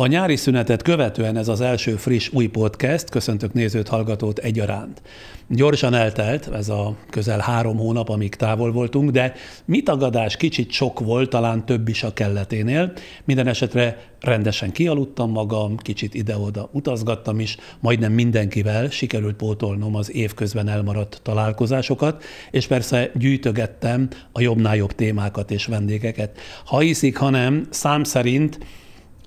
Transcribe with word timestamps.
A 0.00 0.06
nyári 0.06 0.36
szünetet 0.36 0.82
követően 0.82 1.36
ez 1.36 1.48
az 1.48 1.60
első 1.60 1.96
friss 1.96 2.28
új 2.32 2.46
podcast, 2.46 3.10
köszöntök 3.10 3.52
nézőt, 3.52 3.88
hallgatót 3.88 4.38
egyaránt. 4.38 5.02
Gyorsan 5.48 5.94
eltelt 5.94 6.48
ez 6.54 6.68
a 6.68 6.96
közel 7.10 7.38
három 7.38 7.76
hónap, 7.76 8.08
amíg 8.08 8.34
távol 8.34 8.72
voltunk, 8.72 9.10
de 9.10 9.32
mit 9.64 9.84
tagadás 9.84 10.36
kicsit 10.36 10.70
sok 10.70 11.00
volt, 11.00 11.30
talán 11.30 11.66
több 11.66 11.88
is 11.88 12.02
a 12.02 12.12
kelleténél. 12.12 12.92
Minden 13.24 13.46
esetre 13.46 14.04
rendesen 14.20 14.72
kialudtam 14.72 15.30
magam, 15.30 15.76
kicsit 15.76 16.14
ide-oda 16.14 16.68
utazgattam 16.72 17.40
is, 17.40 17.56
majdnem 17.80 18.12
mindenkivel 18.12 18.90
sikerült 18.90 19.36
pótolnom 19.36 19.94
az 19.94 20.14
évközben 20.14 20.68
elmaradt 20.68 21.20
találkozásokat, 21.22 22.22
és 22.50 22.66
persze 22.66 23.10
gyűjtögettem 23.14 24.08
a 24.32 24.40
jobbnál 24.40 24.76
jobb 24.76 24.92
témákat 24.92 25.50
és 25.50 25.66
vendégeket. 25.66 26.38
Ha 26.64 26.78
hiszik, 26.78 27.16
hanem 27.16 27.66
szám 27.70 28.04
szerint 28.04 28.58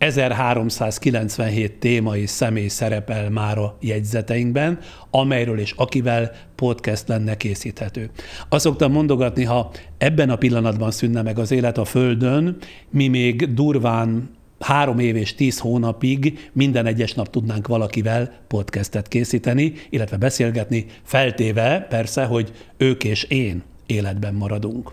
1397 0.04 1.80
téma 1.80 2.18
és 2.18 2.30
személy 2.30 2.68
szerepel 2.68 3.30
már 3.30 3.58
a 3.58 3.78
jegyzeteinkben, 3.82 4.80
amelyről 5.10 5.60
és 5.60 5.74
akivel 5.78 6.32
podcast 6.56 7.08
lenne 7.08 7.38
készíthető. 7.38 8.10
Azt 8.50 8.64
szoktam 8.64 8.92
mondogatni, 8.92 9.44
ha 9.44 9.72
ebben 9.98 10.30
a 10.30 10.36
pillanatban 10.36 10.92
szűnne 10.92 11.22
meg 11.22 11.40
az 11.40 11.52
élet 11.52 11.78
a 11.78 11.86
Földön, 11.86 12.58
mi 12.90 13.08
még 13.08 13.54
durván 13.54 14.30
három 14.60 15.00
év 15.00 15.16
és 15.16 15.36
tíz 15.36 15.60
hónapig 15.60 16.50
minden 16.54 16.86
egyes 16.86 17.14
nap 17.14 17.30
tudnánk 17.30 17.68
valakivel 17.68 18.32
podcastet 18.48 19.08
készíteni, 19.08 19.74
illetve 19.90 20.18
beszélgetni, 20.18 20.86
feltéve 21.04 21.86
persze, 21.90 22.26
hogy 22.26 22.52
ők 22.78 23.04
és 23.04 23.24
én 23.24 23.64
életben 23.86 24.34
maradunk. 24.34 24.92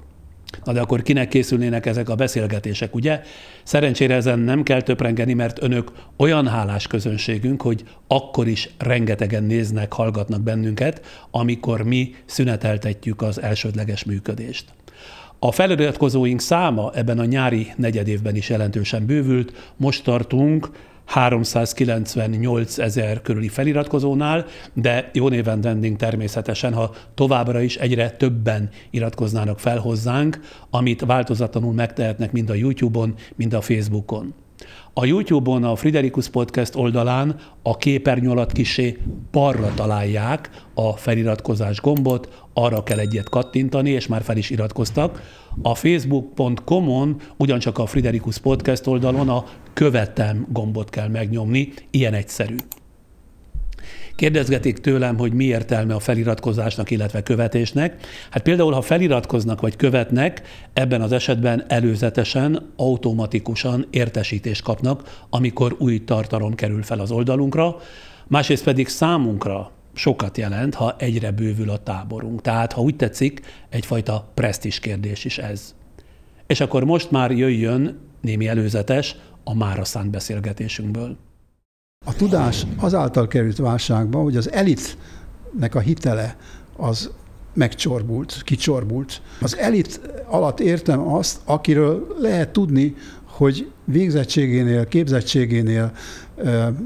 Na 0.65 0.73
de 0.73 0.81
akkor 0.81 1.03
kinek 1.03 1.29
készülnének 1.29 1.87
ezek 1.87 2.09
a 2.09 2.15
beszélgetések, 2.15 2.95
ugye? 2.95 3.21
Szerencsére 3.63 4.15
ezen 4.15 4.39
nem 4.39 4.63
kell 4.63 4.83
töprengeni, 4.83 5.33
mert 5.33 5.63
önök 5.63 5.93
olyan 6.17 6.49
hálás 6.49 6.87
közönségünk, 6.87 7.63
hogy 7.63 7.85
akkor 8.07 8.49
is 8.49 8.69
rengetegen 8.79 9.45
néznek, 9.45 9.93
hallgatnak 9.93 10.41
bennünket, 10.41 11.01
amikor 11.31 11.83
mi 11.83 12.15
szüneteltetjük 12.25 13.23
az 13.23 13.43
elsődleges 13.43 14.05
működést. 14.05 14.65
A 15.39 15.53
feliratkozóink 15.53 16.41
száma 16.41 16.91
ebben 16.95 17.19
a 17.19 17.25
nyári 17.25 17.73
negyedévben 17.77 18.37
is 18.37 18.49
jelentősen 18.49 19.07
bővült. 19.07 19.73
Most 19.77 20.05
tartunk 20.05 20.71
398 21.11 22.79
ezer 22.79 23.23
körüli 23.23 23.49
feliratkozónál, 23.49 24.47
de 24.75 25.11
jó 25.13 25.29
néven 25.29 25.61
vending 25.61 25.97
természetesen, 25.97 26.73
ha 26.73 26.95
továbbra 27.15 27.61
is 27.61 27.77
egyre 27.77 28.11
többen 28.11 28.71
iratkoznának 28.91 29.59
fel 29.59 29.79
hozzánk, 29.79 30.41
amit 30.71 31.01
változatlanul 31.01 31.73
megtehetnek 31.73 32.33
mind 32.33 32.51
a 32.51 32.55
YouTube-on, 32.55 33.15
mind 33.37 33.53
a 33.53 33.61
Facebookon. 33.61 34.35
A 34.93 35.05
YouTube-on 35.05 35.65
a 35.65 35.77
Friderikus 35.77 36.29
Podcast 36.29 36.77
oldalán 36.77 37.37
a 37.63 37.77
képernyő 37.77 38.31
alatt 38.31 38.53
kisé 38.53 38.99
balra 39.33 39.75
találják 39.75 40.51
a 40.75 40.93
feliratkozás 40.93 41.81
gombot, 41.81 42.40
arra 42.63 42.83
kell 42.83 42.99
egyet 42.99 43.29
kattintani, 43.29 43.91
és 43.91 44.07
már 44.07 44.23
fel 44.23 44.37
is 44.37 44.51
iratkoztak. 44.51 45.23
A 45.63 45.75
facebook.com-on 45.75 47.17
ugyancsak 47.37 47.79
a 47.79 47.87
Friderikus 47.87 48.39
Podcast 48.39 48.87
oldalon 48.87 49.29
a 49.29 49.45
követem 49.73 50.47
gombot 50.49 50.91
kell 50.91 51.09
megnyomni, 51.09 51.73
ilyen 51.91 52.15
egyszerű. 52.15 52.57
Kérdezgetik 54.17 54.79
tőlem, 54.79 55.19
hogy 55.19 55.33
mi 55.33 55.45
értelme 55.45 55.95
a 55.95 55.99
feliratkozásnak, 55.99 56.91
illetve 56.91 57.23
követésnek. 57.23 58.07
Hát 58.31 58.43
például, 58.43 58.73
ha 58.73 58.81
feliratkoznak 58.81 59.61
vagy 59.61 59.77
követnek, 59.77 60.43
ebben 60.73 61.03
az 61.03 61.13
esetben 61.13 61.65
előzetesen, 61.69 62.73
automatikusan 62.77 63.87
értesítést 63.91 64.63
kapnak, 64.63 65.25
amikor 65.31 65.77
új 65.79 66.05
tartalom 66.05 66.55
kerül 66.55 66.83
fel 66.83 67.01
az 67.01 67.11
oldalunkra, 67.11 67.77
másrészt 68.27 68.65
pedig 68.65 68.89
számunkra 68.89 69.71
sokat 69.93 70.39
jelent, 70.39 70.75
ha 70.75 70.97
egyre 70.99 71.31
bővül 71.31 71.71
a 71.71 71.83
táborunk. 71.83 72.41
Tehát, 72.41 72.73
ha 72.73 72.81
úgy 72.81 72.97
tetszik, 72.97 73.41
egyfajta 73.69 74.31
presztis 74.35 74.79
kérdés 74.79 75.25
is 75.25 75.39
ez. 75.39 75.75
És 76.47 76.61
akkor 76.61 76.85
most 76.85 77.11
már 77.11 77.31
jöjjön 77.31 77.99
némi 78.21 78.49
előzetes 78.49 79.17
a 79.45 79.55
mára 79.55 79.85
szánt 79.85 80.11
beszélgetésünkből. 80.11 81.17
A 82.07 82.15
tudás 82.15 82.67
azáltal 82.77 83.27
került 83.27 83.57
válságba, 83.57 84.23
hogy 84.23 84.37
az 84.37 84.53
elitnek 84.53 85.75
a 85.75 85.81
hitele 85.81 86.37
az 86.77 87.11
megcsorbult, 87.55 88.43
kicsorbult. 88.45 89.23
Az 89.41 89.57
elit 89.57 90.01
alatt 90.27 90.61
értem 90.61 91.01
azt, 91.01 91.41
akiről 91.45 92.17
lehet 92.19 92.49
tudni, 92.49 92.95
hogy 93.25 93.71
végzettségénél, 93.85 94.87
képzettségénél, 94.87 95.93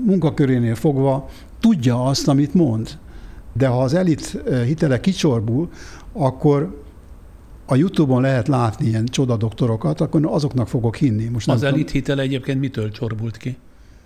munkakörénél 0.04 0.74
fogva 0.74 1.28
tudja 1.64 2.04
azt, 2.04 2.28
amit 2.28 2.54
mond. 2.54 2.98
De 3.52 3.66
ha 3.66 3.82
az 3.82 3.94
elit 3.94 4.38
hitele 4.64 5.00
kicsorbul, 5.00 5.68
akkor 6.12 6.82
a 7.66 7.74
Youtube-on 7.76 8.22
lehet 8.22 8.48
látni 8.48 8.86
ilyen 8.86 9.04
csodadoktorokat, 9.04 10.00
akkor 10.00 10.26
azoknak 10.26 10.68
fogok 10.68 10.96
hinni. 10.96 11.24
Most 11.24 11.48
az 11.48 11.62
elit 11.62 11.90
hitele 11.90 12.22
egyébként 12.22 12.60
mitől 12.60 12.90
csorbult 12.90 13.36
ki? 13.36 13.56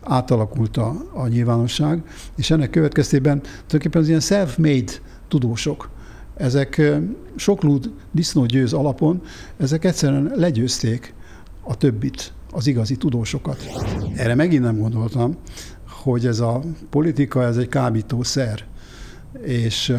átalakult 0.02 0.76
a, 0.76 0.94
a 1.12 1.26
nyilvánosság, 1.26 2.02
és 2.36 2.50
ennek 2.50 2.70
következtében 2.70 3.40
tulajdonképpen 3.40 4.00
az 4.00 4.08
ilyen 4.08 4.20
self-made 4.20 4.92
tudósok, 5.28 5.90
ezek 6.36 6.82
soklúd 7.36 7.90
disznógyőz 8.10 8.72
alapon, 8.72 9.22
ezek 9.56 9.84
egyszerűen 9.84 10.32
legyőzték 10.34 11.14
a 11.62 11.76
többit, 11.76 12.32
az 12.52 12.66
igazi 12.66 12.96
tudósokat. 12.96 13.66
Erre 14.16 14.34
megint 14.34 14.62
nem 14.62 14.78
gondoltam, 14.78 15.36
hogy 16.10 16.26
ez 16.26 16.40
a 16.40 16.60
politika, 16.90 17.44
ez 17.44 17.56
egy 17.56 17.68
kábítószer, 17.68 18.64
és 19.42 19.94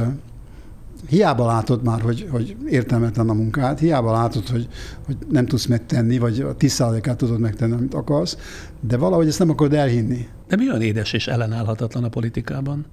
hiába 1.08 1.46
látod 1.46 1.84
már, 1.84 2.02
hogy, 2.02 2.28
hogy 2.31 2.56
értelmetlen 2.68 3.30
a 3.30 3.34
munkád, 3.34 3.80
hiába 3.80 4.12
látod, 4.12 4.48
hogy, 4.48 4.68
hogy 5.06 5.18
nem 5.30 5.46
tudsz 5.46 5.66
megtenni, 5.66 6.18
vagy 6.18 6.40
a 6.40 6.56
10%-át 6.56 7.18
tudod 7.18 7.40
megtenni, 7.40 7.74
amit 7.74 7.94
akarsz, 7.94 8.38
de 8.80 8.98
valahogy 8.98 9.28
ezt 9.28 9.40
nem 9.40 9.50
akarod 9.50 9.74
elhinni. 9.74 10.28
De 10.48 10.56
mi 10.56 10.69
olyan 10.69 10.81
édes 10.81 11.14
és 11.14 11.28
ellenállhatatlan 11.28 12.03
a 12.03 12.09
politikában? 12.09 12.86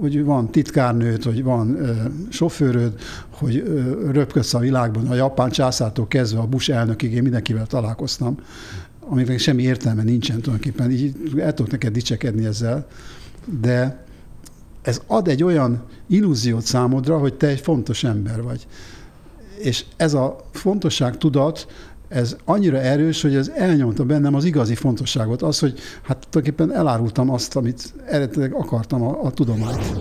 Hogy 0.00 0.24
van 0.24 0.50
titkárnőd, 0.50 1.22
hogy 1.22 1.42
van 1.42 1.76
ö, 1.80 1.92
sofőröd, 2.28 3.00
hogy 3.30 3.62
röpködsz 4.12 4.54
a 4.54 4.58
világban, 4.58 5.06
a 5.06 5.14
japán 5.14 5.50
császától 5.50 6.06
kezdve 6.08 6.40
a 6.40 6.46
Bush 6.46 6.70
elnökig, 6.70 7.12
én 7.12 7.22
mindenkivel 7.22 7.66
találkoztam, 7.66 8.38
aminek 9.08 9.38
semmi 9.38 9.62
értelme 9.62 10.02
nincsen 10.02 10.40
tulajdonképpen, 10.40 10.90
így 10.90 11.14
el 11.38 11.54
tudok 11.54 11.70
neked 11.70 11.92
dicsekedni 11.92 12.44
ezzel, 12.44 12.86
de 13.60 14.04
ez 14.82 15.00
ad 15.06 15.28
egy 15.28 15.42
olyan 15.42 15.82
illúziót 16.06 16.64
számodra, 16.64 17.18
hogy 17.18 17.34
te 17.34 17.46
egy 17.46 17.60
fontos 17.60 18.04
ember 18.04 18.42
vagy. 18.42 18.66
És 19.58 19.84
ez 19.96 20.14
a 20.14 20.36
fontosság 20.52 21.18
tudat, 21.18 21.66
ez 22.08 22.36
annyira 22.44 22.80
erős, 22.80 23.22
hogy 23.22 23.34
ez 23.34 23.48
elnyomta 23.48 24.04
bennem 24.04 24.34
az 24.34 24.44
igazi 24.44 24.74
fontosságot, 24.74 25.42
az, 25.42 25.58
hogy 25.58 25.78
hát 26.02 26.26
tulajdonképpen 26.30 26.78
elárultam 26.78 27.30
azt, 27.30 27.56
amit 27.56 27.94
eredetileg 28.06 28.52
akartam 28.54 29.02
a, 29.02 29.24
a 29.24 29.30
tudományt. 29.30 29.92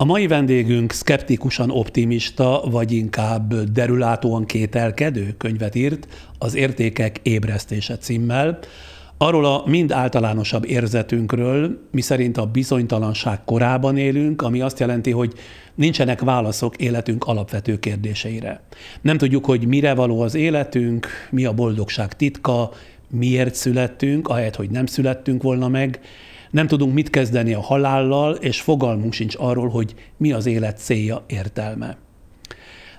A 0.00 0.04
mai 0.04 0.26
vendégünk 0.26 0.92
szkeptikusan 0.92 1.70
optimista, 1.70 2.62
vagy 2.70 2.92
inkább 2.92 3.54
derülátóan 3.54 4.46
kételkedő 4.46 5.34
könyvet 5.38 5.74
írt, 5.74 6.08
az 6.38 6.54
Értékek 6.54 7.20
ébresztése 7.22 7.96
címmel, 7.96 8.58
Arról 9.20 9.44
a 9.44 9.62
mind 9.66 9.92
általánosabb 9.92 10.64
érzetünkről, 10.64 11.80
miszerint 11.90 12.36
a 12.36 12.46
bizonytalanság 12.46 13.44
korában 13.44 13.96
élünk, 13.96 14.42
ami 14.42 14.60
azt 14.60 14.78
jelenti, 14.78 15.10
hogy 15.10 15.32
nincsenek 15.74 16.20
válaszok 16.20 16.76
életünk 16.76 17.24
alapvető 17.24 17.78
kérdéseire. 17.78 18.60
Nem 19.00 19.18
tudjuk, 19.18 19.44
hogy 19.44 19.66
mire 19.66 19.94
való 19.94 20.20
az 20.20 20.34
életünk, 20.34 21.06
mi 21.30 21.44
a 21.44 21.52
boldogság 21.52 22.16
titka, 22.16 22.70
miért 23.10 23.54
születtünk, 23.54 24.28
ahelyett, 24.28 24.56
hogy 24.56 24.70
nem 24.70 24.86
születtünk 24.86 25.42
volna 25.42 25.68
meg, 25.68 26.00
nem 26.50 26.66
tudunk 26.66 26.94
mit 26.94 27.10
kezdeni 27.10 27.52
a 27.52 27.60
halállal, 27.60 28.34
és 28.34 28.60
fogalmunk 28.60 29.12
sincs 29.12 29.34
arról, 29.38 29.68
hogy 29.68 29.94
mi 30.16 30.32
az 30.32 30.46
élet 30.46 30.78
célja, 30.78 31.24
értelme. 31.26 31.96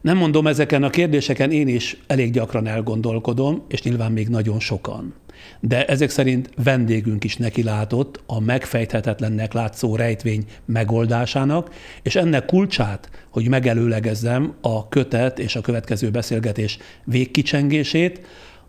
Nem 0.01 0.17
mondom, 0.17 0.47
ezeken 0.47 0.83
a 0.83 0.89
kérdéseken 0.89 1.51
én 1.51 1.67
is 1.67 1.97
elég 2.07 2.31
gyakran 2.31 2.67
elgondolkodom, 2.67 3.63
és 3.67 3.81
nyilván 3.81 4.11
még 4.11 4.27
nagyon 4.27 4.59
sokan. 4.59 5.13
De 5.59 5.85
ezek 5.85 6.09
szerint 6.09 6.49
vendégünk 6.63 7.23
is 7.23 7.37
nekilátott 7.37 8.21
a 8.25 8.39
megfejthetetlennek 8.39 9.53
látszó 9.53 9.95
rejtvény 9.95 10.45
megoldásának, 10.65 11.73
és 12.03 12.15
ennek 12.15 12.45
kulcsát, 12.45 13.09
hogy 13.29 13.47
megelőlegezzem 13.47 14.53
a 14.61 14.87
kötet 14.87 15.39
és 15.39 15.55
a 15.55 15.61
következő 15.61 16.09
beszélgetés 16.09 16.77
végkicsengését, 17.05 18.21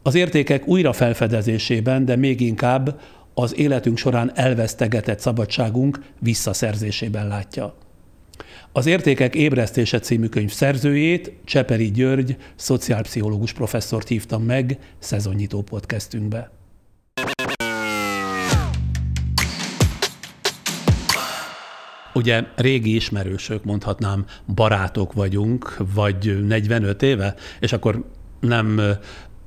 az 0.02 0.14
értékek 0.14 0.66
újra 0.66 0.92
felfedezésében, 0.92 2.04
de 2.04 2.16
még 2.16 2.40
inkább 2.40 3.00
az 3.34 3.58
életünk 3.58 3.96
során 3.96 4.32
elvesztegetett 4.34 5.18
szabadságunk 5.20 6.00
visszaszerzésében 6.18 7.28
látja. 7.28 7.74
Az 8.72 8.86
Értékek 8.86 9.34
ébresztése 9.34 9.98
című 9.98 10.26
könyv 10.26 10.50
szerzőjét, 10.50 11.32
Cseperi 11.44 11.90
György, 11.90 12.36
szociálpszichológus 12.54 13.52
professzort 13.52 14.08
hívtam 14.08 14.42
meg 14.42 14.78
szezonnyitó 14.98 15.62
podcastünkbe. 15.62 16.50
Ugye 22.14 22.44
régi 22.56 22.94
ismerősök, 22.94 23.64
mondhatnám, 23.64 24.24
barátok 24.54 25.12
vagyunk, 25.12 25.76
vagy 25.94 26.46
45 26.46 27.02
éve, 27.02 27.34
és 27.60 27.72
akkor 27.72 28.04
nem 28.40 28.80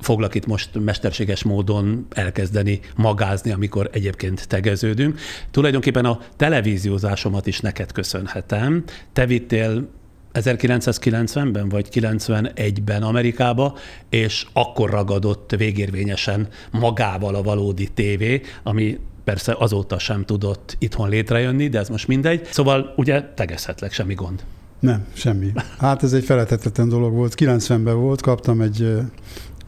foglak 0.03 0.35
itt 0.35 0.45
most 0.45 0.69
mesterséges 0.79 1.43
módon 1.43 2.07
elkezdeni 2.09 2.79
magázni, 2.95 3.51
amikor 3.51 3.89
egyébként 3.91 4.47
tegeződünk. 4.47 5.19
Tulajdonképpen 5.51 6.05
a 6.05 6.19
televíziózásomat 6.35 7.47
is 7.47 7.59
neked 7.59 7.91
köszönhetem. 7.91 8.83
Te 9.13 9.25
vittél 9.25 9.87
1990-ben 10.33 11.69
vagy 11.69 11.87
91-ben 11.91 13.03
Amerikába, 13.03 13.77
és 14.09 14.45
akkor 14.53 14.89
ragadott 14.89 15.55
végérvényesen 15.57 16.47
magával 16.71 17.35
a 17.35 17.41
valódi 17.41 17.87
tévé, 17.87 18.41
ami 18.63 18.99
persze 19.23 19.55
azóta 19.59 19.99
sem 19.99 20.25
tudott 20.25 20.75
itthon 20.79 21.09
létrejönni, 21.09 21.67
de 21.67 21.79
ez 21.79 21.89
most 21.89 22.07
mindegy. 22.07 22.47
Szóval 22.51 22.93
ugye 22.95 23.23
tegezhetlek, 23.35 23.93
semmi 23.93 24.13
gond. 24.13 24.43
Nem, 24.79 25.05
semmi. 25.13 25.51
Hát 25.77 26.03
ez 26.03 26.13
egy 26.13 26.23
felelhetetlen 26.23 26.89
dolog 26.89 27.13
volt. 27.13 27.33
90-ben 27.37 27.95
volt, 27.95 28.21
kaptam 28.21 28.61
egy 28.61 28.93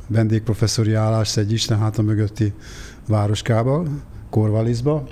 vendégprofesszori 0.07 0.93
állást 0.93 1.37
egy 1.37 1.51
Isten 1.51 1.91
mögötti 2.03 2.53
városkába, 3.07 3.83
Korvalizba. 4.29 5.07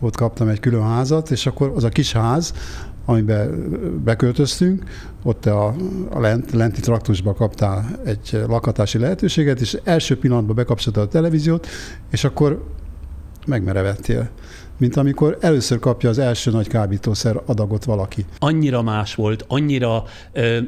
Ott 0.00 0.16
kaptam 0.16 0.48
egy 0.48 0.60
külön 0.60 0.82
házat, 0.82 1.30
és 1.30 1.46
akkor 1.46 1.72
az 1.74 1.84
a 1.84 1.88
kis 1.88 2.12
ház, 2.12 2.52
amiben 3.04 3.70
beköltöztünk, 4.04 4.82
ott 5.22 5.46
a, 5.46 5.74
a 6.10 6.20
lent, 6.20 6.52
lenti 6.52 6.80
traktusba 6.80 7.34
kaptál 7.34 8.00
egy 8.04 8.40
lakatási 8.46 8.98
lehetőséget, 8.98 9.60
és 9.60 9.78
első 9.84 10.18
pillanatban 10.18 10.54
bekapcsoltad 10.54 11.02
a 11.02 11.08
televíziót, 11.08 11.66
és 12.10 12.24
akkor 12.24 12.64
megmerevettél 13.46 14.30
mint 14.78 14.96
amikor 14.96 15.38
először 15.40 15.78
kapja 15.78 16.08
az 16.08 16.18
első 16.18 16.50
nagy 16.50 16.68
kábítószer 16.68 17.40
adagot 17.46 17.84
valaki. 17.84 18.24
Annyira 18.38 18.82
más 18.82 19.14
volt, 19.14 19.44
annyira 19.48 20.04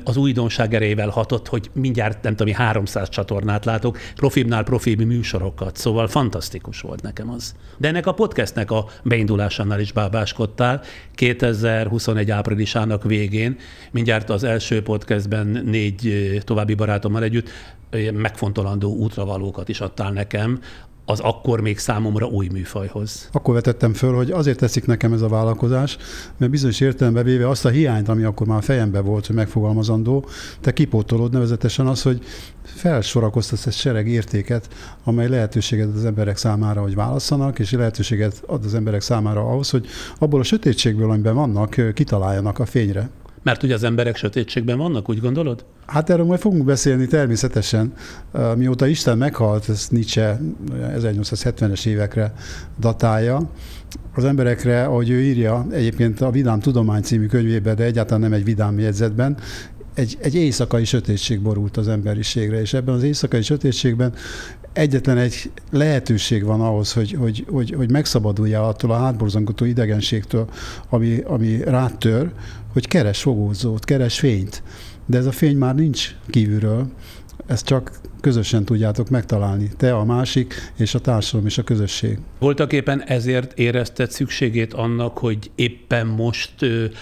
az 0.05 0.17
újdonság 0.17 0.75
erejével 0.75 1.09
hatott, 1.09 1.49
hogy 1.49 1.71
mindjárt 1.73 2.23
nem 2.23 2.37
tudom, 2.37 2.55
300 2.55 3.09
csatornát 3.09 3.65
látok, 3.65 3.99
profibnál 4.17 4.63
profibi 4.63 5.05
műsorokat, 5.05 5.77
szóval 5.77 6.09
fantasztikus 6.09 6.81
volt 6.81 7.03
nekem 7.03 7.31
az. 7.31 7.55
De 7.77 7.89
ennek 7.89 8.07
a 8.07 8.13
podcastnek 8.13 8.71
a 8.71 8.87
beindulásánál 9.03 9.81
is 9.81 9.93
bábáskodtál, 9.93 10.83
2021 11.15 12.31
áprilisának 12.31 13.03
végén, 13.03 13.57
mindjárt 13.91 14.31
az 14.31 14.45
első 14.45 14.83
podcastben 14.83 15.47
négy 15.47 16.39
további 16.45 16.75
barátommal 16.75 17.23
együtt 17.23 17.51
megfontolandó 18.13 18.95
útravalókat 18.95 19.69
is 19.69 19.81
adtál 19.81 20.11
nekem, 20.13 20.61
az 21.09 21.21
akkor 21.21 21.61
még 21.61 21.79
számomra 21.79 22.27
új 22.27 22.49
műfajhoz. 22.53 23.29
Akkor 23.33 23.55
vetettem 23.55 23.93
föl, 23.93 24.15
hogy 24.15 24.31
azért 24.31 24.59
teszik 24.59 24.87
nekem 24.87 25.13
ez 25.13 25.21
a 25.21 25.29
vállalkozás, 25.29 25.97
mert 26.37 26.51
bizonyos 26.51 26.81
értelembe 26.81 27.23
véve 27.23 27.49
azt 27.49 27.65
a 27.65 27.69
hiányt, 27.69 28.09
ami 28.09 28.23
akkor 28.23 28.47
már 28.47 28.63
fejembe 28.63 29.01
volt, 29.01 29.27
hogy 29.27 29.37
megfogalmazandó, 29.37 30.27
te 30.61 30.73
kipótolod 30.73 31.33
nevezetesen 31.33 31.87
az, 31.87 32.03
hogy 32.03 32.25
felsorakoztatsz 32.63 33.67
egy 33.67 33.73
sereg 33.73 34.09
értéket, 34.09 34.69
amely 35.05 35.29
lehetőséget 35.29 35.89
ad 35.89 35.97
az 35.97 36.05
emberek 36.05 36.37
számára, 36.37 36.81
hogy 36.81 36.95
válasszanak, 36.95 37.59
és 37.59 37.71
lehetőséget 37.71 38.43
ad 38.47 38.65
az 38.65 38.75
emberek 38.75 39.01
számára 39.01 39.41
ahhoz, 39.41 39.71
hogy 39.71 39.87
abból 40.19 40.41
a 40.41 40.45
sötétségből, 40.45 41.11
amiben 41.11 41.35
vannak, 41.35 41.95
kitaláljanak 41.95 42.59
a 42.59 42.67
fényre. 42.67 43.09
Mert 43.47 43.63
ugye 43.63 43.75
az 43.75 43.83
emberek 43.83 44.17
sötétségben 44.17 44.79
vannak, 44.79 45.09
úgy 45.09 45.21
gondolod? 45.21 45.65
Hát 45.87 46.11
erről 46.11 46.25
majd 46.25 46.41
fogunk 46.41 46.65
beszélni 46.65 47.07
természetesen. 47.07 47.93
Mióta 48.57 48.87
Isten 48.87 49.19
meghalt, 49.19 49.69
ez 49.69 49.89
Nietzsche 49.91 50.41
1870-es 50.73 51.87
évekre 51.87 52.33
datálja, 52.79 53.51
az 54.15 54.25
emberekre, 54.25 54.85
ahogy 54.85 55.11
ő 55.11 55.21
írja, 55.21 55.67
egyébként 55.71 56.21
a 56.21 56.31
Vidám 56.31 56.61
Tudomány 56.61 57.03
című 57.03 57.27
könyvében, 57.27 57.77
de 57.77 57.85
egyáltalán 57.85 58.21
nem 58.21 58.33
egy 58.33 58.45
vidám 58.45 58.79
jegyzetben, 58.79 59.37
egy, 59.95 60.17
egy 60.21 60.35
éjszakai 60.35 60.85
sötétség 60.85 61.41
borult 61.41 61.77
az 61.77 61.89
emberiségre, 61.89 62.61
és 62.61 62.75
ebben 62.75 62.95
az 62.95 63.03
éjszakai 63.03 63.43
sötétségben 63.43 64.13
egyetlen 64.77 65.19
egy 65.19 65.51
lehetőség 65.71 66.45
van 66.45 66.61
ahhoz, 66.61 66.93
hogy, 66.93 67.13
hogy, 67.13 67.45
hogy, 67.51 67.75
hogy 67.77 67.91
megszabaduljál 67.91 68.65
attól 68.65 68.91
a 68.91 68.99
hátborzongató 68.99 69.65
idegenségtől, 69.65 70.49
ami, 70.89 71.19
ami 71.25 71.61
rátör, 71.65 72.31
hogy 72.73 72.89
keres 72.89 73.21
fogózót, 73.21 73.85
keres 73.85 74.19
fényt. 74.19 74.63
De 75.07 75.19
ez 75.19 75.27
a 75.27 75.33
fény 75.33 75.57
már 75.57 75.75
nincs 75.75 76.15
kívülről, 76.29 76.87
ezt 77.47 77.67
csak 77.67 77.91
közösen 78.21 78.65
tudjátok 78.65 79.09
megtalálni. 79.09 79.71
Te, 79.77 79.95
a 79.95 80.05
másik, 80.05 80.55
és 80.77 80.95
a 80.95 80.99
társadalom 80.99 81.47
és 81.47 81.59
a 81.59 81.63
közösség. 81.63 82.19
Voltak 82.39 82.73
éppen 82.73 83.03
ezért 83.03 83.59
érezted 83.59 84.11
szükségét 84.11 84.73
annak, 84.75 85.19
hogy 85.19 85.51
éppen 85.55 86.07
most 86.07 86.55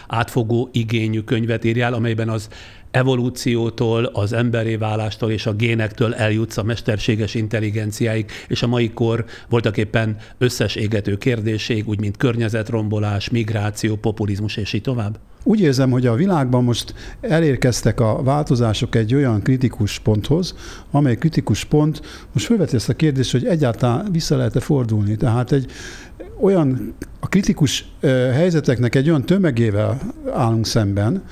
átfogó 0.07 0.69
igényű 0.73 1.21
könyvet 1.21 1.65
írjál, 1.65 1.95
amelyben 1.95 2.29
az 2.29 2.49
evolúciótól, 2.95 4.05
az 4.05 4.33
emberi 4.33 4.77
válástól 4.77 5.31
és 5.31 5.47
a 5.47 5.53
génektől 5.53 6.15
eljutsz 6.15 6.57
a 6.57 6.63
mesterséges 6.63 7.35
intelligenciáig, 7.35 8.31
és 8.49 8.63
a 8.63 8.67
mai 8.67 8.91
kor 8.91 9.25
voltak 9.49 9.77
éppen 9.77 10.17
összes 10.39 10.75
égető 10.75 11.17
kérdéség, 11.17 11.89
úgy 11.89 12.01
mint 12.01 12.17
környezetrombolás, 12.17 13.31
migráció, 13.31 13.97
populizmus 13.97 14.57
és 14.57 14.73
így 14.73 14.81
tovább? 14.81 15.19
Úgy 15.43 15.61
érzem, 15.61 15.91
hogy 15.91 16.07
a 16.07 16.15
világban 16.15 16.65
most 16.65 16.95
elérkeztek 17.21 18.01
a 18.01 18.23
változások 18.23 18.95
egy 18.95 19.15
olyan 19.15 19.43
kritikus 19.43 19.99
ponthoz, 19.99 20.55
amely 20.91 21.17
kritikus 21.17 21.65
pont 21.65 22.01
most 22.33 22.47
felveti 22.47 22.77
ezt 22.77 22.89
a 22.89 22.95
kérdést, 22.95 23.33
hogy 23.33 23.47
egyáltalán 23.47 24.09
vissza 24.13 24.37
lehet-e 24.37 24.61
fordulni. 24.61 25.17
Tehát 25.17 25.53
egy 25.53 25.71
olyan, 26.41 26.95
a 27.21 27.29
kritikus 27.29 27.85
helyzeteknek 28.33 28.95
egy 28.95 29.09
olyan 29.09 29.27
tömegével 29.27 30.01
állunk 30.33 30.67
szemben, 30.67 31.23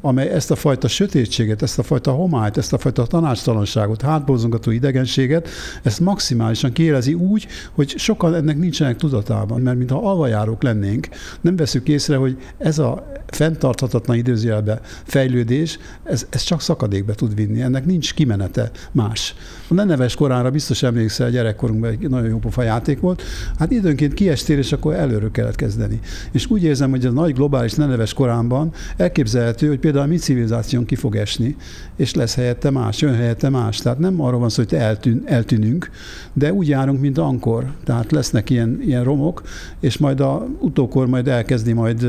amely 0.00 0.28
ezt 0.28 0.50
a 0.50 0.56
fajta 0.56 0.88
sötétséget, 0.88 1.62
ezt 1.62 1.78
a 1.78 1.82
fajta 1.82 2.10
homályt, 2.10 2.56
ezt 2.56 2.72
a 2.72 2.78
fajta 2.78 3.06
tanácstalanságot, 3.06 4.02
hátborzongató 4.02 4.70
idegenséget, 4.70 5.48
ezt 5.82 6.00
maximálisan 6.00 6.72
kiélezi 6.72 7.14
úgy, 7.14 7.46
hogy 7.72 7.94
sokan 7.98 8.34
ennek 8.34 8.58
nincsenek 8.58 8.96
tudatában, 8.96 9.60
mert 9.60 9.76
mintha 9.76 10.10
alvajárók 10.10 10.62
lennénk, 10.62 11.08
nem 11.40 11.56
veszük 11.56 11.88
észre, 11.88 12.16
hogy 12.16 12.36
ez 12.58 12.78
a 12.78 13.12
fenntarthatatlan 13.26 14.16
időzjelbe 14.16 14.80
fejlődés, 15.04 15.78
ez, 16.04 16.26
ez 16.30 16.42
csak 16.42 16.60
szakadékbe 16.60 17.14
tud 17.14 17.34
vinni, 17.34 17.60
ennek 17.60 17.84
nincs 17.84 18.14
kimenete 18.14 18.70
más. 18.92 19.34
A 19.70 19.74
neneves 19.74 20.14
korára 20.14 20.50
biztos 20.50 20.82
emlékszel, 20.82 21.30
gyerekkorunkban 21.30 21.90
egy 21.90 22.08
nagyon 22.08 22.28
jó 22.28 22.38
pofa 22.38 22.62
játék 22.62 23.00
volt, 23.00 23.22
hát 23.58 23.70
időnként 23.70 24.14
kiestél, 24.14 24.58
és 24.58 24.72
akkor 24.72 24.94
előről 24.94 25.30
kellett 25.30 25.54
kezdeni. 25.54 26.00
És 26.32 26.50
úgy 26.50 26.62
érzem, 26.62 26.90
hogy 26.90 27.06
a 27.06 27.10
nagy 27.10 27.34
globális 27.34 27.72
neneves 27.72 28.12
korámban 28.12 28.72
elképzelhető, 28.96 29.68
hogy 29.68 29.78
például 29.78 30.04
a 30.04 30.08
mi 30.08 30.16
civilizáción 30.16 30.84
ki 30.84 30.94
fog 30.94 31.16
esni, 31.16 31.56
és 31.96 32.14
lesz 32.14 32.34
helyette 32.34 32.70
más, 32.70 33.00
jön 33.00 33.14
helyette 33.14 33.48
más. 33.48 33.78
Tehát 33.78 33.98
nem 33.98 34.20
arról 34.20 34.40
van 34.40 34.48
szó, 34.48 34.62
hogy 34.62 34.78
eltűn, 34.78 35.22
eltűnünk, 35.24 35.90
de 36.32 36.52
úgy 36.52 36.68
járunk, 36.68 37.00
mint 37.00 37.18
ankor. 37.18 37.64
Tehát 37.84 38.12
lesznek 38.12 38.50
ilyen, 38.50 38.80
ilyen 38.82 39.04
romok, 39.04 39.42
és 39.80 39.98
majd 39.98 40.20
a 40.20 40.46
utókor 40.58 41.06
majd 41.06 41.28
elkezdi 41.28 41.72
majd 41.72 42.06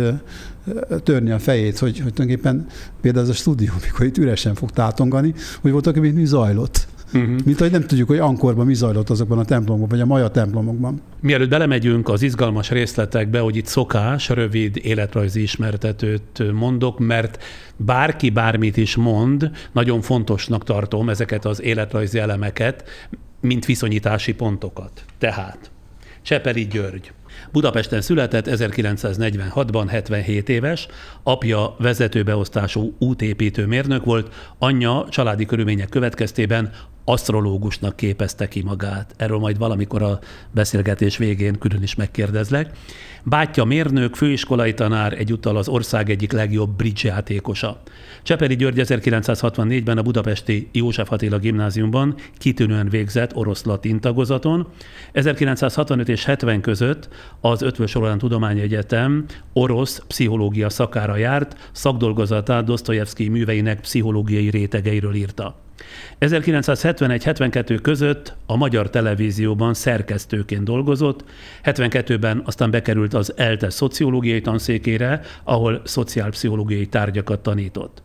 törni 1.03 1.31
a 1.31 1.39
fejét, 1.39 1.79
hogy, 1.79 1.99
hogy 1.99 2.13
tulajdonképpen 2.13 2.65
például 3.01 3.23
ez 3.23 3.29
a 3.29 3.33
stúdió, 3.33 3.71
mikor 3.85 4.05
itt 4.05 4.17
üresen 4.17 4.55
fog 4.55 4.71
tátongani, 4.71 5.33
hogy 5.61 5.71
voltak, 5.71 5.95
mint 5.95 6.15
mi 6.15 6.25
zajlott. 6.25 6.87
Uh-huh. 7.13 7.35
Mint 7.45 7.59
hogy 7.59 7.71
nem 7.71 7.81
tudjuk, 7.81 8.07
hogy 8.07 8.17
ankorban 8.17 8.65
mi 8.65 8.73
zajlott 8.73 9.09
azokban 9.09 9.37
a 9.39 9.45
templomokban, 9.45 9.89
vagy 9.89 9.99
a 9.99 10.05
maja 10.05 10.27
templomokban. 10.27 11.01
Mielőtt 11.19 11.49
belemegyünk 11.49 12.09
az 12.09 12.21
izgalmas 12.21 12.69
részletekbe, 12.69 13.39
hogy 13.39 13.55
itt 13.55 13.65
szokás, 13.65 14.29
rövid 14.29 14.79
életrajzi 14.81 15.41
ismertetőt 15.41 16.43
mondok, 16.53 16.99
mert 16.99 17.43
bárki 17.75 18.29
bármit 18.29 18.77
is 18.77 18.95
mond, 18.95 19.51
nagyon 19.71 20.01
fontosnak 20.01 20.63
tartom 20.63 21.09
ezeket 21.09 21.45
az 21.45 21.61
életrajzi 21.61 22.19
elemeket, 22.19 22.83
mint 23.41 23.65
viszonyítási 23.65 24.33
pontokat. 24.33 25.03
Tehát 25.17 25.71
Csepeli 26.21 26.67
György, 26.67 27.11
Budapesten 27.51 28.01
született 28.01 28.47
1946-ban 28.49 29.85
77 29.89 30.49
éves, 30.49 30.87
apja 31.23 31.75
vezetőbeosztású 31.79 32.95
útépítő 32.99 33.65
mérnök 33.65 34.05
volt, 34.05 34.33
anyja 34.57 35.05
családi 35.09 35.45
körülmények 35.45 35.89
következtében 35.89 36.71
asztrológusnak 37.11 37.95
képezte 37.95 38.47
ki 38.47 38.61
magát. 38.61 39.13
Erről 39.17 39.37
majd 39.37 39.57
valamikor 39.57 40.01
a 40.01 40.19
beszélgetés 40.51 41.17
végén 41.17 41.57
külön 41.57 41.83
is 41.83 41.95
megkérdezlek. 41.95 42.77
Bátyja 43.23 43.63
mérnök, 43.63 44.15
főiskolai 44.15 44.73
tanár, 44.73 45.13
egyúttal 45.13 45.57
az 45.57 45.67
ország 45.67 46.09
egyik 46.09 46.31
legjobb 46.31 46.69
bridge 46.69 47.07
játékosa. 47.09 47.81
Csepeli 48.23 48.55
György 48.55 48.81
1964-ben 48.83 49.97
a 49.97 50.01
budapesti 50.01 50.69
József 50.71 51.11
Attila 51.11 51.37
gimnáziumban 51.37 52.15
kitűnően 52.37 52.89
végzett 52.89 53.35
orosz-latin 53.35 53.99
tagozaton. 53.99 54.67
1965 55.11 56.09
és 56.09 56.25
70 56.25 56.61
között 56.61 57.09
az 57.41 57.61
Ötvös 57.61 57.95
Orlán 57.95 58.17
Tudományegyetem 58.17 59.25
orosz 59.53 60.01
pszichológia 60.07 60.69
szakára 60.69 61.15
járt, 61.15 61.69
szakdolgozatát 61.71 62.63
Dostoyevsky 62.65 63.29
műveinek 63.29 63.79
pszichológiai 63.79 64.49
rétegeiről 64.49 65.13
írta. 65.13 65.55
1971-72 66.19 67.79
között 67.81 68.33
a 68.45 68.55
Magyar 68.55 68.89
Televízióban 68.89 69.73
szerkesztőként 69.73 70.63
dolgozott, 70.63 71.23
72-ben 71.63 72.41
aztán 72.45 72.71
bekerült 72.71 73.13
az 73.13 73.33
ELTE 73.37 73.69
szociológiai 73.69 74.41
tanszékére, 74.41 75.21
ahol 75.43 75.81
szociálpszichológiai 75.83 76.87
tárgyakat 76.87 77.39
tanított. 77.39 78.01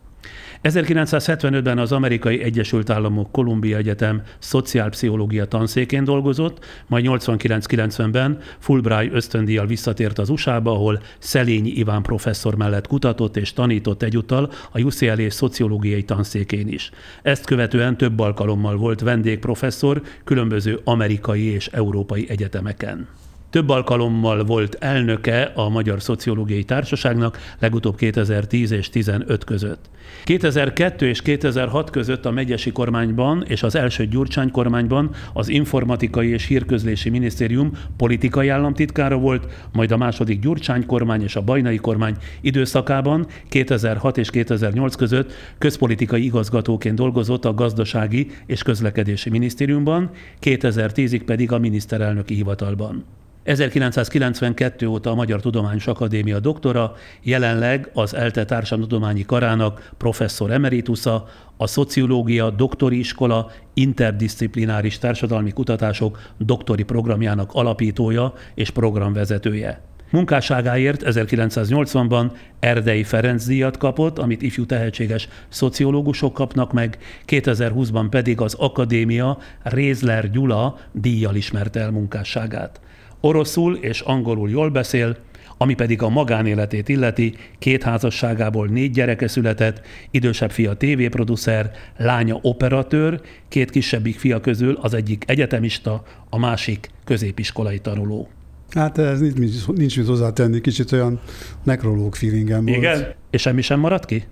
1975-ben 0.63 1.77
az 1.77 1.91
Amerikai 1.91 2.43
Egyesült 2.43 2.89
Államok 2.89 3.31
Columbia 3.31 3.77
Egyetem 3.77 4.21
szociálpszichológia 4.39 5.45
tanszékén 5.45 6.03
dolgozott, 6.03 6.65
majd 6.87 7.05
89-90-ben 7.07 8.39
Fulbright 8.59 9.13
ösztöndíjjal 9.13 9.65
visszatért 9.65 10.19
az 10.19 10.29
USA-ba, 10.29 10.71
ahol 10.71 11.01
Szelényi 11.19 11.69
Iván 11.69 12.01
professzor 12.01 12.55
mellett 12.55 12.87
kutatott 12.87 13.37
és 13.37 13.53
tanított 13.53 14.03
egyúttal 14.03 14.51
a 14.71 14.79
UCLA 14.81 15.29
szociológiai 15.29 16.03
tanszékén 16.03 16.67
is. 16.67 16.91
Ezt 17.21 17.45
követően 17.45 17.97
több 17.97 18.19
alkalommal 18.19 18.77
volt 18.77 19.01
vendégprofesszor 19.01 20.01
különböző 20.23 20.79
amerikai 20.83 21.43
és 21.43 21.67
európai 21.67 22.25
egyetemeken. 22.29 23.07
Több 23.49 23.69
alkalommal 23.69 24.43
volt 24.43 24.75
elnöke 24.79 25.51
a 25.55 25.69
Magyar 25.69 26.01
Szociológiai 26.01 26.63
Társaságnak, 26.63 27.39
legutóbb 27.59 27.95
2010 27.95 28.71
és 28.71 28.89
15 28.89 29.43
között. 29.43 29.89
2002 30.23 31.01
és 31.01 31.21
2006 31.21 31.89
között 31.89 32.25
a 32.25 32.31
megyesi 32.31 32.71
kormányban 32.71 33.43
és 33.47 33.63
az 33.63 33.75
első 33.75 34.05
Gyurcsány 34.05 34.51
kormányban 34.51 35.11
az 35.33 35.49
Informatikai 35.49 36.29
és 36.29 36.45
Hírközlési 36.45 37.09
Minisztérium 37.09 37.71
politikai 37.97 38.49
államtitkára 38.49 39.17
volt, 39.17 39.67
majd 39.71 39.91
a 39.91 39.97
második 39.97 40.39
Gyurcsány 40.39 40.85
kormány 40.85 41.21
és 41.21 41.35
a 41.35 41.41
Bajnai 41.41 41.77
kormány 41.77 42.15
időszakában 42.41 43.27
2006 43.49 44.17
és 44.17 44.29
2008 44.29 44.95
között 44.95 45.33
közpolitikai 45.57 46.23
igazgatóként 46.23 46.95
dolgozott 46.95 47.45
a 47.45 47.53
Gazdasági 47.53 48.27
és 48.45 48.63
Közlekedési 48.63 49.29
Minisztériumban, 49.29 50.09
2010-ig 50.41 51.21
pedig 51.25 51.51
a 51.51 51.59
miniszterelnöki 51.59 52.33
hivatalban. 52.33 53.05
1992 53.47 54.87
óta 54.87 55.09
a 55.11 55.15
Magyar 55.15 55.41
Tudományos 55.41 55.87
Akadémia 55.87 56.39
doktora, 56.39 56.95
jelenleg 57.21 57.89
az 57.93 58.15
ELTE 58.15 58.45
Társadalomtudományi 58.45 59.25
Karának 59.25 59.91
professzor 59.97 60.51
emeritusza, 60.51 61.27
a 61.57 61.67
Szociológia 61.67 62.49
Doktori 62.49 62.99
Iskola 62.99 63.51
Interdisziplináris 63.73 64.97
Társadalmi 64.97 65.51
Kutatások 65.51 66.19
doktori 66.37 66.83
programjának 66.83 67.53
alapítója 67.53 68.33
és 68.55 68.69
programvezetője. 68.69 69.81
Munkásságáért 70.09 71.03
1980-ban 71.05 72.31
Erdei 72.59 73.03
Ferenc 73.03 73.45
díjat 73.45 73.77
kapott, 73.77 74.17
amit 74.19 74.41
ifjú 74.41 74.65
tehetséges 74.65 75.27
szociológusok 75.49 76.33
kapnak 76.33 76.73
meg, 76.73 76.97
2020-ban 77.27 78.07
pedig 78.09 78.41
az 78.41 78.53
Akadémia 78.53 79.37
Rézler 79.63 80.31
Gyula 80.31 80.77
díjjal 80.91 81.35
ismerte 81.35 81.79
el 81.79 81.91
munkásságát. 81.91 82.79
Oroszul 83.19 83.75
és 83.75 83.99
angolul 84.01 84.49
jól 84.49 84.69
beszél, 84.69 85.17
ami 85.57 85.73
pedig 85.73 86.01
a 86.01 86.09
magánéletét 86.09 86.89
illeti, 86.89 87.35
két 87.59 87.83
házasságából 87.83 88.67
négy 88.67 88.91
gyereke 88.91 89.27
született, 89.27 89.81
idősebb 90.11 90.51
fia 90.51 90.73
tévéproducer, 90.73 91.71
lánya 91.97 92.39
operatőr, 92.41 93.21
két 93.47 93.69
kisebbik 93.69 94.19
fia 94.19 94.39
közül 94.39 94.77
az 94.81 94.93
egyik 94.93 95.23
egyetemista, 95.27 96.03
a 96.29 96.37
másik 96.37 96.89
középiskolai 97.03 97.79
tanuló. 97.79 98.29
Hát 98.77 98.97
ez 98.97 99.19
nincs, 99.19 99.67
nincs 99.67 99.97
mit 99.97 100.07
hozzátenni, 100.07 100.61
kicsit 100.61 100.91
olyan 100.91 101.19
nekrológ 101.63 102.15
feelingem 102.15 102.65
volt. 102.65 102.77
Igen? 102.77 103.13
És 103.29 103.41
semmi 103.41 103.61
sem 103.61 103.79
maradt 103.79 104.05
ki? 104.05 104.23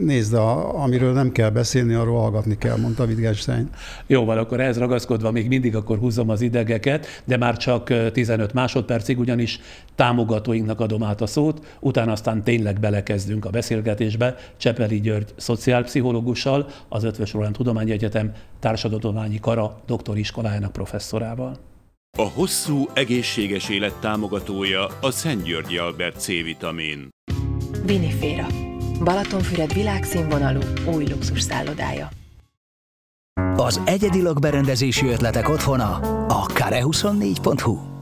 Nézd, 0.00 0.34
a, 0.34 0.82
amiről 0.82 1.12
nem 1.12 1.32
kell 1.32 1.50
beszélni, 1.50 1.94
arról 1.94 2.20
hallgatni 2.20 2.58
kell, 2.58 2.76
mondta 2.76 3.04
Wittgenstein. 3.04 3.68
Jó 4.06 4.24
van, 4.24 4.38
akkor 4.38 4.60
ehhez 4.60 4.78
ragaszkodva 4.78 5.30
még 5.30 5.48
mindig 5.48 5.76
akkor 5.76 5.98
húzom 5.98 6.28
az 6.28 6.40
idegeket, 6.40 7.22
de 7.24 7.36
már 7.36 7.56
csak 7.56 8.10
15 8.12 8.52
másodpercig, 8.52 9.18
ugyanis 9.18 9.60
támogatóinknak 9.94 10.80
adom 10.80 11.02
át 11.02 11.20
a 11.20 11.26
szót, 11.26 11.76
utána 11.80 12.12
aztán 12.12 12.42
tényleg 12.42 12.80
belekezdünk 12.80 13.44
a 13.44 13.50
beszélgetésbe 13.50 14.34
Csepeli 14.56 15.00
György 15.00 15.32
szociálpszichológussal, 15.36 16.66
az 16.88 17.04
Ötvös 17.04 17.32
Roland 17.32 17.54
Tudományegyetem 17.54 18.32
Társadalomtudományi 18.60 19.38
Kara 19.40 19.80
doktoriskolájának 19.86 20.72
professzorával. 20.72 21.58
A 22.16 22.22
hosszú, 22.22 22.88
egészséges 22.92 23.68
élet 23.68 23.94
támogatója 23.94 24.86
a 25.00 25.10
Szent 25.10 25.42
Györgyi 25.42 25.78
Albert 25.78 26.20
C-vitamin. 26.20 27.08
Viniféra. 27.84 28.46
Balatonfüred 29.04 29.72
világszínvonalú 29.72 30.60
új 30.94 31.06
luxus 31.08 31.40
szállodája. 31.40 32.08
Az 33.56 33.80
egyedi 33.84 34.22
berendezési 34.40 35.06
ötletek 35.06 35.48
otthona 35.48 35.94
a 36.26 36.46
kare24.hu. 36.46 37.93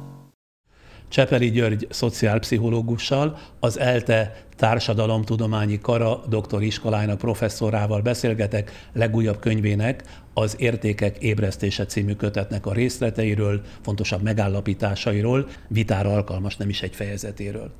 Csepeli 1.13 1.51
György 1.51 1.87
szociálpszichológussal, 1.91 3.39
az 3.61 3.79
ELTE 3.79 4.45
Társadalomtudományi 4.57 5.79
Kara 5.79 6.21
doktori 6.29 6.67
iskolájának 6.67 7.19
professzorával 7.19 8.01
beszélgetek 8.01 8.89
legújabb 8.93 9.39
könyvének, 9.39 10.03
az 10.35 10.57
Értékek 10.59 11.19
ébresztése 11.19 11.87
című 11.87 12.15
kötetnek 12.15 12.67
a 12.67 12.73
részleteiről, 12.73 13.61
fontosabb 13.81 14.23
megállapításairól, 14.23 15.49
vitára 15.69 16.13
alkalmas 16.13 16.57
nem 16.57 16.69
is 16.69 16.83
egy 16.83 16.95
fejezetéről. 16.95 17.71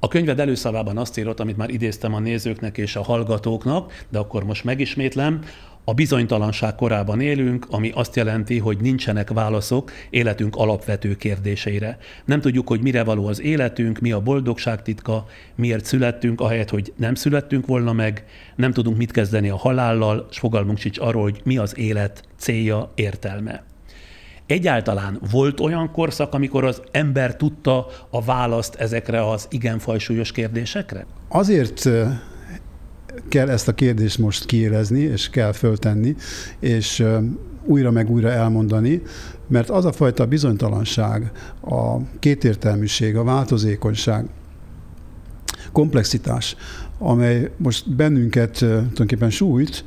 A 0.00 0.08
könyved 0.08 0.40
előszavában 0.40 0.98
azt 0.98 1.18
írott, 1.18 1.40
amit 1.40 1.56
már 1.56 1.70
idéztem 1.70 2.14
a 2.14 2.18
nézőknek 2.18 2.78
és 2.78 2.96
a 2.96 3.02
hallgatóknak, 3.02 4.04
de 4.08 4.18
akkor 4.18 4.44
most 4.44 4.64
megismétlem, 4.64 5.40
a 5.88 5.92
bizonytalanság 5.92 6.74
korában 6.74 7.20
élünk, 7.20 7.66
ami 7.70 7.90
azt 7.94 8.16
jelenti, 8.16 8.58
hogy 8.58 8.78
nincsenek 8.80 9.30
válaszok 9.30 9.90
életünk 10.10 10.56
alapvető 10.56 11.16
kérdéseire. 11.16 11.98
Nem 12.24 12.40
tudjuk, 12.40 12.68
hogy 12.68 12.80
mire 12.80 13.04
való 13.04 13.26
az 13.26 13.40
életünk, 13.40 13.98
mi 13.98 14.12
a 14.12 14.20
boldogság 14.20 14.82
titka, 14.82 15.26
miért 15.54 15.84
születtünk, 15.84 16.40
ahelyett, 16.40 16.70
hogy 16.70 16.92
nem 16.96 17.14
születtünk 17.14 17.66
volna 17.66 17.92
meg, 17.92 18.24
nem 18.56 18.72
tudunk 18.72 18.96
mit 18.96 19.10
kezdeni 19.10 19.48
a 19.48 19.56
halállal, 19.56 20.26
és 20.30 20.38
fogalmunk 20.38 20.78
sincs 20.78 20.98
arról, 20.98 21.22
hogy 21.22 21.40
mi 21.44 21.56
az 21.56 21.78
élet 21.78 22.22
célja, 22.36 22.92
értelme. 22.94 23.64
Egyáltalán 24.46 25.20
volt 25.30 25.60
olyan 25.60 25.92
korszak, 25.92 26.34
amikor 26.34 26.64
az 26.64 26.82
ember 26.90 27.36
tudta 27.36 27.86
a 28.10 28.22
választ 28.22 28.74
ezekre 28.74 29.28
az 29.30 29.46
igen 29.50 29.78
fajsúlyos 29.78 30.32
kérdésekre? 30.32 31.06
Azért 31.28 31.88
kell 33.28 33.48
ezt 33.48 33.68
a 33.68 33.74
kérdést 33.74 34.18
most 34.18 34.44
kiérezni, 34.44 35.00
és 35.00 35.30
kell 35.30 35.52
föltenni, 35.52 36.16
és 36.60 37.04
újra 37.64 37.90
meg 37.90 38.10
újra 38.10 38.30
elmondani, 38.30 39.02
mert 39.48 39.70
az 39.70 39.84
a 39.84 39.92
fajta 39.92 40.26
bizonytalanság, 40.26 41.32
a 41.60 41.96
kétértelműség, 42.18 43.16
a 43.16 43.24
változékonyság, 43.24 44.28
komplexitás, 45.72 46.56
amely 46.98 47.50
most 47.56 47.94
bennünket 47.94 48.52
tulajdonképpen 48.58 49.30
sújt, 49.30 49.84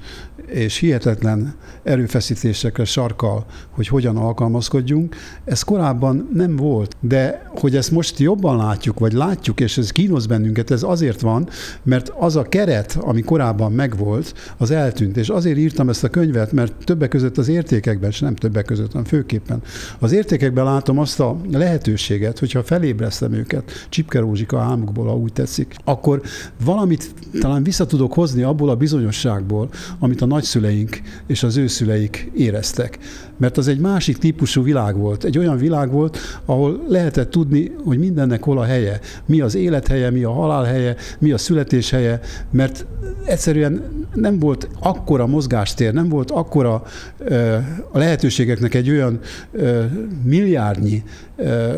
és 0.47 0.77
hihetetlen 0.77 1.55
erőfeszítésekre 1.83 2.85
sarkal, 2.85 3.45
hogy 3.69 3.87
hogyan 3.87 4.17
alkalmazkodjunk. 4.17 5.15
Ez 5.45 5.61
korábban 5.61 6.29
nem 6.33 6.55
volt, 6.55 6.95
de 6.99 7.49
hogy 7.59 7.75
ezt 7.75 7.91
most 7.91 8.19
jobban 8.19 8.57
látjuk, 8.57 8.99
vagy 8.99 9.13
látjuk, 9.13 9.59
és 9.59 9.77
ez 9.77 9.91
kínos 9.91 10.27
bennünket, 10.27 10.71
ez 10.71 10.83
azért 10.83 11.21
van, 11.21 11.49
mert 11.83 12.09
az 12.09 12.35
a 12.35 12.43
keret, 12.43 12.97
ami 12.99 13.21
korábban 13.21 13.71
megvolt, 13.71 14.53
az 14.57 14.71
eltűnt. 14.71 15.17
És 15.17 15.29
azért 15.29 15.57
írtam 15.57 15.89
ezt 15.89 16.03
a 16.03 16.09
könyvet, 16.09 16.51
mert 16.51 16.73
többek 16.83 17.09
között 17.09 17.37
az 17.37 17.47
értékekben, 17.47 18.09
és 18.09 18.19
nem 18.19 18.35
többek 18.35 18.65
között, 18.65 18.91
hanem 18.91 19.05
főképpen. 19.05 19.61
Az 19.99 20.11
értékekben 20.11 20.65
látom 20.65 20.99
azt 20.99 21.19
a 21.19 21.37
lehetőséget, 21.51 22.39
hogyha 22.39 22.63
felébresztem 22.63 23.33
őket, 23.33 23.71
Csipke 23.89 24.19
Rózsika 24.19 24.59
álmukból, 24.59 25.05
ha 25.05 25.15
úgy 25.15 25.33
tetszik, 25.33 25.75
akkor 25.83 26.21
valamit 26.65 27.13
talán 27.39 27.63
vissza 27.63 27.85
tudok 27.85 28.13
hozni 28.13 28.41
abból 28.41 28.69
a 28.69 28.75
bizonyosságból, 28.75 29.69
amit 29.99 30.21
a 30.21 30.25
nagyszüleink 30.31 31.01
és 31.27 31.43
az 31.43 31.57
ő 31.57 31.67
szüleik 31.67 32.31
éreztek. 32.35 32.97
Mert 33.37 33.57
az 33.57 33.67
egy 33.67 33.79
másik 33.79 34.17
típusú 34.17 34.63
világ 34.63 34.97
volt. 34.97 35.23
Egy 35.23 35.37
olyan 35.37 35.57
világ 35.57 35.91
volt, 35.91 36.17
ahol 36.45 36.83
lehetett 36.87 37.29
tudni, 37.29 37.71
hogy 37.83 37.99
mindennek 37.99 38.43
hol 38.43 38.57
a 38.57 38.63
helye. 38.63 38.99
Mi 39.25 39.41
az 39.41 39.55
élethelye, 39.55 40.09
mi 40.09 40.23
a 40.23 40.31
halálhelye, 40.31 40.95
mi 41.19 41.31
a 41.31 41.37
születéshelye, 41.37 42.19
mert 42.51 42.85
egyszerűen 43.25 43.83
nem 44.13 44.39
volt 44.39 44.67
akkora 44.79 45.27
mozgástér, 45.27 45.93
nem 45.93 46.09
volt 46.09 46.31
akkora 46.31 46.83
ö, 47.17 47.57
a 47.91 47.97
lehetőségeknek 47.97 48.73
egy 48.73 48.89
olyan 48.89 49.19
ö, 49.51 49.83
milliárdnyi 50.23 51.03
ö, 51.35 51.73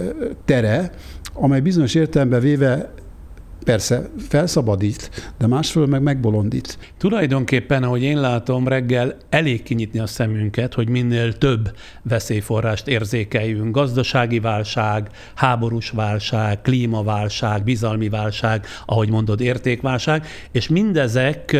tere, 0.45 0.91
amely 1.33 1.59
bizonyos 1.59 1.95
értelemben 1.95 2.41
véve 2.41 2.93
persze 3.63 4.09
felszabadít, 4.27 5.33
de 5.37 5.47
másfelől 5.47 5.87
meg 5.87 6.01
megbolondít. 6.01 6.77
Tulajdonképpen, 6.97 7.83
ahogy 7.83 8.01
én 8.01 8.19
látom, 8.19 8.67
reggel 8.67 9.17
elég 9.29 9.63
kinyitni 9.63 9.99
a 9.99 10.07
szemünket, 10.07 10.73
hogy 10.73 10.89
minél 10.89 11.37
több 11.37 11.75
veszélyforrást 12.01 12.87
érzékeljünk. 12.87 13.75
Gazdasági 13.75 14.39
válság, 14.39 15.09
háborús 15.35 15.89
válság, 15.89 16.61
klímaválság, 16.61 17.63
bizalmi 17.63 18.09
válság, 18.09 18.65
ahogy 18.85 19.09
mondod, 19.09 19.41
értékválság, 19.41 20.25
és 20.51 20.67
mindezek 20.67 21.57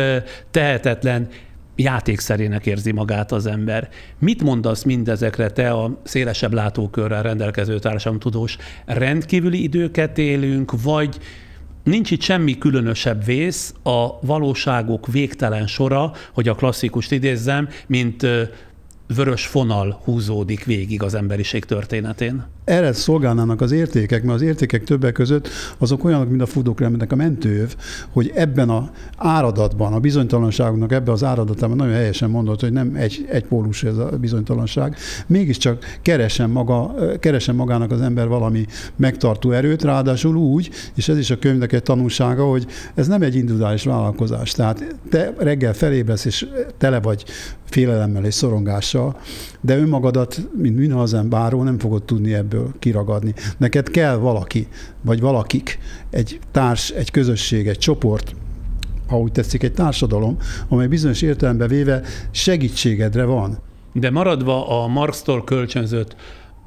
tehetetlen 0.50 1.28
játékszerének 1.76 2.66
érzi 2.66 2.92
magát 2.92 3.32
az 3.32 3.46
ember. 3.46 3.88
Mit 4.18 4.42
mondasz 4.42 4.82
mindezekre 4.82 5.50
te 5.50 5.70
a 5.70 6.00
szélesebb 6.02 6.52
látókörrel 6.52 7.22
rendelkező 7.22 7.78
társadalomtudós? 7.78 8.56
Rendkívüli 8.86 9.62
időket 9.62 10.18
élünk, 10.18 10.82
vagy 10.82 11.18
Nincs 11.84 12.10
itt 12.10 12.20
semmi 12.20 12.58
különösebb 12.58 13.24
vész, 13.24 13.74
a 13.82 14.18
valóságok 14.20 15.06
végtelen 15.06 15.66
sora, 15.66 16.12
hogy 16.32 16.48
a 16.48 16.54
klasszikust 16.54 17.12
idézzem, 17.12 17.68
mint 17.86 18.26
vörös 19.06 19.46
fonal 19.46 20.00
húzódik 20.04 20.64
végig 20.64 21.02
az 21.02 21.14
emberiség 21.14 21.64
történetén 21.64 22.44
erre 22.64 22.92
szolgálnának 22.92 23.60
az 23.60 23.72
értékek, 23.72 24.22
mert 24.22 24.34
az 24.34 24.42
értékek 24.42 24.84
többek 24.84 25.12
között 25.12 25.48
azok 25.78 26.04
olyanok, 26.04 26.28
mint 26.28 26.42
a 26.42 26.46
fudókremnek 26.46 27.12
a 27.12 27.16
mentőöv, 27.16 27.74
hogy 28.10 28.32
ebben 28.34 28.68
a 28.68 28.90
áradatban, 29.16 29.92
a 29.92 29.98
bizonytalanságunknak 29.98 30.92
ebben 30.92 31.14
az 31.14 31.24
áradatában 31.24 31.76
nagyon 31.76 31.94
helyesen 31.94 32.30
mondott, 32.30 32.60
hogy 32.60 32.72
nem 32.72 32.94
egy, 32.94 33.26
egy 33.30 33.44
pólus 33.44 33.82
ez 33.82 33.96
a 33.96 34.10
bizonytalanság, 34.20 34.96
mégiscsak 35.26 35.98
keresen, 36.02 36.50
maga, 36.50 36.94
keresen 37.18 37.54
magának 37.54 37.90
az 37.90 38.00
ember 38.00 38.28
valami 38.28 38.66
megtartó 38.96 39.50
erőt, 39.50 39.82
ráadásul 39.82 40.36
úgy, 40.36 40.70
és 40.94 41.08
ez 41.08 41.18
is 41.18 41.30
a 41.30 41.38
könyvnek 41.38 41.72
egy 41.72 41.82
tanulsága, 41.82 42.44
hogy 42.44 42.66
ez 42.94 43.06
nem 43.06 43.22
egy 43.22 43.34
individuális 43.34 43.84
vállalkozás. 43.84 44.50
Tehát 44.52 44.96
te 45.10 45.34
reggel 45.38 45.72
felébresz, 45.72 46.24
és 46.24 46.46
tele 46.78 47.00
vagy 47.00 47.24
félelemmel 47.64 48.24
és 48.24 48.34
szorongással, 48.34 49.16
de 49.64 49.78
önmagadat, 49.78 50.40
mint 50.56 50.76
Münhausen 50.76 51.28
báró 51.28 51.62
nem 51.62 51.78
fogod 51.78 52.02
tudni 52.02 52.34
ebből 52.34 52.72
kiragadni. 52.78 53.34
Neked 53.56 53.90
kell 53.90 54.16
valaki, 54.16 54.68
vagy 55.00 55.20
valakik, 55.20 55.78
egy 56.10 56.38
társ, 56.50 56.90
egy 56.90 57.10
közösség, 57.10 57.68
egy 57.68 57.78
csoport, 57.78 58.34
ha 59.08 59.18
úgy 59.18 59.32
tetszik, 59.32 59.62
egy 59.62 59.72
társadalom, 59.72 60.36
amely 60.68 60.86
bizonyos 60.86 61.22
értelemben 61.22 61.68
véve 61.68 62.02
segítségedre 62.30 63.24
van. 63.24 63.58
De 63.92 64.10
maradva 64.10 64.82
a 64.82 64.86
Marx-tól 64.86 65.44
kölcsönzött 65.44 66.16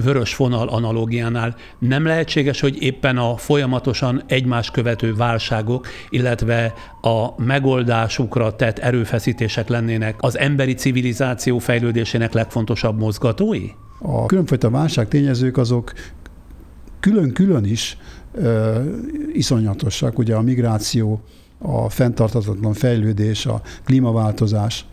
vörös 0.03 0.33
fonal 0.33 0.67
analógiánál 0.67 1.55
nem 1.79 2.05
lehetséges, 2.05 2.59
hogy 2.59 2.81
éppen 2.81 3.17
a 3.17 3.37
folyamatosan 3.37 4.23
egymás 4.27 4.71
követő 4.71 5.15
válságok, 5.15 5.87
illetve 6.09 6.73
a 7.01 7.41
megoldásukra 7.41 8.55
tett 8.55 8.77
erőfeszítések 8.77 9.67
lennének 9.67 10.15
az 10.17 10.37
emberi 10.37 10.73
civilizáció 10.73 11.57
fejlődésének 11.57 12.33
legfontosabb 12.33 12.99
mozgatói? 12.99 13.67
A 13.99 14.25
különfajta 14.25 14.69
válság 14.69 15.07
tényezők 15.07 15.57
azok 15.57 15.93
külön-külön 16.99 17.65
is 17.65 17.97
ö, 18.33 18.81
iszonyatosak. 19.33 20.17
Ugye 20.17 20.35
a 20.35 20.41
migráció, 20.41 21.21
a 21.59 21.89
fenntartatlan 21.89 22.73
fejlődés, 22.73 23.45
a 23.45 23.61
klímaváltozás, 23.85 24.85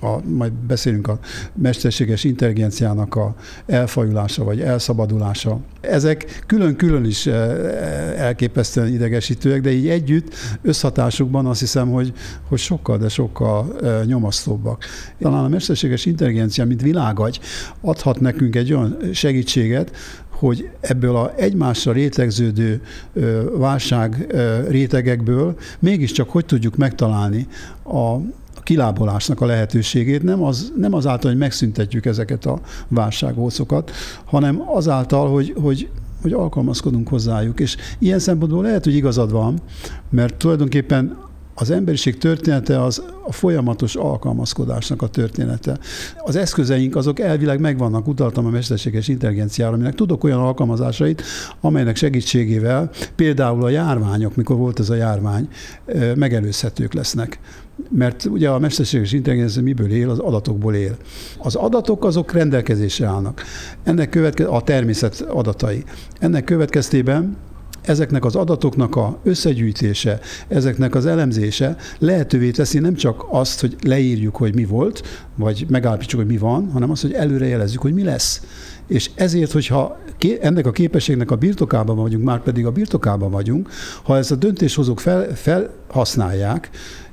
a, 0.00 0.28
majd 0.28 0.52
beszélünk 0.52 1.08
a 1.08 1.18
mesterséges 1.54 2.24
intelligenciának 2.24 3.14
a 3.14 3.34
elfajulása 3.66 4.44
vagy 4.44 4.60
elszabadulása. 4.60 5.58
Ezek 5.80 6.42
külön-külön 6.46 7.04
is 7.04 7.26
eh, 7.26 8.20
elképesztően 8.20 8.92
idegesítőek, 8.92 9.60
de 9.60 9.70
így 9.72 9.88
együtt 9.88 10.34
összhatásukban 10.62 11.46
azt 11.46 11.60
hiszem, 11.60 11.90
hogy, 11.90 12.12
hogy 12.48 12.58
sokkal, 12.58 12.98
de 12.98 13.08
sokkal 13.08 13.76
eh, 13.82 14.04
nyomasztóbbak. 14.04 14.84
Talán 15.18 15.44
a 15.44 15.48
mesterséges 15.48 16.06
intelligencia, 16.06 16.64
mint 16.64 16.82
világagy, 16.82 17.40
adhat 17.80 18.20
nekünk 18.20 18.56
egy 18.56 18.72
olyan 18.72 18.96
segítséget, 19.12 19.90
hogy 20.40 20.70
ebből 20.80 21.16
a 21.16 21.32
egymásra 21.36 21.92
rétegződő 21.92 22.82
válság 23.56 24.34
rétegekből 24.68 25.56
mégiscsak 25.78 26.30
hogy 26.30 26.44
tudjuk 26.44 26.76
megtalálni 26.76 27.46
a, 27.84 28.16
kilábolásnak 28.70 29.40
a 29.40 29.46
lehetőségét 29.46 30.22
nem, 30.22 30.42
az, 30.42 30.72
nem 30.76 30.94
azáltal, 30.94 31.30
hogy 31.30 31.38
megszüntetjük 31.38 32.06
ezeket 32.06 32.46
a 32.46 32.60
válsághószokat, 32.88 33.90
hanem 34.24 34.62
azáltal, 34.66 35.30
hogy, 35.30 35.54
hogy 35.60 35.88
hogy 36.22 36.32
alkalmazkodunk 36.32 37.08
hozzájuk. 37.08 37.60
És 37.60 37.76
ilyen 37.98 38.18
szempontból 38.18 38.62
lehet, 38.62 38.84
hogy 38.84 38.94
igazad 38.94 39.30
van, 39.30 39.60
mert 40.10 40.34
tulajdonképpen 40.34 41.16
az 41.60 41.70
emberiség 41.70 42.18
története 42.18 42.82
az 42.82 43.02
a 43.26 43.32
folyamatos 43.32 43.94
alkalmazkodásnak 43.94 45.02
a 45.02 45.08
története. 45.08 45.78
Az 46.24 46.36
eszközeink 46.36 46.96
azok 46.96 47.20
elvileg 47.20 47.60
megvannak, 47.60 48.06
utaltam 48.08 48.46
a 48.46 48.50
mesterséges 48.50 49.08
intelligenciára, 49.08 49.72
aminek 49.72 49.94
tudok 49.94 50.24
olyan 50.24 50.38
alkalmazásait, 50.38 51.22
amelynek 51.60 51.96
segítségével 51.96 52.90
például 53.14 53.64
a 53.64 53.68
járványok, 53.68 54.36
mikor 54.36 54.56
volt 54.56 54.80
ez 54.80 54.90
a 54.90 54.94
járvány, 54.94 55.48
megelőzhetők 56.14 56.92
lesznek 56.92 57.38
mert 57.90 58.24
ugye 58.24 58.48
a 58.48 58.58
mesterséges 58.58 59.12
intelligencia 59.12 59.62
miből 59.62 59.90
él? 59.90 60.10
Az 60.10 60.18
adatokból 60.18 60.74
él. 60.74 60.96
Az 61.38 61.54
adatok 61.54 62.04
azok 62.04 62.32
rendelkezésre 62.32 63.06
állnak. 63.06 63.42
Ennek 63.82 64.08
követke, 64.08 64.46
a 64.46 64.62
természet 64.62 65.20
adatai. 65.20 65.84
Ennek 66.18 66.44
következtében 66.44 67.36
ezeknek 67.90 68.24
az 68.24 68.36
adatoknak 68.36 68.96
a 68.96 69.18
összegyűjtése, 69.22 70.20
ezeknek 70.48 70.94
az 70.94 71.06
elemzése 71.06 71.76
lehetővé 71.98 72.50
teszi 72.50 72.78
nem 72.78 72.94
csak 72.94 73.24
azt, 73.30 73.60
hogy 73.60 73.76
leírjuk, 73.82 74.36
hogy 74.36 74.54
mi 74.54 74.64
volt, 74.64 75.02
vagy 75.36 75.66
megállapítsuk, 75.68 76.20
hogy 76.20 76.28
mi 76.28 76.38
van, 76.38 76.70
hanem 76.72 76.90
azt, 76.90 77.02
hogy 77.02 77.12
előrejelezzük, 77.12 77.80
hogy 77.80 77.94
mi 77.94 78.02
lesz. 78.02 78.42
És 78.86 79.10
ezért, 79.14 79.52
hogyha 79.52 79.98
ennek 80.40 80.66
a 80.66 80.70
képességnek 80.70 81.30
a 81.30 81.36
birtokában 81.36 81.96
vagyunk, 81.96 82.24
már 82.24 82.42
pedig 82.42 82.66
a 82.66 82.70
birtokában 82.70 83.30
vagyunk, 83.30 83.68
ha 84.02 84.16
ezt 84.16 84.30
a 84.30 84.36
döntéshozók 84.36 85.00
fel, 85.00 85.34
felhasználják, 85.34 86.70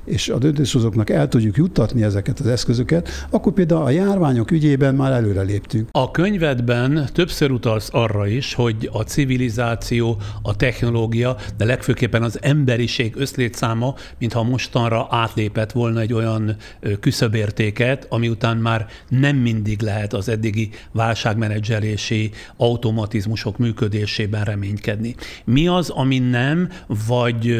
és 0.08 0.28
a 0.28 0.38
döntéshozóknak 0.38 1.10
el 1.10 1.28
tudjuk 1.28 1.56
juttatni 1.56 2.02
ezeket 2.02 2.40
az 2.40 2.46
eszközöket, 2.46 3.08
akkor 3.30 3.52
például 3.52 3.82
a 3.82 3.90
járványok 3.90 4.50
ügyében 4.50 4.94
már 4.94 5.12
előre 5.12 5.42
léptünk. 5.42 5.88
A 5.92 6.10
könyvedben 6.10 7.08
többször 7.12 7.50
utalsz 7.50 7.88
arra 7.92 8.26
is, 8.26 8.54
hogy 8.54 8.88
a 8.92 9.02
civilizáció, 9.02 10.16
a 10.42 10.56
technológia, 10.56 11.36
de 11.56 11.64
legfőképpen 11.64 12.22
az 12.22 12.38
emberiség 12.42 13.14
összlétszáma, 13.16 13.94
mintha 14.18 14.42
mostanra 14.42 15.06
átlépett 15.10 15.72
volna 15.72 16.00
egy 16.00 16.12
olyan 16.12 16.56
küszöbértéket, 17.00 18.06
ami 18.10 18.28
után 18.28 18.56
már 18.56 18.86
nem 19.08 19.36
mindig 19.36 19.80
lehet 19.80 20.12
az 20.12 20.28
eddigi 20.28 20.70
válságmenedzselési 20.92 22.30
automatizmusok 22.56 23.58
működésében 23.58 24.44
reménykedni. 24.44 25.14
Mi 25.44 25.68
az, 25.68 25.90
ami 25.90 26.18
nem, 26.18 26.68
vagy 27.06 27.56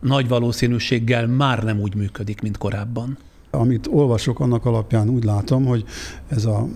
nagy 0.00 0.28
valószínűséggel 0.28 1.26
már 1.26 1.62
nem 1.62 1.80
úgy 1.80 1.91
úgy 1.92 2.00
működik, 2.00 2.40
mint 2.40 2.58
korábban? 2.58 3.18
Amit 3.50 3.86
olvasok, 3.90 4.40
annak 4.40 4.64
alapján 4.64 5.08
úgy 5.08 5.24
látom, 5.24 5.64
hogy 5.64 5.84
ez 6.28 6.44
a 6.44 6.68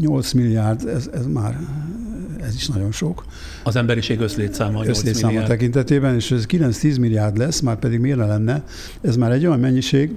8 0.00 0.32
milliárd, 0.32 0.86
ez, 0.88 1.10
ez 1.14 1.26
már 1.26 1.60
ez 2.40 2.54
is 2.54 2.68
nagyon 2.68 2.92
sok. 2.92 3.24
Az 3.62 3.76
emberiség 3.76 4.20
összlétszáma 4.20 4.72
8 4.72 4.88
összlétszáma 4.88 5.26
milliárd. 5.26 5.50
tekintetében, 5.50 6.14
és 6.14 6.30
ez 6.30 6.46
9-10 6.48 7.00
milliárd 7.00 7.36
lesz, 7.36 7.60
már 7.60 7.78
pedig 7.78 8.00
miért 8.00 8.18
lenne, 8.18 8.64
ez 9.00 9.16
már 9.16 9.32
egy 9.32 9.46
olyan 9.46 9.60
mennyiség, 9.60 10.16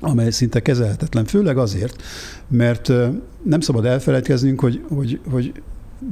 amely 0.00 0.30
szinte 0.30 0.60
kezelhetetlen, 0.60 1.24
főleg 1.24 1.58
azért, 1.58 2.02
mert 2.48 2.92
nem 3.42 3.60
szabad 3.60 3.84
elfelejtkeznünk, 3.84 4.60
hogy, 4.60 4.84
hogy, 4.88 5.20
hogy 5.30 5.62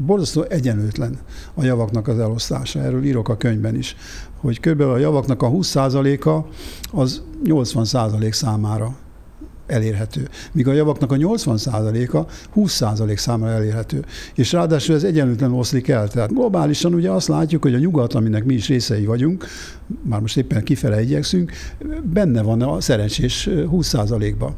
borzasztó 0.07 0.43
egyenlőtlen 0.43 1.19
a 1.55 1.65
javaknak 1.65 2.09
az 2.09 2.19
elosztása. 2.19 2.81
Erről 2.81 3.05
írok 3.05 3.29
a 3.29 3.37
könyvben 3.37 3.77
is, 3.77 3.97
hogy 4.37 4.61
kb. 4.61 4.81
a 4.81 4.99
javaknak 4.99 5.43
a 5.43 5.51
20%-a 5.51 6.49
az 7.01 7.23
80% 7.45 8.33
számára 8.33 8.97
elérhető. 9.67 10.29
Míg 10.53 10.69
a 10.69 10.73
javaknak 10.73 11.13
a 11.13 11.17
80%-a 11.17 12.25
20% 12.57 13.17
számára 13.17 13.53
elérhető. 13.53 14.05
És 14.35 14.53
ráadásul 14.53 14.95
ez 14.95 15.05
egyenlőtlen 15.05 15.53
oszlik 15.53 15.89
el. 15.89 16.09
Tehát 16.09 16.33
globálisan 16.33 16.95
ugye 16.95 17.11
azt 17.11 17.29
látjuk, 17.29 17.63
hogy 17.63 17.75
a 17.75 17.79
nyugat, 17.79 18.15
aminek 18.15 18.45
mi 18.45 18.55
is 18.55 18.69
részei 18.69 19.05
vagyunk, 19.05 19.47
már 20.03 20.21
most 20.21 20.37
éppen 20.37 20.63
kifele 20.63 21.03
igyekszünk, 21.03 21.53
benne 22.13 22.43
van 22.43 22.63
a 22.63 22.81
szerencsés 22.81 23.49
20%-ba. 23.51 24.55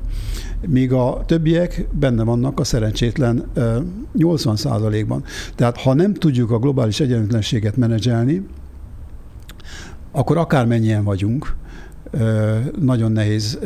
Míg 0.66 0.92
a 0.92 1.22
többiek 1.26 1.86
benne 1.92 2.24
vannak 2.24 2.60
a 2.60 2.64
szerencsétlen 2.64 3.44
80%-ban. 4.18 5.24
Tehát 5.54 5.80
ha 5.80 5.94
nem 5.94 6.14
tudjuk 6.14 6.50
a 6.50 6.58
globális 6.58 7.00
egyenlőtlenséget 7.00 7.76
menedzselni, 7.76 8.46
akkor 10.12 10.36
akármennyien 10.36 11.04
vagyunk, 11.04 11.54
nagyon 12.80 13.12
nehéz 13.12 13.58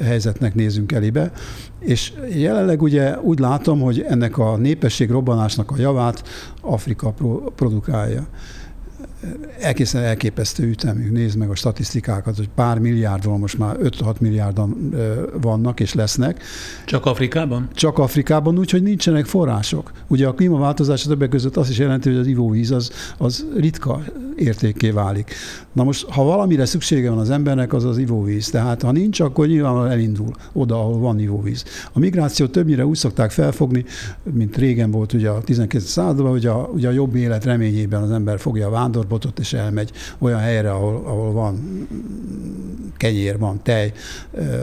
helyzetnek 0.00 0.54
nézünk 0.54 0.92
elébe. 0.92 1.32
És 1.78 2.12
jelenleg 2.34 2.82
ugye 2.82 3.20
úgy 3.20 3.38
látom, 3.38 3.80
hogy 3.80 4.00
ennek 4.08 4.38
a 4.38 4.56
népesség 4.56 5.10
robbanásnak 5.10 5.70
a 5.70 5.78
javát 5.78 6.22
Afrika 6.60 7.14
produkálja 7.54 8.26
egészen 9.60 10.02
elképesztő 10.02 10.64
ütemű. 10.64 11.10
Nézd 11.10 11.38
meg 11.38 11.50
a 11.50 11.54
statisztikákat, 11.54 12.36
hogy 12.36 12.48
pár 12.54 12.78
milliárdról 12.78 13.38
most 13.38 13.58
már 13.58 13.76
5-6 13.82 14.18
milliárdan 14.20 14.94
vannak 15.40 15.80
és 15.80 15.94
lesznek. 15.94 16.42
Csak 16.86 17.06
Afrikában? 17.06 17.68
Csak 17.74 17.98
Afrikában, 17.98 18.58
úgyhogy 18.58 18.82
nincsenek 18.82 19.26
források. 19.26 19.92
Ugye 20.08 20.26
a 20.26 20.32
klímaváltozás 20.32 21.02
többek 21.02 21.28
között 21.28 21.56
azt 21.56 21.70
is 21.70 21.78
jelenti, 21.78 22.08
hogy 22.08 22.18
az 22.18 22.26
ivóvíz 22.26 22.70
az, 22.70 22.90
az 23.18 23.46
ritka 23.56 24.02
értékké 24.36 24.90
válik. 24.90 25.34
Na 25.72 25.84
most, 25.84 26.10
ha 26.10 26.24
valamire 26.24 26.64
szüksége 26.64 27.10
van 27.10 27.18
az 27.18 27.30
embernek, 27.30 27.72
az 27.72 27.84
az 27.84 27.98
ivóvíz. 27.98 28.48
Tehát 28.48 28.82
ha 28.82 28.92
nincs, 28.92 29.20
akkor 29.20 29.46
nyilván 29.46 29.90
elindul 29.90 30.30
oda, 30.52 30.74
ahol 30.74 30.98
van 30.98 31.20
ivóvíz. 31.20 31.64
A 31.92 31.98
migrációt 31.98 32.50
többnyire 32.50 32.86
úgy 32.86 32.96
szokták 32.96 33.30
felfogni, 33.30 33.84
mint 34.32 34.56
régen 34.56 34.90
volt 34.90 35.12
ugye 35.12 35.28
a 35.28 35.42
12. 35.42 35.84
században, 35.84 36.30
hogy 36.30 36.46
a, 36.46 36.70
ugye 36.72 36.88
a 36.88 36.92
jobb 36.92 37.14
élet 37.14 37.44
reményében 37.44 38.02
az 38.02 38.10
ember 38.10 38.38
fogja 38.38 38.66
a 38.66 38.70
vándorbotot, 39.14 39.38
és 39.38 39.52
elmegy 39.52 39.90
olyan 40.18 40.38
helyre, 40.38 40.70
ahol, 40.70 41.02
ahol 41.04 41.32
van 41.32 41.86
kenyér, 42.96 43.38
van 43.38 43.62
tej, 43.62 43.92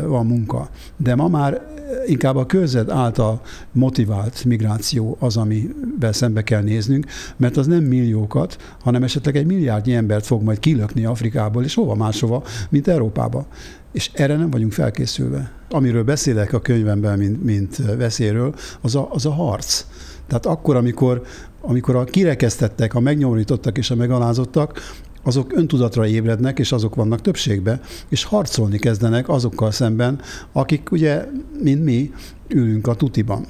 van 0.06 0.26
munka. 0.26 0.70
De 0.98 1.16
ma 1.16 1.28
már 1.28 1.62
inkább 2.06 2.36
a 2.36 2.46
körzet 2.46 2.90
által 2.90 3.42
motivált 3.72 4.46
migráció 4.46 5.18
az, 5.20 5.38
amivel 5.38 6.14
szembe 6.14 6.44
kell 6.44 6.62
néznünk, 6.62 7.06
mert 7.38 7.58
az 7.58 7.68
nem 7.68 7.84
milliókat, 7.84 8.58
hanem 8.82 9.04
esetleg 9.04 9.36
egy 9.36 9.46
milliárdnyi 9.46 9.94
embert 9.94 10.26
fog 10.26 10.44
majd 10.44 10.60
kilökni 10.60 11.06
Afrikából, 11.06 11.64
és 11.64 11.74
hova 11.74 11.96
máshova, 11.96 12.44
mint 12.70 12.88
Európába. 12.88 13.46
És 13.92 14.12
erre 14.14 14.36
nem 14.36 14.50
vagyunk 14.50 14.72
felkészülve. 14.72 15.52
Amiről 15.70 16.04
beszélek 16.04 16.54
a 16.54 16.62
könyvemben, 16.62 17.18
mint, 17.18 17.44
mint 17.44 17.78
veszélyről, 17.98 18.56
az 18.82 18.96
a, 18.96 19.08
az 19.12 19.26
a 19.26 19.32
harc. 19.32 19.86
Tehát 20.32 20.46
akkor, 20.46 20.76
amikor, 20.76 21.22
amikor 21.62 21.96
a 21.96 22.04
kirekesztettek, 22.04 22.94
a 22.94 23.00
megnyomorítottak 23.00 23.78
és 23.78 23.92
a 23.92 23.96
megalázottak, 23.96 24.80
azok 25.24 25.58
öntudatra 25.58 26.08
ébrednek, 26.08 26.60
és 26.60 26.72
azok 26.72 26.96
vannak 26.96 27.22
többségbe, 27.22 27.82
és 28.10 28.24
harcolni 28.24 28.80
kezdenek 28.80 29.30
azokkal 29.30 29.72
szemben, 29.72 30.22
akik 30.52 30.92
ugye, 30.92 31.26
mint 31.64 31.84
mi, 31.84 32.12
ülünk 32.48 32.88
a 32.88 32.96
tutiban. 32.96 33.46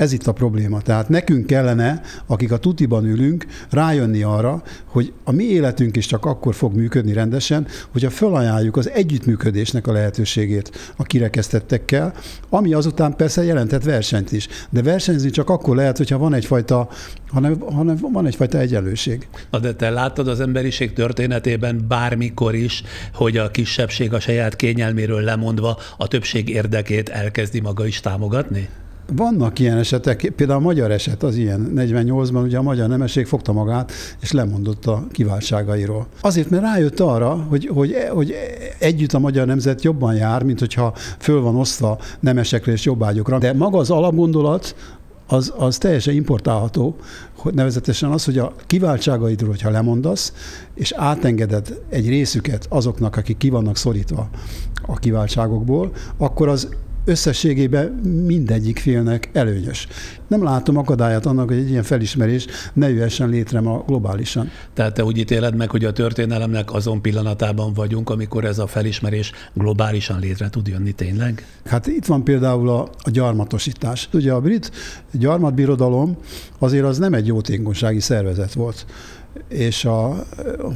Ez 0.00 0.12
itt 0.12 0.26
a 0.26 0.32
probléma. 0.32 0.80
Tehát 0.80 1.08
nekünk 1.08 1.46
kellene, 1.46 2.00
akik 2.26 2.52
a 2.52 2.56
tutiban 2.56 3.04
ülünk, 3.04 3.46
rájönni 3.70 4.22
arra, 4.22 4.62
hogy 4.84 5.12
a 5.24 5.32
mi 5.32 5.44
életünk 5.44 5.96
is 5.96 6.06
csak 6.06 6.24
akkor 6.24 6.54
fog 6.54 6.74
működni 6.74 7.12
rendesen, 7.12 7.66
hogyha 7.92 8.10
felajánljuk 8.10 8.76
az 8.76 8.90
együttműködésnek 8.90 9.86
a 9.86 9.92
lehetőségét 9.92 10.92
a 10.96 11.02
kirekesztettekkel, 11.02 12.14
ami 12.48 12.72
azután 12.72 13.16
persze 13.16 13.44
jelentett 13.44 13.82
versenyt 13.82 14.32
is. 14.32 14.48
De 14.70 14.82
versenyzni 14.82 15.30
csak 15.30 15.50
akkor 15.50 15.76
lehet, 15.76 15.96
hogyha 15.96 16.18
van 16.18 16.34
egyfajta, 16.34 16.88
hanem, 17.28 17.60
hanem 17.60 17.96
van 18.12 18.26
egyfajta 18.26 18.58
egyenlőség. 18.58 19.28
Na 19.50 19.58
de 19.58 19.74
te 19.74 19.90
láttad 19.90 20.28
az 20.28 20.40
emberiség 20.40 20.92
történetében 20.92 21.84
bármikor 21.88 22.54
is, 22.54 22.82
hogy 23.14 23.36
a 23.36 23.50
kisebbség 23.50 24.12
a 24.12 24.20
saját 24.20 24.56
kényelméről 24.56 25.20
lemondva 25.20 25.78
a 25.96 26.08
többség 26.08 26.48
érdekét 26.48 27.08
elkezdi 27.08 27.60
maga 27.60 27.86
is 27.86 28.00
támogatni? 28.00 28.68
Vannak 29.16 29.58
ilyen 29.58 29.76
esetek, 29.76 30.32
például 30.36 30.58
a 30.58 30.62
magyar 30.62 30.90
eset 30.90 31.22
az 31.22 31.36
ilyen. 31.36 31.72
48-ban 31.76 32.42
ugye 32.42 32.58
a 32.58 32.62
magyar 32.62 32.88
nemesség 32.88 33.26
fogta 33.26 33.52
magát, 33.52 33.92
és 34.20 34.32
lemondott 34.32 34.86
a 34.86 35.06
kiváltságairól. 35.10 36.06
Azért, 36.20 36.50
mert 36.50 36.62
rájött 36.62 37.00
arra, 37.00 37.46
hogy, 37.48 37.70
hogy, 37.74 37.94
hogy 38.10 38.34
együtt 38.78 39.12
a 39.12 39.18
magyar 39.18 39.46
nemzet 39.46 39.82
jobban 39.82 40.14
jár, 40.14 40.42
mint 40.42 40.58
hogyha 40.58 40.94
föl 41.18 41.40
van 41.40 41.56
osztva 41.56 41.98
nemesekre 42.20 42.72
és 42.72 42.84
jobbágyokra. 42.84 43.38
De 43.38 43.52
maga 43.52 43.78
az 43.78 43.90
alapgondolat, 43.90 44.74
az, 45.26 45.52
az 45.56 45.78
teljesen 45.78 46.14
importálható, 46.14 46.96
hogy 47.36 47.54
nevezetesen 47.54 48.10
az, 48.10 48.24
hogy 48.24 48.38
a 48.38 48.52
kiváltságaidról, 48.66 49.50
hogyha 49.50 49.70
lemondasz, 49.70 50.32
és 50.74 50.92
átengeded 50.92 51.78
egy 51.88 52.08
részüket 52.08 52.66
azoknak, 52.68 53.16
akik 53.16 53.36
ki 53.36 53.48
vannak 53.48 53.76
szorítva 53.76 54.28
a 54.86 54.94
kiváltságokból, 54.94 55.92
akkor 56.16 56.48
az 56.48 56.68
összességében 57.10 57.86
mindegyik 58.26 58.78
félnek 58.78 59.30
előnyös. 59.32 59.86
Nem 60.28 60.42
látom 60.42 60.76
akadályát 60.76 61.26
annak, 61.26 61.48
hogy 61.48 61.56
egy 61.56 61.70
ilyen 61.70 61.82
felismerés 61.82 62.46
ne 62.72 62.90
jöhessen 62.90 63.28
létre 63.28 63.60
ma 63.60 63.84
globálisan. 63.86 64.50
Tehát 64.74 64.94
te 64.94 65.04
úgy 65.04 65.18
ítéled 65.18 65.56
meg, 65.56 65.70
hogy 65.70 65.84
a 65.84 65.92
történelemnek 65.92 66.72
azon 66.72 67.02
pillanatában 67.02 67.72
vagyunk, 67.74 68.10
amikor 68.10 68.44
ez 68.44 68.58
a 68.58 68.66
felismerés 68.66 69.32
globálisan 69.52 70.20
létre 70.20 70.50
tud 70.50 70.66
jönni 70.66 70.92
tényleg? 70.92 71.46
Hát 71.64 71.86
itt 71.86 72.06
van 72.06 72.24
például 72.24 72.68
a, 72.68 72.80
a 73.02 73.10
gyarmatosítás. 73.10 74.08
Ugye 74.12 74.32
a 74.32 74.40
brit 74.40 74.70
gyarmatbirodalom 75.12 76.16
azért 76.58 76.84
az 76.84 76.98
nem 76.98 77.14
egy 77.14 77.26
jótékonysági 77.26 78.00
szervezet 78.00 78.52
volt 78.52 78.86
és 79.48 79.84
a, 79.84 80.24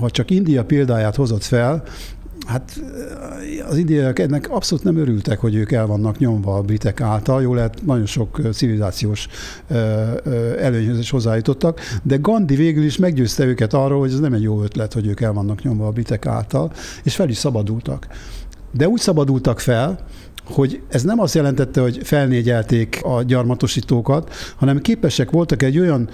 ha 0.00 0.10
csak 0.10 0.30
India 0.30 0.64
példáját 0.64 1.16
hozott 1.16 1.42
fel, 1.42 1.82
Hát 2.46 2.80
az 3.68 3.76
indiaiak 3.76 4.18
ennek 4.18 4.50
abszolút 4.50 4.84
nem 4.84 4.96
örültek, 4.96 5.40
hogy 5.40 5.54
ők 5.54 5.72
el 5.72 5.86
vannak 5.86 6.18
nyomva 6.18 6.56
a 6.56 6.62
britek 6.62 7.00
által. 7.00 7.42
Jó 7.42 7.54
lehet, 7.54 7.84
nagyon 7.84 8.06
sok 8.06 8.40
civilizációs 8.52 9.28
előnyhöz 10.58 10.98
is 10.98 11.10
hozzájutottak, 11.10 11.80
de 12.02 12.16
Gandhi 12.16 12.54
végül 12.54 12.84
is 12.84 12.96
meggyőzte 12.96 13.44
őket 13.44 13.74
arról, 13.74 13.98
hogy 13.98 14.12
ez 14.12 14.20
nem 14.20 14.32
egy 14.32 14.42
jó 14.42 14.62
ötlet, 14.62 14.92
hogy 14.92 15.06
ők 15.06 15.20
el 15.20 15.32
vannak 15.32 15.62
nyomva 15.62 15.86
a 15.86 15.90
britek 15.90 16.26
által, 16.26 16.72
és 17.02 17.14
fel 17.14 17.28
is 17.28 17.36
szabadultak. 17.36 18.06
De 18.72 18.88
úgy 18.88 19.00
szabadultak 19.00 19.60
fel, 19.60 19.98
hogy 20.44 20.82
ez 20.88 21.02
nem 21.02 21.20
azt 21.20 21.34
jelentette, 21.34 21.80
hogy 21.80 22.00
felnégyelték 22.02 23.00
a 23.02 23.22
gyarmatosítókat, 23.22 24.34
hanem 24.56 24.80
képesek 24.80 25.30
voltak 25.30 25.62
egy 25.62 25.78
olyan 25.78 26.08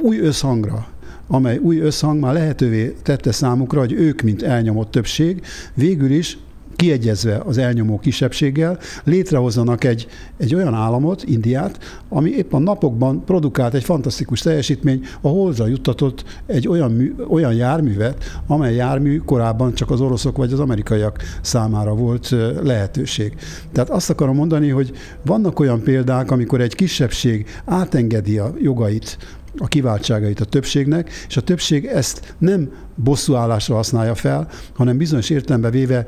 új 0.00 0.18
összhangra, 0.18 0.86
amely 1.26 1.56
új 1.56 1.78
összhang 1.78 2.20
már 2.20 2.32
lehetővé 2.32 2.96
tette 3.02 3.32
számukra, 3.32 3.80
hogy 3.80 3.92
ők, 3.92 4.22
mint 4.22 4.42
elnyomott 4.42 4.90
többség, 4.90 5.42
végül 5.74 6.10
is 6.10 6.38
kiegyezve 6.76 7.42
az 7.44 7.58
elnyomó 7.58 7.98
kisebbséggel, 7.98 8.78
létrehozzanak 9.04 9.84
egy, 9.84 10.06
egy 10.36 10.54
olyan 10.54 10.74
államot, 10.74 11.22
Indiát, 11.26 11.78
ami 12.08 12.30
épp 12.30 12.52
a 12.52 12.58
napokban 12.58 13.24
produkált 13.24 13.74
egy 13.74 13.84
fantasztikus 13.84 14.40
teljesítmény, 14.40 15.04
a 15.20 15.28
Holdra 15.28 15.66
juttatott 15.66 16.24
egy 16.46 16.68
olyan, 16.68 16.92
mű, 16.92 17.14
olyan 17.28 17.54
járművet, 17.54 18.24
amely 18.46 18.74
jármű 18.74 19.18
korábban 19.18 19.74
csak 19.74 19.90
az 19.90 20.00
oroszok 20.00 20.36
vagy 20.36 20.52
az 20.52 20.60
amerikaiak 20.60 21.22
számára 21.40 21.94
volt 21.94 22.34
lehetőség. 22.62 23.34
Tehát 23.72 23.90
azt 23.90 24.10
akarom 24.10 24.34
mondani, 24.36 24.68
hogy 24.68 24.92
vannak 25.24 25.60
olyan 25.60 25.82
példák, 25.82 26.30
amikor 26.30 26.60
egy 26.60 26.74
kisebbség 26.74 27.46
átengedi 27.64 28.38
a 28.38 28.54
jogait 28.60 29.18
a 29.58 29.66
kiváltságait 29.66 30.40
a 30.40 30.44
többségnek, 30.44 31.10
és 31.28 31.36
a 31.36 31.40
többség 31.40 31.84
ezt 31.84 32.34
nem 32.38 32.72
bosszúállásra 32.94 33.74
használja 33.74 34.14
fel, 34.14 34.48
hanem 34.74 34.96
bizonyos 34.96 35.30
értelembe 35.30 35.70
véve 35.70 36.06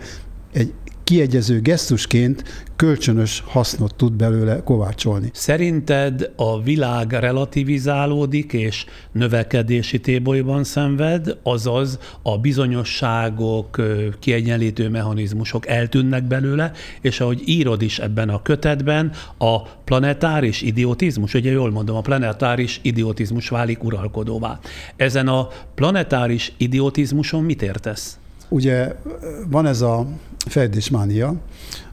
egy 0.53 0.73
kiegyező 1.09 1.61
gesztusként 1.61 2.67
kölcsönös 2.77 3.43
hasznot 3.47 3.95
tud 3.95 4.13
belőle 4.13 4.63
kovácsolni. 4.63 5.31
Szerinted 5.33 6.33
a 6.37 6.63
világ 6.63 7.13
relativizálódik 7.13 8.53
és 8.53 8.85
növekedési 9.13 10.01
tébolyban 10.01 10.65
szenved, 10.65 11.37
azaz 11.43 11.99
a 12.23 12.39
bizonyosságok, 12.39 13.83
kiegyenlítő 14.19 14.89
mechanizmusok 14.89 15.67
eltűnnek 15.67 16.25
belőle, 16.25 16.73
és 17.01 17.21
ahogy 17.21 17.43
írod 17.45 17.83
is 17.83 17.99
ebben 17.99 18.29
a 18.29 18.43
kötetben, 18.43 19.13
a 19.39 19.63
planetáris 19.63 20.63
idiotizmus, 20.63 21.35
ugye 21.35 21.51
jól 21.51 21.71
mondom, 21.71 21.97
a 21.97 22.01
planetáris 22.01 22.81
idiotizmus 22.83 23.49
válik 23.49 23.85
uralkodóvá. 23.85 24.59
Ezen 24.97 25.29
a 25.29 25.49
planetáris 25.75 26.53
idiotizmuson 26.57 27.45
mit 27.45 27.63
értesz? 27.63 28.19
Ugye 28.49 28.95
van 29.51 29.67
ez 29.67 29.81
a 29.81 30.07
fejlődésmánia, 30.39 31.35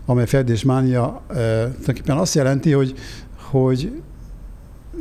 amely 0.06 0.26
fejlődésmánia 0.26 1.22
e, 1.28 1.34
tulajdonképpen 1.34 2.18
azt 2.18 2.36
jelenti, 2.36 2.72
hogy, 2.72 2.94
hogy 3.38 3.92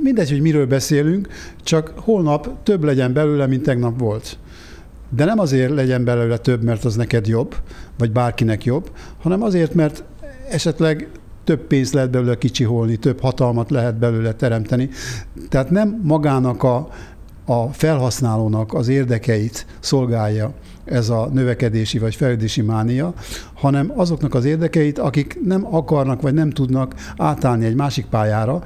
mindegy, 0.02 0.30
hogy 0.30 0.40
miről 0.40 0.66
beszélünk, 0.66 1.28
csak 1.62 1.92
holnap 1.96 2.62
több 2.62 2.84
legyen 2.84 3.12
belőle, 3.12 3.46
mint 3.46 3.62
tegnap 3.62 3.98
volt. 3.98 4.38
De 5.08 5.24
nem 5.24 5.38
azért 5.38 5.74
legyen 5.74 6.04
belőle 6.04 6.38
több, 6.38 6.62
mert 6.62 6.84
az 6.84 6.96
neked 6.96 7.26
jobb, 7.26 7.54
vagy 7.98 8.12
bárkinek 8.12 8.64
jobb, 8.64 8.90
hanem 9.22 9.42
azért, 9.42 9.74
mert 9.74 10.04
esetleg 10.50 11.08
több 11.44 11.60
pénzt 11.60 11.92
lehet 11.92 12.10
belőle 12.10 12.38
kicsiholni, 12.38 12.96
több 12.96 13.20
hatalmat 13.20 13.70
lehet 13.70 13.98
belőle 13.98 14.32
teremteni. 14.32 14.88
Tehát 15.48 15.70
nem 15.70 16.00
magának 16.02 16.62
a, 16.62 16.88
a 17.44 17.66
felhasználónak 17.66 18.74
az 18.74 18.88
érdekeit 18.88 19.66
szolgálja 19.80 20.52
ez 20.84 21.08
a 21.08 21.28
növekedési 21.32 21.98
vagy 21.98 22.14
fejlődési 22.14 22.62
mánia, 22.62 23.14
hanem 23.54 23.92
azoknak 23.96 24.34
az 24.34 24.44
érdekeit, 24.44 24.98
akik 24.98 25.38
nem 25.44 25.74
akarnak 25.74 26.22
vagy 26.22 26.34
nem 26.34 26.50
tudnak 26.50 26.94
átállni 27.16 27.64
egy 27.64 27.74
másik 27.74 28.06
pályára, 28.06 28.64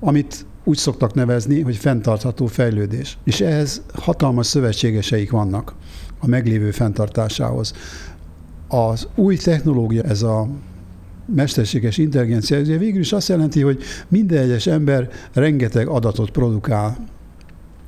amit 0.00 0.46
úgy 0.64 0.76
szoktak 0.76 1.14
nevezni, 1.14 1.60
hogy 1.60 1.76
fenntartható 1.76 2.46
fejlődés. 2.46 3.18
És 3.24 3.40
ehhez 3.40 3.82
hatalmas 3.94 4.46
szövetségeseik 4.46 5.30
vannak 5.30 5.74
a 6.18 6.26
meglévő 6.26 6.70
fenntartásához. 6.70 7.72
Az 8.68 9.08
új 9.14 9.36
technológia, 9.36 10.02
ez 10.02 10.22
a 10.22 10.48
mesterséges 11.34 11.98
intelligencia, 11.98 12.58
ugye 12.58 12.76
végül 12.76 13.00
is 13.00 13.12
azt 13.12 13.28
jelenti, 13.28 13.60
hogy 13.60 13.82
minden 14.08 14.42
egyes 14.42 14.66
ember 14.66 15.08
rengeteg 15.32 15.88
adatot 15.88 16.30
produkál 16.30 16.96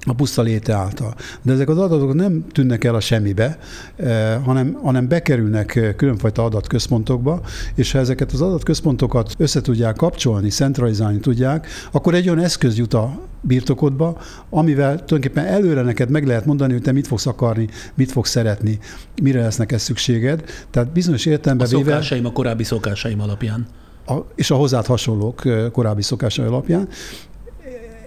a 0.06 0.14
puszta 0.14 0.42
léte 0.42 0.72
által. 0.72 1.14
De 1.42 1.52
ezek 1.52 1.68
az 1.68 1.78
adatok 1.78 2.14
nem 2.14 2.44
tűnnek 2.52 2.84
el 2.84 2.94
a 2.94 3.00
semmibe, 3.00 3.58
eh, 3.96 4.40
hanem, 4.44 4.78
hanem 4.82 5.08
bekerülnek 5.08 5.76
eh, 5.76 5.94
különfajta 5.96 6.44
adatközpontokba, 6.44 7.40
és 7.74 7.92
ha 7.92 7.98
ezeket 7.98 8.32
az 8.32 8.40
adatközpontokat 8.40 9.34
össze 9.38 9.60
tudják 9.60 9.96
kapcsolni, 9.96 10.48
centralizálni 10.48 11.18
tudják, 11.18 11.66
akkor 11.92 12.14
egy 12.14 12.28
olyan 12.28 12.44
eszköz 12.44 12.78
jut 12.78 12.94
a 12.94 13.18
birtokodba, 13.40 14.18
amivel 14.50 15.04
tulajdonképpen 15.04 15.46
előre 15.46 15.82
neked 15.82 16.10
meg 16.10 16.26
lehet 16.26 16.46
mondani, 16.46 16.72
hogy 16.72 16.82
te 16.82 16.92
mit 16.92 17.06
fogsz 17.06 17.26
akarni, 17.26 17.68
mit 17.94 18.12
fogsz 18.12 18.30
szeretni, 18.30 18.78
mire 19.22 19.40
lesz 19.40 19.56
neked 19.56 19.78
szükséged. 19.78 20.44
Tehát 20.70 20.92
bizonyos 20.92 21.26
értelemben 21.26 21.66
a 21.66 21.70
szokásaim, 21.70 22.22
véve, 22.22 22.32
a 22.32 22.32
korábbi 22.32 22.64
szokásaim 22.64 23.20
alapján. 23.20 23.66
A, 24.06 24.14
és 24.34 24.50
a 24.50 24.54
hozzád 24.54 24.86
hasonlók 24.86 25.44
eh, 25.44 25.70
korábbi 25.70 26.02
szokásai 26.02 26.46
alapján 26.46 26.88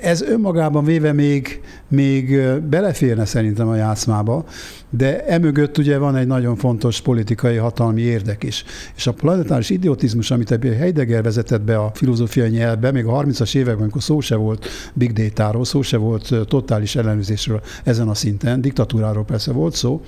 ez 0.02 0.22
önmagában 0.22 0.84
véve 0.84 1.14
még, 1.14 1.62
még 1.88 2.42
beleférne 2.70 3.26
szerintem 3.26 3.68
a 3.68 3.76
játszmába, 3.76 4.46
de 4.90 5.26
emögött 5.26 5.78
ugye 5.78 5.98
van 5.98 6.16
egy 6.16 6.28
nagyon 6.28 6.56
fontos 6.56 7.02
politikai 7.02 7.56
hatalmi 7.56 8.02
érdek 8.02 8.44
is. 8.44 8.64
És 8.96 9.08
a 9.08 9.14
planetáris 9.14 9.70
idiotizmus, 9.70 10.32
amit 10.32 10.52
ebből 10.52 10.74
Heidegger 10.74 11.24
vezetett 11.24 11.62
be 11.62 11.78
a 11.78 11.92
filozófiai 11.94 12.50
nyelvbe, 12.50 12.92
még 12.92 13.06
a 13.06 13.24
30-as 13.24 13.56
években, 13.56 13.82
amikor 13.82 14.04
szó 14.04 14.20
se 14.20 14.36
volt 14.36 14.68
big 14.94 15.14
data-ról, 15.14 15.66
szó 15.66 15.82
se 15.82 15.98
volt 15.98 16.34
totális 16.48 16.96
ellenőrzésről 16.96 17.62
ezen 17.84 18.08
a 18.08 18.14
szinten, 18.14 18.62
diktatúráról 18.62 19.26
persze 19.26 19.52
volt 19.52 19.76
szó, 19.76 20.02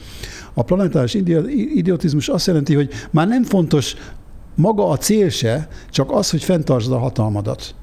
a 0.54 0.64
planetáris 0.64 1.14
idiotizmus 1.76 2.30
azt 2.30 2.48
jelenti, 2.48 2.74
hogy 2.74 2.90
már 3.12 3.28
nem 3.28 3.44
fontos 3.44 3.96
maga 4.56 4.90
a 4.90 4.98
cél 4.98 5.30
se, 5.30 5.68
csak 5.90 6.12
az, 6.12 6.30
hogy 6.30 6.44
fenntartsd 6.44 6.92
a 6.92 6.98
hatalmadat 6.98 7.76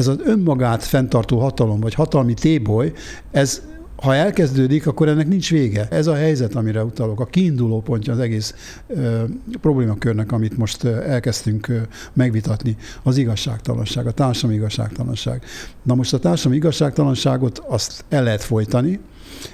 ez 0.00 0.06
az 0.06 0.18
önmagát 0.24 0.84
fenntartó 0.84 1.38
hatalom, 1.38 1.80
vagy 1.80 1.94
hatalmi 1.94 2.34
téboly, 2.34 2.92
ez 3.30 3.62
ha 3.96 4.14
elkezdődik, 4.14 4.86
akkor 4.86 5.08
ennek 5.08 5.28
nincs 5.28 5.50
vége. 5.50 5.88
Ez 5.90 6.06
a 6.06 6.14
helyzet, 6.14 6.54
amire 6.54 6.84
utalok, 6.84 7.20
a 7.20 7.24
kiinduló 7.24 7.80
pontja 7.80 8.12
az 8.12 8.18
egész 8.18 8.54
ö, 8.86 9.22
problémakörnek, 9.60 10.32
amit 10.32 10.56
most 10.56 10.84
elkezdtünk 10.84 11.68
ö, 11.68 11.78
megvitatni, 12.12 12.76
az 13.02 13.16
igazságtalanság, 13.16 14.06
a 14.06 14.10
társadalmi 14.10 14.56
igazságtalanság. 14.56 15.44
Na 15.82 15.94
most 15.94 16.14
a 16.14 16.18
társadalmi 16.18 16.56
igazságtalanságot 16.56 17.58
azt 17.58 18.04
el 18.08 18.22
lehet 18.22 18.42
folytani, 18.42 19.00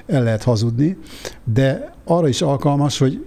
el 0.07 0.23
lehet 0.23 0.43
hazudni, 0.43 0.97
de 1.45 1.95
arra 2.05 2.29
is 2.29 2.43
alkalmas, 2.43 2.99
hogy 2.99 3.25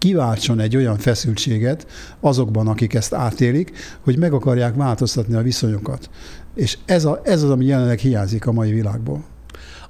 kiváltson 0.00 0.60
egy 0.60 0.76
olyan 0.76 0.96
feszültséget 0.96 1.86
azokban, 2.20 2.68
akik 2.68 2.94
ezt 2.94 3.14
átélik, 3.14 3.72
hogy 4.00 4.18
meg 4.18 4.32
akarják 4.32 4.74
változtatni 4.74 5.34
a 5.34 5.42
viszonyokat. 5.42 6.10
És 6.54 6.78
ez, 6.84 7.04
a, 7.04 7.20
ez 7.24 7.42
az, 7.42 7.50
ami 7.50 7.64
jelenleg 7.64 7.98
hiányzik 7.98 8.46
a 8.46 8.52
mai 8.52 8.72
világból. 8.72 9.24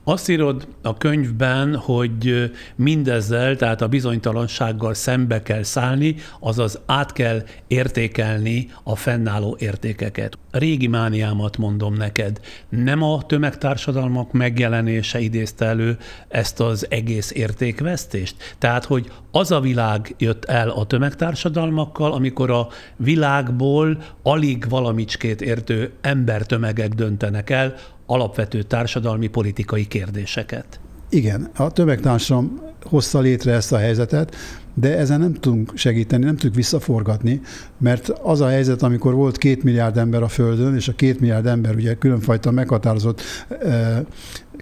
Azt 0.04 0.28
írod 0.28 0.66
a 0.82 0.96
könyvben, 0.96 1.76
hogy 1.76 2.50
mindezzel, 2.76 3.56
tehát 3.56 3.80
a 3.80 3.88
bizonytalansággal 3.88 4.94
szembe 4.94 5.42
kell 5.42 5.62
szállni, 5.62 6.14
azaz 6.40 6.80
át 6.86 7.12
kell 7.12 7.42
értékelni 7.66 8.68
a 8.82 8.96
fennálló 8.96 9.56
értékeket. 9.58 10.38
Régi 10.50 10.86
mániámat 10.86 11.56
mondom 11.56 11.94
neked, 11.94 12.40
nem 12.68 13.02
a 13.02 13.22
tömegtársadalmak 13.22 14.32
megjelenése 14.32 15.20
idézte 15.20 15.64
elő 15.64 15.98
ezt 16.28 16.60
az 16.60 16.86
egész 16.88 17.30
értékvesztést? 17.30 18.54
Tehát, 18.58 18.84
hogy 18.84 19.12
az 19.30 19.50
a 19.50 19.60
világ 19.60 20.14
jött 20.18 20.44
el 20.44 20.68
a 20.68 20.86
tömegtársadalmakkal, 20.86 22.12
amikor 22.12 22.50
a 22.50 22.68
világból 22.96 24.02
alig 24.22 24.68
valamicskét 24.68 25.40
értő 25.40 25.92
embertömegek 26.00 26.94
döntenek 26.94 27.50
el, 27.50 27.74
alapvető 28.06 28.62
társadalmi 28.62 29.26
politikai 29.26 29.86
kérdéseket. 29.86 30.80
Igen, 31.08 31.50
a 31.56 31.70
tömegtársadalom 31.70 32.60
hozta 32.82 33.20
létre 33.20 33.52
ezt 33.52 33.72
a 33.72 33.78
helyzetet, 33.78 34.36
de 34.80 34.96
ezen 34.98 35.20
nem 35.20 35.32
tudunk 35.32 35.72
segíteni, 35.74 36.24
nem 36.24 36.34
tudjuk 36.34 36.54
visszaforgatni, 36.54 37.40
mert 37.78 38.08
az 38.08 38.40
a 38.40 38.48
helyzet, 38.48 38.82
amikor 38.82 39.14
volt 39.14 39.38
két 39.38 39.62
milliárd 39.62 39.96
ember 39.96 40.22
a 40.22 40.28
Földön, 40.28 40.74
és 40.74 40.88
a 40.88 40.92
két 40.92 41.20
milliárd 41.20 41.46
ember 41.46 41.74
ugye 41.74 41.94
különfajta 41.94 42.50
meghatározott 42.50 43.22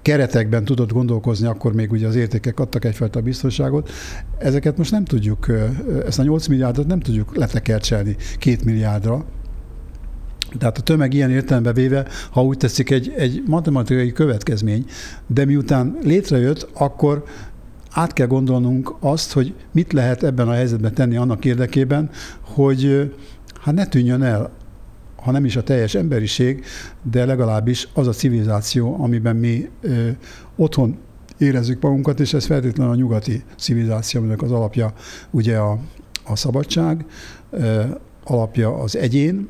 keretekben 0.02 0.64
tudott 0.64 0.92
gondolkozni, 0.92 1.46
akkor 1.46 1.72
még 1.72 1.92
ugye 1.92 2.07
az 2.07 2.16
értékek 2.16 2.61
adtak 2.61 2.85
egyfajta 2.85 3.20
biztonságot. 3.20 3.90
Ezeket 4.38 4.76
most 4.76 4.90
nem 4.90 5.04
tudjuk, 5.04 5.46
ezt 6.07 6.18
a 6.18 6.22
8 6.22 6.46
milliárdot 6.46 6.87
nem 6.87 7.00
tudjuk 7.00 7.37
letekercselni 7.37 8.16
két 8.38 8.64
milliárdra, 8.64 9.24
tehát 10.59 10.78
a 10.78 10.83
tömeg 10.83 11.14
ilyen 11.14 11.31
értelembe 11.31 11.72
véve, 11.72 12.07
ha 12.31 12.44
úgy 12.44 12.57
tetszik, 12.57 12.90
egy, 12.90 13.12
egy 13.16 13.42
matematikai 13.46 14.12
következmény, 14.12 14.85
de 15.26 15.44
miután 15.44 15.98
létrejött, 16.02 16.68
akkor 16.72 17.24
át 17.98 18.12
kell 18.12 18.26
gondolnunk 18.26 18.94
azt, 19.00 19.32
hogy 19.32 19.54
mit 19.72 19.92
lehet 19.92 20.22
ebben 20.22 20.48
a 20.48 20.52
helyzetben 20.52 20.94
tenni 20.94 21.16
annak 21.16 21.44
érdekében, 21.44 22.11
hogy 22.40 23.12
hát 23.61 23.74
ne 23.74 23.87
tűnjön 23.87 24.22
el, 24.22 24.50
ha 25.16 25.30
nem 25.30 25.44
is 25.44 25.56
a 25.56 25.62
teljes 25.62 25.94
emberiség, 25.94 26.64
de 27.02 27.24
legalábbis 27.24 27.88
az 27.94 28.06
a 28.06 28.12
civilizáció, 28.12 29.02
amiben 29.02 29.37
mi 29.37 29.68
ö, 29.80 30.08
otthon 30.56 30.98
érezzük 31.38 31.82
magunkat, 31.82 32.20
és 32.20 32.34
ez 32.34 32.44
feltétlenül 32.44 32.92
a 32.92 32.96
nyugati 32.96 33.42
civilizáció, 33.56 34.20
aminek 34.20 34.42
az 34.42 34.50
alapja 34.50 34.92
ugye 35.30 35.56
a, 35.56 35.78
a 36.24 36.37
szabadság, 36.37 37.04
ö, 37.50 37.82
alapja 38.24 38.74
az 38.74 38.96
egyén, 38.96 39.48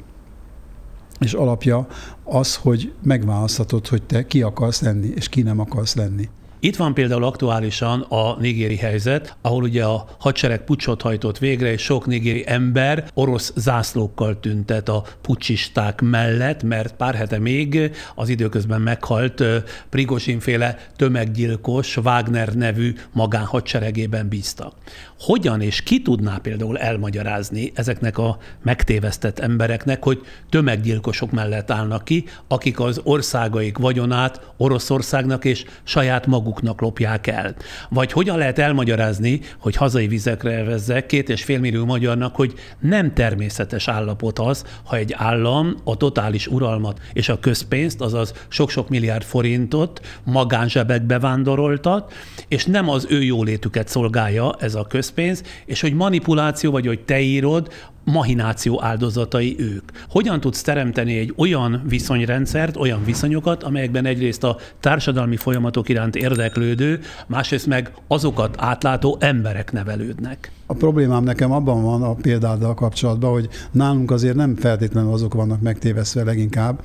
és 1.20 1.32
alapja 1.32 1.86
az, 2.24 2.56
hogy 2.56 2.92
megválaszthatod, 3.02 3.86
hogy 3.86 4.02
te 4.02 4.26
ki 4.26 4.42
akarsz 4.42 4.80
lenni, 4.80 5.08
és 5.14 5.28
ki 5.28 5.42
nem 5.42 5.60
akarsz 5.60 5.94
lenni. 5.94 6.28
Itt 6.60 6.76
van 6.76 6.94
például 6.94 7.24
aktuálisan 7.24 8.00
a 8.00 8.36
nigéri 8.40 8.76
helyzet, 8.76 9.36
ahol 9.42 9.62
ugye 9.62 9.84
a 9.84 10.06
hadsereg 10.18 10.64
pucsot 10.64 11.02
hajtott 11.02 11.38
végre, 11.38 11.72
és 11.72 11.82
sok 11.82 12.06
nigéri 12.06 12.44
ember 12.46 13.10
orosz 13.14 13.52
zászlókkal 13.56 14.40
tüntet 14.40 14.88
a 14.88 15.04
pucsisták 15.20 16.00
mellett, 16.00 16.62
mert 16.62 16.96
pár 16.96 17.14
hete 17.14 17.38
még 17.38 17.90
az 18.14 18.28
időközben 18.28 18.80
meghalt 18.80 19.44
Prigozsinféle 19.88 20.78
tömeggyilkos 20.96 21.96
Wagner 21.96 22.54
nevű 22.54 22.94
magánhadseregében 23.12 24.28
bíztak. 24.28 24.72
Hogyan 25.18 25.60
és 25.60 25.82
ki 25.82 26.02
tudná 26.02 26.36
például 26.36 26.78
elmagyarázni 26.78 27.72
ezeknek 27.74 28.18
a 28.18 28.38
megtévesztett 28.62 29.38
embereknek, 29.38 30.04
hogy 30.04 30.20
tömeggyilkosok 30.50 31.30
mellett 31.30 31.70
állnak 31.70 32.04
ki, 32.04 32.24
akik 32.48 32.80
az 32.80 33.00
országaik 33.04 33.78
vagyonát 33.78 34.52
Oroszországnak 34.56 35.44
és 35.44 35.64
saját 35.82 36.26
maguk 36.26 36.47
maguknak 36.48 36.80
lopják 36.80 37.26
el. 37.26 37.54
Vagy 37.88 38.12
hogyan 38.12 38.38
lehet 38.38 38.58
elmagyarázni, 38.58 39.40
hogy 39.58 39.76
hazai 39.76 40.06
vizekre 40.06 40.50
elvezzek 40.50 41.06
két 41.06 41.28
és 41.28 41.44
fél 41.44 41.60
millió 41.60 41.84
magyarnak, 41.84 42.36
hogy 42.36 42.54
nem 42.80 43.14
természetes 43.14 43.88
állapot 43.88 44.38
az, 44.38 44.64
ha 44.84 44.96
egy 44.96 45.14
állam 45.16 45.74
a 45.84 45.96
totális 45.96 46.46
uralmat 46.46 47.00
és 47.12 47.28
a 47.28 47.38
közpénzt, 47.38 48.00
azaz 48.00 48.32
sok-sok 48.48 48.88
milliárd 48.88 49.22
forintot 49.22 50.00
magánzsebekbe 50.24 51.18
vándoroltat, 51.18 52.12
és 52.48 52.64
nem 52.64 52.88
az 52.88 53.06
ő 53.10 53.22
jólétüket 53.22 53.88
szolgálja 53.88 54.56
ez 54.60 54.74
a 54.74 54.86
közpénz, 54.86 55.42
és 55.66 55.80
hogy 55.80 55.94
manipuláció, 55.94 56.70
vagy 56.70 56.86
hogy 56.86 57.00
te 57.00 57.20
írod, 57.20 57.68
mahináció 58.08 58.82
áldozatai 58.82 59.56
ők. 59.58 59.90
Hogyan 60.08 60.40
tudsz 60.40 60.62
teremteni 60.62 61.18
egy 61.18 61.34
olyan 61.36 61.82
viszonyrendszert, 61.88 62.76
olyan 62.76 63.04
viszonyokat, 63.04 63.62
amelyekben 63.62 64.04
egyrészt 64.04 64.44
a 64.44 64.56
társadalmi 64.80 65.36
folyamatok 65.36 65.88
iránt 65.88 66.16
érdeklődő, 66.16 67.00
másrészt 67.26 67.66
meg 67.66 67.92
azokat 68.06 68.54
átlátó 68.58 69.16
emberek 69.20 69.72
nevelődnek? 69.72 70.50
A 70.66 70.74
problémám 70.74 71.24
nekem 71.24 71.52
abban 71.52 71.82
van 71.82 72.02
a 72.02 72.14
példáddal 72.14 72.74
kapcsolatban, 72.74 73.30
hogy 73.32 73.48
nálunk 73.70 74.10
azért 74.10 74.36
nem 74.36 74.56
feltétlenül 74.56 75.12
azok 75.12 75.34
vannak 75.34 75.60
megtévesztve 75.60 76.24
leginkább, 76.24 76.80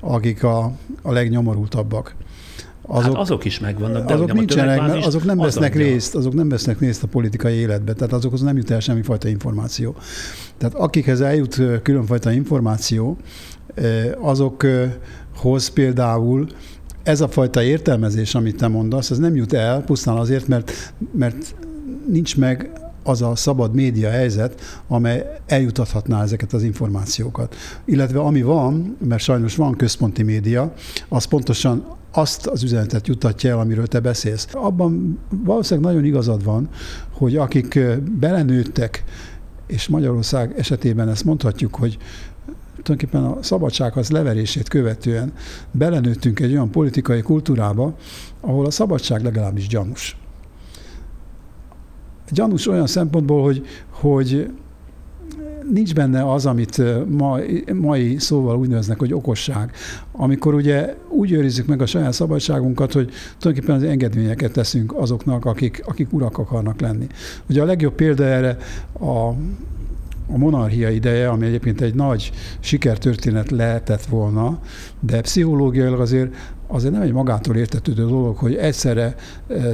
akik 0.00 0.42
a, 0.42 0.72
a 1.02 1.12
legnyomorultabbak. 1.12 2.14
Azok, 2.88 3.12
hát 3.12 3.20
azok 3.22 3.44
is 3.44 3.58
megvannak, 3.58 4.06
de 4.06 4.14
azok 4.14 4.32
nincsenek, 4.32 4.80
mert 4.80 5.06
azok 5.06 5.24
nem 5.24 5.38
vesznek 5.38 5.74
adja. 5.74 5.86
részt, 5.86 6.14
azok 6.14 6.34
nem 6.34 6.48
vesznek 6.48 6.78
részt 6.78 7.02
a 7.02 7.06
politikai 7.06 7.54
életbe, 7.54 7.92
tehát 7.92 8.12
azokhoz 8.12 8.40
nem 8.40 8.56
jut 8.56 8.70
el 8.70 8.80
semmifajta 8.80 9.28
információ. 9.28 9.94
Tehát 10.58 10.74
akikhez 10.74 11.20
eljut 11.20 11.60
különfajta 11.82 12.32
információ, 12.32 13.16
azokhoz 14.20 15.68
például 15.68 16.46
ez 17.02 17.20
a 17.20 17.28
fajta 17.28 17.62
értelmezés, 17.62 18.34
amit 18.34 18.56
te 18.56 18.68
mondasz, 18.68 19.10
ez 19.10 19.18
nem 19.18 19.36
jut 19.36 19.52
el 19.52 19.82
pusztán 19.82 20.16
azért, 20.16 20.48
mert, 20.48 20.92
mert 21.12 21.54
nincs 22.08 22.36
meg 22.36 22.70
az 23.02 23.22
a 23.22 23.36
szabad 23.36 23.74
média 23.74 24.10
helyzet, 24.10 24.60
amely 24.88 25.26
eljutathatná 25.46 26.22
ezeket 26.22 26.52
az 26.52 26.62
információkat. 26.62 27.54
Illetve 27.84 28.20
ami 28.20 28.42
van, 28.42 28.96
mert 29.08 29.22
sajnos 29.22 29.56
van 29.56 29.76
központi 29.76 30.22
média, 30.22 30.72
az 31.08 31.24
pontosan 31.24 31.84
azt 32.16 32.46
az 32.46 32.62
üzenetet 32.62 33.06
jutatja 33.06 33.50
el, 33.50 33.58
amiről 33.58 33.86
te 33.86 34.00
beszélsz. 34.00 34.48
Abban 34.52 35.18
valószínűleg 35.44 35.90
nagyon 35.90 36.08
igazad 36.08 36.44
van, 36.44 36.68
hogy 37.12 37.36
akik 37.36 37.78
belenőttek, 38.18 39.04
és 39.66 39.88
Magyarország 39.88 40.58
esetében 40.58 41.08
ezt 41.08 41.24
mondhatjuk, 41.24 41.74
hogy 41.74 41.98
tulajdonképpen 42.82 43.24
a 43.24 43.42
szabadsághoz 43.42 44.10
leverését 44.10 44.68
követően 44.68 45.32
belenőttünk 45.70 46.40
egy 46.40 46.52
olyan 46.52 46.70
politikai 46.70 47.22
kultúrába, 47.22 47.96
ahol 48.40 48.66
a 48.66 48.70
szabadság 48.70 49.22
legalábbis 49.22 49.66
gyanús. 49.66 50.16
Gyanús 52.30 52.68
olyan 52.68 52.86
szempontból, 52.86 53.42
hogy, 53.42 53.66
hogy 53.90 54.50
nincs 55.72 55.94
benne 55.94 56.32
az, 56.32 56.46
amit 56.46 56.82
mai, 57.08 57.64
mai 57.72 58.18
szóval 58.18 58.56
úgy 58.58 58.68
neveznek, 58.68 58.98
hogy 58.98 59.12
okosság. 59.12 59.70
Amikor 60.12 60.54
ugye 60.54 60.94
úgy 61.08 61.32
őrizzük 61.32 61.66
meg 61.66 61.82
a 61.82 61.86
saját 61.86 62.12
szabadságunkat, 62.12 62.92
hogy 62.92 63.10
tulajdonképpen 63.38 63.82
az 63.82 63.90
engedményeket 63.90 64.52
teszünk 64.52 64.94
azoknak, 64.94 65.44
akik, 65.44 65.82
akik 65.86 66.12
urak 66.12 66.38
akarnak 66.38 66.80
lenni. 66.80 67.06
Ugye 67.48 67.62
a 67.62 67.64
legjobb 67.64 67.94
példa 67.94 68.24
erre 68.24 68.56
a 69.00 69.32
a 70.32 70.38
monarchia 70.38 70.90
ideje, 70.90 71.28
ami 71.28 71.46
egyébként 71.46 71.80
egy 71.80 71.94
nagy 71.94 72.32
sikertörténet 72.60 73.50
lehetett 73.50 74.04
volna, 74.04 74.58
de 75.00 75.20
pszichológiailag 75.20 76.00
azért 76.00 76.34
azért 76.66 76.92
nem 76.92 77.02
egy 77.02 77.12
magától 77.12 77.56
értetődő 77.56 78.06
dolog, 78.06 78.36
hogy 78.36 78.54
egyszerre 78.54 79.14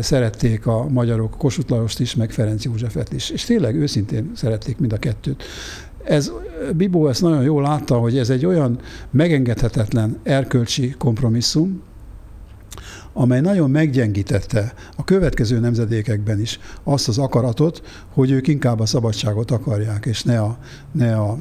szerették 0.01 0.67
a 0.67 0.87
magyarok 0.89 1.35
Kossuth 1.39 1.71
Lajost 1.71 2.01
is, 2.01 2.15
meg 2.15 2.31
Ferenc 2.31 2.65
Józsefet 2.65 3.13
is. 3.13 3.31
És 3.31 3.45
tényleg 3.45 3.75
őszintén 3.75 4.31
szerették 4.35 4.79
mind 4.79 4.93
a 4.93 4.97
kettőt. 4.97 5.43
Ez, 6.05 6.33
Bibó 6.77 7.09
ezt 7.09 7.23
nagyon 7.23 7.43
jól 7.43 7.63
látta, 7.63 7.99
hogy 7.99 8.19
ez 8.19 8.31
egy 8.31 8.47
olyan 8.47 8.79
megengedhetetlen 9.11 10.19
erkölcsi 10.23 10.95
kompromisszum, 10.99 11.83
amely 13.13 13.41
nagyon 13.41 13.71
meggyengítette 13.71 14.75
a 14.97 15.05
következő 15.05 15.59
nemzedékekben 15.59 16.41
is 16.41 16.59
azt 16.85 17.09
az 17.09 17.19
akaratot, 17.19 17.83
hogy 18.13 18.31
ők 18.31 18.49
inkább 18.49 18.81
a 18.81 18.87
szabadságot 18.87 19.51
akarják, 19.51 20.07
és 20.07 20.23
ne 20.23 20.41
a, 20.41 20.59
ne 20.93 21.17
a 21.17 21.39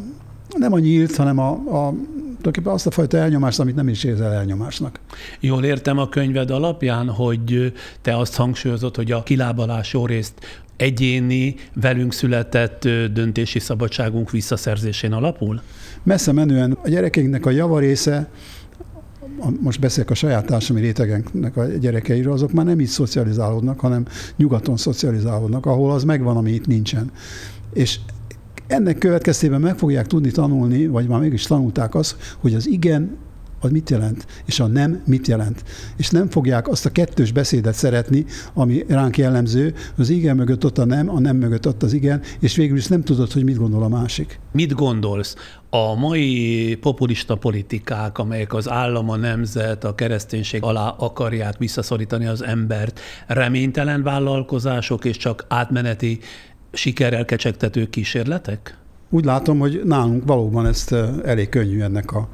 nem 0.57 0.73
a 0.73 0.79
nyílt, 0.79 1.15
hanem 1.15 1.39
a, 1.39 1.49
a 1.49 1.93
tulajdonképpen 2.41 2.73
azt 2.73 2.87
a 2.87 2.91
fajta 2.91 3.17
elnyomást, 3.17 3.59
amit 3.59 3.75
nem 3.75 3.87
is 3.87 4.03
érzel 4.03 4.33
elnyomásnak. 4.33 4.99
Jól 5.39 5.63
értem 5.63 5.97
a 5.97 6.09
könyved 6.09 6.49
alapján, 6.51 7.09
hogy 7.09 7.73
te 8.01 8.17
azt 8.17 8.35
hangsúlyozod, 8.35 8.95
hogy 8.95 9.11
a 9.11 9.23
kilábalás 9.23 9.93
jó 9.93 10.05
részt 10.05 10.33
egyéni, 10.75 11.55
velünk 11.73 12.13
született 12.13 12.87
döntési 13.13 13.59
szabadságunk 13.59 14.31
visszaszerzésén 14.31 15.13
alapul? 15.13 15.61
Messze 16.03 16.31
menően 16.31 16.77
a 16.83 16.89
gyerekeinknek 16.89 17.45
a 17.45 17.49
javarésze 17.49 18.29
most 19.59 19.79
beszélek 19.79 20.09
a 20.09 20.13
saját 20.13 20.45
társadalmi 20.45 20.87
rétegeknek 20.87 21.57
a 21.57 21.65
gyerekeiről, 21.65 22.33
azok 22.33 22.51
már 22.51 22.65
nem 22.65 22.79
így 22.79 22.87
szocializálódnak, 22.87 23.79
hanem 23.79 24.05
nyugaton 24.35 24.77
szocializálódnak, 24.77 25.65
ahol 25.65 25.91
az 25.91 26.03
megvan, 26.03 26.37
ami 26.37 26.51
itt 26.51 26.67
nincsen. 26.67 27.11
És 27.73 27.99
ennek 28.67 28.97
következtében 28.97 29.61
meg 29.61 29.77
fogják 29.77 30.07
tudni 30.07 30.31
tanulni, 30.31 30.87
vagy 30.87 31.07
már 31.07 31.19
mégis 31.19 31.43
tanulták 31.43 31.95
azt, 31.95 32.15
hogy 32.39 32.53
az 32.53 32.67
igen 32.67 33.17
az 33.61 33.71
mit 33.71 33.89
jelent, 33.89 34.25
és 34.45 34.59
a 34.59 34.67
nem 34.67 35.01
mit 35.05 35.27
jelent. 35.27 35.63
És 35.97 36.09
nem 36.09 36.29
fogják 36.29 36.67
azt 36.67 36.85
a 36.85 36.89
kettős 36.91 37.31
beszédet 37.31 37.73
szeretni, 37.73 38.25
ami 38.53 38.83
ránk 38.87 39.17
jellemző, 39.17 39.73
az 39.97 40.09
igen 40.09 40.35
mögött 40.35 40.65
ott 40.65 40.77
a 40.77 40.85
nem, 40.85 41.09
a 41.09 41.19
nem 41.19 41.35
mögött 41.37 41.67
ott 41.67 41.83
az 41.83 41.93
igen, 41.93 42.21
és 42.39 42.55
végül 42.55 42.77
is 42.77 42.87
nem 42.87 43.03
tudod, 43.03 43.31
hogy 43.31 43.43
mit 43.43 43.57
gondol 43.57 43.83
a 43.83 43.87
másik. 43.87 44.39
Mit 44.51 44.73
gondolsz? 44.73 45.35
A 45.69 45.95
mai 45.95 46.75
populista 46.81 47.35
politikák, 47.35 48.17
amelyek 48.17 48.53
az 48.53 48.69
állam, 48.69 49.09
a 49.09 49.15
nemzet, 49.15 49.83
a 49.83 49.95
kereszténység 49.95 50.63
alá 50.63 50.87
akarják 50.87 51.57
visszaszorítani 51.57 52.25
az 52.25 52.43
embert, 52.43 52.99
reménytelen 53.27 54.03
vállalkozások 54.03 55.05
és 55.05 55.17
csak 55.17 55.45
átmeneti 55.47 56.19
sikerrel 56.71 57.25
kecsegtető 57.25 57.89
kísérletek? 57.89 58.77
Úgy 59.09 59.25
látom, 59.25 59.59
hogy 59.59 59.81
nálunk 59.85 60.25
valóban 60.25 60.65
ezt 60.65 60.95
elég 61.25 61.49
könnyű 61.49 61.81
ennek 61.81 62.11
a, 62.11 62.29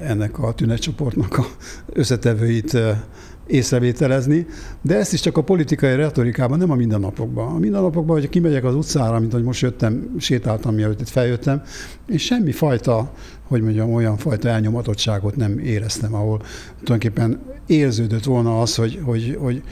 ennek 0.00 0.38
a 0.38 0.52
tünetcsoportnak 0.54 1.38
a 1.38 1.46
összetevőit 1.92 2.78
észrevételezni, 3.46 4.46
de 4.82 4.96
ezt 4.96 5.12
is 5.12 5.20
csak 5.20 5.36
a 5.36 5.42
politikai 5.42 5.96
retorikában, 5.96 6.58
nem 6.58 6.70
a 6.70 6.74
mindennapokban. 6.74 7.54
A 7.54 7.58
mindennapokban, 7.58 8.18
hogy 8.18 8.28
kimegyek 8.28 8.64
az 8.64 8.74
utcára, 8.74 9.18
mint 9.18 9.32
hogy 9.32 9.42
most 9.42 9.62
jöttem, 9.62 10.14
sétáltam, 10.18 10.74
mielőtt 10.74 11.00
itt 11.00 11.08
feljöttem, 11.08 11.62
és 12.06 12.22
semmi 12.22 12.52
fajta, 12.52 13.12
hogy 13.48 13.62
mondjam, 13.62 13.94
olyan 13.94 14.16
fajta 14.16 14.48
elnyomatottságot 14.48 15.36
nem 15.36 15.58
éreztem, 15.58 16.14
ahol 16.14 16.42
tulajdonképpen 16.82 17.40
érződött 17.66 18.24
volna 18.24 18.60
az, 18.60 18.74
hogy, 18.74 19.00
hogy, 19.02 19.36
hogy 19.40 19.62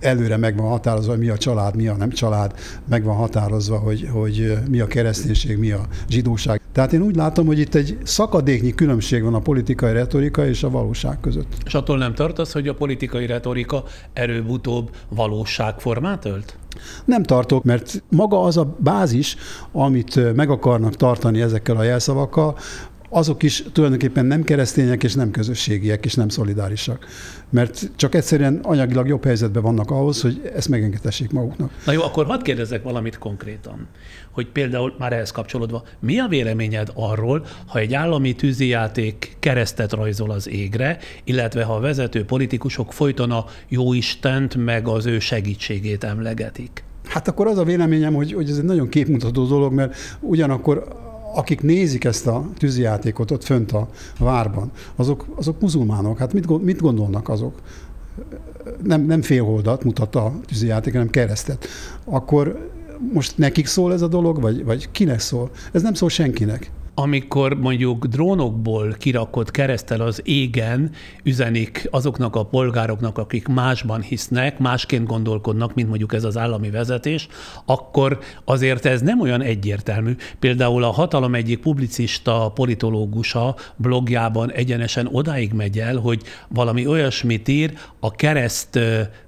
előre 0.00 0.36
meg 0.36 0.56
van 0.56 0.68
határozva, 0.68 1.10
hogy 1.10 1.20
mi 1.20 1.28
a 1.28 1.36
család, 1.36 1.76
mi 1.76 1.88
a 1.88 1.96
nem 1.96 2.10
család, 2.10 2.54
meg 2.88 3.04
van 3.04 3.16
határozva, 3.16 3.78
hogy, 3.78 4.08
hogy 4.12 4.58
mi 4.70 4.80
a 4.80 4.86
kereszténység, 4.86 5.58
mi 5.58 5.70
a 5.70 5.80
zsidóság. 6.08 6.60
Tehát 6.72 6.92
én 6.92 7.02
úgy 7.02 7.16
látom, 7.16 7.46
hogy 7.46 7.58
itt 7.58 7.74
egy 7.74 7.98
szakadéknyi 8.02 8.74
különbség 8.74 9.22
van 9.22 9.34
a 9.34 9.38
politikai 9.38 9.92
retorika 9.92 10.46
és 10.46 10.62
a 10.62 10.70
valóság 10.70 11.20
között. 11.20 11.56
És 11.64 11.74
attól 11.74 11.98
nem 11.98 12.14
tartasz, 12.14 12.52
hogy 12.52 12.68
a 12.68 12.74
politikai 12.74 13.26
retorika 13.26 13.84
erőbb-utóbb 14.12 14.90
valóságformát 15.08 16.24
ölt? 16.24 16.56
Nem 17.04 17.22
tartok, 17.22 17.64
mert 17.64 18.02
maga 18.10 18.42
az 18.42 18.56
a 18.56 18.76
bázis, 18.78 19.36
amit 19.72 20.34
meg 20.34 20.50
akarnak 20.50 20.96
tartani 20.96 21.40
ezekkel 21.40 21.76
a 21.76 21.82
jelszavakkal, 21.82 22.56
azok 23.08 23.42
is 23.42 23.64
tulajdonképpen 23.72 24.26
nem 24.26 24.42
keresztények, 24.42 25.04
és 25.04 25.14
nem 25.14 25.30
közösségiek, 25.30 26.04
és 26.04 26.14
nem 26.14 26.28
szolidárisak. 26.28 27.06
Mert 27.50 27.90
csak 27.96 28.14
egyszerűen 28.14 28.60
anyagilag 28.62 29.08
jobb 29.08 29.24
helyzetben 29.24 29.62
vannak 29.62 29.90
ahhoz, 29.90 30.20
hogy 30.20 30.50
ezt 30.54 30.68
megengedhessék 30.68 31.30
maguknak. 31.30 31.70
Na 31.86 31.92
jó, 31.92 32.02
akkor 32.02 32.26
hadd 32.26 32.42
kérdezzek 32.42 32.82
valamit 32.82 33.18
konkrétan, 33.18 33.86
hogy 34.30 34.46
például 34.46 34.94
már 34.98 35.12
ehhez 35.12 35.30
kapcsolódva, 35.30 35.82
mi 36.00 36.18
a 36.18 36.26
véleményed 36.26 36.90
arról, 36.94 37.46
ha 37.66 37.78
egy 37.78 37.94
állami 37.94 38.34
tűzijáték 38.34 39.36
keresztet 39.38 39.92
rajzol 39.92 40.30
az 40.30 40.48
égre, 40.48 40.98
illetve 41.24 41.64
ha 41.64 41.74
a 41.74 41.80
vezető 41.80 42.24
politikusok 42.24 42.92
folyton 42.92 43.30
a 43.30 43.44
jóistent 43.68 44.54
meg 44.54 44.88
az 44.88 45.06
ő 45.06 45.18
segítségét 45.18 46.04
emlegetik? 46.04 46.84
Hát 47.04 47.28
akkor 47.28 47.46
az 47.46 47.58
a 47.58 47.64
véleményem, 47.64 48.14
hogy, 48.14 48.32
hogy 48.32 48.50
ez 48.50 48.56
egy 48.56 48.64
nagyon 48.64 48.88
képmutató 48.88 49.46
dolog, 49.46 49.72
mert 49.72 49.96
ugyanakkor 50.20 51.06
akik 51.34 51.62
nézik 51.62 52.04
ezt 52.04 52.26
a 52.26 52.48
tűzijátékot 52.58 53.30
ott 53.30 53.44
fönt 53.44 53.72
a 53.72 53.88
várban, 54.18 54.70
azok, 54.96 55.26
azok 55.36 55.60
muzulmánok. 55.60 56.18
Hát 56.18 56.32
mit, 56.32 56.62
mit 56.64 56.80
gondolnak 56.80 57.28
azok? 57.28 57.60
Nem, 58.82 59.06
nem 59.06 59.22
félholdat 59.22 59.84
mutat 59.84 60.14
a 60.14 60.32
tűzijáték, 60.46 60.92
hanem 60.92 61.10
keresztet. 61.10 61.66
Akkor 62.04 62.70
most 63.12 63.38
nekik 63.38 63.66
szól 63.66 63.92
ez 63.92 64.02
a 64.02 64.08
dolog, 64.08 64.40
vagy, 64.40 64.64
vagy 64.64 64.90
kinek 64.90 65.20
szól? 65.20 65.50
Ez 65.72 65.82
nem 65.82 65.94
szól 65.94 66.08
senkinek 66.08 66.70
amikor 67.00 67.54
mondjuk 67.54 68.06
drónokból 68.06 68.94
kirakott 68.98 69.50
keresztel 69.50 70.00
az 70.00 70.20
égen 70.24 70.90
üzenik 71.22 71.88
azoknak 71.90 72.36
a 72.36 72.44
polgároknak, 72.44 73.18
akik 73.18 73.48
másban 73.48 74.00
hisznek, 74.00 74.58
másként 74.58 75.06
gondolkodnak, 75.06 75.74
mint 75.74 75.88
mondjuk 75.88 76.12
ez 76.12 76.24
az 76.24 76.36
állami 76.36 76.70
vezetés, 76.70 77.28
akkor 77.64 78.18
azért 78.44 78.86
ez 78.86 79.00
nem 79.00 79.20
olyan 79.20 79.42
egyértelmű. 79.42 80.16
Például 80.38 80.84
a 80.84 80.90
hatalom 80.90 81.34
egyik 81.34 81.60
publicista, 81.60 82.50
politológusa 82.54 83.56
blogjában 83.76 84.52
egyenesen 84.52 85.08
odáig 85.12 85.52
megy 85.52 85.78
el, 85.78 85.96
hogy 85.96 86.22
valami 86.48 86.86
olyasmit 86.86 87.48
ír, 87.48 87.72
a 88.00 88.10
kereszt 88.10 88.78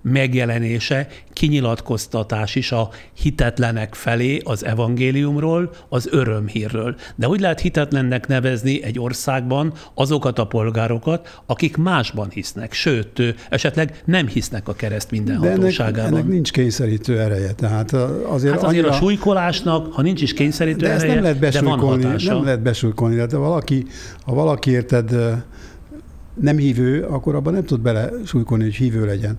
megjelenése 0.02 1.08
kinyilatkoztatás 1.32 2.54
is 2.54 2.72
a 2.72 2.90
hitetlenek 3.12 3.94
felé 3.94 4.40
az 4.44 4.64
evangéliumról, 4.64 5.70
az 5.88 6.08
örömhírről. 6.10 6.96
De 7.16 7.26
hogy 7.26 7.40
lehet 7.40 7.59
hitetlennek 7.60 8.26
nevezni 8.26 8.82
egy 8.82 8.98
országban 8.98 9.72
azokat 9.94 10.38
a 10.38 10.46
polgárokat, 10.46 11.40
akik 11.46 11.76
másban 11.76 12.30
hisznek, 12.30 12.72
sőt, 12.72 13.22
esetleg 13.50 14.02
nem 14.04 14.26
hisznek 14.26 14.68
a 14.68 14.72
kereszt 14.72 15.10
mindenhatóságában. 15.10 15.92
De 15.92 16.00
ennek, 16.00 16.12
ennek 16.12 16.32
nincs 16.32 16.52
kényszerítő 16.52 17.20
ereje. 17.20 17.52
Tehát 17.52 17.92
azért, 17.92 18.24
hát 18.24 18.32
azért 18.32 18.62
annyira... 18.62 18.88
a 18.88 18.92
súlykolásnak, 18.92 19.92
ha 19.92 20.02
nincs 20.02 20.22
is 20.22 20.32
kényszerítő 20.32 20.86
de 20.86 20.90
ereje, 20.90 21.14
nem 21.14 21.22
lehet 21.22 21.38
de 21.38 21.60
van 21.60 21.78
hatása. 21.78 22.34
Nem 22.34 22.44
lehet 22.44 22.62
besúlykolni. 22.62 23.14
De 23.26 23.36
valaki, 23.36 23.86
ha 24.24 24.34
valaki 24.34 24.70
érted 24.70 25.14
nem 26.40 26.56
hívő, 26.56 27.02
akkor 27.02 27.34
abban 27.34 27.52
nem 27.52 27.64
tud 27.64 27.80
bele 27.80 28.10
súlykolni, 28.24 28.64
hogy 28.64 28.74
hívő 28.74 29.06
legyen. 29.06 29.38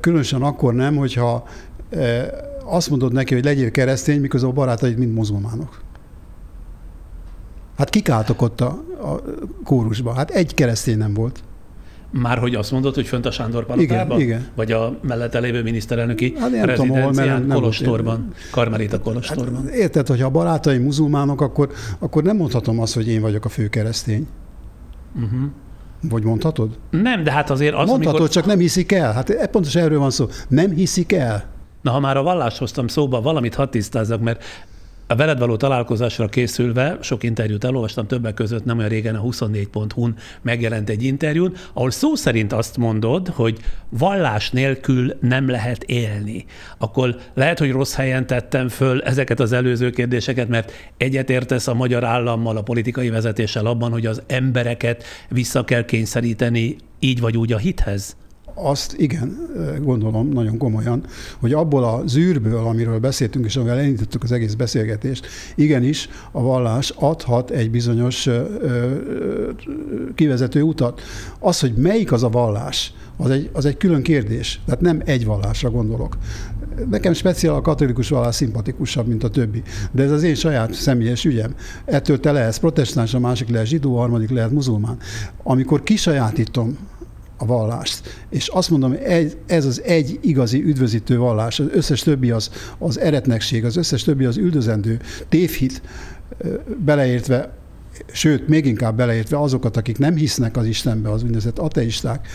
Különösen 0.00 0.42
akkor 0.42 0.74
nem, 0.74 0.96
hogyha 0.96 1.48
azt 2.64 2.90
mondod 2.90 3.12
neki, 3.12 3.34
hogy 3.34 3.44
legyél 3.44 3.70
keresztény, 3.70 4.20
miközben 4.20 4.50
a 4.50 4.52
barátaid 4.52 4.98
mind 4.98 5.12
muzulmánok. 5.12 5.83
Hát 7.78 7.90
kik 7.90 8.08
álltok 8.08 8.42
ott 8.42 8.60
a, 8.60 8.84
a 9.02 9.22
kórusba? 9.64 10.12
Hát 10.12 10.30
egy 10.30 10.54
keresztény 10.54 10.98
nem 10.98 11.14
volt. 11.14 11.42
Már 12.10 12.38
hogy 12.38 12.54
azt 12.54 12.70
mondod, 12.70 12.94
hogy 12.94 13.06
fönt 13.06 13.26
a 13.26 13.30
Sándor 13.30 13.66
palotában? 13.66 14.20
Igen, 14.20 14.28
igen. 14.28 14.48
Vagy 14.54 14.72
a 14.72 14.98
mellette 15.02 15.38
lévő 15.38 15.62
miniszterelnöki 15.62 16.34
hát 16.38 16.50
nem 16.50 16.74
tudom, 16.74 16.88
hol, 16.88 17.10
nem 17.10 17.48
Kolostorban, 17.48 18.32
Karmelita 18.50 19.00
Kolostorban. 19.00 19.64
Hát 19.64 19.74
érted, 19.74 20.06
hogy 20.06 20.22
a 20.22 20.30
barátaim 20.30 20.82
muzulmánok, 20.82 21.40
akkor, 21.40 21.72
akkor 21.98 22.22
nem 22.22 22.36
mondhatom 22.36 22.80
azt, 22.80 22.94
hogy 22.94 23.08
én 23.08 23.20
vagyok 23.20 23.44
a 23.44 23.48
fő 23.48 23.68
keresztény. 23.68 24.26
Uh-huh. 25.14 25.50
Vagy 26.08 26.22
mondhatod? 26.22 26.78
Nem, 26.90 27.24
de 27.24 27.32
hát 27.32 27.50
azért 27.50 27.74
az, 27.74 27.88
Mondhatod, 27.88 28.14
amikor... 28.14 28.28
csak 28.28 28.46
nem 28.46 28.58
hiszik 28.58 28.92
el. 28.92 29.12
Hát 29.12 29.48
pontosan 29.50 29.82
erről 29.82 29.98
van 29.98 30.10
szó. 30.10 30.26
Nem 30.48 30.70
hiszik 30.70 31.12
el. 31.12 31.44
Na, 31.82 31.90
ha 31.90 32.00
már 32.00 32.16
a 32.16 32.22
vallást 32.22 32.58
hoztam 32.58 32.86
szóba, 32.86 33.20
valamit 33.20 33.54
hadd 33.54 33.70
tisztázzak, 33.70 34.20
mert 34.20 34.44
A 35.06 35.14
veled 35.14 35.38
való 35.38 35.56
találkozásra 35.56 36.28
készülve 36.28 36.98
sok 37.00 37.22
interjút 37.22 37.64
elolvastam, 37.64 38.06
többek 38.06 38.34
között 38.34 38.64
nem 38.64 38.78
olyan 38.78 38.90
régen 38.90 39.14
a 39.14 39.22
24.hu-n 39.22 40.14
megjelent 40.42 40.90
egy 40.90 41.02
interjún, 41.02 41.54
ahol 41.72 41.90
szó 41.90 42.14
szerint 42.14 42.52
azt 42.52 42.76
mondod, 42.76 43.28
hogy 43.28 43.58
vallás 43.88 44.50
nélkül 44.50 45.16
nem 45.20 45.48
lehet 45.48 45.82
élni. 45.82 46.44
Akkor 46.78 47.16
lehet, 47.34 47.58
hogy 47.58 47.70
rossz 47.70 47.94
helyen 47.94 48.26
tettem 48.26 48.68
föl 48.68 49.02
ezeket 49.02 49.40
az 49.40 49.52
előző 49.52 49.90
kérdéseket, 49.90 50.48
mert 50.48 50.72
egyetértesz 50.96 51.66
a 51.66 51.74
magyar 51.74 52.04
állammal, 52.04 52.56
a 52.56 52.62
politikai 52.62 53.08
vezetéssel 53.08 53.66
abban, 53.66 53.90
hogy 53.90 54.06
az 54.06 54.22
embereket 54.26 55.04
vissza 55.28 55.64
kell 55.64 55.84
kényszeríteni 55.84 56.76
így 56.98 57.20
vagy 57.20 57.36
úgy 57.36 57.52
a 57.52 57.58
hithez? 57.58 58.16
Azt 58.54 58.94
igen, 58.98 59.50
gondolom 59.82 60.28
nagyon 60.28 60.58
komolyan, 60.58 61.04
hogy 61.38 61.52
abból 61.52 61.84
a 61.84 62.02
zűrből, 62.06 62.66
amiről 62.66 62.98
beszéltünk, 62.98 63.44
és 63.44 63.56
amivel 63.56 63.78
elindítottuk 63.78 64.22
az 64.22 64.32
egész 64.32 64.54
beszélgetést, 64.54 65.26
igenis 65.54 66.08
a 66.32 66.42
vallás 66.42 66.90
adhat 66.90 67.50
egy 67.50 67.70
bizonyos 67.70 68.28
kivezető 70.14 70.62
utat. 70.62 71.00
Az, 71.38 71.60
hogy 71.60 71.74
melyik 71.74 72.12
az 72.12 72.22
a 72.22 72.28
vallás, 72.28 72.92
az 73.16 73.30
egy, 73.30 73.50
az 73.52 73.64
egy 73.64 73.76
külön 73.76 74.02
kérdés. 74.02 74.60
Tehát 74.64 74.80
nem 74.80 75.02
egy 75.04 75.24
vallásra 75.24 75.70
gondolok. 75.70 76.16
Nekem 76.90 77.12
speciál 77.12 77.54
a 77.54 77.60
katolikus 77.60 78.08
vallás 78.08 78.34
szimpatikusabb, 78.34 79.06
mint 79.06 79.24
a 79.24 79.28
többi. 79.28 79.62
De 79.92 80.02
ez 80.02 80.10
az 80.10 80.22
én 80.22 80.34
saját 80.34 80.72
személyes 80.72 81.24
ügyem. 81.24 81.54
Ettől 81.84 82.20
te 82.20 82.32
lehetsz 82.32 82.58
protestáns, 82.58 83.14
a 83.14 83.18
másik 83.18 83.48
lehet 83.48 83.66
zsidó, 83.66 83.96
a 83.96 84.00
harmadik 84.00 84.30
lehet 84.30 84.50
muzulmán. 84.50 84.96
Amikor 85.42 85.82
kisajátítom 85.82 86.78
a 87.36 87.46
vallást. 87.46 88.26
És 88.30 88.48
azt 88.48 88.70
mondom, 88.70 88.96
ez 89.46 89.64
az 89.64 89.82
egy 89.82 90.18
igazi 90.22 90.62
üdvözítő 90.62 91.18
vallás, 91.18 91.60
az 91.60 91.66
összes 91.72 92.02
többi 92.02 92.30
az, 92.30 92.50
az 92.78 92.98
eretnekség, 92.98 93.64
az 93.64 93.76
összes 93.76 94.02
többi 94.02 94.24
az 94.24 94.36
üldözendő 94.36 95.00
tévhit, 95.28 95.82
beleértve 96.84 97.52
sőt, 98.12 98.48
még 98.48 98.66
inkább 98.66 98.96
beleértve 98.96 99.40
azokat, 99.40 99.76
akik 99.76 99.98
nem 99.98 100.14
hisznek 100.14 100.56
az 100.56 100.66
Istenbe, 100.66 101.10
az 101.10 101.22
úgynevezett 101.22 101.58
ateisták, 101.58 102.28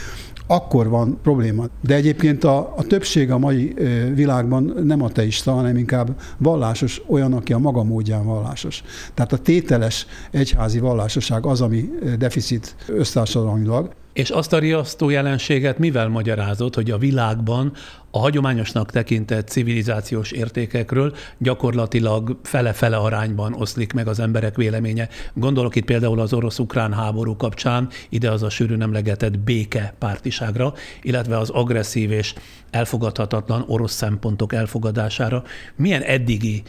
akkor 0.47 0.89
van 0.89 1.19
probléma. 1.21 1.65
De 1.81 1.95
egyébként 1.95 2.43
a, 2.43 2.73
a 2.77 2.83
többség 2.83 3.31
a 3.31 3.37
mai 3.37 3.73
világban 4.13 4.73
nem 4.83 5.03
ateista, 5.03 5.51
hanem 5.51 5.77
inkább 5.77 6.15
vallásos, 6.37 7.01
olyan, 7.07 7.33
aki 7.33 7.53
a 7.53 7.57
maga 7.57 7.83
módján 7.83 8.25
vallásos. 8.25 8.83
Tehát 9.13 9.33
a 9.33 9.37
tételes 9.37 10.05
egyházi 10.31 10.79
vallásoság 10.79 11.45
az, 11.45 11.61
ami 11.61 11.89
deficit 12.17 12.75
össztársadalmilag. 12.87 13.89
És 14.19 14.29
azt 14.29 14.53
a 14.53 14.59
riasztó 14.59 15.09
jelenséget 15.09 15.77
mivel 15.77 16.07
magyarázott, 16.07 16.75
hogy 16.75 16.91
a 16.91 16.97
világban 16.97 17.73
a 18.11 18.19
hagyományosnak 18.19 18.91
tekintett 18.91 19.47
civilizációs 19.47 20.31
értékekről 20.31 21.15
gyakorlatilag 21.37 22.39
fele-fele 22.43 22.97
arányban 22.97 23.53
oszlik 23.53 23.93
meg 23.93 24.07
az 24.07 24.19
emberek 24.19 24.55
véleménye. 24.55 25.09
Gondolok 25.33 25.75
itt 25.75 25.85
például 25.85 26.19
az 26.19 26.33
orosz-ukrán 26.33 26.93
háború 26.93 27.35
kapcsán, 27.35 27.89
ide 28.09 28.31
az 28.31 28.43
a 28.43 28.49
sűrű 28.49 28.75
nemlegetett 28.75 29.39
béke 29.39 29.93
pártiságra, 29.99 30.73
illetve 31.01 31.37
az 31.37 31.49
agresszív 31.49 32.11
és 32.11 32.33
elfogadhatatlan 32.71 33.63
orosz 33.67 33.93
szempontok 33.93 34.53
elfogadására. 34.53 35.43
Milyen 35.75 36.01
eddigi 36.01 36.63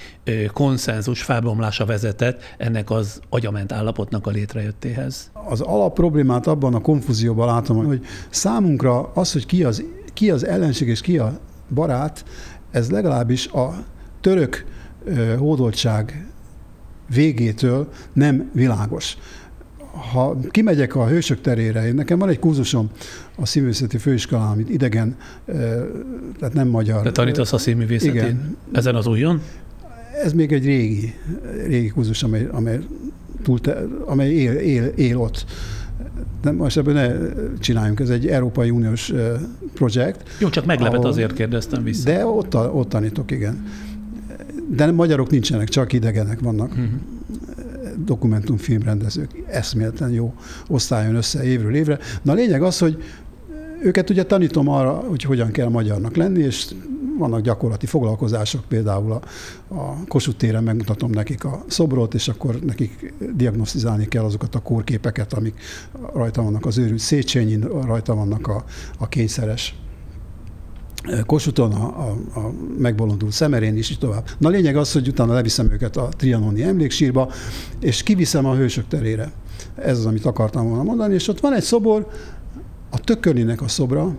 konszenzus 0.52 1.22
felbomlása 1.22 1.84
vezetett 1.84 2.42
ennek 2.58 2.90
az 2.90 3.20
agyament 3.28 3.72
állapotnak 3.72 4.26
a 4.26 4.30
létrejöttéhez? 4.30 5.30
Az 5.48 5.60
alap 5.60 5.94
problémát 5.94 6.46
abban 6.46 6.74
a 6.74 6.80
konfúzióban 6.80 7.46
látom, 7.46 7.84
hogy 7.84 8.04
számunkra 8.30 9.10
az, 9.14 9.32
hogy 9.32 9.46
ki 9.46 9.64
az 9.64 9.84
ki 10.12 10.30
az 10.30 10.46
ellenség 10.46 10.88
és 10.88 11.00
ki 11.00 11.18
a 11.18 11.38
barát, 11.74 12.24
ez 12.70 12.90
legalábbis 12.90 13.46
a 13.46 13.84
török 14.20 14.64
hódoltság 15.38 16.26
végétől 17.14 17.88
nem 18.12 18.50
világos. 18.52 19.16
Ha 20.12 20.36
kimegyek 20.50 20.94
a 20.94 21.06
hősök 21.06 21.40
terére, 21.40 21.86
én 21.86 21.94
nekem 21.94 22.18
van 22.18 22.28
egy 22.28 22.38
kurzusom 22.38 22.90
a 23.36 23.46
színművészeti 23.46 23.98
főiskolán, 23.98 24.50
amit 24.50 24.70
idegen, 24.70 25.16
tehát 26.38 26.52
nem 26.52 26.68
magyar. 26.68 27.02
De 27.02 27.12
tanítasz 27.12 27.52
a 27.52 27.58
színművészetén? 27.58 28.14
Igen. 28.14 28.56
Ezen 28.72 28.94
az 28.94 29.06
újon? 29.06 29.42
Ez 30.22 30.32
még 30.32 30.52
egy 30.52 30.64
régi, 30.64 31.14
régi 31.66 31.88
kurzus, 31.88 32.22
amely, 32.22 32.48
amely, 32.52 32.78
túl, 33.42 33.58
amely 34.04 34.30
él, 34.30 34.52
él, 34.52 34.84
él 34.84 35.16
ott 35.16 35.44
de 36.42 36.50
most 36.50 36.76
ebből 36.76 36.94
ne 36.94 37.12
csináljunk, 37.58 38.00
ez 38.00 38.10
egy 38.10 38.26
Európai 38.26 38.70
Uniós 38.70 39.12
projekt. 39.74 40.28
Jó, 40.38 40.48
csak 40.48 40.64
meglepet 40.64 40.98
ahol, 40.98 41.10
azért 41.10 41.32
kérdeztem 41.32 41.82
vissza. 41.82 42.04
De 42.04 42.26
ott, 42.26 42.54
ott 42.54 42.88
tanítok, 42.88 43.30
igen. 43.30 43.66
De 44.68 44.90
magyarok 44.90 45.30
nincsenek, 45.30 45.68
csak 45.68 45.92
idegenek 45.92 46.40
vannak. 46.40 46.70
Uh-huh. 46.70 46.86
Dokumentumfilmrendezők. 48.04 49.42
Eszméleten 49.46 50.10
jó 50.10 50.34
osztályon 50.68 51.14
össze 51.14 51.44
évről 51.44 51.74
évre. 51.74 51.98
Na 52.22 52.32
a 52.32 52.34
lényeg 52.34 52.62
az, 52.62 52.78
hogy 52.78 53.02
őket 53.82 54.10
ugye 54.10 54.22
tanítom 54.22 54.68
arra, 54.68 54.90
hogy 54.90 55.22
hogyan 55.22 55.50
kell 55.50 55.68
magyarnak 55.68 56.16
lenni, 56.16 56.42
és 56.42 56.66
vannak 57.20 57.40
gyakorlati 57.40 57.86
foglalkozások, 57.86 58.64
például 58.68 59.12
a, 59.12 59.20
a 59.74 60.04
Kossuth 60.08 60.36
téren 60.36 60.62
megmutatom 60.62 61.10
nekik 61.10 61.44
a 61.44 61.64
szobrot, 61.66 62.14
és 62.14 62.28
akkor 62.28 62.58
nekik 62.60 63.14
diagnosztizálni 63.34 64.08
kell 64.08 64.24
azokat 64.24 64.54
a 64.54 64.58
kórképeket, 64.58 65.32
amik 65.32 65.60
rajta 66.14 66.42
vannak 66.42 66.66
az 66.66 66.78
őrült 66.78 66.98
Széchenyin, 66.98 67.60
rajta 67.60 68.14
vannak 68.14 68.46
a, 68.46 68.64
a 68.98 69.08
kényszeres 69.08 69.74
Kosuton, 71.26 71.72
a, 71.72 71.84
a, 71.84 72.38
a 72.38 72.52
megbolondult 72.78 73.32
szemerén 73.32 73.76
is, 73.76 73.90
így 73.90 73.98
tovább. 73.98 74.28
Na 74.38 74.48
a 74.48 74.50
lényeg 74.50 74.76
az, 74.76 74.92
hogy 74.92 75.08
utána 75.08 75.32
leviszem 75.32 75.70
őket 75.72 75.96
a 75.96 76.08
trianoni 76.16 76.62
emléksírba, 76.62 77.32
és 77.80 78.02
kiviszem 78.02 78.46
a 78.46 78.54
hősök 78.54 78.88
terére. 78.88 79.32
Ez 79.74 79.98
az, 79.98 80.06
amit 80.06 80.24
akartam 80.24 80.68
volna 80.68 80.82
mondani, 80.82 81.14
és 81.14 81.28
ott 81.28 81.40
van 81.40 81.54
egy 81.54 81.62
szobor, 81.62 82.08
a 82.90 82.98
tökölinek 82.98 83.62
a 83.62 83.68
szobra, 83.68 84.16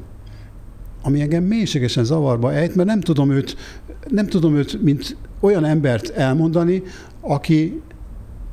ami 1.02 1.22
engem 1.22 1.43
mélységesen 1.43 2.04
zavarba 2.04 2.54
ejt, 2.54 2.76
mert 2.76 2.88
nem 2.88 3.02
tudom 3.02 3.32
őt, 3.32 3.58
nem 4.08 4.28
tudom 4.28 4.56
őt, 4.56 4.82
mint 4.82 5.18
olyan 5.39 5.66
embert 5.66 6.10
elmondani, 6.10 6.84
aki 7.22 7.82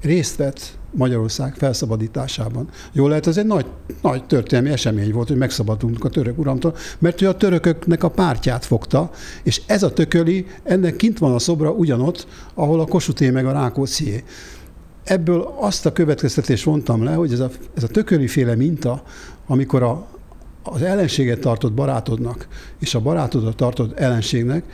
részt 0.01 0.37
vett 0.37 0.79
Magyarország 0.91 1.55
felszabadításában. 1.55 2.69
Jól 2.93 3.09
lehet, 3.09 3.27
ez 3.27 3.37
egy 3.37 3.47
nagy, 3.47 3.67
nagy 4.03 4.25
történelmi 4.25 4.71
esemény 4.71 5.13
volt, 5.13 5.29
hogy 5.29 5.37
megszabadultunk 5.37 6.05
a 6.05 6.09
török 6.09 6.39
uramtól, 6.39 6.75
mert 6.99 7.23
ő 7.23 7.29
a 7.29 7.37
törököknek 7.37 8.03
a 8.03 8.11
pártját 8.11 8.65
fogta, 8.65 9.11
és 9.43 9.63
ez 9.67 9.83
a 9.83 9.93
tököli, 9.93 10.47
ennek 10.63 10.97
kint 10.97 11.19
van 11.19 11.35
a 11.35 11.39
szobra 11.39 11.71
ugyanott, 11.71 12.27
ahol 12.55 12.81
a 12.81 12.87
Kosuté 12.87 13.31
meg 13.31 13.47
a 13.47 13.53
Rákóczié. 13.53 14.25
Ebből 15.05 15.55
azt 15.57 15.87
a 15.87 15.93
következtetést 15.93 16.65
vontam 16.65 17.05
le, 17.05 17.13
hogy 17.13 17.33
ez 17.33 17.41
a, 17.41 17.51
ez 17.77 17.83
a 17.83 17.89
tököli 17.89 18.27
féle 18.27 18.55
minta, 18.55 19.03
amikor 19.47 19.83
a, 19.83 20.07
az 20.73 20.83
ellenséget 20.83 21.41
tartott 21.41 21.73
barátodnak, 21.73 22.49
és 22.81 22.95
a 22.95 23.01
barátodat 23.01 23.57
tartott 23.57 23.99
ellenségnek, 23.99 24.65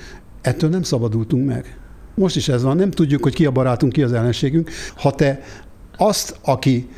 ettől 0.40 0.70
nem 0.70 0.82
szabadultunk 0.82 1.46
meg. 1.46 1.78
Most 2.14 2.36
is 2.36 2.48
ez 2.48 2.62
van, 2.62 2.76
nem 2.76 2.90
tudjuk, 2.90 3.22
hogy 3.22 3.34
ki 3.34 3.46
a 3.46 3.50
barátunk, 3.50 3.92
ki 3.92 4.02
az 4.02 4.12
ellenségünk. 4.12 4.70
Ha 4.94 5.10
te 5.10 5.40
azt, 5.96 6.38
aki 6.42 6.88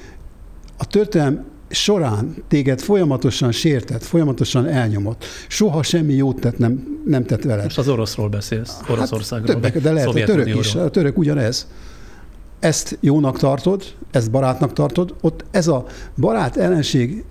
a 0.76 0.86
történelem 0.86 1.44
során 1.68 2.34
téged 2.48 2.80
folyamatosan 2.80 3.52
sértett, 3.52 4.02
folyamatosan 4.02 4.66
elnyomott, 4.66 5.24
soha 5.48 5.82
semmi 5.82 6.14
jót 6.14 6.40
tett 6.40 6.58
nem, 6.58 7.00
nem 7.04 7.24
tett 7.24 7.42
veled. 7.42 7.64
Most 7.64 7.78
az 7.78 7.88
oroszról 7.88 8.28
beszélsz, 8.28 8.76
hát 8.80 8.90
Oroszországról. 8.90 9.54
Hát 9.54 9.62
többek, 9.62 9.82
de 9.82 9.92
lehet 9.92 10.08
a 10.08 10.24
török 10.24 10.58
is, 10.58 10.74
a 10.74 10.90
török 10.90 11.18
ugyanez. 11.18 11.68
Ezt 12.60 12.98
jónak 13.00 13.38
tartod, 13.38 13.82
ezt 14.10 14.30
barátnak 14.30 14.72
tartod, 14.72 15.14
ott 15.20 15.44
ez 15.50 15.68
a 15.68 15.86
barát 16.16 16.56
ellenség 16.56 17.24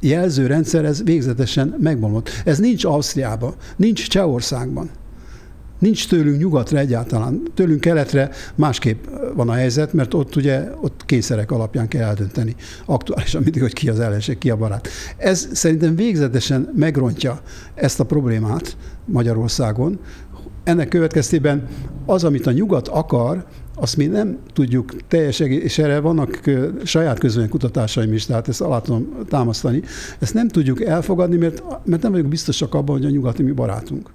jelzőrendszer, 0.00 0.84
ez 0.84 1.02
végzetesen 1.04 1.76
megbomlott. 1.80 2.30
Ez 2.44 2.58
nincs 2.58 2.84
Ausztriában, 2.84 3.54
nincs 3.76 4.08
Csehországban. 4.08 4.90
Nincs 5.78 6.08
tőlünk 6.08 6.38
nyugatra 6.38 6.78
egyáltalán. 6.78 7.42
Tőlünk 7.54 7.80
keletre 7.80 8.30
másképp 8.54 9.04
van 9.34 9.48
a 9.48 9.52
helyzet, 9.52 9.92
mert 9.92 10.14
ott 10.14 10.36
ugye 10.36 10.68
ott 10.80 11.04
kényszerek 11.06 11.50
alapján 11.50 11.88
kell 11.88 12.02
eldönteni 12.02 12.54
aktuálisan 12.84 13.42
mindig, 13.42 13.62
hogy 13.62 13.72
ki 13.72 13.88
az 13.88 14.00
ellenség, 14.00 14.38
ki 14.38 14.50
a 14.50 14.56
barát. 14.56 14.88
Ez 15.16 15.48
szerintem 15.52 15.96
végzetesen 15.96 16.72
megrontja 16.76 17.40
ezt 17.74 18.00
a 18.00 18.04
problémát 18.04 18.76
Magyarországon. 19.04 19.98
Ennek 20.64 20.88
következtében 20.88 21.66
az, 22.06 22.24
amit 22.24 22.46
a 22.46 22.52
nyugat 22.52 22.88
akar, 22.88 23.46
azt 23.80 23.96
mi 23.96 24.06
nem 24.06 24.38
tudjuk 24.52 24.96
teljes 25.08 25.40
egész, 25.40 25.62
és 25.62 25.78
erre 25.78 26.00
vannak 26.00 26.40
saját 26.84 27.18
közönyek 27.18 27.48
kutatásaim 27.48 28.12
is, 28.12 28.26
tehát 28.26 28.48
ezt 28.48 28.60
alá 28.60 28.80
tudom 28.80 29.16
támasztani, 29.28 29.82
ezt 30.18 30.34
nem 30.34 30.48
tudjuk 30.48 30.82
elfogadni, 30.82 31.36
mert, 31.36 31.62
mert 31.84 32.02
nem 32.02 32.10
vagyunk 32.12 32.30
biztosak 32.30 32.74
abban, 32.74 32.96
hogy 32.96 33.04
a 33.06 33.10
nyugati 33.10 33.42
mi 33.42 33.52
barátunk. 33.52 34.10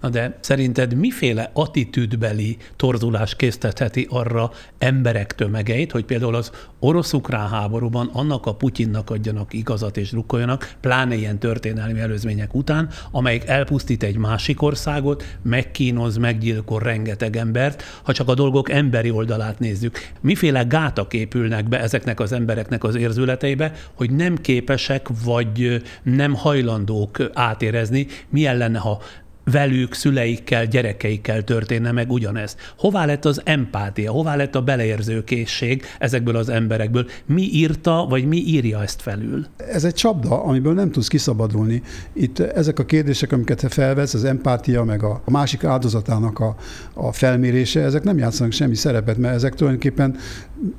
Na 0.00 0.08
de 0.08 0.38
szerinted 0.40 0.94
miféle 0.94 1.50
attitűdbeli 1.52 2.56
torzulás 2.76 3.36
késztetheti 3.36 4.06
arra 4.10 4.50
emberek 4.78 5.34
tömegeit, 5.34 5.92
hogy 5.92 6.04
például 6.04 6.34
az 6.34 6.50
orosz-ukrán 6.78 7.48
háborúban 7.48 8.10
annak 8.12 8.46
a 8.46 8.54
Putyinnak 8.54 9.10
adjanak 9.10 9.52
igazat 9.52 9.96
és 9.96 10.10
drukkoljanak, 10.10 10.74
pláne 10.80 11.14
ilyen 11.14 11.38
történelmi 11.38 12.00
előzmények 12.00 12.54
után, 12.54 12.88
amelyik 13.10 13.46
elpusztít 13.46 14.02
egy 14.02 14.16
másik 14.16 14.62
országot, 14.62 15.24
megkínoz, 15.42 16.16
meggyilkol 16.16 16.80
rengeteg 16.80 17.36
embert, 17.36 17.82
ha 18.02 18.12
csak 18.12 18.28
a 18.28 18.34
dolgok 18.34 18.70
emberi 18.70 19.10
oldalát 19.10 19.58
nézzük. 19.58 19.98
Miféle 20.20 20.62
gátak 20.62 21.14
épülnek 21.14 21.68
be 21.68 21.80
ezeknek 21.80 22.20
az 22.20 22.32
embereknek 22.32 22.84
az 22.84 22.94
érzületeibe, 22.94 23.72
hogy 23.94 24.10
nem 24.10 24.36
képesek 24.36 25.06
vagy 25.24 25.82
nem 26.02 26.34
hajlandók 26.34 27.16
átérezni, 27.32 28.06
milyen 28.28 28.56
lenne, 28.56 28.78
ha 28.78 29.02
velük, 29.50 29.94
szüleikkel, 29.94 30.66
gyerekeikkel 30.66 31.44
történne 31.44 31.92
meg 31.92 32.10
ugyanez. 32.10 32.56
Hová 32.76 33.04
lett 33.04 33.24
az 33.24 33.40
empátia, 33.44 34.12
hová 34.12 34.36
lett 34.36 34.54
a 34.54 34.62
beleérzőkészség 34.62 35.82
ezekből 35.98 36.36
az 36.36 36.48
emberekből? 36.48 37.06
Mi 37.26 37.42
írta, 37.42 38.06
vagy 38.08 38.28
mi 38.28 38.36
írja 38.36 38.82
ezt 38.82 39.02
felül? 39.02 39.46
Ez 39.56 39.84
egy 39.84 39.94
csapda, 39.94 40.42
amiből 40.42 40.74
nem 40.74 40.90
tudsz 40.90 41.08
kiszabadulni. 41.08 41.82
Itt 42.12 42.38
ezek 42.38 42.78
a 42.78 42.84
kérdések, 42.84 43.32
amiket 43.32 43.60
te 43.60 43.68
felvesz, 43.68 44.14
az 44.14 44.24
empátia, 44.24 44.84
meg 44.84 45.02
a 45.02 45.22
másik 45.24 45.64
áldozatának 45.64 46.38
a, 46.38 46.56
a 46.94 47.12
felmérése, 47.12 47.80
ezek 47.80 48.02
nem 48.02 48.18
játszanak 48.18 48.52
semmi 48.52 48.74
szerepet, 48.74 49.16
mert 49.16 49.34
ezek 49.34 49.54
tulajdonképpen 49.54 50.16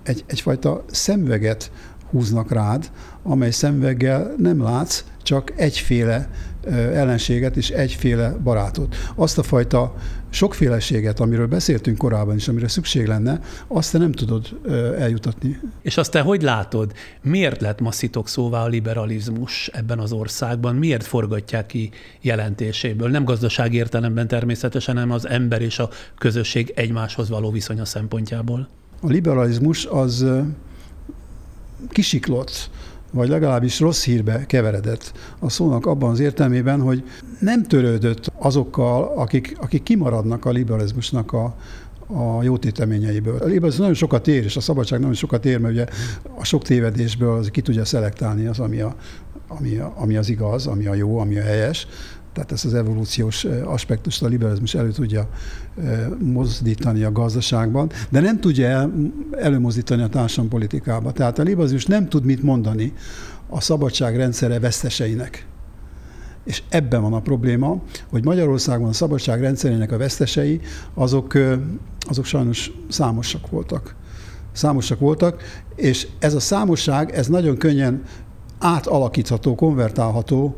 egy, 0.03 0.23
egyfajta 0.27 0.83
szemüveget 0.87 1.71
húznak 2.09 2.51
rád, 2.51 2.91
amely 3.23 3.51
szemüveggel 3.51 4.33
nem 4.37 4.61
látsz, 4.61 5.03
csak 5.23 5.53
egyféle 5.55 6.29
ellenséget 6.67 7.57
és 7.57 7.69
egyféle 7.69 8.35
barátot. 8.43 8.95
Azt 9.15 9.37
a 9.37 9.43
fajta 9.43 9.95
sokféleséget, 10.29 11.19
amiről 11.19 11.47
beszéltünk 11.47 11.97
korábban 11.97 12.35
is, 12.35 12.47
amire 12.47 12.67
szükség 12.67 13.07
lenne, 13.07 13.39
azt 13.67 13.91
te 13.91 13.97
nem 13.97 14.11
tudod 14.11 14.59
eljutatni. 14.97 15.59
És 15.81 15.97
azt 15.97 16.11
te 16.11 16.21
hogy 16.21 16.41
látod? 16.41 16.93
Miért 17.21 17.61
lett 17.61 17.79
masszitok 17.79 18.27
szóvá 18.27 18.63
a 18.63 18.67
liberalizmus 18.67 19.67
ebben 19.73 19.99
az 19.99 20.11
országban? 20.11 20.75
Miért 20.75 21.05
forgatják 21.05 21.65
ki 21.65 21.91
jelentéséből? 22.21 23.09
Nem 23.09 23.23
gazdasági 23.23 23.77
értelemben 23.77 24.27
természetesen, 24.27 24.95
hanem 24.95 25.11
az 25.11 25.27
ember 25.27 25.61
és 25.61 25.79
a 25.79 25.89
közösség 26.17 26.71
egymáshoz 26.75 27.29
való 27.29 27.51
viszonya 27.51 27.85
szempontjából. 27.85 28.67
A 29.01 29.07
liberalizmus 29.07 29.85
az 29.85 30.25
kisiklott 31.89 32.69
vagy 33.11 33.29
legalábbis 33.29 33.79
rossz 33.79 34.03
hírbe 34.03 34.45
keveredett 34.45 35.11
a 35.39 35.49
szónak 35.49 35.85
abban 35.85 36.09
az 36.09 36.19
értelmében, 36.19 36.81
hogy 36.81 37.03
nem 37.39 37.63
törődött 37.63 38.31
azokkal, 38.37 39.13
akik, 39.15 39.57
akik 39.61 39.83
kimaradnak 39.83 40.45
a 40.45 40.49
liberalizmusnak 40.49 41.33
a, 41.33 41.55
a 42.07 42.43
jó 42.43 42.57
téteményeiből. 42.57 43.35
A 43.35 43.45
liberalizmus 43.45 43.77
nagyon 43.77 43.93
sokat 43.93 44.27
ér, 44.27 44.43
és 44.43 44.55
a 44.55 44.61
szabadság 44.61 44.99
nagyon 44.99 45.13
sokat 45.13 45.45
ér, 45.45 45.59
mert 45.59 45.73
ugye 45.73 45.85
a 46.35 46.43
sok 46.45 46.63
tévedésből 46.63 47.37
az 47.37 47.49
ki 47.51 47.61
tudja 47.61 47.85
szelektálni 47.85 48.45
az, 48.45 48.59
ami, 48.59 48.81
a, 48.81 48.95
ami, 49.47 49.77
a, 49.77 49.93
ami 49.95 50.17
az 50.17 50.29
igaz, 50.29 50.67
ami 50.67 50.85
a 50.85 50.93
jó, 50.93 51.19
ami 51.19 51.37
a 51.37 51.43
helyes, 51.43 51.87
tehát 52.33 52.51
ezt 52.51 52.65
az 52.65 52.73
evolúciós 52.73 53.43
aspektust 53.63 54.23
a 54.23 54.27
liberalizmus 54.27 54.75
elő 54.75 54.91
tudja 54.91 55.29
mozdítani 56.19 57.03
a 57.03 57.11
gazdaságban, 57.11 57.91
de 58.09 58.19
nem 58.19 58.39
tudja 58.39 58.67
el, 58.67 58.91
előmozdítani 59.31 60.01
a 60.01 60.07
társadalompolitikába. 60.07 61.11
Tehát 61.11 61.39
a 61.39 61.43
liberalizmus 61.43 61.85
nem 61.85 62.09
tud 62.09 62.25
mit 62.25 62.43
mondani 62.43 62.93
a 63.49 63.61
szabadság 63.61 64.15
rendszere 64.15 64.59
veszteseinek. 64.59 65.47
És 66.43 66.63
ebben 66.69 67.01
van 67.01 67.13
a 67.13 67.21
probléma, 67.21 67.81
hogy 68.09 68.23
Magyarországon 68.23 68.87
a 68.87 68.93
szabadság 68.93 69.41
rendszerének 69.41 69.91
a 69.91 69.97
vesztesei, 69.97 70.59
azok, 70.93 71.33
azok 71.99 72.25
sajnos 72.25 72.71
számosak 72.89 73.49
voltak. 73.49 73.95
Számosak 74.51 74.99
voltak, 74.99 75.41
és 75.75 76.07
ez 76.19 76.33
a 76.33 76.39
számosság, 76.39 77.11
ez 77.11 77.27
nagyon 77.27 77.57
könnyen 77.57 78.03
átalakítható, 78.59 79.55
konvertálható 79.55 80.55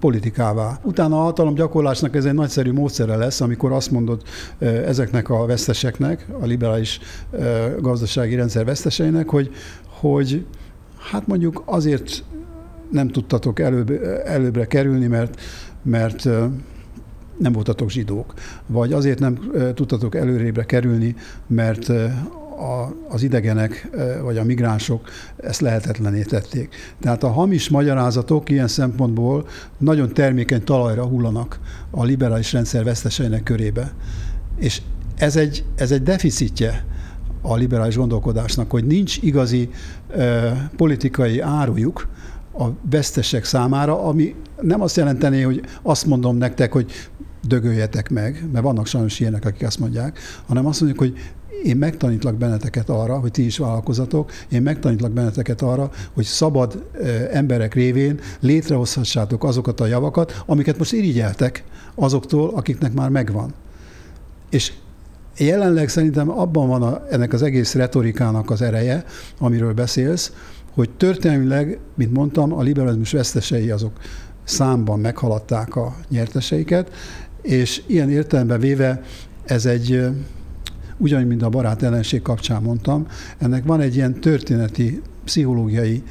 politikává. 0.00 0.80
Utána 0.82 1.20
a 1.20 1.22
hatalomgyakorlásnak 1.22 2.16
ez 2.16 2.24
egy 2.24 2.34
nagyszerű 2.34 2.72
módszere 2.72 3.16
lesz, 3.16 3.40
amikor 3.40 3.72
azt 3.72 3.90
mondod 3.90 4.22
ezeknek 4.58 5.30
a 5.30 5.46
veszteseknek, 5.46 6.26
a 6.40 6.46
liberális 6.46 7.00
gazdasági 7.80 8.34
rendszer 8.34 8.64
veszteseinek, 8.64 9.28
hogy, 9.28 9.50
hogy 9.88 10.46
hát 11.10 11.26
mondjuk 11.26 11.62
azért 11.64 12.24
nem 12.90 13.08
tudtatok 13.08 13.60
előbb, 13.60 13.90
előbbre 14.24 14.66
kerülni, 14.66 15.06
mert, 15.06 15.40
mert 15.82 16.24
nem 17.38 17.52
voltatok 17.52 17.90
zsidók, 17.90 18.34
vagy 18.66 18.92
azért 18.92 19.18
nem 19.18 19.38
tudtatok 19.74 20.14
előrébre 20.14 20.64
kerülni, 20.64 21.14
mert 21.46 21.92
a, 22.56 22.94
az 23.08 23.22
idegenek 23.22 23.90
vagy 24.22 24.38
a 24.38 24.44
migránsok 24.44 25.08
ezt 25.36 25.60
lehetetlené 25.60 26.22
tették. 26.22 26.74
Tehát 27.00 27.22
a 27.22 27.30
hamis 27.30 27.68
magyarázatok 27.68 28.50
ilyen 28.50 28.68
szempontból 28.68 29.46
nagyon 29.78 30.12
termékeny 30.12 30.64
talajra 30.64 31.04
hullanak 31.04 31.60
a 31.90 32.04
liberális 32.04 32.52
rendszer 32.52 32.84
veszteseinek 32.84 33.42
körébe. 33.42 33.92
És 34.58 34.82
ez 35.16 35.36
egy, 35.36 35.64
ez 35.76 35.90
egy 35.90 36.02
deficitje 36.02 36.84
a 37.42 37.56
liberális 37.56 37.96
gondolkodásnak, 37.96 38.70
hogy 38.70 38.86
nincs 38.86 39.16
igazi 39.22 39.70
ö, 40.08 40.48
politikai 40.76 41.40
árujuk 41.40 42.08
a 42.58 42.64
vesztesek 42.90 43.44
számára, 43.44 44.02
ami 44.02 44.34
nem 44.60 44.80
azt 44.80 44.96
jelenteni, 44.96 45.42
hogy 45.42 45.62
azt 45.82 46.06
mondom 46.06 46.36
nektek, 46.36 46.72
hogy 46.72 46.92
dögöljetek 47.46 48.10
meg, 48.10 48.44
mert 48.52 48.64
vannak 48.64 48.86
sajnos 48.86 49.20
ilyenek, 49.20 49.44
akik 49.44 49.66
azt 49.66 49.78
mondják, 49.78 50.18
hanem 50.46 50.66
azt 50.66 50.80
mondjuk, 50.80 51.00
hogy 51.00 51.18
én 51.66 51.76
megtanítlak 51.76 52.34
benneteket 52.34 52.88
arra, 52.88 53.18
hogy 53.18 53.30
ti 53.30 53.44
is 53.44 53.58
vállalkozatok, 53.58 54.30
én 54.48 54.62
megtanítlak 54.62 55.12
benneteket 55.12 55.62
arra, 55.62 55.90
hogy 56.12 56.24
szabad 56.24 56.86
emberek 57.32 57.74
révén 57.74 58.20
létrehozhassátok 58.40 59.44
azokat 59.44 59.80
a 59.80 59.86
javakat, 59.86 60.42
amiket 60.46 60.78
most 60.78 60.92
irigyeltek 60.92 61.64
azoktól, 61.94 62.50
akiknek 62.54 62.92
már 62.92 63.08
megvan. 63.08 63.54
És 64.50 64.72
jelenleg 65.38 65.88
szerintem 65.88 66.30
abban 66.30 66.68
van 66.68 66.82
a, 66.82 67.02
ennek 67.10 67.32
az 67.32 67.42
egész 67.42 67.74
retorikának 67.74 68.50
az 68.50 68.62
ereje, 68.62 69.04
amiről 69.38 69.72
beszélsz, 69.72 70.32
hogy 70.74 70.90
történelmileg, 70.90 71.78
mint 71.94 72.12
mondtam, 72.12 72.52
a 72.52 72.62
liberalizmus 72.62 73.12
vesztesei 73.12 73.70
azok 73.70 73.92
számban 74.44 75.00
meghaladták 75.00 75.76
a 75.76 75.94
nyerteseiket, 76.08 76.90
és 77.42 77.82
ilyen 77.86 78.10
értelemben 78.10 78.60
véve 78.60 79.02
ez 79.44 79.66
egy 79.66 80.08
ugyanúgy, 80.96 81.26
mint 81.26 81.42
a 81.42 81.48
barát 81.48 81.82
ellenség 81.82 82.22
kapcsán 82.22 82.62
mondtam, 82.62 83.06
ennek 83.38 83.64
van 83.64 83.80
egy 83.80 83.96
ilyen 83.96 84.20
történeti, 84.20 85.02
pszichológiai 85.24 86.02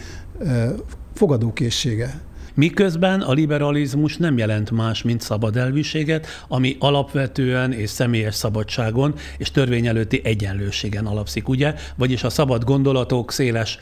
fogadókészsége. 1.14 2.22
Miközben 2.54 3.22
a 3.22 3.32
liberalizmus 3.32 4.18
nem 4.18 4.38
jelent 4.38 4.72
más, 4.72 5.02
mint 5.02 5.22
szabad 5.22 5.58
elviséget, 5.58 6.28
ami 6.48 6.76
alapvetően 6.80 7.72
és 7.72 7.90
személyes 7.90 8.36
szabadságon 8.36 9.14
és 9.38 9.52
törvény 9.52 9.88
előtti 9.88 10.22
egyenlőségen 10.24 11.06
alapszik, 11.06 11.50
ugye? 11.50 11.74
Vagyis 11.96 12.24
a 12.24 12.30
szabad 12.30 12.64
gondolatok 12.64 13.32
széles 13.32 13.80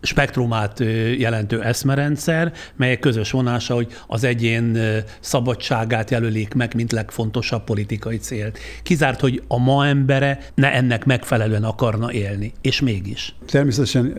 spektrumát 0.00 0.80
jelentő 1.18 1.62
eszmerendszer, 1.62 2.52
melyek 2.76 2.98
közös 2.98 3.30
vonása, 3.30 3.74
hogy 3.74 3.86
az 4.06 4.24
egyén 4.24 4.78
szabadságát 5.20 6.10
jelölik 6.10 6.54
meg, 6.54 6.74
mint 6.74 6.92
legfontosabb 6.92 7.64
politikai 7.64 8.16
célt. 8.16 8.58
Kizárt, 8.82 9.20
hogy 9.20 9.42
a 9.48 9.58
ma 9.58 9.86
embere 9.86 10.38
ne 10.54 10.72
ennek 10.72 11.04
megfelelően 11.04 11.64
akarna 11.64 12.12
élni, 12.12 12.52
és 12.60 12.80
mégis. 12.80 13.34
Természetesen 13.46 14.14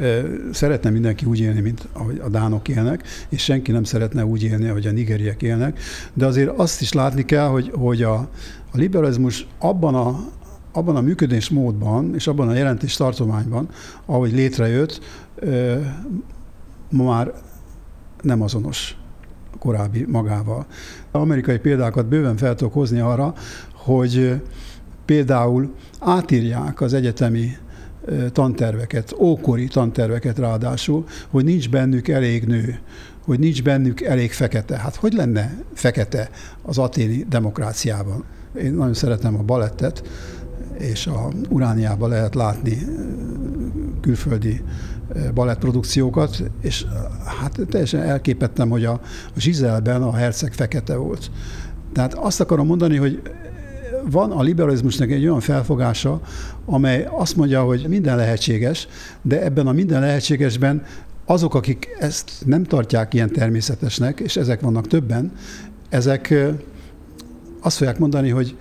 szeretne 0.51 0.89
mindenki 0.89 1.25
úgy 1.25 1.39
élni, 1.39 1.59
mint 1.59 1.87
ahogy 1.93 2.21
a 2.23 2.29
dánok 2.29 2.67
élnek, 2.67 3.03
és 3.29 3.43
senki 3.43 3.71
nem 3.71 3.83
szeretne 3.83 4.25
úgy 4.25 4.43
élni, 4.43 4.67
ahogy 4.67 4.87
a 4.87 4.91
nigeriek 4.91 5.41
élnek, 5.41 5.79
de 6.13 6.25
azért 6.25 6.49
azt 6.57 6.81
is 6.81 6.93
látni 6.93 7.25
kell, 7.25 7.47
hogy, 7.47 7.71
hogy 7.73 8.03
a, 8.03 8.13
a 8.71 8.77
liberalizmus 8.77 9.47
abban 9.59 9.95
a, 9.95 10.19
abban 10.71 10.95
a 10.95 11.01
működésmódban 11.01 12.15
és 12.15 12.27
abban 12.27 12.47
a 12.47 12.53
jelentés 12.53 12.95
tartományban, 12.95 13.69
ahogy 14.05 14.31
létrejött, 14.31 14.99
ma 16.89 17.03
már 17.03 17.33
nem 18.21 18.41
azonos 18.41 18.97
korábbi 19.59 20.05
magával. 20.07 20.65
Amerikai 21.11 21.57
példákat 21.57 22.05
bőven 22.05 22.37
fel 22.37 22.55
tudok 22.55 22.73
hozni 22.73 22.99
arra, 22.99 23.33
hogy 23.73 24.41
például 25.05 25.73
átírják 25.99 26.81
az 26.81 26.93
egyetemi 26.93 27.57
tanterveket, 28.31 29.15
ókori 29.19 29.67
tanterveket 29.67 30.37
ráadásul, 30.37 31.05
hogy 31.29 31.43
nincs 31.43 31.69
bennük 31.69 32.07
elég 32.07 32.43
nő, 32.43 32.79
hogy 33.25 33.39
nincs 33.39 33.63
bennük 33.63 34.01
elég 34.01 34.31
fekete. 34.31 34.77
Hát 34.77 34.95
hogy 34.95 35.13
lenne 35.13 35.63
fekete 35.73 36.29
az 36.61 36.77
aténi 36.77 37.25
demokráciában? 37.29 38.23
Én 38.61 38.73
nagyon 38.73 38.93
szeretem 38.93 39.35
a 39.35 39.43
balettet, 39.43 40.03
és 40.79 41.07
a 41.07 41.29
Urániában 41.49 42.09
lehet 42.09 42.35
látni 42.35 42.77
külföldi 44.01 44.61
balettprodukciókat, 45.33 46.43
és 46.61 46.85
hát 47.41 47.59
teljesen 47.69 48.01
elképettem, 48.01 48.69
hogy 48.69 48.85
a, 48.85 48.91
a 49.35 49.39
Zsizelben 49.39 50.01
a 50.01 50.13
herceg 50.13 50.53
fekete 50.53 50.95
volt. 50.95 51.31
Tehát 51.93 52.13
azt 52.13 52.41
akarom 52.41 52.67
mondani, 52.67 52.97
hogy 52.97 53.21
van 54.09 54.31
a 54.31 54.41
liberalizmusnak 54.41 55.09
egy 55.11 55.23
olyan 55.23 55.39
felfogása, 55.39 56.21
amely 56.65 57.07
azt 57.11 57.35
mondja, 57.35 57.63
hogy 57.63 57.85
minden 57.87 58.15
lehetséges, 58.15 58.87
de 59.21 59.43
ebben 59.43 59.67
a 59.67 59.71
minden 59.71 60.01
lehetségesben 60.01 60.83
azok, 61.25 61.55
akik 61.55 61.87
ezt 61.99 62.31
nem 62.45 62.63
tartják 62.63 63.13
ilyen 63.13 63.31
természetesnek, 63.31 64.19
és 64.19 64.35
ezek 64.35 64.61
vannak 64.61 64.87
többen, 64.87 65.31
ezek 65.89 66.33
azt 67.61 67.77
fogják 67.77 67.99
mondani, 67.99 68.29
hogy 68.29 68.57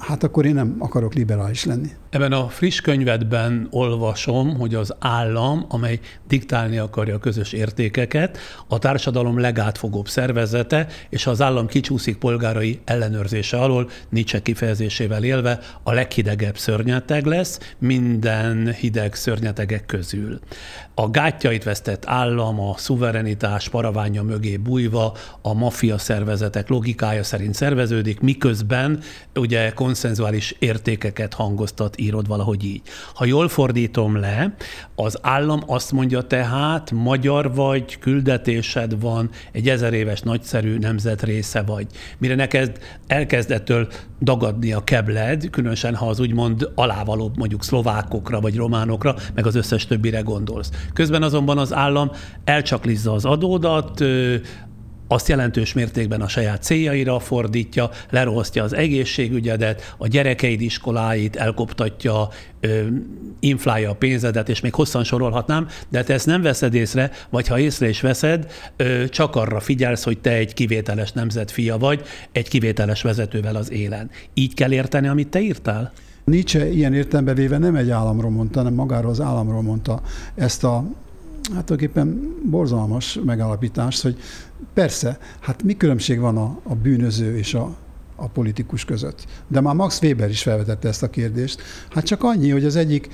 hát 0.00 0.22
akkor 0.22 0.46
én 0.46 0.54
nem 0.54 0.74
akarok 0.78 1.14
liberális 1.14 1.64
lenni. 1.64 1.90
Ebben 2.10 2.32
a 2.32 2.48
friss 2.48 2.80
könyvedben 2.80 3.66
olvasom, 3.70 4.56
hogy 4.56 4.74
az 4.74 4.94
állam, 4.98 5.64
amely 5.68 6.00
diktálni 6.28 6.78
akarja 6.78 7.14
a 7.14 7.18
közös 7.18 7.52
értékeket, 7.52 8.38
a 8.68 8.78
társadalom 8.78 9.38
legátfogóbb 9.38 10.08
szervezete, 10.08 10.86
és 11.08 11.26
az 11.26 11.40
állam 11.40 11.66
kicsúszik 11.66 12.18
polgárai 12.18 12.80
ellenőrzése 12.84 13.56
alól, 13.56 13.90
Nietzsche 14.08 14.42
kifejezésével 14.42 15.24
élve, 15.24 15.60
a 15.82 15.92
leghidegebb 15.92 16.56
szörnyeteg 16.56 17.26
lesz 17.26 17.74
minden 17.78 18.72
hideg 18.72 19.14
szörnyetegek 19.14 19.86
közül. 19.86 20.40
A 20.94 21.10
gátjait 21.10 21.64
vesztett 21.64 22.06
állam, 22.06 22.60
a 22.60 22.74
szuverenitás 22.76 23.68
paraványa 23.68 24.22
mögé 24.22 24.56
bújva, 24.56 25.16
a 25.42 25.54
maffia 25.54 25.98
szervezetek 25.98 26.68
logikája 26.68 27.22
szerint 27.22 27.54
szerveződik, 27.54 28.20
miközben 28.20 29.00
ugye 29.34 29.70
konszenzuális 29.70 30.54
értékeket 30.58 31.34
hangoztat 31.34 31.98
írod 32.00 32.26
valahogy 32.26 32.64
így. 32.64 32.82
Ha 33.14 33.24
jól 33.24 33.48
fordítom 33.48 34.16
le, 34.16 34.54
az 34.94 35.18
állam 35.22 35.62
azt 35.66 35.92
mondja 35.92 36.20
tehát, 36.20 36.90
magyar 36.90 37.54
vagy, 37.54 37.98
küldetésed 37.98 39.00
van, 39.00 39.30
egy 39.52 39.68
ezer 39.68 39.92
éves 39.92 40.20
nagyszerű 40.20 40.78
nemzet 40.78 41.22
része 41.22 41.62
vagy. 41.62 41.86
Mire 42.18 42.34
neked 42.34 42.78
elkezdettől 43.06 43.88
dagadni 44.20 44.72
a 44.72 44.84
kebled, 44.84 45.50
különösen 45.50 45.94
ha 45.94 46.08
az 46.08 46.20
úgymond 46.20 46.70
alávalóbb 46.74 47.36
mondjuk 47.36 47.64
szlovákokra 47.64 48.40
vagy 48.40 48.56
románokra, 48.56 49.14
meg 49.34 49.46
az 49.46 49.54
összes 49.54 49.86
többire 49.86 50.20
gondolsz. 50.20 50.70
Közben 50.92 51.22
azonban 51.22 51.58
az 51.58 51.72
állam 51.72 52.10
elcsaklizza 52.44 53.12
az 53.12 53.24
adódat, 53.24 54.04
azt 55.12 55.28
jelentős 55.28 55.72
mértékben 55.72 56.20
a 56.20 56.28
saját 56.28 56.62
céljaira 56.62 57.18
fordítja, 57.18 57.90
lerohasztja 58.10 58.62
az 58.62 58.74
egészségügyedet, 58.74 59.94
a 59.98 60.06
gyerekeid 60.06 60.60
iskoláit, 60.60 61.36
elkoptatja, 61.36 62.28
inflálja 63.40 63.90
a 63.90 63.94
pénzedet, 63.94 64.48
és 64.48 64.60
még 64.60 64.74
hosszan 64.74 65.04
sorolhatnám, 65.04 65.68
de 65.88 66.02
te 66.02 66.12
ezt 66.12 66.26
nem 66.26 66.42
veszed 66.42 66.74
észre, 66.74 67.10
vagy 67.30 67.48
ha 67.48 67.58
észre 67.58 67.88
is 67.88 68.00
veszed, 68.00 68.52
csak 69.08 69.36
arra 69.36 69.60
figyelsz, 69.60 70.04
hogy 70.04 70.18
te 70.18 70.32
egy 70.32 70.54
kivételes 70.54 71.12
nemzetfia 71.12 71.78
vagy, 71.78 72.02
egy 72.32 72.48
kivételes 72.48 73.02
vezetővel 73.02 73.56
az 73.56 73.70
élen. 73.70 74.10
Így 74.34 74.54
kell 74.54 74.72
érteni, 74.72 75.08
amit 75.08 75.28
te 75.28 75.40
írtál? 75.40 75.92
Nietzsche 76.24 76.70
ilyen 76.70 76.94
értelembe 76.94 77.34
véve 77.34 77.58
nem 77.58 77.76
egy 77.76 77.90
államról 77.90 78.30
mondta, 78.30 78.58
hanem 78.58 78.74
magáról 78.74 79.10
az 79.10 79.20
államról 79.20 79.62
mondta 79.62 80.02
ezt 80.34 80.64
a 80.64 80.84
hát 81.54 81.64
tulajdonképpen 81.64 82.36
borzalmas 82.50 83.18
megállapítást, 83.24 84.02
hogy 84.02 84.18
persze, 84.74 85.18
hát 85.40 85.62
mi 85.62 85.76
különbség 85.76 86.20
van 86.20 86.36
a, 86.36 86.58
a 86.62 86.74
bűnöző 86.74 87.36
és 87.36 87.54
a, 87.54 87.76
a 88.16 88.28
politikus 88.28 88.84
között. 88.84 89.24
De 89.48 89.60
már 89.60 89.74
Max 89.74 90.02
Weber 90.02 90.30
is 90.30 90.42
felvetette 90.42 90.88
ezt 90.88 91.02
a 91.02 91.10
kérdést. 91.10 91.62
Hát 91.90 92.04
csak 92.04 92.22
annyi, 92.22 92.50
hogy 92.50 92.64
az 92.64 92.76
egyik 92.76 93.08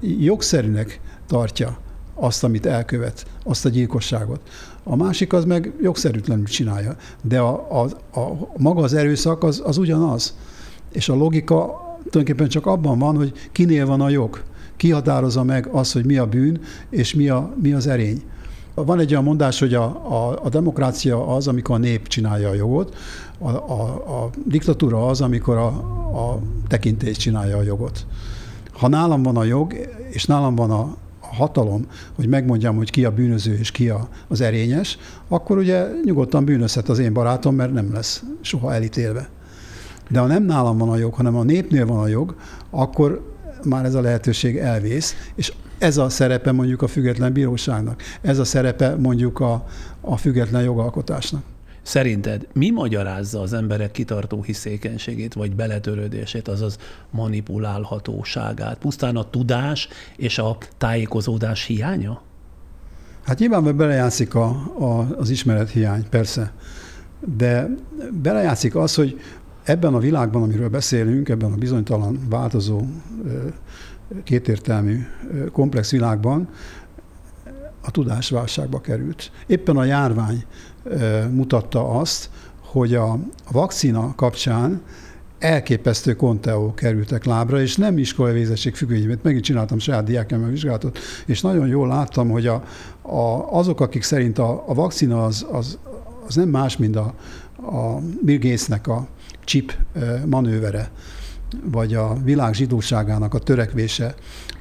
jogszerűnek 0.00 1.00
tartja 1.26 1.78
azt, 2.14 2.44
amit 2.44 2.66
elkövet, 2.66 3.26
azt 3.44 3.64
a 3.64 3.68
gyilkosságot. 3.68 4.40
A 4.82 4.96
másik 4.96 5.32
az 5.32 5.44
meg 5.44 5.72
jogszerűtlenül 5.80 6.44
csinálja. 6.44 6.96
De 7.22 7.40
a, 7.40 7.82
a, 7.82 7.84
a, 8.20 8.50
maga 8.56 8.82
az 8.82 8.94
erőszak 8.94 9.42
az, 9.42 9.62
az 9.64 9.76
ugyanaz. 9.76 10.36
És 10.92 11.08
a 11.08 11.14
logika 11.14 11.82
tulajdonképpen 12.10 12.48
csak 12.48 12.66
abban 12.66 12.98
van, 12.98 13.16
hogy 13.16 13.32
kinél 13.52 13.86
van 13.86 14.00
a 14.00 14.08
jog 14.08 14.42
kihatározza 14.76 15.42
meg 15.42 15.66
az, 15.66 15.92
hogy 15.92 16.04
mi 16.04 16.16
a 16.16 16.26
bűn, 16.26 16.60
és 16.90 17.14
mi, 17.14 17.28
a, 17.28 17.54
mi 17.62 17.72
az 17.72 17.86
erény. 17.86 18.22
Van 18.74 18.98
egy 18.98 19.10
olyan 19.10 19.24
mondás, 19.24 19.58
hogy 19.58 19.74
a, 19.74 19.84
a, 19.84 20.40
a 20.44 20.48
demokrácia 20.48 21.26
az, 21.26 21.48
amikor 21.48 21.74
a 21.74 21.78
nép 21.78 22.08
csinálja 22.08 22.48
a 22.48 22.54
jogot, 22.54 22.96
a, 23.38 23.50
a, 23.50 23.82
a 24.22 24.30
diktatúra 24.46 25.06
az, 25.06 25.20
amikor 25.20 25.56
a, 25.56 25.66
a 25.66 26.40
tekintély 26.68 27.12
csinálja 27.12 27.56
a 27.56 27.62
jogot. 27.62 28.06
Ha 28.72 28.88
nálam 28.88 29.22
van 29.22 29.36
a 29.36 29.44
jog, 29.44 29.74
és 30.10 30.24
nálam 30.24 30.54
van 30.54 30.70
a, 30.70 30.96
hatalom, 31.34 31.86
hogy 32.14 32.28
megmondjam, 32.28 32.76
hogy 32.76 32.90
ki 32.90 33.04
a 33.04 33.10
bűnöző 33.10 33.58
és 33.58 33.70
ki 33.70 33.88
a, 33.88 34.08
az 34.28 34.40
erényes, 34.40 34.98
akkor 35.28 35.58
ugye 35.58 35.86
nyugodtan 36.04 36.44
bűnözhet 36.44 36.88
az 36.88 36.98
én 36.98 37.12
barátom, 37.12 37.54
mert 37.54 37.72
nem 37.72 37.92
lesz 37.92 38.22
soha 38.40 38.74
elítélve. 38.74 39.28
De 40.08 40.18
ha 40.18 40.26
nem 40.26 40.44
nálam 40.44 40.78
van 40.78 40.88
a 40.88 40.96
jog, 40.96 41.14
hanem 41.14 41.36
a 41.36 41.42
népnél 41.42 41.86
van 41.86 41.98
a 41.98 42.06
jog, 42.06 42.36
akkor 42.70 43.33
már 43.64 43.84
ez 43.84 43.94
a 43.94 44.00
lehetőség 44.00 44.56
elvész, 44.56 45.14
és 45.34 45.52
ez 45.78 45.96
a 45.96 46.08
szerepe 46.08 46.52
mondjuk 46.52 46.82
a 46.82 46.86
független 46.86 47.32
bíróságnak, 47.32 48.02
ez 48.20 48.38
a 48.38 48.44
szerepe 48.44 48.96
mondjuk 48.96 49.40
a, 49.40 49.66
a 50.00 50.16
független 50.16 50.62
jogalkotásnak. 50.62 51.42
Szerinted 51.82 52.46
mi 52.52 52.70
magyarázza 52.70 53.40
az 53.40 53.52
emberek 53.52 53.90
kitartó 53.90 54.42
hiszékenységét, 54.42 55.34
vagy 55.34 55.54
beletörődését, 55.54 56.48
azaz 56.48 56.78
manipulálhatóságát? 57.10 58.78
Pusztán 58.78 59.16
a 59.16 59.30
tudás 59.30 59.88
és 60.16 60.38
a 60.38 60.56
tájékozódás 60.78 61.64
hiánya? 61.64 62.22
Hát 63.24 63.38
nyilván 63.38 63.76
belejátszik 63.76 64.34
a, 64.34 64.48
a, 64.78 65.16
az 65.16 65.30
ismeret 65.30 65.70
hiány, 65.70 66.08
persze. 66.08 66.52
De 67.36 67.68
belejátszik 68.22 68.76
az, 68.76 68.94
hogy 68.94 69.20
Ebben 69.64 69.94
a 69.94 69.98
világban, 69.98 70.42
amiről 70.42 70.68
beszélünk, 70.68 71.28
ebben 71.28 71.52
a 71.52 71.56
bizonytalan, 71.56 72.18
változó, 72.28 72.80
kétértelmű, 74.24 75.06
komplex 75.52 75.90
világban 75.90 76.48
a 77.80 77.90
tudás 77.90 78.30
válságba 78.30 78.80
került. 78.80 79.30
Éppen 79.46 79.76
a 79.76 79.84
járvány 79.84 80.44
mutatta 81.30 81.90
azt, 81.90 82.30
hogy 82.60 82.94
a 82.94 83.18
vakcina 83.52 84.14
kapcsán 84.14 84.82
elképesztő 85.38 86.14
konteó 86.14 86.74
kerültek 86.74 87.24
lábra, 87.24 87.60
és 87.60 87.76
nem 87.76 87.98
iskolai 87.98 88.32
végzettség 88.32 88.74
függvényében. 88.74 89.18
Megint 89.22 89.44
csináltam 89.44 89.78
saját 89.78 90.04
diákemmel 90.04 90.50
vizsgálatot, 90.50 90.98
és 91.26 91.40
nagyon 91.40 91.66
jól 91.66 91.88
láttam, 91.88 92.30
hogy 92.30 92.46
a, 92.46 92.62
a, 93.02 93.52
azok, 93.52 93.80
akik 93.80 94.02
szerint 94.02 94.38
a, 94.38 94.64
a 94.66 94.74
vakcina 94.74 95.24
az, 95.24 95.46
az, 95.50 95.78
az 96.26 96.34
nem 96.34 96.48
más, 96.48 96.76
mint 96.76 96.96
a, 96.96 97.14
a 97.56 97.98
Bill 98.22 98.38
Gatesnek 98.38 98.86
a 98.86 99.06
chip 99.44 99.76
manővere, 100.26 100.90
vagy 101.62 101.94
a 101.94 102.16
világ 102.24 102.54
zsidóságának 102.54 103.34
a 103.34 103.38
törekvése 103.38 104.14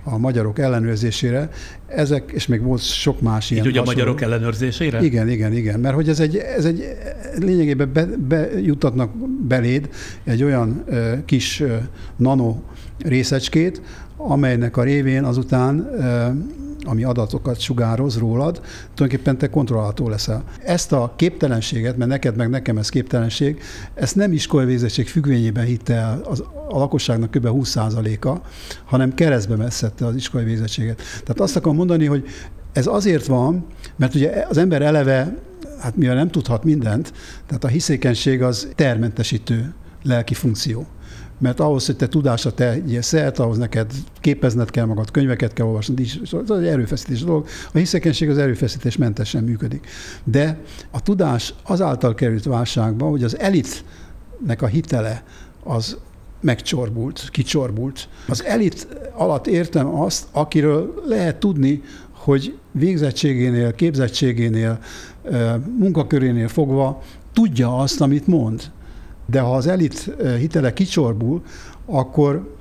a 0.03 0.17
magyarok 0.17 0.59
ellenőrzésére, 0.59 1.49
ezek, 1.87 2.31
és 2.33 2.47
még 2.47 2.61
volt 2.61 2.81
sok 2.81 3.21
más 3.21 3.51
ilyen. 3.51 3.65
Így 3.65 3.71
ugye 3.71 3.79
a 3.79 3.83
magyarok 3.83 4.21
ellenőrzésére? 4.21 5.03
Igen, 5.03 5.29
igen, 5.29 5.53
igen, 5.53 5.79
mert 5.79 5.95
hogy 5.95 6.09
ez 6.09 6.19
egy, 6.19 6.37
ez 6.37 6.65
egy 6.65 6.83
lényegében 7.37 7.93
be, 7.93 8.05
bejutatnak 8.05 9.11
beléd 9.47 9.89
egy 10.23 10.43
olyan 10.43 10.83
ö, 10.87 11.13
kis 11.25 11.59
ö, 11.59 11.75
nano 12.15 12.55
részecskét, 12.99 13.81
amelynek 14.17 14.77
a 14.77 14.83
révén 14.83 15.23
azután 15.23 15.77
ö, 15.77 16.27
ami 16.85 17.03
adatokat 17.03 17.59
sugároz 17.59 18.17
rólad, 18.17 18.61
tulajdonképpen 18.93 19.37
te 19.37 19.49
kontrollálható 19.49 20.09
leszel. 20.09 20.43
Ezt 20.63 20.91
a 20.91 21.13
képtelenséget, 21.15 21.97
mert 21.97 22.09
neked 22.09 22.35
meg 22.35 22.49
nekem 22.49 22.77
ez 22.77 22.89
képtelenség, 22.89 23.61
ezt 23.93 24.15
nem 24.15 24.33
iskolai 24.33 24.65
végzettség 24.65 25.07
függvényében 25.07 25.65
hitte 25.65 25.93
el 25.93 26.21
az, 26.23 26.43
a 26.69 26.77
lakosságnak 26.77 27.31
kb. 27.31 27.47
20%-a, 27.51 28.47
hanem 28.85 29.13
keresztbe 29.13 29.55
messzette 29.55 30.05
az 30.05 30.15
iskolai 30.15 30.45
végzettséget. 30.45 31.01
Tehát 31.11 31.39
azt 31.39 31.55
akarom 31.55 31.75
mondani, 31.75 32.05
hogy 32.05 32.25
ez 32.73 32.87
azért 32.87 33.25
van, 33.25 33.65
mert 33.95 34.15
ugye 34.15 34.45
az 34.49 34.57
ember 34.57 34.81
eleve, 34.81 35.37
hát 35.79 35.95
mivel 35.95 36.15
nem 36.15 36.29
tudhat 36.29 36.63
mindent, 36.63 37.13
tehát 37.45 37.63
a 37.63 37.67
hiszékenység 37.67 38.41
az 38.41 38.67
termentesítő 38.75 39.73
lelki 40.03 40.33
funkció 40.33 40.87
mert 41.37 41.59
ahhoz, 41.59 41.85
hogy 41.85 41.95
te 41.95 42.07
tudásra 42.07 42.53
te 42.53 42.77
szert, 43.01 43.39
ahhoz 43.39 43.57
neked 43.57 43.91
képezned 44.19 44.69
kell 44.69 44.85
magad, 44.85 45.11
könyveket 45.11 45.53
kell 45.53 45.65
olvasnod, 45.65 45.99
is, 45.99 46.19
az 46.47 46.51
egy 46.51 46.67
erőfeszítés 46.67 47.23
dolog. 47.23 47.47
A 47.73 47.77
hiszekenség 47.77 48.29
az 48.29 48.37
erőfeszítés 48.37 48.97
mentesen 48.97 49.43
működik. 49.43 49.87
De 50.23 50.57
a 50.91 51.01
tudás 51.01 51.53
azáltal 51.63 52.13
került 52.13 52.43
válságba, 52.43 53.09
hogy 53.09 53.23
az 53.23 53.39
elitnek 53.39 54.61
a 54.61 54.67
hitele 54.67 55.23
az 55.63 55.97
megcsorbult, 56.41 57.29
kicsorbult. 57.31 58.09
Az 58.27 58.43
elit 58.43 58.87
alatt 59.13 59.47
értem 59.47 59.95
azt, 59.95 60.27
akiről 60.31 61.03
lehet 61.07 61.35
tudni, 61.39 61.81
hogy 62.11 62.57
végzettségénél, 62.71 63.73
képzettségénél, 63.73 64.79
munkakörénél 65.77 66.47
fogva 66.47 67.01
tudja 67.33 67.77
azt, 67.77 68.01
amit 68.01 68.27
mond. 68.27 68.71
De 69.25 69.39
ha 69.39 69.55
az 69.55 69.67
elit 69.67 70.11
hitele 70.37 70.73
kicsorbul, 70.73 71.41
akkor 71.85 72.55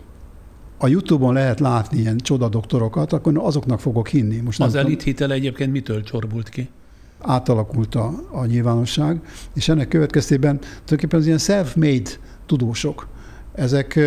a 0.79 0.89
Youtube-on 0.89 1.35
lehet 1.35 1.61
látni 1.61 1.99
ilyen 1.99 2.17
csodadoktorokat, 2.17 3.13
akkor 3.13 3.39
azoknak 3.39 3.81
fogok 3.81 4.09
hinni. 4.09 4.37
Most 4.37 4.61
az 4.61 4.75
elit 4.75 5.03
hitele 5.03 5.35
egyébként 5.35 5.73
mitől 5.73 6.03
csorbult 6.03 6.49
ki? 6.49 6.69
átalakult 7.23 7.95
a, 7.95 8.23
a 8.31 8.45
nyilvánosság, 8.45 9.21
és 9.55 9.69
ennek 9.69 9.89
következtében 9.89 10.59
tulajdonképpen 10.59 11.19
az 11.19 11.27
ilyen 11.27 11.39
self-made 11.39 12.11
tudósok, 12.47 13.09
ezek 13.55 14.01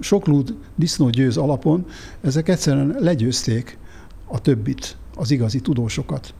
soklúd 0.00 0.54
disznógyőz 0.76 1.36
alapon, 1.36 1.86
ezek 2.20 2.48
egyszerűen 2.48 2.96
legyőzték 2.98 3.78
a 4.26 4.40
többit, 4.40 4.96
az 5.16 5.30
igazi 5.30 5.60
tudósokat. 5.60 6.34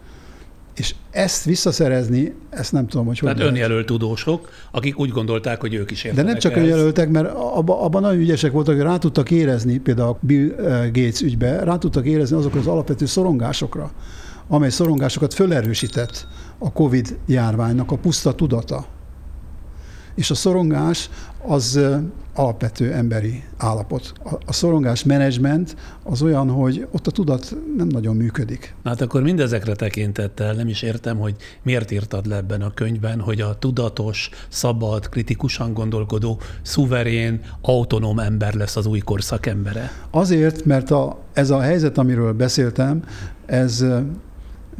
És 0.79 0.95
ezt 1.11 1.45
visszaszerezni, 1.45 2.35
ezt 2.51 2.73
nem 2.73 2.87
tudom, 2.87 3.07
hogy 3.07 3.19
hogy 3.19 3.35
Tehát 3.35 3.51
önjelölt 3.51 3.87
tudósok, 3.87 4.51
akik 4.71 4.99
úgy 4.99 5.11
gondolták, 5.11 5.61
hogy 5.61 5.75
ők 5.75 5.91
is 5.91 6.05
értenek 6.05 6.25
De 6.25 6.31
nem 6.31 6.41
csak 6.41 6.57
önjelöltek, 6.57 7.09
mert 7.09 7.29
abban 7.35 7.79
abba 7.79 8.01
nagyon 8.01 8.21
ügyesek 8.21 8.53
voltak, 8.53 8.75
hogy 8.75 8.85
rá 8.85 8.97
tudtak 8.97 9.31
érezni, 9.31 9.79
például 9.79 10.09
a 10.09 10.19
Bill 10.21 10.49
Gates 10.93 11.21
ügybe, 11.21 11.65
rá 11.65 11.77
tudtak 11.77 12.07
érezni 12.07 12.37
azokra 12.37 12.61
az 12.61 12.67
alapvető 12.67 13.07
szorongásokra, 13.07 13.91
amely 14.49 14.71
szorongásokat 14.71 15.35
fölerősített 15.35 16.27
a 16.59 16.73
COVID 16.73 17.19
járványnak 17.27 17.91
a 17.91 17.97
puszta 17.97 18.35
tudata. 18.35 18.87
És 20.15 20.31
a 20.31 20.35
szorongás 20.35 21.11
az 21.47 21.81
alapvető 22.39 22.93
emberi 22.93 23.43
állapot. 23.57 24.13
A 24.47 24.53
szorongás 24.53 25.05
menedzsment 25.05 25.77
az 26.03 26.23
olyan, 26.23 26.51
hogy 26.51 26.87
ott 26.91 27.07
a 27.07 27.11
tudat 27.11 27.57
nem 27.77 27.87
nagyon 27.87 28.17
működik. 28.17 28.75
Hát 28.85 29.01
akkor 29.01 29.23
mindezekre 29.23 29.75
tekintettel 29.75 30.55
nem 30.55 30.69
is 30.69 30.83
értem, 30.83 31.19
hogy 31.19 31.37
miért 31.63 31.91
írtad 31.91 32.27
le 32.27 32.37
ebben 32.37 32.63
a 32.63 32.75
könyvben, 32.75 33.21
hogy 33.21 33.41
a 33.41 33.59
tudatos, 33.59 34.31
szabad, 34.49 35.09
kritikusan 35.09 35.73
gondolkodó, 35.73 36.41
szuverén, 36.63 37.41
autonóm 37.63 38.19
ember 38.19 38.55
lesz 38.55 38.77
az 38.77 38.87
új 38.87 38.99
korszak 38.99 39.47
embere. 39.47 39.91
Azért, 40.11 40.65
mert 40.65 40.91
a, 40.91 41.19
ez 41.33 41.51
a 41.51 41.61
helyzet, 41.61 41.99
amiről 41.99 42.33
beszéltem, 42.33 43.03
ez 43.47 43.85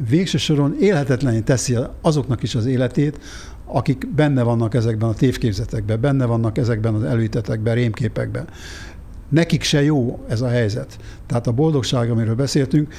végső 0.09 0.39
soron 0.39 0.77
élhetetlenül 0.81 1.45
teszi 1.45 1.77
azoknak 2.01 2.43
is 2.43 2.55
az 2.55 2.67
életét, 2.67 3.19
akik 3.73 4.15
benne 4.15 4.43
vannak 4.43 4.75
ezekben 4.75 5.09
a 5.09 5.15
tévképzetekben, 5.15 6.01
benne 6.01 6.25
vannak 6.25 6.59
ezekben 6.59 6.95
az 6.95 7.03
előítetekben, 7.03 7.75
rémképekben. 7.75 8.49
Nekik 9.29 9.63
se 9.63 9.83
jó 9.83 10.25
ez 10.29 10.41
a 10.41 10.49
helyzet. 10.49 10.99
Tehát 11.27 11.47
a 11.47 11.53
boldogság, 11.53 12.11
amiről 12.11 12.35
beszéltünk, 12.35 12.95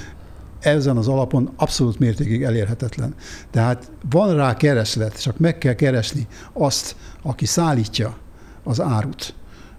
ezen 0.59 0.97
az 0.97 1.07
alapon 1.07 1.49
abszolút 1.55 1.99
mértékig 1.99 2.43
elérhetetlen. 2.43 3.13
Tehát 3.51 3.91
van 4.09 4.36
rá 4.36 4.55
kereslet, 4.55 5.22
csak 5.22 5.38
meg 5.38 5.57
kell 5.57 5.74
keresni 5.74 6.28
azt, 6.53 6.95
aki 7.22 7.45
szállítja 7.45 8.17
az 8.63 8.82
árut, 8.82 9.34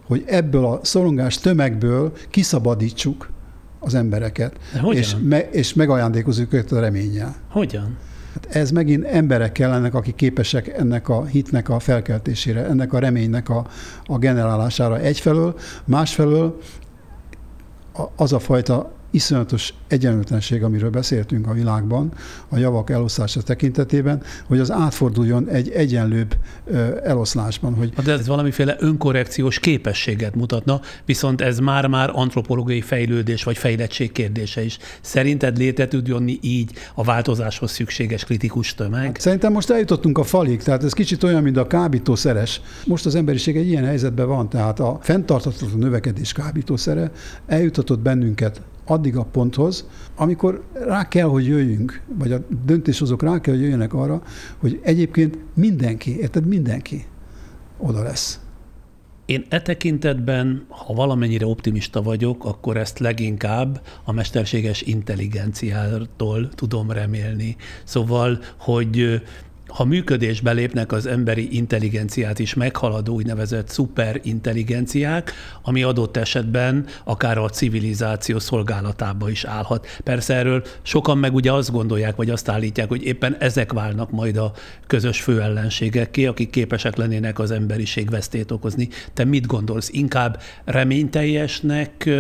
hogy 0.06 0.24
ebből 0.26 0.64
a 0.64 0.80
szorongás 0.82 1.38
tömegből 1.38 2.12
kiszabadítsuk 2.30 3.30
az 3.78 3.94
embereket, 3.94 4.56
és, 4.90 5.16
me, 5.22 5.50
és 5.50 5.74
megajándékozzuk 5.74 6.52
őket 6.52 6.72
a 6.72 6.80
reménnyel. 6.80 7.36
Hogyan? 7.48 7.96
Hát 8.34 8.46
ez 8.56 8.70
megint 8.70 9.04
emberek 9.04 9.52
kellenek, 9.52 9.94
akik 9.94 10.14
képesek 10.14 10.68
ennek 10.68 11.08
a 11.08 11.24
hitnek 11.24 11.68
a 11.68 11.78
felkeltésére, 11.78 12.64
ennek 12.64 12.92
a 12.92 12.98
reménynek 12.98 13.48
a, 13.48 13.66
a 14.04 14.18
generálására 14.18 14.98
egyfelől, 14.98 15.58
másfelől 15.84 16.60
az 18.16 18.32
a 18.32 18.38
fajta 18.38 18.92
iszonyatos 19.10 19.74
egyenlőtlenség, 19.90 20.62
amiről 20.62 20.90
beszéltünk 20.90 21.46
a 21.46 21.52
világban, 21.52 22.12
a 22.48 22.58
javak 22.58 22.90
elosztása 22.90 23.42
tekintetében, 23.42 24.22
hogy 24.46 24.58
az 24.58 24.70
átforduljon 24.70 25.48
egy 25.48 25.70
egyenlőbb 25.70 26.36
eloszlásban. 27.04 27.74
Hogy 27.74 27.92
De 28.04 28.12
ez 28.12 28.26
valamiféle 28.26 28.76
önkorrekciós 28.78 29.58
képességet 29.58 30.34
mutatna, 30.34 30.80
viszont 31.04 31.40
ez 31.40 31.58
már-már 31.58 32.10
antropológiai 32.12 32.80
fejlődés 32.80 33.44
vagy 33.44 33.58
fejlettség 33.58 34.12
kérdése 34.12 34.64
is. 34.64 34.78
Szerinted 35.00 35.56
létre 35.56 35.88
tud 35.88 36.06
jönni 36.06 36.38
így 36.40 36.72
a 36.94 37.04
változáshoz 37.04 37.70
szükséges 37.70 38.24
kritikus 38.24 38.74
tömeg? 38.74 39.04
Hát 39.04 39.20
szerintem 39.20 39.52
most 39.52 39.70
eljutottunk 39.70 40.18
a 40.18 40.22
falig, 40.22 40.62
tehát 40.62 40.84
ez 40.84 40.92
kicsit 40.92 41.22
olyan, 41.22 41.42
mint 41.42 41.56
a 41.56 41.66
kábítószeres. 41.66 42.60
Most 42.86 43.06
az 43.06 43.14
emberiség 43.14 43.56
egy 43.56 43.66
ilyen 43.66 43.84
helyzetben 43.84 44.26
van, 44.26 44.48
tehát 44.48 44.80
a 44.80 44.98
fenntartható 45.02 45.66
növekedés 45.76 46.32
kábítószere 46.32 47.10
eljutatott 47.46 47.98
bennünket 48.00 48.60
addig 48.84 49.16
a 49.16 49.24
ponthoz, 49.24 49.79
amikor 50.16 50.62
rá 50.72 51.08
kell, 51.08 51.26
hogy 51.26 51.46
jöjjünk, 51.46 52.02
vagy 52.18 52.32
a 52.32 52.40
döntéshozók 52.64 53.22
rá 53.22 53.40
kell, 53.40 53.54
hogy 53.54 53.62
jöjjenek 53.62 53.94
arra, 53.94 54.22
hogy 54.58 54.80
egyébként 54.82 55.38
mindenki, 55.54 56.18
érted, 56.18 56.46
mindenki 56.46 57.04
oda 57.78 58.02
lesz. 58.02 58.40
Én 59.30 59.44
e 59.48 59.62
tekintetben, 59.62 60.64
ha 60.68 60.94
valamennyire 60.94 61.46
optimista 61.46 62.02
vagyok, 62.02 62.44
akkor 62.44 62.76
ezt 62.76 62.98
leginkább 62.98 63.82
a 64.04 64.12
mesterséges 64.12 64.82
intelligenciától 64.82 66.48
tudom 66.48 66.90
remélni. 66.90 67.56
Szóval, 67.84 68.38
hogy 68.58 69.22
ha 69.70 69.84
működésbe 69.84 70.52
lépnek 70.52 70.92
az 70.92 71.06
emberi 71.06 71.56
intelligenciát 71.56 72.38
is 72.38 72.54
meghaladó 72.54 73.14
úgynevezett 73.14 73.68
szuperintelligenciák, 73.68 75.32
ami 75.62 75.82
adott 75.82 76.16
esetben 76.16 76.86
akár 77.04 77.38
a 77.38 77.48
civilizáció 77.48 78.38
szolgálatába 78.38 79.30
is 79.30 79.44
állhat. 79.44 79.86
Persze 80.04 80.34
erről 80.34 80.64
sokan 80.82 81.18
meg 81.18 81.34
ugye 81.34 81.52
azt 81.52 81.70
gondolják, 81.70 82.16
vagy 82.16 82.30
azt 82.30 82.48
állítják, 82.48 82.88
hogy 82.88 83.04
éppen 83.04 83.36
ezek 83.38 83.72
válnak 83.72 84.10
majd 84.10 84.36
a 84.36 84.52
közös 84.86 85.22
főellenségekké, 85.22 86.26
akik 86.26 86.50
képesek 86.50 86.96
lennének 86.96 87.38
az 87.38 87.50
emberiség 87.50 88.10
vesztét 88.10 88.50
okozni. 88.50 88.88
Te 89.14 89.24
mit 89.24 89.46
gondolsz? 89.46 89.88
Inkább 89.92 90.40
reményteljesnek 90.64 92.10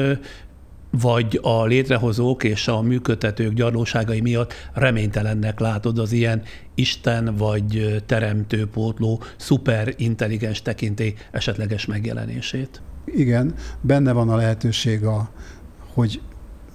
vagy 0.90 1.38
a 1.42 1.64
létrehozók 1.64 2.44
és 2.44 2.68
a 2.68 2.80
működtetők 2.80 3.52
gyarlóságai 3.52 4.20
miatt 4.20 4.52
reménytelennek 4.72 5.60
látod 5.60 5.98
az 5.98 6.12
ilyen 6.12 6.42
Isten 6.74 7.34
vagy 7.36 8.02
teremtő, 8.06 8.66
pótló, 8.66 9.22
szuperintelligens 9.36 10.62
tekintély 10.62 11.14
esetleges 11.30 11.86
megjelenését? 11.86 12.82
Igen, 13.04 13.54
benne 13.80 14.12
van 14.12 14.28
a 14.28 14.36
lehetőség, 14.36 15.04
a, 15.04 15.30
hogy 15.92 16.20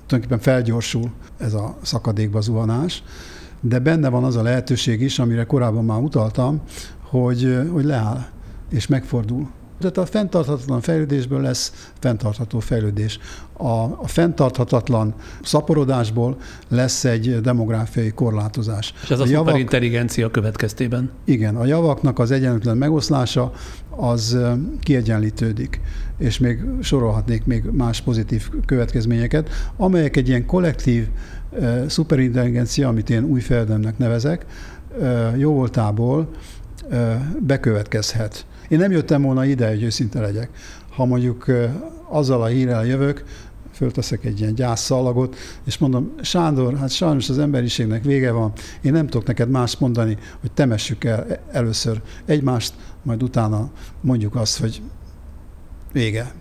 tulajdonképpen 0.05 0.53
felgyorsul 0.53 1.11
ez 1.37 1.53
a 1.53 1.77
szakadékba 1.81 2.41
zuhanás, 2.41 3.03
de 3.61 3.79
benne 3.79 4.09
van 4.09 4.23
az 4.23 4.35
a 4.35 4.41
lehetőség 4.41 5.01
is, 5.01 5.19
amire 5.19 5.43
korábban 5.43 5.85
már 5.85 5.99
utaltam, 5.99 6.61
hogy, 7.01 7.57
hogy 7.71 7.85
leáll 7.85 8.25
és 8.69 8.87
megfordul 8.87 9.49
tehát 9.79 9.97
a 9.97 10.05
fenntarthatatlan 10.05 10.81
fejlődésből 10.81 11.41
lesz 11.41 11.89
fenntartható 11.99 12.59
fejlődés. 12.59 13.19
A, 13.53 13.67
a 13.83 14.07
fenntarthatatlan 14.07 15.13
szaporodásból 15.43 16.37
lesz 16.67 17.03
egy 17.03 17.41
demográfiai 17.41 18.11
korlátozás. 18.11 18.93
És 19.03 19.09
ez 19.09 19.19
a, 19.19 19.23
a 19.23 19.27
javak, 19.27 19.45
szuperintelligencia 19.45 20.31
következtében? 20.31 21.11
Igen, 21.23 21.55
a 21.55 21.65
javaknak 21.65 22.19
az 22.19 22.31
egyenlőtlen 22.31 22.77
megoszlása 22.77 23.51
az 23.89 24.37
kiegyenlítődik, 24.81 25.81
és 26.17 26.39
még 26.39 26.63
sorolhatnék 26.81 27.45
még 27.45 27.63
más 27.63 28.01
pozitív 28.01 28.49
következményeket, 28.65 29.49
amelyek 29.77 30.15
egy 30.15 30.27
ilyen 30.27 30.45
kollektív 30.45 31.07
uh, 31.51 31.87
szuperintelligencia, 31.87 32.87
amit 32.87 33.09
én 33.09 33.23
új 33.23 33.39
fejedelemnek 33.39 33.97
nevezek, 33.97 34.45
uh, 34.97 35.37
jó 35.37 35.53
voltából 35.53 36.29
uh, 36.89 37.13
bekövetkezhet. 37.39 38.45
Én 38.67 38.77
nem 38.77 38.91
jöttem 38.91 39.21
volna 39.21 39.45
ide, 39.45 39.69
hogy 39.69 39.83
őszinte 39.83 40.19
legyek. 40.19 40.49
Ha 40.89 41.05
mondjuk 41.05 41.45
azzal 42.09 42.41
a 42.41 42.45
hírrel 42.45 42.85
jövök, 42.85 43.23
fölteszek 43.71 44.25
egy 44.25 44.39
ilyen 44.39 44.55
gyászszalagot, 44.55 45.35
és 45.65 45.77
mondom, 45.77 46.13
Sándor, 46.21 46.77
hát 46.77 46.91
sajnos 46.91 47.29
az 47.29 47.39
emberiségnek 47.39 48.03
vége 48.03 48.31
van, 48.31 48.51
én 48.81 48.91
nem 48.91 49.07
tudok 49.07 49.27
neked 49.27 49.49
más 49.49 49.77
mondani, 49.77 50.17
hogy 50.41 50.51
temessük 50.51 51.03
el 51.03 51.25
először 51.51 52.01
egymást, 52.25 52.73
majd 53.03 53.23
utána 53.23 53.69
mondjuk 54.01 54.35
azt, 54.35 54.59
hogy 54.59 54.81
vége, 55.91 56.33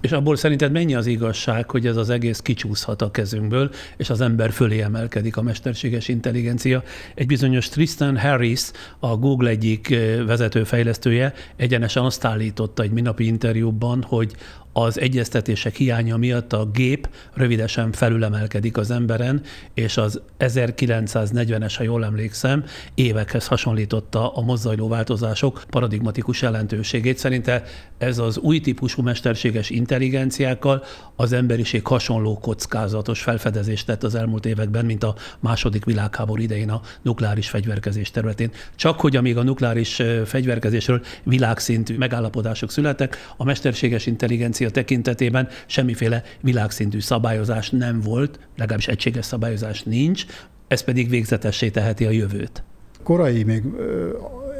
és 0.00 0.12
abból 0.12 0.36
szerinted 0.36 0.72
mennyi 0.72 0.94
az 0.94 1.06
igazság, 1.06 1.70
hogy 1.70 1.86
ez 1.86 1.96
az 1.96 2.10
egész 2.10 2.38
kicsúszhat 2.38 3.02
a 3.02 3.10
kezünkből, 3.10 3.70
és 3.96 4.10
az 4.10 4.20
ember 4.20 4.50
fölé 4.50 4.80
emelkedik 4.80 5.36
a 5.36 5.42
mesterséges 5.42 6.08
intelligencia? 6.08 6.82
Egy 7.14 7.26
bizonyos 7.26 7.68
Tristan 7.68 8.18
Harris, 8.18 8.70
a 8.98 9.16
Google 9.16 9.50
egyik 9.50 9.88
vezetőfejlesztője 10.26 11.34
egyenesen 11.56 12.04
azt 12.04 12.24
állította 12.24 12.82
egy 12.82 12.90
minapi 12.90 13.26
interjúban, 13.26 14.02
hogy 14.02 14.36
az 14.72 15.00
egyeztetések 15.00 15.76
hiánya 15.76 16.16
miatt 16.16 16.52
a 16.52 16.64
gép 16.64 17.08
rövidesen 17.34 17.92
felülemelkedik 17.92 18.76
az 18.76 18.90
emberen, 18.90 19.42
és 19.74 19.96
az 19.96 20.20
1940-es, 20.38 21.74
ha 21.76 21.82
jól 21.82 22.04
emlékszem, 22.04 22.64
évekhez 22.94 23.46
hasonlította 23.46 24.34
a 24.34 24.40
mozzajló 24.40 24.88
változások 24.88 25.62
paradigmatikus 25.70 26.42
jelentőségét. 26.42 27.18
Szerinte 27.18 27.62
ez 27.98 28.18
az 28.18 28.38
új 28.38 28.60
típusú 28.60 29.02
mesterséges 29.02 29.70
intelligenciákkal 29.70 30.84
az 31.16 31.32
emberiség 31.32 31.86
hasonló 31.86 32.38
kockázatos 32.38 33.22
felfedezést 33.22 33.86
tett 33.86 34.02
az 34.02 34.14
elmúlt 34.14 34.46
években, 34.46 34.84
mint 34.84 35.04
a 35.04 35.14
második 35.40 35.84
világháború 35.84 36.42
idején 36.42 36.70
a 36.70 36.80
nukleáris 37.02 37.48
fegyverkezés 37.48 38.10
területén. 38.10 38.50
Csak 38.76 39.00
hogy 39.00 39.16
amíg 39.16 39.36
a 39.36 39.42
nukleáris 39.42 40.02
fegyverkezésről 40.24 41.02
világszintű 41.22 41.96
megállapodások 41.96 42.70
születtek, 42.70 43.32
a 43.36 43.44
mesterséges 43.44 44.06
intelligencia 44.06 44.61
demokrácia 44.62 44.70
tekintetében 44.70 45.48
semmiféle 45.66 46.22
világszintű 46.40 47.00
szabályozás 47.00 47.70
nem 47.70 48.00
volt, 48.00 48.38
legalábbis 48.56 48.88
egységes 48.88 49.24
szabályozás 49.24 49.82
nincs, 49.82 50.24
ez 50.68 50.82
pedig 50.82 51.08
végzetessé 51.08 51.70
teheti 51.70 52.04
a 52.04 52.10
jövőt. 52.10 52.62
korai 53.02 53.42
még 53.42 53.62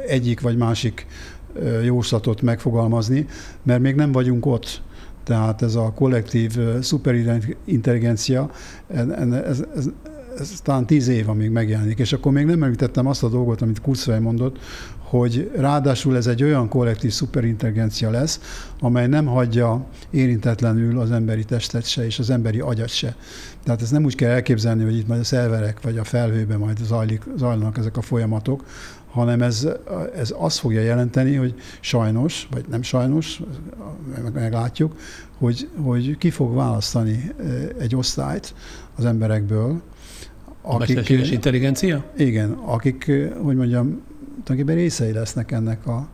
egyik 0.07 0.41
vagy 0.41 0.57
másik 0.57 1.05
jóslatot 1.83 2.41
megfogalmazni, 2.41 3.25
mert 3.63 3.81
még 3.81 3.95
nem 3.95 4.11
vagyunk 4.11 4.45
ott. 4.45 4.81
Tehát 5.23 5.61
ez 5.61 5.75
a 5.75 5.91
kollektív 5.95 6.57
szuperintelligencia, 6.81 8.49
ez, 8.87 9.07
ez, 9.07 9.63
ez, 10.37 10.59
talán 10.63 10.85
tíz 10.85 11.07
év, 11.07 11.29
amíg 11.29 11.49
megjelenik. 11.49 11.99
És 11.99 12.13
akkor 12.13 12.31
még 12.31 12.45
nem 12.45 12.63
említettem 12.63 13.07
azt 13.07 13.23
a 13.23 13.29
dolgot, 13.29 13.61
amit 13.61 13.81
Kurzweil 13.81 14.19
mondott, 14.19 14.57
hogy 15.19 15.51
ráadásul 15.55 16.15
ez 16.15 16.27
egy 16.27 16.43
olyan 16.43 16.67
kollektív 16.67 17.11
szuperintelligencia 17.11 18.09
lesz, 18.09 18.39
amely 18.79 19.07
nem 19.07 19.25
hagyja 19.25 19.85
érintetlenül 20.09 20.99
az 20.99 21.11
emberi 21.11 21.43
testet 21.43 21.85
se, 21.85 22.05
és 22.05 22.19
az 22.19 22.29
emberi 22.29 22.59
agyat 22.59 22.89
se. 22.89 23.15
Tehát 23.63 23.81
ezt 23.81 23.91
nem 23.91 24.03
úgy 24.03 24.15
kell 24.15 24.31
elképzelni, 24.31 24.83
hogy 24.83 24.97
itt 24.97 25.07
majd 25.07 25.19
a 25.19 25.23
szerverek 25.23 25.81
vagy 25.81 25.97
a 25.97 26.03
felhőben 26.03 26.59
majd 26.59 26.77
zajlik, 26.77 27.21
zajlanak 27.37 27.77
ezek 27.77 27.97
a 27.97 28.01
folyamatok, 28.01 28.63
hanem 29.11 29.41
ez, 29.41 29.67
ez 30.15 30.33
azt 30.37 30.57
fogja 30.57 30.81
jelenteni, 30.81 31.35
hogy 31.35 31.53
sajnos, 31.79 32.47
vagy 32.51 32.65
nem 32.69 32.81
sajnos, 32.81 33.41
meglátjuk, 34.33 34.95
hogy, 35.37 35.69
hogy 35.81 36.17
ki 36.17 36.29
fog 36.29 36.55
választani 36.55 37.31
egy 37.79 37.95
osztályt 37.95 38.53
az 38.95 39.05
emberekből, 39.05 39.81
a 40.61 40.77
mesterséges 40.77 41.31
intelligencia? 41.31 42.03
Igen, 42.17 42.51
akik, 42.51 43.11
hogy 43.41 43.55
mondjam, 43.55 44.01
tulajdonképpen 44.43 44.75
részei 44.75 45.11
lesznek 45.11 45.51
ennek 45.51 45.87
a, 45.87 46.07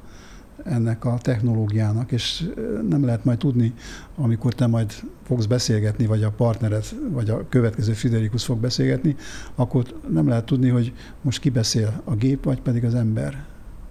ennek 0.64 1.06
a 1.06 1.18
technológiának, 1.22 2.12
és 2.12 2.50
nem 2.90 3.06
lehet 3.06 3.26
majd 3.26 3.38
tudni, 3.38 3.74
amikor 4.16 4.54
te 4.54 4.68
majd 4.68 4.94
fogsz 5.24 5.46
beszélgetni, 5.46 6.06
vagy 6.06 6.24
a 6.24 6.30
partnered, 6.30 6.86
vagy 7.10 7.30
a 7.30 7.48
következő 7.50 7.94
Friderikus 7.94 8.44
fog 8.44 8.60
beszélgetni, 8.60 9.16
akkor 9.56 9.86
nem 10.10 10.28
lehet 10.28 10.46
tudni, 10.46 10.70
hogy 10.70 10.94
most 11.22 11.40
ki 11.40 11.50
beszél, 11.50 12.02
a 12.04 12.16
gép, 12.16 12.44
vagy 12.44 12.62
pedig 12.62 12.84
az 12.84 12.96
ember. 12.96 13.48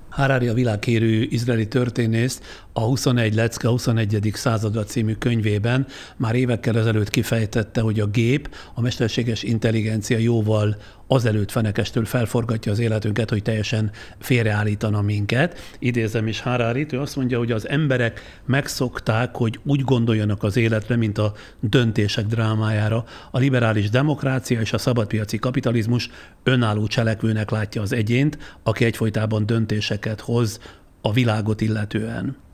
Harari 0.08 0.48
a 0.48 0.54
világkérő 0.54 1.22
izraeli 1.22 1.68
történész 1.68 2.40
a 2.72 2.80
21 2.80 3.34
lecke 3.34 3.68
21. 3.68 4.30
századra 4.34 4.84
című 4.84 5.14
könyvében 5.14 5.86
már 6.16 6.34
évekkel 6.34 6.78
ezelőtt 6.78 7.10
kifejtette, 7.10 7.80
hogy 7.80 8.00
a 8.00 8.06
gép, 8.06 8.54
a 8.74 8.80
mesterséges 8.80 9.42
intelligencia 9.42 10.18
jóval 10.18 10.76
azelőtt 11.08 11.50
fenekestől 11.50 12.04
felforgatja 12.04 12.72
az 12.72 12.78
életünket, 12.78 13.30
hogy 13.30 13.42
teljesen 13.42 13.90
félreállítana 14.18 15.02
minket. 15.02 15.76
Idézem 15.78 16.26
is 16.26 16.40
Hararit, 16.40 16.92
ő 16.92 17.00
azt 17.00 17.16
mondja, 17.16 17.38
hogy 17.38 17.52
az 17.52 17.68
emberek 17.68 18.40
megszokták, 18.44 19.36
hogy 19.36 19.60
úgy 19.64 19.80
gondoljanak 19.80 20.42
az 20.42 20.56
életre, 20.56 20.96
mint 20.96 21.18
a 21.18 21.32
döntések 21.60 22.26
drámájára. 22.26 23.04
A 23.30 23.38
liberális 23.38 23.90
demokrácia 23.90 24.60
és 24.60 24.72
a 24.72 24.78
szabadpiaci 24.78 25.38
kapitalizmus 25.38 26.10
önálló 26.42 26.86
cselekvőnek 26.86 27.50
látja 27.50 27.82
az 27.82 27.92
egyént, 27.92 28.38
aki 28.62 28.84
egyfolytában 28.84 29.46
döntéseket 29.46 30.20
hoz 30.20 30.60
a 31.00 31.12
világot 31.12 31.60
illetően. 31.60 32.47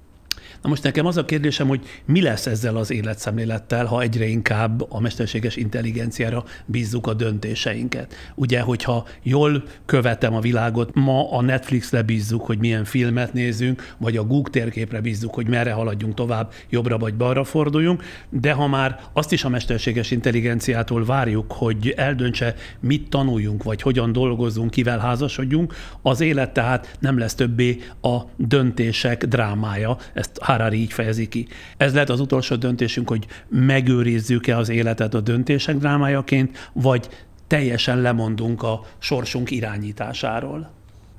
Na 0.64 0.70
most 0.70 0.82
nekem 0.82 1.06
az 1.06 1.16
a 1.16 1.24
kérdésem, 1.24 1.68
hogy 1.68 1.80
mi 2.04 2.22
lesz 2.22 2.46
ezzel 2.46 2.76
az 2.76 2.90
életszemlélettel, 2.90 3.86
ha 3.86 4.02
egyre 4.02 4.26
inkább 4.26 4.92
a 4.92 5.00
mesterséges 5.00 5.56
intelligenciára 5.56 6.44
bízzuk 6.66 7.06
a 7.06 7.14
döntéseinket. 7.14 8.14
Ugye, 8.34 8.60
hogyha 8.60 9.06
jól 9.22 9.64
követem 9.86 10.34
a 10.34 10.40
világot, 10.40 10.94
ma 10.94 11.32
a 11.32 11.42
Netflixre 11.42 12.02
bízzuk, 12.02 12.46
hogy 12.46 12.58
milyen 12.58 12.84
filmet 12.84 13.32
nézünk, 13.32 13.94
vagy 13.98 14.16
a 14.16 14.24
Google 14.24 14.50
térképre 14.50 15.00
bízzuk, 15.00 15.34
hogy 15.34 15.48
merre 15.48 15.72
haladjunk 15.72 16.14
tovább, 16.14 16.52
jobbra 16.70 16.98
vagy 16.98 17.14
balra 17.14 17.44
forduljunk, 17.44 18.02
de 18.30 18.52
ha 18.52 18.66
már 18.66 19.00
azt 19.12 19.32
is 19.32 19.44
a 19.44 19.48
mesterséges 19.48 20.10
intelligenciától 20.10 21.04
várjuk, 21.04 21.52
hogy 21.52 21.94
eldöntse, 21.96 22.54
mit 22.80 23.08
tanuljunk, 23.08 23.62
vagy 23.62 23.82
hogyan 23.82 24.12
dolgozzunk, 24.12 24.70
kivel 24.70 24.98
házasodjunk, 24.98 25.74
az 26.02 26.20
élet 26.20 26.52
tehát 26.52 26.96
nem 27.00 27.18
lesz 27.18 27.34
többé 27.34 27.78
a 28.02 28.16
döntések 28.36 29.24
drámája. 29.24 29.96
Ezt 30.12 30.38
Harari 30.54 30.80
így 30.80 30.92
fejezi 30.92 31.28
ki. 31.28 31.46
Ez 31.76 31.92
lehet 31.92 32.10
az 32.10 32.20
utolsó 32.20 32.56
döntésünk, 32.56 33.08
hogy 33.08 33.26
megőrizzük-e 33.48 34.56
az 34.56 34.68
életet 34.68 35.14
a 35.14 35.20
döntések 35.20 35.76
drámájaként, 35.76 36.70
vagy 36.72 37.08
teljesen 37.46 38.00
lemondunk 38.00 38.62
a 38.62 38.80
sorsunk 38.98 39.50
irányításáról. 39.50 40.70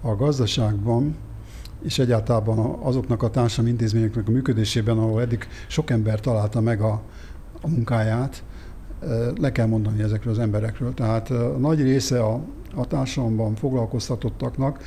A 0.01 0.15
gazdaságban 0.15 1.15
és 1.83 1.99
egyáltalán 1.99 2.57
azoknak 2.81 3.23
a 3.23 3.29
társadalmi 3.29 3.69
intézményeknek 3.69 4.27
a 4.27 4.31
működésében, 4.31 4.97
ahol 4.97 5.21
eddig 5.21 5.47
sok 5.67 5.89
ember 5.89 6.19
találta 6.19 6.61
meg 6.61 6.81
a, 6.81 7.01
a 7.61 7.67
munkáját, 7.67 8.43
le 9.39 9.51
kell 9.51 9.67
mondani 9.67 10.01
ezekről 10.01 10.33
az 10.33 10.39
emberekről. 10.39 10.93
Tehát 10.93 11.29
a 11.29 11.57
nagy 11.57 11.81
része 11.81 12.23
a, 12.23 12.41
a 12.75 12.87
társadalomban 12.87 13.55
foglalkoztatottaknak 13.55 14.83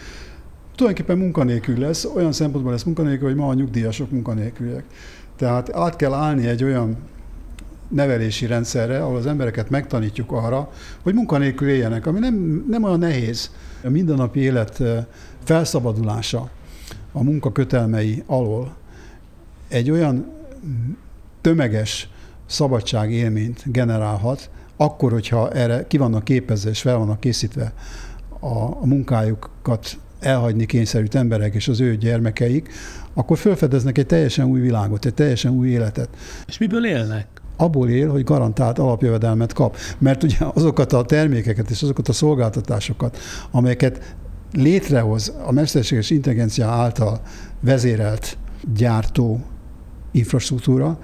tulajdonképpen 0.79 1.19
munkanélkül 1.19 1.79
lesz, 1.79 2.05
olyan 2.05 2.33
szempontból 2.33 2.73
lesz 2.73 2.83
munkanélkül, 2.83 3.29
hogy 3.29 3.37
ma 3.37 3.49
a 3.49 3.55
nyugdíjasok 3.55 4.11
munkanélküliek. 4.11 4.85
Tehát 5.37 5.75
át 5.75 5.97
kell 5.97 6.13
állni 6.13 6.47
egy 6.47 6.65
olyan 6.65 6.97
nevelési 7.89 8.47
rendszerre, 8.47 9.03
ahol 9.03 9.17
az 9.17 9.27
embereket 9.27 9.71
megtanítjuk 9.71 10.33
arra, 10.33 10.71
hogy 11.03 11.15
munkanélkül 11.15 11.69
éljenek, 11.69 12.07
ami 12.07 12.19
nem, 12.19 12.65
nem 12.69 12.83
olyan 12.83 12.99
nehéz. 12.99 13.51
A 13.85 13.89
mindennapi 13.89 14.41
élet 14.41 14.83
felszabadulása 15.45 16.51
a 17.13 17.23
munkakötelmei 17.23 18.23
alól 18.27 18.77
egy 19.69 19.91
olyan 19.91 20.33
tömeges 21.41 22.09
szabadságélményt 22.47 23.63
generálhat, 23.73 24.51
akkor, 24.77 25.13
hogyha 25.13 25.51
erre 25.51 25.87
ki 25.87 25.97
vannak 25.97 26.25
képezve 26.25 26.71
és 26.71 26.81
fel 26.81 26.97
vannak 26.97 27.21
készítve 27.21 27.73
a, 28.41 28.59
a 28.63 28.87
munkájukat 28.87 29.99
elhagyni 30.21 30.67
kényszerült 30.67 31.15
emberek 31.15 31.55
és 31.55 31.69
az 31.69 31.81
ő 31.81 31.97
gyermekeik, 31.97 32.69
akkor 33.15 33.39
felfedeznek 33.39 33.99
egy 33.99 34.07
teljesen 34.07 34.47
új 34.47 34.61
világot, 34.61 35.05
egy 35.05 35.15
teljesen 35.15 35.53
új 35.53 35.69
életet. 35.69 36.09
És 36.47 36.59
miből 36.59 36.87
élnek? 36.87 37.27
abból 37.61 37.89
él, 37.89 38.11
hogy 38.11 38.25
garantált 38.25 38.79
alapjövedelmet 38.79 39.53
kap. 39.53 39.77
Mert 39.99 40.23
ugye 40.23 40.37
azokat 40.55 40.93
a 40.93 41.05
termékeket 41.05 41.71
és 41.71 41.83
azokat 41.83 42.09
a 42.09 42.13
szolgáltatásokat, 42.13 43.19
amelyeket 43.51 44.15
létrehoz 44.53 45.33
a 45.47 45.53
mesterséges 45.53 46.11
intelligencia 46.11 46.67
által 46.67 47.21
vezérelt 47.61 48.39
gyártó 48.75 49.41
infrastruktúra, 50.11 50.99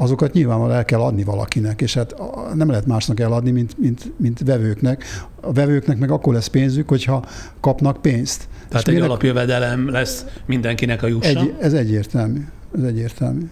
azokat 0.00 0.32
nyilvánvalóan 0.32 0.76
el 0.76 0.84
kell 0.84 1.00
adni 1.00 1.24
valakinek, 1.24 1.80
és 1.80 1.94
hát 1.94 2.14
nem 2.54 2.68
lehet 2.70 2.86
másnak 2.86 3.20
eladni, 3.20 3.50
mint, 3.50 3.78
mint, 3.78 4.12
mint 4.16 4.40
vevőknek. 4.44 5.04
A 5.40 5.52
vevőknek 5.52 5.98
meg 5.98 6.10
akkor 6.10 6.34
lesz 6.34 6.46
pénzük, 6.46 6.88
hogyha 6.88 7.24
kapnak 7.60 8.02
pénzt. 8.02 8.48
Tehát 8.68 8.88
és 8.88 8.94
egy 8.94 9.00
alapjövedelem 9.00 9.90
lesz 9.90 10.24
mindenkinek 10.46 11.02
a 11.02 11.06
jussa? 11.06 11.40
Egy, 11.40 11.54
ez 11.60 11.72
egyértelmű. 11.72 12.40
Ez 12.76 12.82
egyértelmű. 12.82 13.48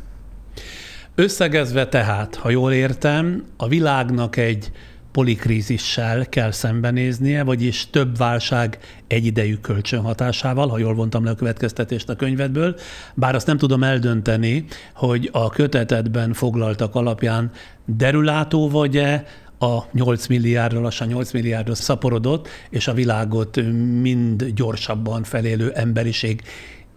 Összegezve 1.15 1.89
tehát, 1.89 2.35
ha 2.35 2.51
jól 2.51 2.73
értem, 2.73 3.45
a 3.57 3.69
világnak 3.69 4.37
egy 4.37 4.73
polikrízissel 5.13 6.29
kell 6.29 6.51
szembenéznie, 6.51 7.43
vagyis 7.43 7.91
több 7.91 8.17
válság 8.17 8.79
egyidejű 9.07 9.55
kölcsönhatásával, 9.55 10.69
ha 10.69 10.79
jól 10.79 10.95
vontam 10.95 11.25
le 11.25 11.31
a 11.31 11.35
következtetést 11.35 12.09
a 12.09 12.17
könyvedből, 12.17 12.77
bár 13.15 13.35
azt 13.35 13.47
nem 13.47 13.57
tudom 13.57 13.83
eldönteni, 13.83 14.65
hogy 14.95 15.29
a 15.33 15.49
kötetetben 15.51 16.33
foglaltak 16.33 16.95
alapján 16.95 17.51
derülátó 17.85 18.69
vagy-e, 18.69 19.25
a 19.59 19.85
8 19.93 20.27
milliárdra, 20.27 20.81
lassan 20.81 21.09
8 21.09 21.33
milliárdra 21.33 21.75
szaporodott, 21.75 22.49
és 22.71 22.89
a 22.89 22.93
világot 22.93 23.57
mind 24.01 24.45
gyorsabban 24.45 25.23
felélő 25.23 25.73
emberiség 25.73 26.43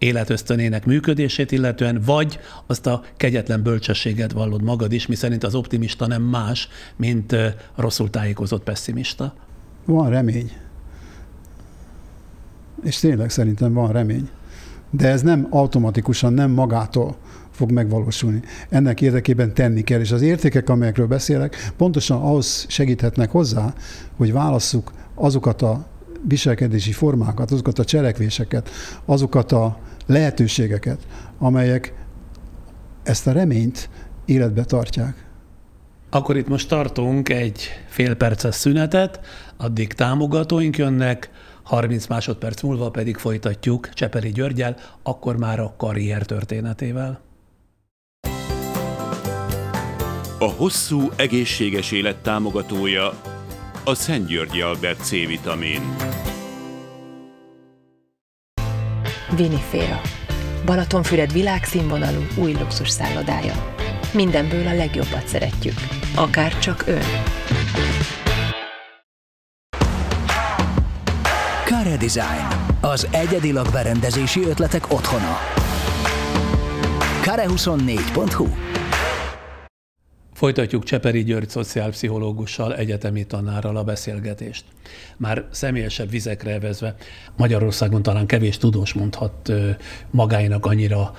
életösztönének 0.02 0.86
működését 0.86 1.52
illetően, 1.52 2.02
vagy 2.04 2.38
azt 2.66 2.86
a 2.86 3.02
kegyetlen 3.16 3.62
bölcsességet 3.62 4.32
vallod 4.32 4.62
magad 4.62 4.92
is, 4.92 5.06
miszerint 5.06 5.44
az 5.44 5.54
optimista 5.54 6.06
nem 6.06 6.22
más, 6.22 6.68
mint 6.96 7.36
rosszul 7.76 8.10
tájékozott 8.10 8.62
pessimista? 8.62 9.34
Van 9.84 10.10
remény. 10.10 10.52
És 12.84 12.96
tényleg 12.96 13.30
szerintem 13.30 13.72
van 13.72 13.92
remény. 13.92 14.28
De 14.90 15.08
ez 15.08 15.22
nem 15.22 15.46
automatikusan, 15.50 16.32
nem 16.32 16.50
magától 16.50 17.16
fog 17.50 17.70
megvalósulni. 17.70 18.42
Ennek 18.68 19.00
érdekében 19.00 19.54
tenni 19.54 19.82
kell, 19.82 20.00
és 20.00 20.10
az 20.10 20.22
értékek, 20.22 20.68
amelyekről 20.68 21.06
beszélek, 21.06 21.72
pontosan 21.76 22.22
ahhoz 22.22 22.66
segíthetnek 22.68 23.30
hozzá, 23.30 23.74
hogy 24.16 24.32
válasszuk 24.32 24.92
azokat 25.14 25.62
a 25.62 25.86
viselkedési 26.28 26.92
formákat, 26.92 27.50
azokat 27.50 27.78
a 27.78 27.84
cselekvéseket, 27.84 28.70
azokat 29.04 29.52
a 29.52 29.78
lehetőségeket, 30.12 31.06
amelyek 31.38 31.94
ezt 33.02 33.26
a 33.26 33.32
reményt 33.32 33.90
életbe 34.24 34.64
tartják. 34.64 35.26
Akkor 36.10 36.36
itt 36.36 36.48
most 36.48 36.68
tartunk 36.68 37.28
egy 37.28 37.68
fél 37.88 38.14
perces 38.14 38.54
szünetet, 38.54 39.20
addig 39.56 39.92
támogatóink 39.92 40.76
jönnek, 40.78 41.30
30 41.62 42.06
másodperc 42.06 42.62
múlva 42.62 42.90
pedig 42.90 43.16
folytatjuk 43.16 43.88
Csepeli 43.88 44.30
Györgyel, 44.30 44.76
akkor 45.02 45.36
már 45.36 45.60
a 45.60 45.74
karrier 45.76 46.24
történetével. 46.24 47.20
A 50.38 50.50
hosszú, 50.56 51.10
egészséges 51.16 51.90
élet 51.90 52.16
támogatója 52.16 53.20
a 53.84 53.94
Szent 53.94 54.26
Györgyi 54.26 54.60
Albert 54.60 55.04
C-vitamin. 55.04 55.80
Viniféra. 59.36 60.00
Balatonfüred 60.64 61.32
világszínvonalú 61.32 62.26
új 62.36 62.52
luxus 62.52 62.88
szállodája. 62.88 63.74
Mindenből 64.12 64.66
a 64.66 64.74
legjobbat 64.74 65.26
szeretjük. 65.26 65.74
Akár 66.14 66.58
csak 66.58 66.84
ön. 66.86 67.02
Care 71.64 71.96
Design. 71.96 72.46
Az 72.80 73.08
egyedi 73.10 73.52
lakberendezési 73.52 74.40
ötletek 74.40 74.92
otthona. 74.92 75.38
Kare24.hu 77.22 78.71
Folytatjuk 80.42 80.84
Cseperi 80.84 81.22
György 81.22 81.48
szociálpszichológussal, 81.48 82.76
egyetemi 82.76 83.24
tanárral 83.24 83.76
a 83.76 83.84
beszélgetést. 83.84 84.64
Már 85.16 85.46
személyesebb 85.50 86.10
vizekre 86.10 86.50
evezve 86.50 86.94
Magyarországon 87.36 88.02
talán 88.02 88.26
kevés 88.26 88.58
tudós 88.58 88.92
mondhat 88.92 89.52
magáinak 90.10 90.66
annyira 90.66 91.14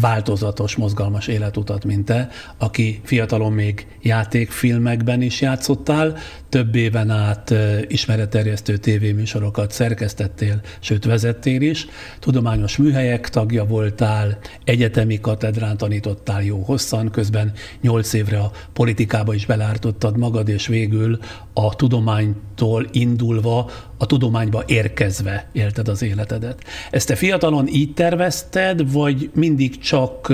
változatos, 0.00 0.76
mozgalmas 0.76 1.26
életutat, 1.26 1.84
mint 1.84 2.04
te, 2.04 2.28
aki 2.58 3.00
fiatalon 3.04 3.52
még 3.52 3.86
játékfilmekben 4.02 5.22
is 5.22 5.40
játszottál, 5.40 6.16
több 6.48 6.74
éven 6.74 7.10
át 7.10 7.54
ismeretterjesztő 7.86 8.76
tévéműsorokat 8.76 9.72
szerkesztettél, 9.72 10.60
sőt 10.80 11.04
vezettél 11.04 11.60
is, 11.62 11.86
tudományos 12.18 12.76
műhelyek 12.76 13.28
tagja 13.28 13.64
voltál, 13.64 14.38
egyetemi 14.64 15.20
katedrán 15.20 15.76
tanítottál 15.76 16.42
jó 16.42 16.58
hosszan, 16.58 17.10
közben 17.10 17.52
nyolc 17.80 18.12
évre 18.12 18.38
a 18.38 18.50
politikába 18.72 19.34
is 19.34 19.46
belártottad 19.46 20.16
magad, 20.16 20.48
és 20.48 20.66
végül 20.66 21.18
a 21.52 21.74
tudománytól 21.74 22.86
indulva, 22.92 23.70
a 23.96 24.06
tudományba 24.06 24.62
érkezve 24.66 25.48
élted 25.52 25.88
az 25.88 26.02
életedet. 26.02 26.64
Ezt 26.90 27.06
te 27.06 27.14
fiatalon 27.14 27.66
így 27.68 27.94
tervezted, 27.94 28.92
vagy 28.92 29.30
mindig 29.34 29.78
csak 29.88 30.32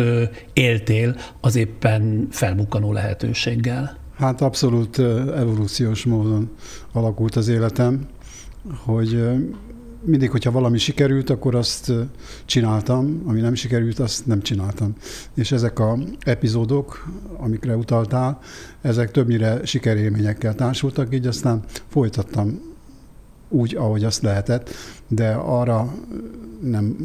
éltél 0.52 1.16
az 1.40 1.56
éppen 1.56 2.28
felbukkanó 2.30 2.92
lehetőséggel? 2.92 3.96
Hát 4.16 4.40
abszolút 4.40 4.98
evolúciós 5.36 6.04
módon 6.04 6.50
alakult 6.92 7.36
az 7.36 7.48
életem, 7.48 8.06
hogy 8.76 9.22
mindig, 10.04 10.30
hogyha 10.30 10.50
valami 10.50 10.78
sikerült, 10.78 11.30
akkor 11.30 11.54
azt 11.54 11.92
csináltam, 12.44 13.22
ami 13.26 13.40
nem 13.40 13.54
sikerült, 13.54 13.98
azt 13.98 14.26
nem 14.26 14.42
csináltam. 14.42 14.92
És 15.34 15.52
ezek 15.52 15.78
a 15.78 15.98
epizódok, 16.20 17.08
amikre 17.36 17.76
utaltál, 17.76 18.38
ezek 18.82 19.10
többnyire 19.10 19.60
sikerélményekkel 19.64 20.54
társultak, 20.54 21.14
így 21.14 21.26
aztán 21.26 21.62
folytattam 21.88 22.60
úgy, 23.48 23.74
ahogy 23.74 24.04
azt 24.04 24.22
lehetett, 24.22 24.70
de 25.08 25.32
arra 25.32 25.94
nem 26.60 26.96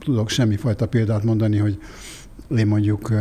tudok 0.00 0.28
semmifajta 0.28 0.88
példát 0.88 1.22
mondani, 1.24 1.56
hogy 1.56 1.78
én 2.56 2.66
mondjuk 2.66 3.12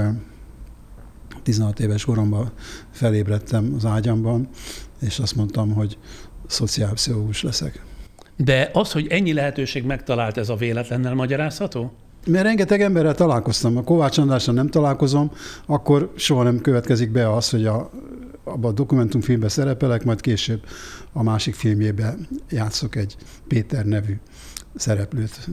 16 1.44 1.80
éves 1.80 2.06
koromban 2.06 2.52
felébredtem 2.92 3.74
az 3.76 3.86
ágyamban, 3.86 4.50
és 5.02 5.20
azt 5.20 5.36
mondtam, 5.36 5.74
hogy 5.74 5.98
szociálpszichológus 6.48 7.44
leszek. 7.44 7.84
De 8.36 8.70
az, 8.74 8.92
hogy 8.92 9.08
ennyi 9.08 9.34
lehetőség 9.34 9.84
megtalált, 9.84 10.38
ez 10.38 10.50
a 10.50 10.56
véletlennel 10.56 11.14
magyarázható? 11.14 11.94
Mert 12.26 12.44
rengeteg 12.44 12.82
emberrel 12.82 13.16
találkoztam. 13.16 13.78
A 13.78 13.84
Kovács 13.84 14.18
Andrással 14.18 14.54
nem 14.54 14.70
találkozom, 14.70 15.32
akkor 15.66 16.12
soha 16.16 16.44
nem 16.44 16.62
következik 16.62 17.12
be 17.12 17.34
az, 17.34 17.50
hogy 17.50 17.66
a, 17.66 17.90
abban 18.44 18.72
a 18.72 18.74
dokumentumfilmben 18.74 19.50
szerepelek, 19.50 20.04
majd 20.04 20.22
később 20.22 20.64
a 21.14 21.24
másik 21.24 21.56
filmjében 21.56 22.28
játszok 22.50 22.96
egy 22.96 23.16
Péter 23.48 23.86
nevű 23.86 24.14
szereplőt. 24.76 25.50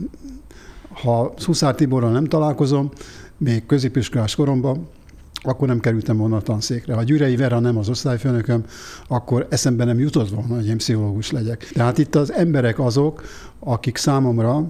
Ha 1.01 1.33
Szuszár 1.37 1.75
Tiborral 1.75 2.11
nem 2.11 2.25
találkozom, 2.25 2.89
még 3.37 3.65
középiskolás 3.65 4.35
koromban, 4.35 4.87
akkor 5.41 5.67
nem 5.67 5.79
kerültem 5.79 6.17
volna 6.17 6.35
a 6.35 6.41
tanszékre. 6.41 6.93
Ha 6.93 7.03
Gyürei 7.03 7.35
Vera 7.35 7.59
nem 7.59 7.77
az 7.77 7.89
osztályfőnököm, 7.89 8.63
akkor 9.07 9.47
eszembe 9.49 9.83
nem 9.83 9.99
jutott 9.99 10.29
volna, 10.29 10.55
hogy 10.55 10.67
én 10.67 10.77
pszichológus 10.77 11.31
legyek. 11.31 11.69
Tehát 11.73 11.97
itt 11.97 12.15
az 12.15 12.31
emberek 12.31 12.79
azok, 12.79 13.23
akik 13.59 13.97
számomra 13.97 14.65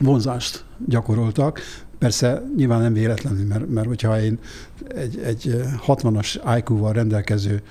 vonzást 0.00 0.64
gyakoroltak, 0.86 1.60
Persze 1.98 2.42
nyilván 2.56 2.80
nem 2.80 2.92
véletlenül, 2.92 3.46
mert, 3.46 3.68
mert 3.68 3.86
hogyha 3.86 4.20
én 4.20 4.38
egy, 4.88 5.18
egy 5.24 5.60
60-as 5.86 6.56
IQ-val 6.58 6.92
rendelkező 6.92 7.62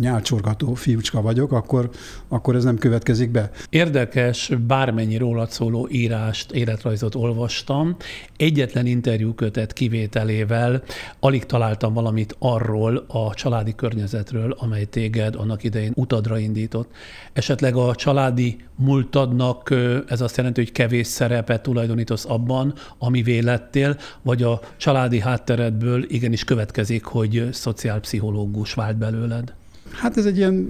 nyálcsorgató 0.00 0.74
fiúcska 0.74 1.22
vagyok, 1.22 1.52
akkor, 1.52 1.90
akkor 2.28 2.56
ez 2.56 2.64
nem 2.64 2.78
következik 2.78 3.30
be. 3.30 3.50
Érdekes, 3.68 4.52
bármennyi 4.66 5.16
rólad 5.16 5.50
szóló 5.50 5.88
írást, 5.90 6.52
életrajzot 6.52 7.14
olvastam, 7.14 7.96
egyetlen 8.36 8.86
interjúkötet 8.86 9.72
kivételével 9.72 10.82
alig 11.20 11.46
találtam 11.46 11.92
valamit 11.92 12.36
arról 12.38 13.04
a 13.08 13.34
családi 13.34 13.74
környezetről, 13.74 14.56
amely 14.58 14.84
téged 14.84 15.34
annak 15.34 15.62
idején 15.62 15.92
utadra 15.94 16.38
indított. 16.38 16.90
Esetleg 17.32 17.76
a 17.76 17.94
családi 17.94 18.58
múltadnak 18.76 19.74
ez 20.08 20.20
azt 20.20 20.36
jelenti, 20.36 20.60
hogy 20.60 20.72
kevés 20.72 21.06
szerepet 21.06 21.62
tulajdonítasz 21.62 22.24
abban, 22.24 22.74
ami 22.98 23.22
vélettél, 23.22 23.96
vagy 24.22 24.42
a 24.42 24.60
családi 24.76 25.20
hátteredből 25.20 26.04
igenis 26.08 26.44
következik, 26.44 27.04
hogy 27.04 27.48
szociálpszichológus 27.52 28.74
vált 28.80 28.96
belőled? 28.96 29.54
Hát 29.92 30.16
ez 30.16 30.26
egy 30.26 30.36
ilyen 30.36 30.68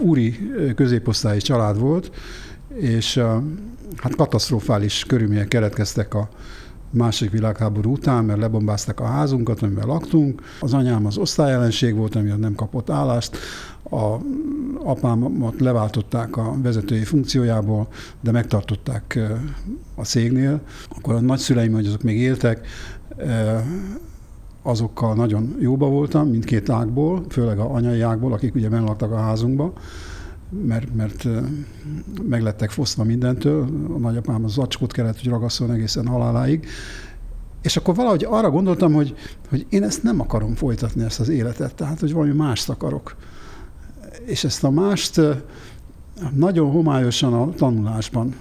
úri 0.00 0.50
középosztályi 0.74 1.40
család 1.40 1.78
volt, 1.78 2.10
és 2.74 3.16
hát 3.96 4.16
katasztrofális 4.16 5.04
körülmények 5.04 5.48
keretkeztek 5.48 6.14
a 6.14 6.28
második 6.90 7.32
világháború 7.32 7.92
után, 7.92 8.24
mert 8.24 8.38
lebombázták 8.40 9.00
a 9.00 9.04
házunkat, 9.04 9.62
amiben 9.62 9.86
laktunk. 9.86 10.42
Az 10.60 10.74
anyám 10.74 11.06
az 11.06 11.16
osztályellenség 11.16 11.94
volt, 11.94 12.14
amiatt 12.14 12.40
nem 12.40 12.54
kapott 12.54 12.90
állást. 12.90 13.36
A 13.90 14.16
apámat 14.84 15.60
leváltották 15.60 16.36
a 16.36 16.56
vezetői 16.62 17.04
funkciójából, 17.04 17.88
de 18.20 18.30
megtartották 18.30 19.18
a 19.94 20.04
cégnél. 20.04 20.60
Akkor 20.96 21.14
a 21.14 21.20
nagyszüleim, 21.20 21.72
hogy 21.72 21.86
azok 21.86 22.02
még 22.02 22.18
éltek, 22.18 22.66
azokkal 24.62 25.14
nagyon 25.14 25.56
jóba 25.60 25.86
voltam, 25.86 26.28
mindkét 26.28 26.70
ágból, 26.70 27.24
főleg 27.28 27.58
a 27.58 27.70
anyai 27.70 28.00
ágból, 28.00 28.32
akik 28.32 28.54
ugye 28.54 28.68
benn 28.68 28.84
laktak 28.84 29.12
a 29.12 29.16
házunkba, 29.16 29.72
mert, 30.66 30.94
mert 30.94 31.28
meglettek 32.28 32.70
fosztva 32.70 33.04
mindentől. 33.04 33.68
A 33.94 33.98
nagyapám 33.98 34.44
az 34.44 34.52
zacskót 34.52 34.92
kellett, 34.92 35.20
hogy 35.20 35.30
ragasszon 35.30 35.70
egészen 35.70 36.06
haláláig. 36.06 36.66
És 37.62 37.76
akkor 37.76 37.94
valahogy 37.94 38.26
arra 38.28 38.50
gondoltam, 38.50 38.92
hogy, 38.92 39.14
hogy 39.48 39.66
én 39.68 39.82
ezt 39.82 40.02
nem 40.02 40.20
akarom 40.20 40.54
folytatni, 40.54 41.02
ezt 41.02 41.20
az 41.20 41.28
életet, 41.28 41.74
tehát, 41.74 42.00
hogy 42.00 42.12
valami 42.12 42.32
mást 42.32 42.68
akarok. 42.68 43.16
És 44.24 44.44
ezt 44.44 44.64
a 44.64 44.70
mást 44.70 45.20
nagyon 46.34 46.70
homályosan 46.70 47.32
a 47.32 47.50
tanulásban 47.50 48.34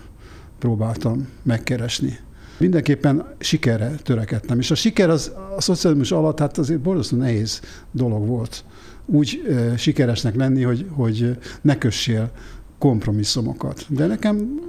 próbáltam 0.59 1.27
megkeresni. 1.43 2.19
Mindenképpen 2.59 3.25
sikerre 3.39 3.95
törekedtem. 4.03 4.59
És 4.59 4.71
a 4.71 4.75
siker 4.75 5.09
az 5.09 5.31
a 5.57 5.61
szocializmus 5.61 6.11
alatt 6.11 6.39
hát 6.39 6.57
azért 6.57 6.79
borzasztó 6.79 7.17
nehéz 7.17 7.61
dolog 7.91 8.27
volt 8.27 8.63
úgy 9.11 9.43
e, 9.49 9.77
sikeresnek 9.77 10.35
lenni, 10.35 10.63
hogy, 10.63 10.85
hogy 10.89 11.37
ne 11.61 11.77
kössél 11.77 12.31
kompromisszumokat. 12.77 13.85
De 13.87 14.05
nekem 14.05 14.59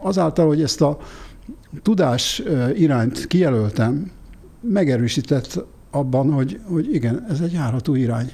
azáltal, 0.00 0.46
hogy 0.46 0.62
ezt 0.62 0.80
a 0.80 0.98
tudás 1.82 2.42
irányt 2.74 3.26
kijelöltem, 3.26 4.10
megerősített 4.60 5.64
abban, 5.90 6.32
hogy, 6.32 6.60
hogy 6.64 6.94
igen, 6.94 7.26
ez 7.30 7.40
egy 7.40 7.52
járható 7.52 7.94
irány. 7.94 8.30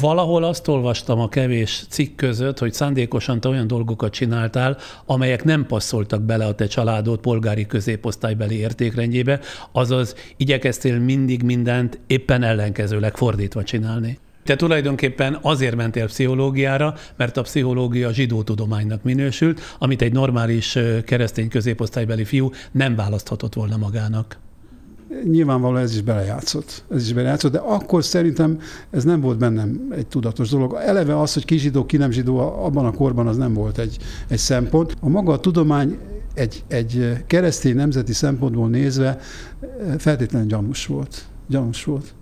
Valahol 0.00 0.44
azt 0.44 0.68
olvastam 0.68 1.20
a 1.20 1.28
kevés 1.28 1.84
cikk 1.88 2.16
között, 2.16 2.58
hogy 2.58 2.72
szándékosan 2.72 3.40
te 3.40 3.48
olyan 3.48 3.66
dolgokat 3.66 4.12
csináltál, 4.12 4.76
amelyek 5.06 5.44
nem 5.44 5.66
passzoltak 5.66 6.22
bele 6.22 6.44
a 6.44 6.54
te 6.54 6.66
családod 6.66 7.18
polgári 7.18 7.66
középosztálybeli 7.66 8.58
értékrendjébe, 8.58 9.40
azaz 9.72 10.14
igyekeztél 10.36 10.98
mindig 10.98 11.42
mindent 11.42 11.98
éppen 12.06 12.42
ellenkezőleg 12.42 13.16
fordítva 13.16 13.62
csinálni. 13.62 14.18
Te 14.44 14.56
tulajdonképpen 14.56 15.38
azért 15.42 15.76
mentél 15.76 16.06
pszichológiára, 16.06 16.94
mert 17.16 17.36
a 17.36 17.42
pszichológia 17.42 18.12
zsidó 18.12 18.42
tudománynak 18.42 19.02
minősült, 19.02 19.60
amit 19.78 20.02
egy 20.02 20.12
normális 20.12 20.78
keresztény 21.04 21.48
középosztálybeli 21.48 22.24
fiú 22.24 22.50
nem 22.72 22.94
választhatott 22.96 23.54
volna 23.54 23.76
magának. 23.76 24.38
Nyilvánvalóan 25.24 25.82
ez 25.82 25.94
is 25.94 26.02
belejátszott. 26.02 26.84
Ez 26.90 27.02
is 27.02 27.12
belejátszott, 27.12 27.52
de 27.52 27.58
akkor 27.58 28.04
szerintem 28.04 28.60
ez 28.90 29.04
nem 29.04 29.20
volt 29.20 29.38
bennem 29.38 29.92
egy 29.96 30.06
tudatos 30.06 30.48
dolog. 30.48 30.78
Eleve 30.80 31.20
az, 31.20 31.34
hogy 31.34 31.44
ki 31.44 31.56
zsidó, 31.56 31.86
ki 31.86 31.96
nem 31.96 32.10
zsidó, 32.10 32.38
abban 32.38 32.84
a 32.84 32.92
korban 32.92 33.26
az 33.26 33.36
nem 33.36 33.54
volt 33.54 33.78
egy, 33.78 33.98
egy 34.28 34.38
szempont. 34.38 34.96
A 35.00 35.08
maga 35.08 35.32
a 35.32 35.40
tudomány 35.40 35.98
egy, 36.34 36.64
egy 36.68 37.12
keresztény 37.26 37.74
nemzeti 37.74 38.12
szempontból 38.12 38.68
nézve 38.68 39.18
feltétlenül 39.98 40.48
gyanús 40.48 40.86
volt. 40.86 41.24
Gyanús 41.48 41.84
volt. 41.84 42.14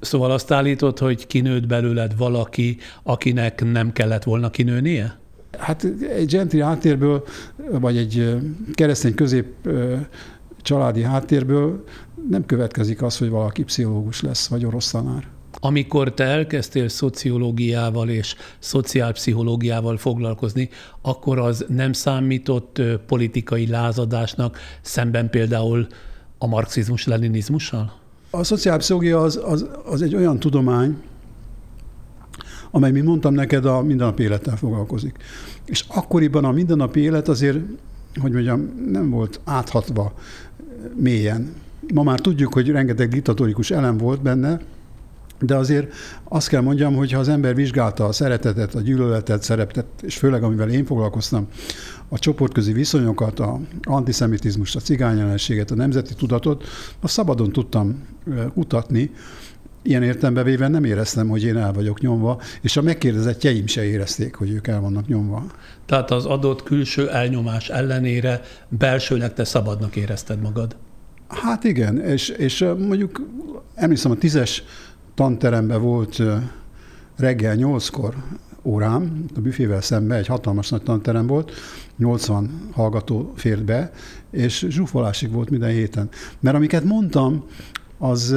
Szóval 0.00 0.30
azt 0.30 0.50
állított, 0.50 0.98
hogy 0.98 1.26
kinőtt 1.26 1.66
belőled 1.66 2.16
valaki, 2.16 2.76
akinek 3.02 3.72
nem 3.72 3.92
kellett 3.92 4.24
volna 4.24 4.50
kinőnie? 4.50 5.18
Hát 5.58 5.86
egy 6.16 6.26
gentri 6.26 6.60
háttérből, 6.60 7.24
vagy 7.70 7.96
egy 7.96 8.36
keresztény 8.74 9.14
közép 9.14 9.46
családi 10.62 11.02
háttérből 11.02 11.84
nem 12.30 12.46
következik 12.46 13.02
az, 13.02 13.18
hogy 13.18 13.28
valaki 13.28 13.64
pszichológus 13.64 14.20
lesz, 14.20 14.46
vagy 14.46 14.64
orosz 14.64 14.90
tanár. 14.90 15.26
Amikor 15.60 16.14
te 16.14 16.24
elkezdtél 16.24 16.88
szociológiával 16.88 18.08
és 18.08 18.36
szociálpszichológiával 18.58 19.96
foglalkozni, 19.96 20.68
akkor 21.02 21.38
az 21.38 21.64
nem 21.68 21.92
számított 21.92 22.82
politikai 23.06 23.66
lázadásnak 23.66 24.58
szemben 24.80 25.30
például 25.30 25.86
a 26.38 26.46
marxizmus-leninizmussal? 26.46 27.92
A 28.30 28.44
szociálpszichológia 28.44 29.20
az, 29.20 29.40
az, 29.44 29.66
az 29.84 30.02
egy 30.02 30.14
olyan 30.14 30.38
tudomány, 30.38 30.96
amely, 32.70 32.90
mint 32.90 33.06
mondtam 33.06 33.34
neked, 33.34 33.64
a 33.64 33.82
mindennapi 33.82 34.22
élettel 34.22 34.56
foglalkozik. 34.56 35.16
És 35.64 35.84
akkoriban 35.88 36.44
a 36.44 36.50
mindennapi 36.50 37.00
élet 37.00 37.28
azért, 37.28 37.58
hogy 38.20 38.32
mondjam, 38.32 38.88
nem 38.90 39.10
volt 39.10 39.40
áthatva 39.44 40.12
mélyen. 40.94 41.54
Ma 41.94 42.02
már 42.02 42.20
tudjuk, 42.20 42.52
hogy 42.52 42.70
rengeteg 42.70 43.08
diktatórikus 43.08 43.70
elem 43.70 43.96
volt 43.96 44.22
benne, 44.22 44.60
de 45.40 45.54
azért 45.54 45.92
azt 46.24 46.48
kell 46.48 46.60
mondjam, 46.60 46.94
hogy 46.94 47.12
ha 47.12 47.18
az 47.18 47.28
ember 47.28 47.54
vizsgálta 47.54 48.04
a 48.04 48.12
szeretetet, 48.12 48.74
a 48.74 48.80
gyűlöletet, 48.80 49.42
szeretet, 49.42 49.86
és 50.02 50.16
főleg 50.16 50.42
amivel 50.42 50.70
én 50.70 50.84
foglalkoztam, 50.84 51.48
a 52.08 52.18
csoportközi 52.18 52.72
viszonyokat, 52.72 53.40
a 53.40 53.60
antiszemitizmust, 53.82 54.76
a 54.76 54.80
cigányellenséget, 54.80 55.70
a 55.70 55.74
nemzeti 55.74 56.14
tudatot, 56.14 56.64
azt 57.00 57.12
szabadon 57.12 57.52
tudtam 57.52 58.06
kutatni, 58.54 59.10
Ilyen 59.82 60.02
értelembe 60.02 60.42
véve 60.42 60.68
nem 60.68 60.84
éreztem, 60.84 61.28
hogy 61.28 61.44
én 61.44 61.56
el 61.56 61.72
vagyok 61.72 62.00
nyomva, 62.00 62.40
és 62.60 62.76
a 62.76 62.82
megkérdezettjeim 62.82 63.66
se 63.66 63.84
érezték, 63.84 64.34
hogy 64.34 64.50
ők 64.50 64.66
el 64.66 64.80
vannak 64.80 65.06
nyomva. 65.06 65.44
Tehát 65.86 66.10
az 66.10 66.24
adott 66.24 66.62
külső 66.62 67.10
elnyomás 67.10 67.68
ellenére 67.68 68.40
belsőleg 68.68 69.34
te 69.34 69.44
szabadnak 69.44 69.96
érezted 69.96 70.40
magad? 70.40 70.76
Hát 71.28 71.64
igen, 71.64 72.00
és, 72.00 72.28
és 72.28 72.64
mondjuk 72.78 73.28
emlékszem, 73.74 74.10
a 74.10 74.16
tízes 74.16 74.64
tanteremben 75.14 75.82
volt 75.82 76.22
reggel 77.16 77.54
nyolckor 77.54 78.14
órám, 78.62 79.24
a 79.34 79.40
büfével 79.40 79.80
szemben 79.80 80.18
egy 80.18 80.26
hatalmas 80.26 80.68
nagy 80.68 80.82
tanterem 80.82 81.26
volt, 81.26 81.52
80 81.96 82.68
hallgató 82.72 83.32
fért 83.36 83.64
be, 83.64 83.92
és 84.30 84.66
zsúfolásig 84.68 85.32
volt 85.32 85.50
minden 85.50 85.70
héten. 85.70 86.08
Mert 86.40 86.56
amiket 86.56 86.84
mondtam, 86.84 87.44
az 87.98 88.36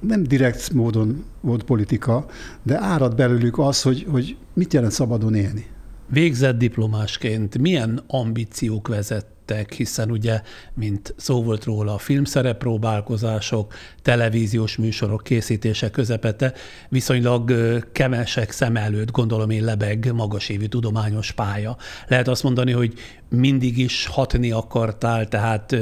nem 0.00 0.22
direkt 0.22 0.72
módon 0.72 1.24
volt 1.40 1.62
politika, 1.62 2.26
de 2.62 2.80
árad 2.80 3.14
belőlük 3.14 3.58
az, 3.58 3.82
hogy, 3.82 4.06
hogy 4.10 4.36
mit 4.54 4.72
jelent 4.72 4.92
szabadon 4.92 5.34
élni. 5.34 5.66
Végzett 6.10 6.58
diplomásként 6.58 7.58
milyen 7.58 8.02
ambíciók 8.06 8.88
vezet 8.88 9.26
lettek, 9.48 9.72
hiszen 9.72 10.10
ugye, 10.10 10.40
mint 10.74 11.14
szó 11.16 11.42
volt 11.42 11.64
róla, 11.64 11.94
a 11.94 11.98
filmszerepróbálkozások, 11.98 13.74
televíziós 14.02 14.76
műsorok 14.76 15.22
készítése 15.22 15.90
közepette, 15.90 16.52
viszonylag 16.88 17.52
kemesek 17.92 18.50
szem 18.50 18.76
előtt, 18.76 19.10
gondolom 19.10 19.50
én, 19.50 19.64
lebeg 19.64 20.12
magasévű 20.14 20.66
tudományos 20.66 21.32
pálya. 21.32 21.76
Lehet 22.06 22.28
azt 22.28 22.42
mondani, 22.42 22.72
hogy 22.72 22.92
mindig 23.28 23.78
is 23.78 24.06
hatni 24.06 24.50
akartál, 24.50 25.28
tehát 25.28 25.76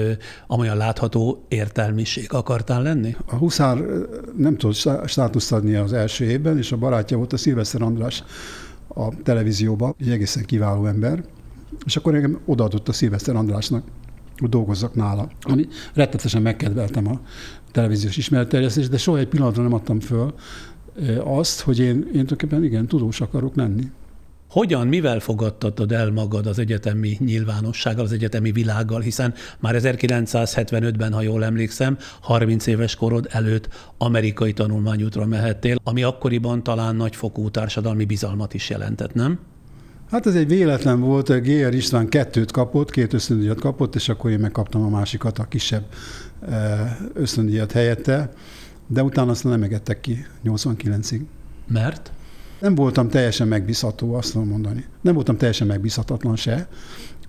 amolyan 0.46 0.76
látható 0.76 1.44
értelmiség 1.48 2.32
akartál 2.32 2.82
lenni? 2.82 3.16
A 3.26 3.34
Huszár 3.34 3.78
nem 4.36 4.56
tudott 4.56 5.08
státuszt 5.08 5.52
adni 5.52 5.74
az 5.74 5.92
első 5.92 6.24
évben, 6.24 6.58
és 6.58 6.72
a 6.72 6.76
barátja 6.76 7.16
volt 7.16 7.32
a 7.32 7.36
Szilveszter 7.36 7.82
András 7.82 8.24
a 8.88 9.22
televízióban, 9.22 9.94
egy 9.98 10.10
egészen 10.10 10.44
kiváló 10.44 10.86
ember, 10.86 11.22
és 11.84 11.96
akkor 11.96 12.14
engem 12.14 12.40
odaadott 12.44 12.88
a 12.88 12.92
Szilveszter 12.92 13.36
Andrásnak, 13.36 13.84
hogy 14.38 14.48
dolgozzak 14.48 14.94
nála. 14.94 15.28
Ami 15.40 15.66
rettetesen 15.94 16.42
megkedveltem 16.42 17.08
a 17.08 17.20
televíziós 17.72 18.16
ismeretterjesztést, 18.16 18.90
de 18.90 18.98
soha 18.98 19.18
egy 19.18 19.28
pillanatra 19.28 19.62
nem 19.62 19.72
adtam 19.72 20.00
föl 20.00 20.34
azt, 21.24 21.60
hogy 21.60 21.78
én, 21.78 21.86
én 21.86 22.04
tulajdonképpen 22.06 22.64
igen, 22.64 22.86
tudós 22.86 23.20
akarok 23.20 23.56
lenni. 23.56 23.90
Hogyan, 24.50 24.86
mivel 24.86 25.20
fogadtatod 25.20 25.92
el 25.92 26.10
magad 26.10 26.46
az 26.46 26.58
egyetemi 26.58 27.16
nyilvánossággal, 27.18 28.04
az 28.04 28.12
egyetemi 28.12 28.52
világgal, 28.52 29.00
hiszen 29.00 29.34
már 29.58 29.74
1975-ben, 29.78 31.12
ha 31.12 31.22
jól 31.22 31.44
emlékszem, 31.44 31.96
30 32.20 32.66
éves 32.66 32.94
korod 32.94 33.26
előtt 33.30 33.68
amerikai 33.98 34.52
tanulmányútra 34.52 35.26
mehettél, 35.26 35.76
ami 35.82 36.02
akkoriban 36.02 36.62
talán 36.62 36.96
nagyfokú 36.96 37.50
társadalmi 37.50 38.04
bizalmat 38.04 38.54
is 38.54 38.70
jelentett, 38.70 39.14
nem? 39.14 39.38
Hát 40.10 40.26
ez 40.26 40.34
egy 40.34 40.48
véletlen 40.48 41.00
volt, 41.00 41.28
G.R. 41.42 41.74
István 41.74 42.08
kettőt 42.08 42.50
kapott, 42.50 42.90
két 42.90 43.12
ösztöndíjat 43.12 43.60
kapott, 43.60 43.94
és 43.94 44.08
akkor 44.08 44.30
én 44.30 44.38
megkaptam 44.38 44.82
a 44.82 44.88
másikat, 44.88 45.38
a 45.38 45.44
kisebb 45.44 45.84
eh, 46.48 46.96
ösztöndíjat 47.12 47.72
helyette, 47.72 48.32
de 48.86 49.02
utána 49.02 49.30
azt 49.30 49.44
nem 49.44 49.62
egettek 49.62 50.00
ki 50.00 50.26
89-ig. 50.44 51.20
Mert? 51.68 52.12
Nem 52.60 52.74
voltam 52.74 53.08
teljesen 53.08 53.48
megbízható, 53.48 54.14
azt 54.14 54.32
tudom 54.32 54.48
mondani. 54.48 54.84
Nem 55.00 55.14
voltam 55.14 55.36
teljesen 55.36 55.66
megbízhatatlan 55.66 56.36
se, 56.36 56.68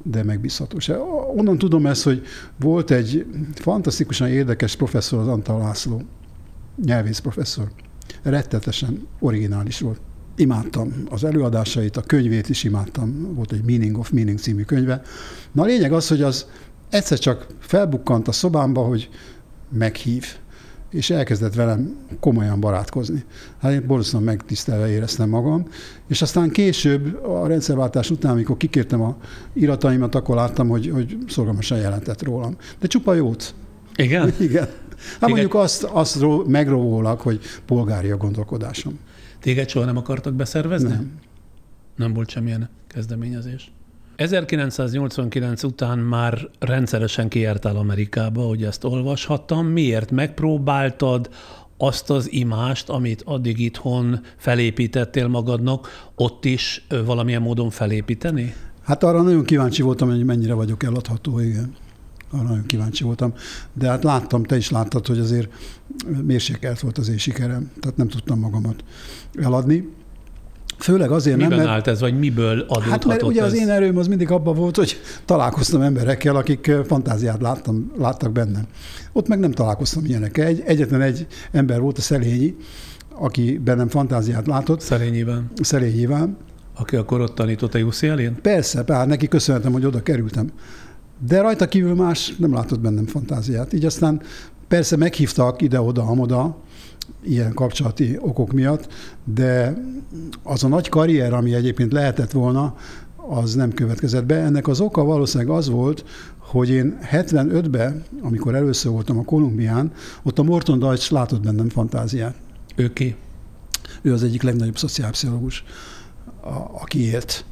de 0.04 0.24
megbízható 0.24 0.80
se. 0.80 0.98
Onnan 1.36 1.58
tudom 1.58 1.86
ezt, 1.86 2.04
hogy 2.04 2.22
volt 2.60 2.92
egy 2.92 3.26
fantasztikusan 3.54 4.28
érdekes 4.28 4.76
professzor, 4.76 5.20
az 5.20 5.28
Antal 5.28 5.60
László, 5.60 6.02
nyelvész 6.86 7.20
professzor. 7.20 7.72
Rettetesen 8.24 9.08
originális 9.20 9.80
volt 9.80 10.00
imádtam 10.38 10.94
az 11.10 11.24
előadásait, 11.24 11.98
a 11.98 12.02
könyvét 12.02 12.50
is 12.50 12.64
imádtam, 12.64 13.34
volt 13.34 13.52
egy 13.52 13.64
Meaning 13.64 13.98
of 13.98 14.10
Meaning 14.10 14.40
című 14.40 14.64
könyve. 14.64 15.02
Na 15.52 15.62
a 15.62 15.66
lényeg 15.66 15.94
az, 15.94 16.08
hogy 16.08 16.22
az 16.22 16.46
egyszer 16.90 17.20
csak 17.20 17.48
felbukkant 17.60 18.28
a 18.28 18.32
szobámba, 18.32 18.82
hogy 18.82 19.10
meghív, 19.70 20.26
és 20.92 21.10
elkezdett 21.10 21.54
velem 21.54 21.98
komolyan 22.20 22.60
barátkozni. 22.60 23.24
Hát 23.62 23.72
én 23.72 23.84
borzasztóan 23.88 24.24
megtisztelve 24.24 24.90
éreztem 24.90 25.30
magam, 25.30 25.68
és 26.08 26.22
aztán 26.22 26.50
később, 26.50 27.24
a 27.26 27.48
rendszerváltás 27.48 28.10
után, 28.10 28.32
amikor 28.32 28.58
kikértem 28.58 29.02
a 29.02 29.18
irataimat, 29.54 30.16
akkor 30.16 30.36
láttam, 30.36 30.68
hogy, 30.68 30.90
hogy 30.90 31.18
szorgalmasan 31.28 31.78
jelentett 31.78 32.24
rólam. 32.24 32.56
De 32.80 32.88
csupa 32.88 33.14
jót. 33.14 33.54
Igen? 33.96 34.34
Igen. 34.40 34.66
Hát 34.98 35.18
Igen. 35.18 35.30
mondjuk 35.30 35.56
azt, 35.56 35.84
azt 35.84 36.26
megrovólak, 36.48 37.22
hogy 37.22 37.40
polgári 37.66 38.10
a 38.10 38.18
gondolkodásom. 38.18 39.00
Téged 39.40 39.70
soha 39.70 39.86
nem 39.86 39.98
akartak 39.98 40.34
beszervezni? 40.34 40.90
Nem. 40.90 41.20
Nem 41.96 42.14
volt 42.14 42.30
semmilyen 42.30 42.70
kezdeményezés. 42.88 43.72
1989 44.16 45.64
után 45.64 46.00
már 46.00 46.50
rendszeresen 46.60 47.28
kijártál 47.28 47.76
Amerikába, 47.76 48.42
hogy 48.42 48.64
ezt 48.64 48.84
olvashattam. 48.84 49.66
Miért 49.66 50.12
megpróbáltad 50.12 51.30
azt 51.78 52.10
az 52.10 52.32
imást, 52.32 52.90
amit 52.90 53.22
addig 53.26 53.60
itthon 53.60 54.20
felépítettél 54.38 55.28
magadnak, 55.28 55.88
ott 56.16 56.46
is 56.46 56.86
valamilyen 57.06 57.42
módon 57.42 57.70
felépíteni? 57.70 58.54
Hát 58.84 59.04
arra 59.04 59.22
nagyon 59.22 59.44
kíváncsi 59.44 59.82
voltam, 59.82 60.10
hogy 60.10 60.26
mennyire 60.26 60.54
vagyok 60.54 60.84
eladható, 60.84 61.40
igen. 61.40 61.76
Arra 62.32 62.44
nagyon 62.44 62.66
kíváncsi 62.66 63.04
voltam. 63.04 63.34
De 63.74 63.88
hát 63.88 64.04
láttam, 64.04 64.44
te 64.44 64.58
is 64.58 64.70
láttad, 64.70 65.08
hogy 65.08 65.20
azért 65.20 65.50
mérsékelt 66.24 66.80
volt 66.80 66.98
az 66.98 67.10
én 67.10 67.18
sikerem, 67.18 67.72
tehát 67.80 67.98
nem 67.98 68.08
tudtam 68.08 68.40
magamat 68.40 68.84
eladni. 69.40 69.90
Főleg 70.78 71.12
azért 71.12 71.36
Miben 71.36 71.50
nem, 71.50 71.60
mert... 71.60 71.70
állt 71.70 71.88
ez, 71.88 72.00
vagy 72.00 72.20
miből 72.20 72.60
adódhatott 72.60 72.90
Hát 72.92 73.06
mert 73.06 73.24
ugye 73.24 73.42
ez? 73.42 73.52
az 73.52 73.58
én 73.58 73.70
erőm 73.70 73.98
az 73.98 74.08
mindig 74.08 74.32
abban 74.32 74.56
volt, 74.56 74.76
hogy 74.76 74.98
találkoztam 75.26 75.82
emberekkel, 75.82 76.36
akik 76.36 76.72
fantáziát 76.86 77.42
láttam, 77.42 77.92
láttak 77.98 78.32
bennem. 78.32 78.68
Ott 79.12 79.28
meg 79.28 79.40
nem 79.40 79.52
találkoztam 79.52 80.06
ilyenekkel. 80.06 80.46
Egy, 80.46 80.64
egyetlen 80.66 81.02
egy 81.02 81.28
ember 81.52 81.80
volt 81.80 81.98
a 81.98 82.02
Szelényi, 82.02 82.56
aki 83.14 83.58
bennem 83.58 83.88
fantáziát 83.88 84.48
látott. 84.48 84.82
Szerényében. 84.82 85.52
Szerényében. 85.62 86.38
Aki 86.76 86.96
akkor 86.96 87.22
ott 87.22 87.36
tanított 87.36 87.76
a 87.76 87.80
UCL-én? 87.80 88.36
Persze, 88.42 88.84
hát 88.88 89.08
neki 89.08 89.28
köszönhetem, 89.28 89.72
hogy 89.72 89.86
oda 89.86 90.04
kerültem. 90.04 90.52
De 91.20 91.42
rajta 91.42 91.68
kívül 91.68 91.96
más 91.96 92.36
nem 92.38 92.54
látott 92.54 92.80
bennem 92.80 93.06
fantáziát. 93.06 93.74
Így 93.74 93.86
aztán 93.86 94.22
persze 94.68 94.96
meghívtak 94.96 95.62
ide-oda, 95.62 96.04
amoda, 96.04 96.58
ilyen 97.24 97.54
kapcsolati 97.54 98.18
okok 98.20 98.52
miatt, 98.52 98.88
de 99.24 99.78
az 100.44 100.64
a 100.64 100.68
nagy 100.68 100.90
karrier, 100.90 101.34
ami 101.34 101.54
egyébként 101.54 101.92
lehetett 101.92 102.32
volna, 102.32 102.76
az 103.16 103.54
nem 103.54 103.74
következett 103.74 104.26
be. 104.26 104.36
Ennek 104.36 104.68
az 104.68 104.80
oka 104.80 105.04
valószínűleg 105.04 105.56
az 105.56 105.70
volt, 105.70 106.06
hogy 106.38 106.70
én 106.70 106.98
75-ben, 107.12 108.04
amikor 108.22 108.56
először 108.56 108.92
voltam 108.92 109.18
a 109.18 109.24
Kolumbián, 109.24 109.92
ott 110.24 110.40
a 110.40 110.44
Morton 110.44 110.80
Deutsch 110.80 111.12
látott 111.12 111.42
bennem 111.42 111.70
fantáziát. 111.70 112.36
Ő 112.76 112.94
ki? 112.94 113.16
Ő 114.02 114.14
az 114.14 114.24
egyik 114.24 114.42
legnagyobb 114.42 114.78
szociálpszichológus, 114.78 115.64
aki 116.82 117.06
élt. 117.06 117.46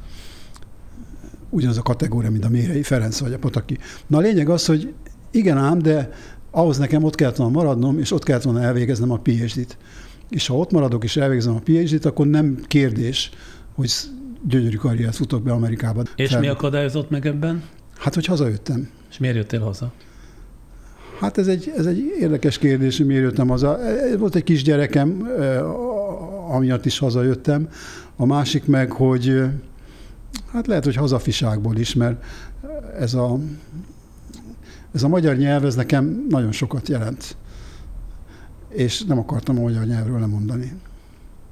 Ugyanaz 1.56 1.78
a 1.78 1.82
kategória, 1.82 2.30
mint 2.30 2.44
a 2.44 2.48
Mérei 2.48 2.82
Ferenc 2.82 3.18
vagy 3.18 3.32
a 3.32 3.38
Pataki. 3.38 3.78
Na 4.06 4.16
a 4.16 4.20
lényeg 4.20 4.48
az, 4.48 4.66
hogy 4.66 4.94
igen 5.30 5.58
ám, 5.58 5.78
de 5.78 6.10
ahhoz 6.50 6.78
nekem 6.78 7.04
ott 7.04 7.14
kellett 7.14 7.36
volna 7.36 7.52
maradnom, 7.52 7.98
és 7.98 8.12
ott 8.12 8.22
kellett 8.22 8.42
volna 8.42 8.62
elvégeznem 8.62 9.10
a 9.10 9.18
PhD-t. 9.18 9.76
És 10.30 10.46
ha 10.46 10.56
ott 10.56 10.70
maradok 10.70 11.04
és 11.04 11.16
elvégzem 11.16 11.54
a 11.54 11.60
PhD-t, 11.64 12.04
akkor 12.04 12.26
nem 12.26 12.58
kérdés, 12.66 13.30
hogy 13.74 13.92
gyönyörű 14.48 14.76
karriert 14.76 15.14
futok 15.14 15.42
be 15.42 15.52
Amerikába. 15.52 16.02
És 16.16 16.30
Fel... 16.30 16.40
mi 16.40 16.48
akadályozott 16.48 17.10
meg 17.10 17.26
ebben? 17.26 17.62
Hát, 17.98 18.14
hogy 18.14 18.26
hazajöttem. 18.26 18.88
És 19.10 19.18
miért 19.18 19.36
jöttél 19.36 19.60
haza? 19.60 19.92
Hát 21.20 21.38
ez 21.38 21.46
egy, 21.46 21.72
ez 21.76 21.86
egy 21.86 22.14
érdekes 22.20 22.58
kérdés, 22.58 22.96
hogy 22.96 23.06
miért 23.06 23.22
jöttem 23.22 23.48
haza. 23.48 23.78
Volt 24.18 24.34
egy 24.34 24.44
kisgyerekem, 24.44 25.28
amiatt 26.48 26.86
is 26.86 26.98
hazajöttem. 26.98 27.68
A 28.16 28.26
másik 28.26 28.66
meg, 28.66 28.90
hogy 28.92 29.42
hát 30.52 30.66
lehet, 30.66 30.84
hogy 30.84 30.96
hazafiságból 30.96 31.76
is, 31.76 31.94
mert 31.94 32.24
ez 32.98 33.14
a, 33.14 33.38
ez 34.94 35.02
a 35.02 35.08
magyar 35.08 35.36
nyelv, 35.36 35.64
ez 35.64 35.74
nekem 35.74 36.26
nagyon 36.28 36.52
sokat 36.52 36.88
jelent. 36.88 37.36
És 38.68 39.02
nem 39.02 39.18
akartam 39.18 39.58
a 39.58 39.60
magyar 39.60 39.84
nyelvről 39.84 40.20
lemondani. 40.20 40.72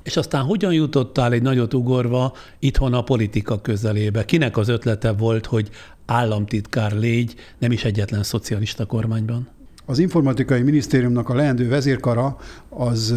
És 0.03 0.17
aztán 0.17 0.45
hogyan 0.45 0.73
jutottál 0.73 1.33
egy 1.33 1.43
nagyot 1.43 1.75
ugorva 1.75 2.33
itthon 2.59 2.95
a 2.95 3.03
politika 3.03 3.61
közelébe? 3.61 4.25
Kinek 4.25 4.57
az 4.57 4.69
ötlete 4.69 5.13
volt, 5.13 5.47
hogy 5.47 5.71
államtitkár 6.07 6.93
légy, 6.93 7.35
nem 7.59 7.73
is 7.73 7.85
egyetlen 7.85 8.23
szocialista 8.23 8.87
kormányban? 8.87 9.49
Az 9.87 9.99
informatikai 9.99 10.63
minisztériumnak 10.63 11.29
a 11.29 11.35
leendő 11.35 11.69
vezérkara 11.69 12.37
az 12.69 13.15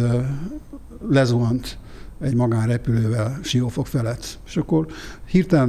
lezuhant 1.10 1.78
egy 2.20 2.34
magánrepülővel 2.34 3.38
Siófok 3.42 3.86
felett. 3.86 4.38
És 4.46 4.56
akkor 4.56 4.86
hirtelen 5.26 5.68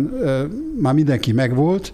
már 0.81 0.93
mindenki 0.93 1.31
megvolt, 1.31 1.93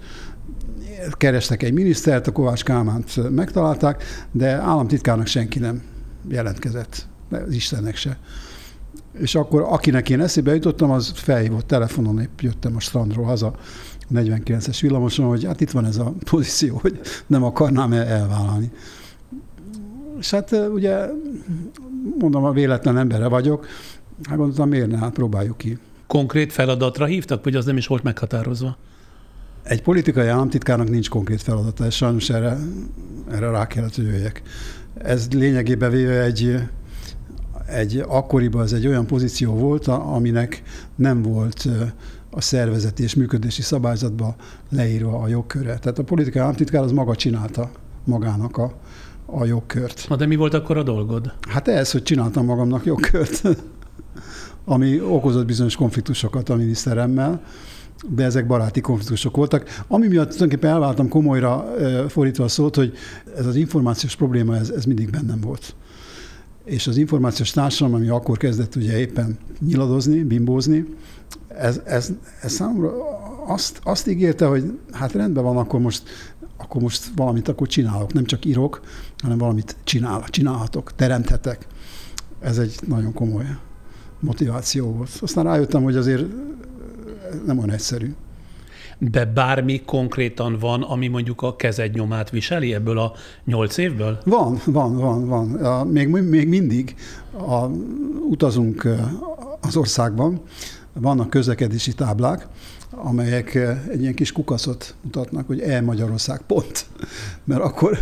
kerestek 1.12 1.64
egy 1.64 1.74
minisztert, 1.74 2.28
a 2.28 2.32
Kovács 2.32 2.64
Kálmánt 2.64 3.30
megtalálták, 3.36 4.04
de 4.32 4.50
államtitkárnak 4.50 5.28
senki 5.28 5.60
nem 5.60 5.82
jelentkezett, 6.30 7.08
az 7.30 7.54
Istennek 7.54 7.96
se. 7.96 8.18
És 9.20 9.36
akkor 9.36 9.62
akinek 9.62 10.10
én 10.10 10.22
eszébe 10.22 10.54
jutottam, 10.54 10.92
az 10.92 11.12
felhívott 11.16 11.68
telefonon, 11.68 12.20
épp 12.20 12.40
jöttem 12.40 12.76
a 12.76 12.80
strandról 12.80 13.26
haza, 13.26 13.56
49-es 14.14 14.78
villamoson, 14.82 15.28
hogy 15.28 15.46
hát 15.46 15.62
itt 15.62 15.72
van 15.72 15.86
ez 15.86 15.98
a 15.98 16.14
pozíció, 16.30 16.78
hogy 16.82 17.00
nem 17.28 17.44
akarnám 17.44 17.94
elvállalni. 17.94 18.72
És 20.20 20.30
hát 20.30 20.52
ugye, 20.52 21.06
mondom, 22.20 22.44
a 22.44 22.52
véletlen 22.52 22.98
embere 22.98 23.28
vagyok, 23.28 23.68
hát 24.24 24.38
gondoltam, 24.38 24.70
miért 24.70 24.88
ne, 24.88 24.98
hát 24.98 25.14
próbáljuk 25.14 25.58
ki. 25.58 25.78
Konkrét 26.08 26.54
feladatra 26.54 27.06
hívtak, 27.06 27.44
vagy 27.44 27.56
az 27.56 27.66
nem 27.66 27.78
is 27.78 27.88
volt 27.88 28.04
meghatározva? 28.04 28.78
Egy 29.64 29.82
politikai 29.82 30.28
államtitkárnak 30.28 30.90
nincs 30.90 31.10
konkrét 31.10 31.42
feladata, 31.42 31.86
és 31.86 31.96
sajnos 31.96 32.30
erre, 32.30 32.58
erre 33.32 33.50
rá 33.50 33.68
kellett, 33.68 33.96
hogy 33.96 34.06
jöjjek. 34.06 34.42
Ez 34.98 35.28
lényegében 35.32 35.92
véve 35.92 36.22
egy, 36.22 36.56
egy 37.66 38.04
akkoriban 38.08 38.64
ez 38.64 38.74
egy 38.74 38.88
olyan 38.88 39.06
pozíció 39.06 39.54
volt, 39.54 39.88
aminek 39.88 40.64
nem 40.96 41.22
volt 41.22 41.68
a 42.30 42.42
szervezeti 42.42 43.04
és 43.04 43.16
működési 43.16 43.62
szabályzatba 43.62 44.36
leírva 44.70 45.20
a 45.20 45.28
jogköre. 45.28 45.78
Tehát 45.78 46.00
a 46.00 46.04
politikai 46.04 46.42
államtitkár 46.42 46.84
az 46.84 46.92
maga 46.92 47.16
csinálta 47.16 47.72
magának 48.04 48.58
a, 48.58 48.74
a 49.26 49.46
jogkört. 49.46 50.06
Na 50.10 50.16
de 50.16 50.26
mi 50.26 50.36
volt 50.36 50.54
akkor 50.54 50.78
a 50.78 50.84
dolgod? 50.84 51.34
Hát 51.50 51.68
ez, 51.68 51.92
hogy 51.92 52.04
csináltam 52.04 52.46
magamnak 52.46 52.86
jogkört, 52.86 53.42
ami 54.66 55.02
okozott 55.02 55.46
bizonyos 55.46 55.76
konfliktusokat 55.76 56.50
a 56.50 56.56
miniszteremmel, 56.56 57.42
de 58.10 58.24
ezek 58.24 58.48
baráti 58.48 58.82
konfliktusok 58.82 59.36
voltak. 59.36 59.84
Ami 59.88 60.08
miatt 60.08 60.30
tulajdonképpen 60.30 60.70
elváltam 60.70 61.10
komolyra 61.10 61.66
fordítva 62.08 62.44
a 62.44 62.48
szót, 62.48 62.76
hogy 62.76 62.94
ez 63.38 63.46
az 63.46 63.56
információs 63.56 64.16
probléma, 64.16 64.56
ez, 64.56 64.70
ez 64.70 64.86
mindig 64.86 65.10
bennem 65.10 65.40
volt. 65.42 65.76
És 66.64 66.88
az 66.88 66.98
információs 66.98 67.52
társadalom, 67.52 68.00
ami 68.00 68.10
akkor 68.10 68.38
kezdett 68.38 68.76
ugye 68.76 69.00
éppen 69.00 69.38
nyiladozni, 69.60 70.24
bimbózni, 70.24 70.86
ez, 71.48 71.82
ez, 71.86 72.12
ez 72.42 72.52
számomra 72.52 72.92
azt, 73.48 73.80
azt 73.84 74.08
ígérte, 74.08 74.46
hogy 74.46 74.80
hát 74.92 75.12
rendben 75.12 75.44
van, 75.44 75.58
akkor 75.58 75.80
most, 75.80 76.04
akkor 76.58 76.82
most 76.82 77.12
valamit 77.16 77.48
akkor 77.48 77.68
csinálok. 77.68 78.14
Nem 78.14 78.26
csak 78.26 78.46
írok, 78.46 78.82
hanem 79.18 79.38
valamit 79.38 79.76
csinál, 79.84 80.24
csinálhatok, 80.30 80.96
teremthetek. 80.96 81.68
Ez 82.40 82.58
egy 82.58 82.76
nagyon 82.88 83.14
komoly 83.14 83.46
motiváció 84.20 84.92
volt. 84.92 85.10
Aztán 85.22 85.44
rájöttem, 85.44 85.84
hogy 85.84 85.96
azért 85.96 86.24
nem 87.46 87.58
olyan 87.58 87.72
egyszerű. 87.72 88.14
De 88.98 89.26
bármi 89.26 89.82
konkrétan 89.86 90.58
van, 90.60 90.82
ami 90.82 91.08
mondjuk 91.08 91.42
a 91.42 91.56
kezed 91.56 91.94
nyomát 91.94 92.30
viseli 92.30 92.74
ebből 92.74 93.00
a 93.00 93.14
nyolc 93.46 93.78
évből? 93.78 94.18
Van, 94.26 94.60
van, 94.66 94.98
van, 94.98 95.28
van. 95.28 95.88
Még, 95.88 96.08
még 96.08 96.48
mindig 96.48 96.96
a, 97.32 97.66
utazunk 98.30 98.88
az 99.62 99.78
országban, 99.78 100.42
vannak 100.94 101.30
közlekedési 101.30 101.94
táblák, 101.94 102.48
amelyek 102.92 103.56
egy 103.90 104.02
ilyen 104.02 104.14
kis 104.14 104.32
kukaszot 104.32 104.96
mutatnak, 105.02 105.48
hogy 105.48 105.62
e-Magyarország 105.62 106.42
pont. 106.48 106.86
Mert 107.44 107.62
akkor 107.62 107.98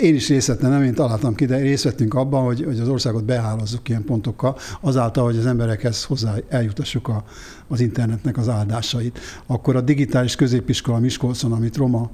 én 0.00 0.14
is 0.14 0.28
részt 0.28 0.60
nem 0.60 0.82
én 0.82 0.94
találtam 0.94 1.34
ki, 1.34 1.44
de 1.44 1.56
részt 1.56 1.84
vettünk 1.84 2.14
abban, 2.14 2.44
hogy, 2.44 2.64
hogy 2.64 2.80
az 2.80 2.88
országot 2.88 3.24
behálazzuk 3.24 3.88
ilyen 3.88 4.04
pontokkal, 4.04 4.56
azáltal, 4.80 5.24
hogy 5.24 5.36
az 5.36 5.46
emberekhez 5.46 6.04
hozzá 6.04 6.34
eljutassuk 6.48 7.08
a, 7.08 7.24
az 7.68 7.80
internetnek 7.80 8.36
az 8.36 8.48
áldásait. 8.48 9.18
Akkor 9.46 9.76
a 9.76 9.80
digitális 9.80 10.36
középiskola 10.36 10.98
Miskolcon, 10.98 11.52
amit 11.52 11.76
roma 11.76 12.10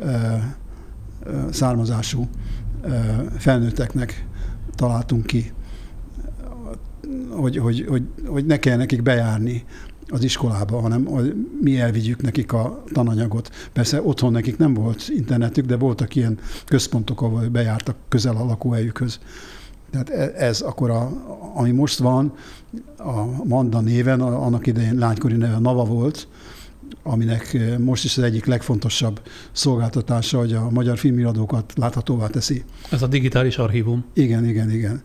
e, 0.00 0.06
e, 0.06 0.54
származású 1.50 2.28
e, 2.82 2.88
felnőtteknek 3.38 4.26
találtunk 4.74 5.26
ki, 5.26 5.52
hogy, 7.30 7.56
hogy, 7.56 7.84
hogy, 7.88 8.06
hogy 8.26 8.46
ne 8.46 8.56
kell 8.56 8.76
nekik 8.76 9.02
bejárni 9.02 9.64
az 10.12 10.24
iskolába, 10.24 10.80
hanem 10.80 11.08
mi 11.60 11.80
elvigyük 11.80 12.22
nekik 12.22 12.52
a 12.52 12.82
tananyagot. 12.92 13.50
Persze 13.72 14.02
otthon 14.02 14.32
nekik 14.32 14.56
nem 14.56 14.74
volt 14.74 15.08
internetük, 15.08 15.66
de 15.66 15.76
voltak 15.76 16.14
ilyen 16.14 16.38
központok, 16.64 17.22
ahol 17.22 17.48
bejártak 17.48 17.96
közel 18.08 18.36
a 18.36 18.44
lakóhelyükhöz. 18.44 19.18
Tehát 19.90 20.10
e, 20.10 20.44
ez 20.44 20.60
akkor, 20.60 20.90
a, 20.90 21.10
ami 21.54 21.70
most 21.70 21.98
van, 21.98 22.32
a 22.96 23.44
Manda 23.44 23.80
néven, 23.80 24.20
annak 24.20 24.66
idején 24.66 24.98
lánykori 24.98 25.36
neve 25.36 25.58
Nava 25.58 25.84
volt, 25.84 26.28
aminek 27.02 27.58
most 27.78 28.04
is 28.04 28.16
az 28.16 28.22
egyik 28.22 28.44
legfontosabb 28.44 29.20
szolgáltatása, 29.52 30.38
hogy 30.38 30.52
a 30.52 30.70
magyar 30.70 30.98
filmiradókat 30.98 31.72
láthatóvá 31.76 32.26
teszi. 32.26 32.64
Ez 32.90 33.02
a 33.02 33.06
digitális 33.06 33.58
archívum. 33.58 34.04
Igen, 34.14 34.44
igen, 34.44 34.70
igen. 34.70 35.02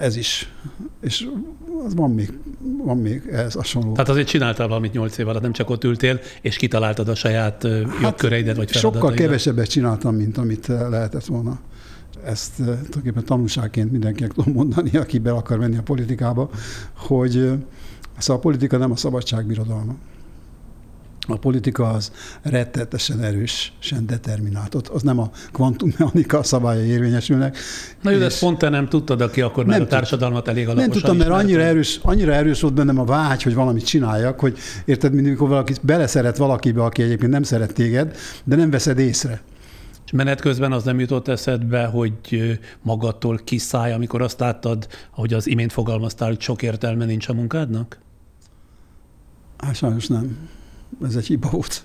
Ez 0.00 0.16
is. 0.16 0.52
És 1.00 1.28
az 1.84 1.94
van 1.94 2.10
még, 2.14 2.38
van 2.84 2.98
még 2.98 3.28
ez 3.32 3.54
hasonló. 3.54 3.92
Tehát 3.92 4.08
azért 4.08 4.28
csináltál 4.28 4.68
valamit 4.68 4.92
nyolc 4.92 5.18
év 5.18 5.28
alatt, 5.28 5.42
nem 5.42 5.52
csak 5.52 5.70
ott 5.70 5.84
ültél, 5.84 6.20
és 6.40 6.56
kitaláltad 6.56 7.08
a 7.08 7.14
saját 7.14 7.62
hát 7.62 8.00
jogköreidet 8.02 8.56
vagy 8.56 8.70
feladataidat. 8.70 9.10
Sokkal 9.10 9.12
kevesebbet 9.12 9.68
csináltam, 9.68 10.14
mint 10.14 10.38
amit 10.38 10.66
lehetett 10.66 11.24
volna. 11.24 11.60
Ezt 12.24 12.56
tulajdonképpen 12.56 13.24
tanulságként 13.24 13.92
mindenkinek 13.92 14.32
tudom 14.32 14.52
mondani, 14.52 14.96
aki 14.96 15.18
be 15.18 15.32
akar 15.32 15.58
menni 15.58 15.76
a 15.76 15.82
politikába, 15.82 16.50
hogy 16.94 17.32
szóval 18.18 18.36
a 18.36 18.38
politika 18.38 18.76
nem 18.76 18.90
a 18.90 18.96
szabadságbirodalma. 18.96 19.94
A 21.28 21.38
politika 21.38 21.90
az 21.90 22.12
rettetesen 22.42 23.22
erősen 23.22 24.06
determinált. 24.06 24.74
Ott 24.74 24.88
az 24.88 25.02
nem 25.02 25.18
a 25.18 25.30
kvantummechanika 25.52 26.42
szabályai 26.42 26.88
érvényesülnek. 26.88 27.56
Na 28.02 28.10
jó, 28.10 28.18
de 28.18 28.24
ezt 28.24 28.40
pont 28.40 28.58
te 28.58 28.68
nem 28.68 28.88
tudtad, 28.88 29.20
aki 29.20 29.40
akkor 29.40 29.64
már 29.64 29.80
a 29.80 29.86
társadalmat 29.86 30.48
elég 30.48 30.64
alaposan 30.64 30.88
Nem 30.88 30.98
tudtam, 30.98 31.16
mert 31.16 31.30
annyira 31.30 31.62
erős, 31.62 32.00
annyira 32.02 32.32
erős 32.32 32.60
volt 32.60 32.74
bennem 32.74 32.98
a 32.98 33.04
vágy, 33.04 33.42
hogy 33.42 33.54
valamit 33.54 33.84
csináljak, 33.84 34.40
hogy 34.40 34.58
érted, 34.84 35.12
mint 35.12 35.26
amikor 35.26 35.48
valaki 35.48 35.74
beleszeret 35.82 36.36
valakibe, 36.36 36.82
aki 36.84 37.02
egyébként 37.02 37.32
nem 37.32 37.42
szeret 37.42 37.72
téged, 37.72 38.16
de 38.44 38.56
nem 38.56 38.70
veszed 38.70 38.98
észre. 38.98 39.40
És 40.04 40.12
menet 40.12 40.40
közben 40.40 40.72
az 40.72 40.84
nem 40.84 41.00
jutott 41.00 41.28
eszedbe, 41.28 41.84
hogy 41.84 42.58
magadtól 42.82 43.40
kiszállj, 43.44 43.92
amikor 43.92 44.22
azt 44.22 44.40
láttad, 44.40 44.86
ahogy 45.14 45.34
az 45.34 45.46
imént 45.46 45.72
fogalmaztál, 45.72 46.28
hogy 46.28 46.40
sok 46.40 46.62
értelme 46.62 47.04
nincs 47.04 47.28
a 47.28 47.32
munkádnak? 47.32 47.98
Hát 49.58 49.74
sajnos 49.74 50.06
nem 50.06 50.48
ez 51.04 51.16
egy 51.16 51.26
hiba 51.26 51.48
volt. 51.50 51.84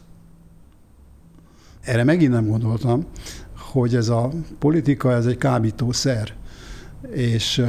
Erre 1.81 2.03
megint 2.03 2.31
nem 2.31 2.47
gondoltam, 2.47 3.05
hogy 3.57 3.95
ez 3.95 4.09
a 4.09 4.31
politika, 4.59 5.11
ez 5.11 5.25
egy 5.25 5.37
kábítószer, 5.37 6.33
és 7.11 7.63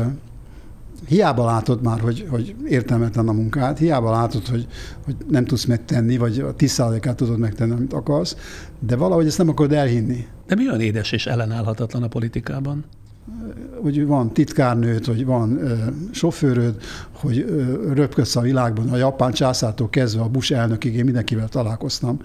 hiába 1.06 1.44
látod 1.44 1.82
már, 1.82 2.00
hogy, 2.00 2.26
hogy 2.30 2.54
értelmetlen 2.68 3.28
a 3.28 3.32
munkát, 3.32 3.78
hiába 3.78 4.10
látod, 4.10 4.46
hogy, 4.46 4.66
hogy 5.04 5.16
nem 5.28 5.44
tudsz 5.44 5.64
megtenni, 5.64 6.16
vagy 6.16 6.38
a 6.38 6.54
10%-át 6.54 7.16
tudod 7.16 7.38
megtenni, 7.38 7.72
amit 7.72 7.92
akarsz, 7.92 8.36
de 8.78 8.96
valahogy 8.96 9.26
ezt 9.26 9.38
nem 9.38 9.48
akarod 9.48 9.72
elhinni. 9.72 10.26
De 10.46 10.54
mi 10.54 10.68
olyan 10.68 10.80
édes 10.80 11.12
és 11.12 11.26
ellenállhatatlan 11.26 12.02
a 12.02 12.08
politikában? 12.08 12.84
Hogy 13.82 14.07
van 14.07 14.32
titkárnőd, 14.32 15.05
hogy 15.05 15.24
van 15.24 15.59
ö, 15.59 15.74
sofőröd, 16.11 16.77
hogy 17.12 17.39
ö, 17.39 17.93
röpködsz 17.93 18.36
a 18.36 18.40
világban, 18.40 18.89
a 18.89 18.97
japán 18.97 19.32
császától 19.32 19.90
kezdve 19.90 20.23
a 20.23 20.28
Bush 20.28 20.53
elnökig, 20.53 20.94
én 20.94 21.05
mindenkivel 21.05 21.48
találkoztam, 21.48 22.19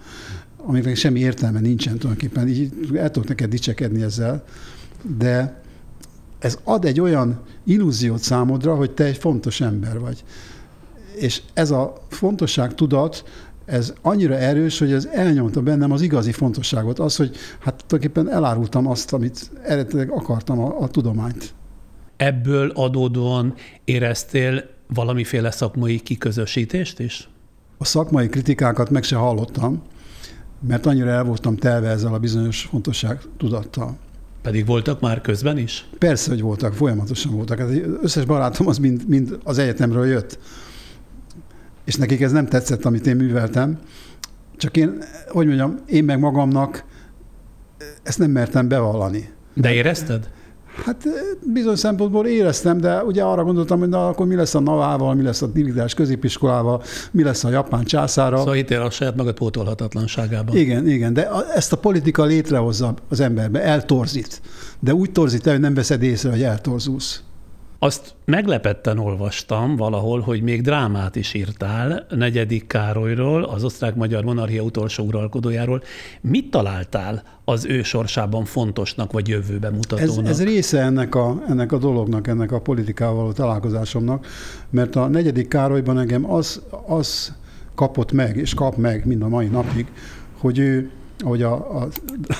amiknek 0.57 0.95
semmi 0.95 1.19
értelme 1.19 1.59
nincsen 1.59 1.97
tulajdonképpen, 1.97 2.47
így 2.47 2.73
el 2.93 3.11
tudok 3.11 3.29
neked 3.29 3.49
dicsekedni 3.49 4.01
ezzel, 4.01 4.43
de 5.17 5.61
ez 6.39 6.57
ad 6.63 6.85
egy 6.85 6.99
olyan 6.99 7.39
illúziót 7.63 8.21
számodra, 8.21 8.75
hogy 8.75 8.91
te 8.91 9.03
egy 9.03 9.17
fontos 9.17 9.61
ember 9.61 9.99
vagy. 9.99 10.23
és 11.15 11.41
ez 11.53 11.71
a 11.71 11.93
fontosság 12.09 12.75
tudat, 12.75 13.23
ez 13.65 13.93
annyira 14.01 14.35
erős, 14.35 14.79
hogy 14.79 14.91
ez 14.91 15.05
elnyomta 15.05 15.61
bennem 15.61 15.91
az 15.91 16.01
igazi 16.01 16.31
fontosságot, 16.31 16.99
az, 16.99 17.15
hogy 17.15 17.35
hát 17.59 17.83
tulajdonképpen 17.87 18.33
elárultam 18.33 18.87
azt, 18.87 19.13
amit 19.13 19.51
eredetileg 19.63 20.11
akartam, 20.11 20.59
a, 20.59 20.79
a 20.79 20.87
tudományt. 20.87 21.53
Ebből 22.17 22.69
adódóan 22.69 23.53
éreztél 23.83 24.63
valamiféle 24.93 25.51
szakmai 25.51 25.99
kiközösítést 25.99 26.99
is? 26.99 27.29
A 27.77 27.85
szakmai 27.85 28.29
kritikákat 28.29 28.89
meg 28.89 29.03
se 29.03 29.15
hallottam, 29.15 29.81
mert 30.67 30.85
annyira 30.85 31.09
el 31.09 31.23
voltam 31.23 31.55
telve 31.55 31.89
ezzel 31.89 32.13
a 32.13 32.19
bizonyos 32.19 32.61
fontosság 32.61 33.19
tudattal. 33.37 33.97
Pedig 34.41 34.65
voltak 34.65 34.99
már 34.99 35.21
közben 35.21 35.57
is? 35.57 35.87
Persze, 35.97 36.29
hogy 36.29 36.41
voltak, 36.41 36.73
folyamatosan 36.73 37.31
voltak. 37.31 37.59
Az 37.59 37.71
összes 38.01 38.25
barátom 38.25 38.67
az 38.67 38.77
mind, 38.77 39.07
mind 39.07 39.37
az 39.43 39.57
egyetemről 39.57 40.07
jött. 40.07 40.39
És 41.85 41.95
nekik 41.95 42.21
ez 42.21 42.31
nem 42.31 42.47
tetszett, 42.47 42.85
amit 42.85 43.07
én 43.07 43.15
műveltem. 43.15 43.79
Csak 44.57 44.77
én, 44.77 45.03
hogy 45.27 45.45
mondjam, 45.45 45.79
én 45.85 46.03
meg 46.03 46.19
magamnak 46.19 46.83
ezt 48.03 48.19
nem 48.19 48.31
mertem 48.31 48.67
bevallani. 48.67 49.29
De 49.53 49.73
érezted? 49.73 50.29
Hát 50.85 51.07
bizony 51.53 51.75
szempontból 51.75 52.27
éreztem, 52.27 52.77
de 52.77 53.03
ugye 53.03 53.23
arra 53.23 53.43
gondoltam, 53.43 53.79
hogy 53.79 53.89
na, 53.89 54.07
akkor 54.07 54.25
mi 54.27 54.35
lesz 54.35 54.55
a 54.55 54.59
Navával, 54.59 55.13
mi 55.13 55.23
lesz 55.23 55.41
a 55.41 55.47
digitális 55.47 55.93
középiskolával, 55.93 56.83
mi 57.11 57.23
lesz 57.23 57.43
a 57.43 57.49
japán 57.49 57.83
császára. 57.83 58.37
Szóval 58.37 58.53
hitél 58.53 58.81
a 58.81 58.89
saját 58.89 59.15
magad 59.15 59.33
pótolhatatlanságában. 59.33 60.55
Igen, 60.55 60.87
igen, 60.87 61.13
de 61.13 61.29
ezt 61.55 61.73
a 61.73 61.77
politika 61.77 62.23
létrehozza 62.23 62.93
az 63.09 63.19
emberbe, 63.19 63.61
eltorzít. 63.61 64.41
De 64.79 64.93
úgy 64.93 65.11
torzít 65.11 65.47
el, 65.47 65.53
hogy 65.53 65.61
nem 65.61 65.73
veszed 65.73 66.03
észre, 66.03 66.29
hogy 66.29 66.43
eltorzulsz. 66.43 67.21
Azt 67.83 68.13
meglepetten 68.25 68.97
olvastam 68.97 69.75
valahol, 69.75 70.19
hogy 70.19 70.41
még 70.41 70.61
drámát 70.61 71.15
is 71.15 71.33
írtál 71.33 72.05
negyedik 72.09 72.67
Károlyról, 72.67 73.43
az 73.43 73.63
osztrák-magyar 73.63 74.23
monarchia 74.23 74.61
utolsó 74.61 75.03
uralkodójáról. 75.03 75.83
Mit 76.21 76.49
találtál 76.49 77.23
az 77.45 77.65
ő 77.65 77.83
sorsában 77.83 78.45
fontosnak 78.45 79.11
vagy 79.11 79.27
jövőbe 79.27 79.69
mutatónak? 79.69 80.25
Ez, 80.25 80.39
ez 80.39 80.43
része 80.43 80.81
ennek 80.81 81.15
a, 81.15 81.43
ennek 81.49 81.71
a 81.71 81.77
dolognak, 81.77 82.27
ennek 82.27 82.51
a 82.51 82.59
politikával 82.59 83.15
való 83.15 83.31
találkozásomnak, 83.31 84.27
mert 84.69 84.95
a 84.95 85.07
negyedik 85.07 85.47
Károlyban 85.47 85.99
engem 85.99 86.31
az, 86.31 86.61
az 86.87 87.35
kapott 87.75 88.11
meg, 88.11 88.37
és 88.37 88.53
kap 88.53 88.75
meg 88.75 89.05
mind 89.05 89.21
a 89.21 89.27
mai 89.27 89.47
napig, 89.47 89.91
hogy 90.37 90.59
ő 90.59 90.91
ahogy 91.21 91.41
a, 91.41 91.81
a 91.81 91.87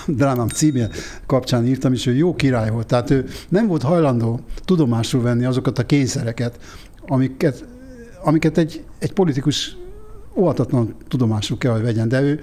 drámám 0.08 0.48
címje 0.48 0.90
kapcsán 1.26 1.66
írtam 1.66 1.94
is, 1.94 2.06
hogy 2.06 2.18
jó 2.18 2.36
király 2.36 2.70
volt. 2.70 2.88
Tehát 2.88 3.10
ő 3.10 3.26
nem 3.50 3.68
volt 3.68 3.82
hajlandó 3.82 4.40
tudomásul 4.66 5.22
venni 5.22 5.46
azokat 5.46 5.80
a 5.80 5.86
kényszereket, 5.86 6.60
amiket, 7.08 7.66
amiket 8.24 8.58
egy, 8.58 8.84
egy 9.00 9.14
politikus 9.14 9.76
óvatatlan 10.36 10.96
tudomásul 11.08 11.58
kell, 11.58 11.72
hogy 11.72 11.82
vegyen. 11.82 12.08
De 12.08 12.22
ő, 12.22 12.40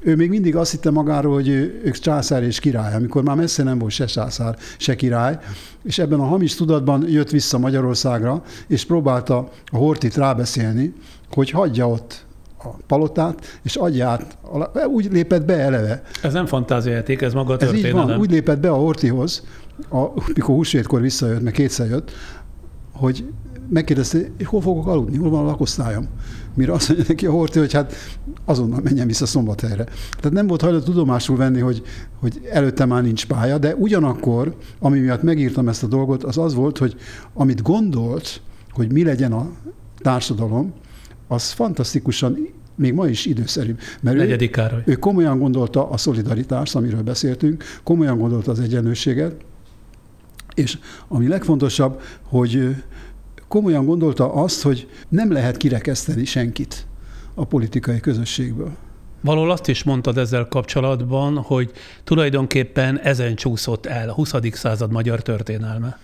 ő 0.00 0.16
még 0.16 0.28
mindig 0.28 0.56
azt 0.56 0.70
hitte 0.70 0.90
magáról, 0.90 1.34
hogy 1.34 1.48
ő, 1.48 1.80
ő 1.84 1.90
császár 1.90 2.42
és 2.42 2.60
király, 2.60 2.94
amikor 2.94 3.22
már 3.22 3.36
messze 3.36 3.62
nem 3.62 3.78
volt 3.78 3.92
se 3.92 4.04
császár, 4.04 4.56
se 4.76 4.94
király, 4.94 5.38
és 5.84 5.98
ebben 5.98 6.20
a 6.20 6.24
hamis 6.24 6.54
tudatban 6.54 7.08
jött 7.08 7.30
vissza 7.30 7.58
Magyarországra, 7.58 8.42
és 8.66 8.84
próbálta 8.84 9.48
a 9.66 9.76
Hortit 9.76 10.16
rábeszélni, 10.16 10.92
hogy 11.30 11.50
hagyja 11.50 11.88
ott 11.88 12.24
a 12.64 12.76
palotát, 12.86 13.60
és 13.62 13.76
adja 13.76 14.08
át, 14.08 14.38
úgy 14.86 15.12
lépett 15.12 15.44
be 15.44 15.58
eleve. 15.58 16.02
Ez 16.22 16.32
nem 16.32 16.46
fantáziajáték, 16.46 17.20
ez 17.20 17.32
maga 17.32 17.52
a 17.52 17.56
történelem. 17.56 17.96
Ez 17.96 18.02
így 18.02 18.10
van, 18.10 18.20
úgy 18.20 18.30
lépett 18.30 18.60
be 18.60 18.70
a 18.70 18.76
Hortihoz, 18.76 19.42
a, 19.90 20.06
mikor 20.34 20.54
húsvétkor 20.54 21.00
visszajött, 21.00 21.42
meg 21.42 21.52
kétszer 21.52 21.88
jött, 21.88 22.10
hogy 22.92 23.24
megkérdezte, 23.68 24.18
hogy 24.36 24.46
hol 24.46 24.60
fogok 24.60 24.86
aludni, 24.86 25.16
hol 25.16 25.30
van 25.30 25.42
a 25.42 25.46
lakosztályom. 25.46 26.08
Mire 26.54 26.72
azt 26.72 26.88
mondja 26.88 27.06
neki 27.08 27.26
a 27.26 27.30
Horti, 27.30 27.58
hogy 27.58 27.72
hát 27.72 27.94
azonnal 28.44 28.80
menjen 28.82 29.06
vissza 29.06 29.26
Szombathelyre. 29.26 29.84
Tehát 30.20 30.32
nem 30.32 30.46
volt 30.46 30.60
hajlandó 30.60 30.86
tudomásul 30.86 31.36
venni, 31.36 31.60
hogy, 31.60 31.82
hogy 32.20 32.48
előtte 32.50 32.84
már 32.84 33.02
nincs 33.02 33.26
pálya, 33.26 33.58
de 33.58 33.74
ugyanakkor, 33.74 34.56
ami 34.78 34.98
miatt 34.98 35.22
megírtam 35.22 35.68
ezt 35.68 35.82
a 35.82 35.86
dolgot, 35.86 36.24
az 36.24 36.38
az 36.38 36.54
volt, 36.54 36.78
hogy 36.78 36.96
amit 37.34 37.62
gondolt, 37.62 38.40
hogy 38.70 38.92
mi 38.92 39.04
legyen 39.04 39.32
a 39.32 39.50
társadalom, 39.98 40.72
az 41.32 41.50
fantasztikusan 41.50 42.48
még 42.74 42.94
ma 42.94 43.06
is 43.06 43.26
időszerű. 43.26 43.74
Mert 44.00 44.16
Negyedik 44.16 44.50
Károly. 44.50 44.82
Ő, 44.84 44.90
ő 44.90 44.94
komolyan 44.94 45.38
gondolta 45.38 45.90
a 45.90 45.96
szolidaritást, 45.96 46.74
amiről 46.74 47.02
beszéltünk, 47.02 47.64
komolyan 47.82 48.18
gondolta 48.18 48.50
az 48.50 48.60
egyenlőséget, 48.60 49.34
és 50.54 50.78
ami 51.08 51.28
legfontosabb, 51.28 52.00
hogy 52.22 52.76
komolyan 53.48 53.84
gondolta 53.84 54.32
azt, 54.32 54.62
hogy 54.62 54.88
nem 55.08 55.32
lehet 55.32 55.56
kirekeszteni 55.56 56.24
senkit 56.24 56.86
a 57.34 57.44
politikai 57.44 58.00
közösségből. 58.00 58.72
Valahol 59.20 59.50
azt 59.50 59.68
is 59.68 59.82
mondtad 59.82 60.18
ezzel 60.18 60.46
kapcsolatban, 60.48 61.36
hogy 61.36 61.70
tulajdonképpen 62.04 62.98
ezen 62.98 63.34
csúszott 63.34 63.86
el 63.86 64.08
a 64.08 64.12
20. 64.12 64.32
század 64.52 64.92
magyar 64.92 65.22
történelme. 65.22 65.98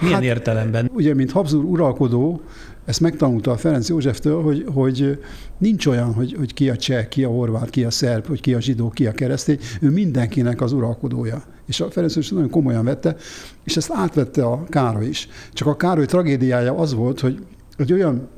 Milyen 0.00 0.14
hát, 0.14 0.24
értelemben? 0.24 0.90
Ugye, 0.94 1.14
mint 1.14 1.30
Habsburg 1.30 1.70
uralkodó, 1.70 2.40
ezt 2.84 3.00
megtanulta 3.00 3.50
a 3.50 3.56
Ferenc 3.56 3.88
Józseftől, 3.88 4.42
hogy, 4.42 4.64
hogy 4.74 5.18
nincs 5.58 5.86
olyan, 5.86 6.12
hogy, 6.12 6.34
hogy 6.38 6.54
ki 6.54 6.70
a 6.70 6.76
cseh, 6.76 7.06
ki 7.06 7.24
a 7.24 7.28
horvát, 7.28 7.70
ki 7.70 7.84
a 7.84 7.90
szerb, 7.90 8.26
hogy 8.26 8.40
ki 8.40 8.54
a 8.54 8.60
zsidó, 8.60 8.88
ki 8.88 9.06
a 9.06 9.12
keresztény, 9.12 9.58
ő 9.80 9.90
mindenkinek 9.90 10.60
az 10.60 10.72
uralkodója. 10.72 11.42
És 11.66 11.80
a 11.80 11.90
Ferenc 11.90 12.14
József 12.14 12.32
nagyon 12.32 12.50
komolyan 12.50 12.84
vette, 12.84 13.16
és 13.64 13.76
ezt 13.76 13.90
átvette 13.94 14.44
a 14.44 14.64
Károly 14.68 15.06
is. 15.06 15.28
Csak 15.52 15.68
a 15.68 15.76
Károly 15.76 16.06
tragédiája 16.06 16.76
az 16.76 16.94
volt, 16.94 17.20
hogy, 17.20 17.44
hogy 17.76 17.92
olyan 17.92 18.28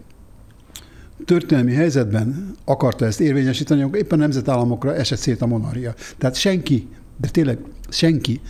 történelmi 1.25 1.73
helyzetben 1.73 2.55
akarta 2.65 3.05
ezt 3.07 3.21
érvényesíteni, 3.21 3.83
hogy 3.83 3.95
éppen 3.95 4.19
nemzetállamokra 4.19 4.95
esett 4.95 5.19
szét 5.19 5.43
a 5.43 5.47
monarchia. 5.47 5.95
Tehát 6.19 6.37
senki, 6.37 6.89
de 7.21 7.29
tényleg 7.29 7.59
senki 7.89 8.41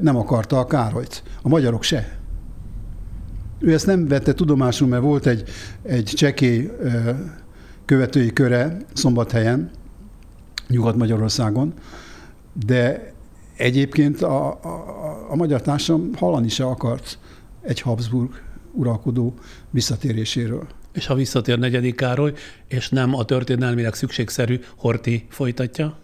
nem 0.00 0.16
akarta 0.16 0.58
a 0.58 0.66
Károlyt. 0.66 1.22
A 1.42 1.48
magyarok 1.48 1.82
se. 1.82 2.20
Ő 3.62 3.72
ezt 3.72 3.86
nem 3.86 4.08
vette 4.08 4.34
tudomásul, 4.34 4.88
mert 4.88 5.02
volt 5.02 5.26
egy, 5.26 5.48
egy 5.82 6.04
csekély 6.04 6.70
követői 7.84 8.32
köre 8.32 8.76
Szombathelyen, 8.92 9.70
Nyugat-Magyarországon, 10.68 11.72
de 12.66 13.12
egyébként 13.56 14.22
a, 14.22 14.48
a, 14.48 15.26
a 15.30 15.36
magyar 15.36 15.62
társadalom 15.62 16.14
hallani 16.14 16.48
se 16.48 16.64
akart 16.64 17.18
egy 17.60 17.80
Habsburg 17.80 18.30
uralkodó 18.72 19.34
visszatéréséről. 19.70 20.66
És 20.92 21.06
ha 21.06 21.14
visszatér 21.14 21.58
negyedik 21.58 21.96
Károly, 21.96 22.32
és 22.68 22.88
nem 22.88 23.14
a 23.14 23.24
történelmileg 23.24 23.94
szükségszerű 23.94 24.60
Horti 24.76 25.26
folytatja? 25.28 25.98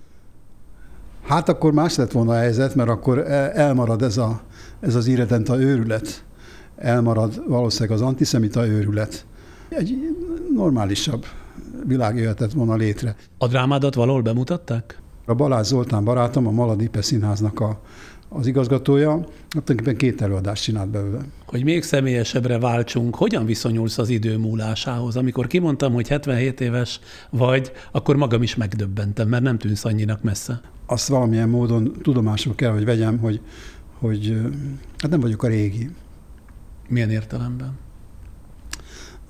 Hát 1.23 1.49
akkor 1.49 1.73
más 1.73 1.97
lett 1.97 2.13
volna 2.13 2.33
a 2.33 2.37
helyzet, 2.37 2.75
mert 2.75 2.89
akkor 2.89 3.19
elmarad 3.55 4.03
ez, 4.03 4.17
a, 4.17 4.41
ez 4.81 4.95
az 4.95 5.07
irredenta 5.07 5.61
őrület, 5.61 6.25
elmarad 6.79 7.43
valószínűleg 7.49 7.99
az 7.99 8.03
antiszemita 8.03 8.67
őrület. 8.67 9.25
Egy 9.69 10.17
normálisabb 10.55 11.25
világ 11.87 12.17
jöhetett 12.17 12.53
volna 12.53 12.75
létre. 12.75 13.17
A 13.39 13.47
drámádat 13.47 13.95
valahol 13.95 14.23
bemutatták? 14.23 15.01
A 15.27 15.35
Balázs 15.35 15.67
Zoltán 15.67 16.05
barátom, 16.05 16.47
a 16.47 16.51
Maladipe 16.51 17.03
Színháznak 17.03 17.61
a, 17.61 17.81
az 18.29 18.47
igazgatója, 18.47 19.11
hát 19.11 19.29
tulajdonképpen 19.49 19.97
két 19.97 20.23
előadást 20.23 20.63
csinált 20.63 20.89
belőle. 20.89 21.21
Hogy 21.47 21.65
még 21.65 21.83
személyesebbre 21.83 22.59
váltsunk, 22.59 23.15
hogyan 23.15 23.47
viszonyulsz 23.47 23.99
az 23.99 24.09
idő 24.09 24.39
múlásához? 24.39 25.17
Amikor 25.17 25.47
kimondtam, 25.47 25.93
hogy 25.93 26.09
77 26.09 26.61
éves 26.61 27.01
vagy, 27.31 27.73
akkor 27.93 28.17
magam 28.17 28.43
is 28.43 28.55
megdöbbentem, 28.55 29.29
mert 29.29 29.43
nem 29.43 29.59
tűnsz 29.59 29.85
annyinak 29.85 30.23
messze. 30.23 30.61
Azt 30.87 31.09
valamilyen 31.09 31.49
módon 31.49 31.93
tudomásul 32.03 32.55
kell, 32.55 32.73
hogy 32.73 32.85
vegyem, 32.85 33.19
hogy, 33.19 33.41
hogy 33.99 34.41
hát 34.99 35.11
nem 35.11 35.21
vagyok 35.21 35.43
a 35.43 35.49
régi. 35.49 35.91
Milyen 36.89 37.11
értelemben? 37.11 37.79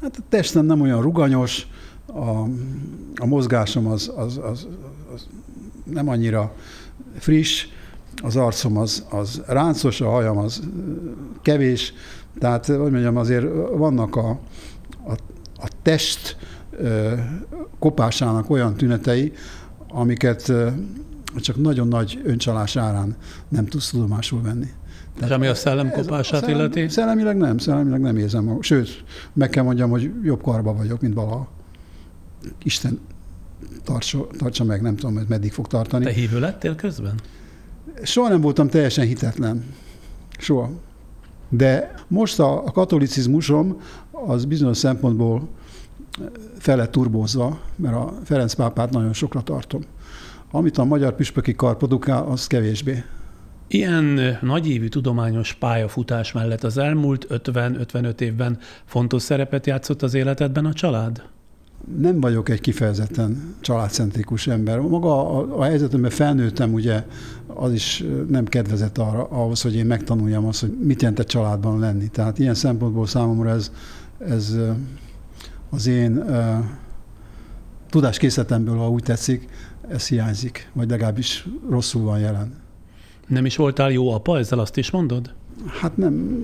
Hát 0.01 0.17
a 0.17 0.23
testem 0.29 0.65
nem 0.65 0.81
olyan 0.81 1.03
ruganyos, 1.03 1.67
a, 2.07 2.43
a 3.17 3.27
mozgásom 3.27 3.87
az, 3.87 4.13
az, 4.17 4.41
az, 4.43 4.67
az 5.15 5.27
nem 5.85 6.09
annyira 6.09 6.55
friss, 7.19 7.67
az 8.23 8.37
arcom 8.37 8.77
az, 8.77 9.05
az 9.11 9.43
ráncos, 9.47 10.01
a 10.01 10.11
hajam 10.11 10.39
az 10.39 10.63
kevés, 11.43 11.93
tehát, 12.39 12.67
hogy 12.67 12.91
mondjam, 12.91 13.17
azért 13.17 13.47
vannak 13.77 14.17
a, 14.17 14.29
a, 15.07 15.13
a 15.57 15.69
test 15.83 16.37
kopásának 17.79 18.51
olyan 18.51 18.75
tünetei, 18.75 19.33
amiket 19.89 20.53
csak 21.37 21.57
nagyon 21.57 21.89
nagy 21.89 22.21
öncsalás 22.25 22.77
árán 22.77 23.17
nem 23.49 23.67
tudsz 23.67 23.91
tudomásul 23.91 24.43
venni. 24.43 24.69
Tehát 25.19 25.35
ami 25.35 25.47
a 25.47 25.55
szellemkopását 25.55 26.41
szellem, 26.41 26.57
illeti? 26.57 26.89
Szellemileg 26.89 27.37
nem, 27.37 27.59
szellemileg 27.59 28.01
nem 28.01 28.17
érzem 28.17 28.45
magam. 28.45 28.63
Sőt, 28.63 29.05
meg 29.33 29.51
kell 29.51 29.65
mondjam, 29.65 29.91
hogy 29.91 30.11
jobb 30.23 30.43
karba 30.43 30.75
vagyok, 30.75 31.01
mint 31.01 31.15
valaha. 31.15 31.49
Isten 32.63 33.01
tartsa, 33.85 34.27
tartsa 34.39 34.65
meg, 34.65 34.83
nem 34.83 34.97
tudom, 34.97 35.17
hogy 35.17 35.27
meddig 35.29 35.53
fog 35.53 35.67
tartani. 35.67 36.05
Te 36.05 36.11
hívő 36.11 36.41
lettél 36.41 36.75
közben? 36.75 37.15
Soha 38.03 38.29
nem 38.29 38.41
voltam 38.41 38.69
teljesen 38.69 39.07
hitetlen. 39.07 39.65
Soha. 40.39 40.71
De 41.49 41.95
most 42.09 42.39
a, 42.39 42.67
a 42.67 42.71
katolicizmusom 42.71 43.81
az 44.11 44.45
bizonyos 44.45 44.77
szempontból 44.77 45.49
fele 46.59 46.89
turbózva, 46.89 47.61
mert 47.77 47.95
a 47.95 48.13
Ferenc 48.25 48.55
pápát 48.55 48.91
nagyon 48.91 49.13
sokra 49.13 49.43
tartom. 49.43 49.83
Amit 50.51 50.79
a 50.79 50.85
magyar 50.85 51.15
püspöki 51.15 51.55
kar 51.55 51.77
produkál, 51.77 52.27
az 52.27 52.47
kevésbé. 52.47 53.05
Ilyen 53.69 54.39
nagyévű 54.41 54.89
tudományos 54.89 55.55
pályafutás 55.55 56.33
mellett 56.33 56.65
az 56.65 56.79
elmúlt 56.79 57.27
50-55 57.31 58.21
évben 58.21 58.59
fontos 58.85 59.23
szerepet 59.23 59.67
játszott 59.67 60.03
az 60.03 60.15
életedben 60.15 60.65
a 60.65 60.73
család? 60.73 61.23
Nem 61.99 62.21
vagyok 62.21 62.49
egy 62.49 62.61
kifejezetten 62.61 63.55
családcentrikus 63.61 64.47
ember. 64.47 64.79
Maga 64.79 65.39
a, 65.39 65.59
a 65.59 65.63
helyzetemben 65.63 66.11
felnőttem, 66.11 66.73
ugye 66.73 67.05
az 67.47 67.73
is 67.73 68.05
nem 68.29 68.45
kedvezett 68.45 68.99
arra, 68.99 69.25
ahhoz, 69.29 69.63
hogy 69.63 69.75
én 69.75 69.87
megtanuljam 69.87 70.47
azt, 70.47 70.61
hogy 70.61 70.79
mit 70.83 71.01
jelent 71.01 71.19
egy 71.19 71.27
családban 71.27 71.79
lenni. 71.79 72.09
Tehát 72.09 72.39
ilyen 72.39 72.55
szempontból 72.55 73.07
számomra 73.07 73.51
ez, 73.51 73.73
ez 74.19 74.57
az 75.71 75.87
én 75.87 76.25
tudáskészletemből, 77.91 78.77
ha 78.77 78.91
úgy 78.91 79.03
tetszik, 79.03 79.49
ez 79.89 80.09
hiányzik, 80.09 80.71
vagy 80.73 80.91
legalábbis 80.91 81.49
rosszul 81.69 82.03
van 82.03 82.19
jelen. 82.19 82.67
Nem 83.29 83.45
is 83.45 83.57
voltál 83.57 83.91
jó 83.91 84.13
apa, 84.13 84.39
ezzel 84.39 84.59
azt 84.59 84.77
is 84.77 84.91
mondod? 84.91 85.35
Hát 85.81 85.97
nem, 85.97 86.43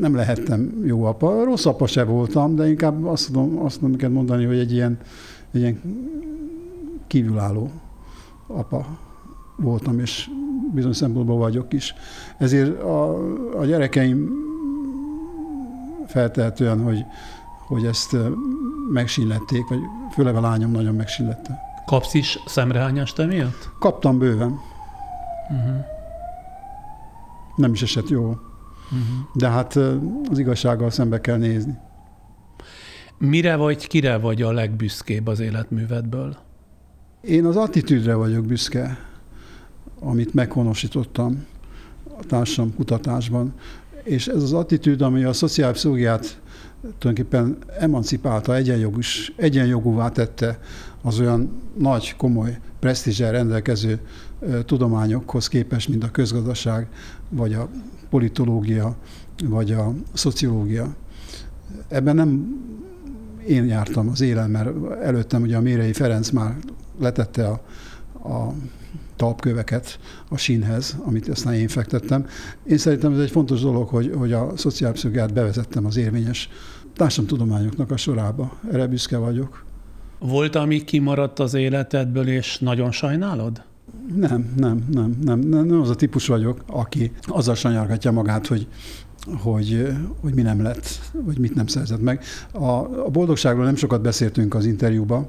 nem 0.00 0.14
lehettem 0.14 0.82
jó 0.84 1.04
apa. 1.04 1.44
Rossz 1.44 1.66
apa 1.66 1.86
se 1.86 2.04
voltam, 2.04 2.54
de 2.54 2.68
inkább 2.68 3.04
azt 3.04 3.26
tudom, 3.26 3.58
azt 3.58 3.78
tudom 3.78 3.96
kell 3.96 4.10
mondani, 4.10 4.44
hogy 4.44 4.58
egy 4.58 4.72
ilyen, 4.72 4.98
egy 5.52 5.60
ilyen 5.60 5.80
kívülálló 7.06 7.70
apa 8.46 8.86
voltam, 9.56 9.98
és 9.98 10.30
bizony 10.74 10.92
szempontból 10.92 11.36
vagyok 11.36 11.72
is. 11.72 11.94
Ezért 12.38 12.82
a, 12.82 13.18
a 13.58 13.64
gyerekeim 13.64 14.30
feltehetően, 16.06 16.82
hogy, 16.82 17.04
hogy 17.66 17.84
ezt 17.84 18.16
megsínlették, 18.92 19.68
vagy 19.68 19.78
főleg 20.12 20.36
a 20.36 20.40
lányom 20.40 20.70
nagyon 20.70 20.94
megsínlette. 20.94 21.60
Kapsz 21.86 22.14
is 22.14 22.38
szemrehányást 22.46 23.18
emiatt? 23.18 23.70
Kaptam 23.78 24.18
bőven. 24.18 24.71
Uh-huh. 25.52 25.84
Nem 27.56 27.72
is 27.72 27.82
esett 27.82 28.08
jó. 28.08 28.24
Uh-huh. 28.24 28.38
De 29.34 29.48
hát 29.48 29.76
az 30.30 30.38
igazsággal 30.38 30.90
szembe 30.90 31.20
kell 31.20 31.36
nézni. 31.36 31.78
Mire 33.18 33.56
vagy, 33.56 33.86
kire 33.86 34.16
vagy 34.16 34.42
a 34.42 34.52
legbüszkébb 34.52 35.26
az 35.26 35.40
életművedből? 35.40 36.36
Én 37.20 37.44
az 37.44 37.56
attitűdre 37.56 38.14
vagyok 38.14 38.46
büszke, 38.46 38.98
amit 40.00 40.34
meghonosítottam 40.34 41.46
a 42.18 42.24
társam 42.26 42.74
kutatásban. 42.74 43.54
És 44.02 44.26
ez 44.26 44.42
az 44.42 44.52
attitűd, 44.52 45.00
ami 45.00 45.24
a 45.24 45.32
szociálpszichológiát 45.32 46.40
tulajdonképpen 46.98 47.56
emancipálta, 47.78 48.54
egyenjogús, 48.54 49.32
egyenjogúvá 49.36 50.08
tette 50.08 50.58
az 51.02 51.20
olyan 51.20 51.62
nagy, 51.78 52.16
komoly 52.16 52.58
presztízsel 52.78 53.32
rendelkező 53.32 54.00
tudományokhoz 54.64 55.48
képest, 55.48 55.88
mint 55.88 56.04
a 56.04 56.10
közgazdaság, 56.10 56.88
vagy 57.28 57.54
a 57.54 57.68
politológia, 58.10 58.96
vagy 59.44 59.72
a 59.72 59.92
szociológia. 60.12 60.94
Ebben 61.88 62.14
nem 62.14 62.60
én 63.46 63.64
jártam 63.64 64.08
az 64.08 64.20
élen, 64.20 64.50
mert 64.50 64.68
előttem 65.02 65.42
ugye 65.42 65.56
a 65.56 65.60
Mérei 65.60 65.92
Ferenc 65.92 66.30
már 66.30 66.56
letette 67.00 67.46
a, 67.46 67.60
a 68.28 68.54
talpköveket 69.16 69.98
a 70.28 70.36
sínhez, 70.36 70.96
amit 71.04 71.28
aztán 71.28 71.54
én 71.54 71.68
fektettem. 71.68 72.26
Én 72.64 72.78
szerintem 72.78 73.12
ez 73.12 73.18
egy 73.18 73.30
fontos 73.30 73.60
dolog, 73.60 73.88
hogy, 73.88 74.12
hogy 74.16 74.32
a 74.32 74.56
szociálpszichológiát 74.56 75.32
bevezettem 75.32 75.86
az 75.86 75.96
érvényes 75.96 76.48
társadalomtudományoknak 76.96 77.90
a 77.90 77.96
sorába. 77.96 78.58
Erre 78.72 78.86
büszke 78.86 79.16
vagyok. 79.16 79.64
Volt, 80.18 80.54
ami 80.54 80.84
kimaradt 80.84 81.38
az 81.38 81.54
életedből, 81.54 82.28
és 82.28 82.58
nagyon 82.58 82.90
sajnálod? 82.90 83.62
Nem, 84.16 84.52
nem, 84.56 84.84
nem, 84.90 85.18
nem, 85.24 85.38
nem, 85.38 85.80
az 85.80 85.90
a 85.90 85.94
típus 85.94 86.26
vagyok, 86.26 86.64
aki 86.66 87.12
azzal 87.26 87.54
sanyargatja 87.54 88.10
magát, 88.10 88.46
hogy, 88.46 88.66
hogy, 89.38 89.92
hogy 90.20 90.34
mi 90.34 90.42
nem 90.42 90.62
lett, 90.62 90.86
vagy 91.12 91.38
mit 91.38 91.54
nem 91.54 91.66
szerzett 91.66 92.00
meg. 92.00 92.22
A, 92.52 92.72
a 93.04 93.08
boldogságról 93.12 93.64
nem 93.64 93.76
sokat 93.76 94.00
beszéltünk 94.00 94.54
az 94.54 94.64
interjúban, 94.64 95.28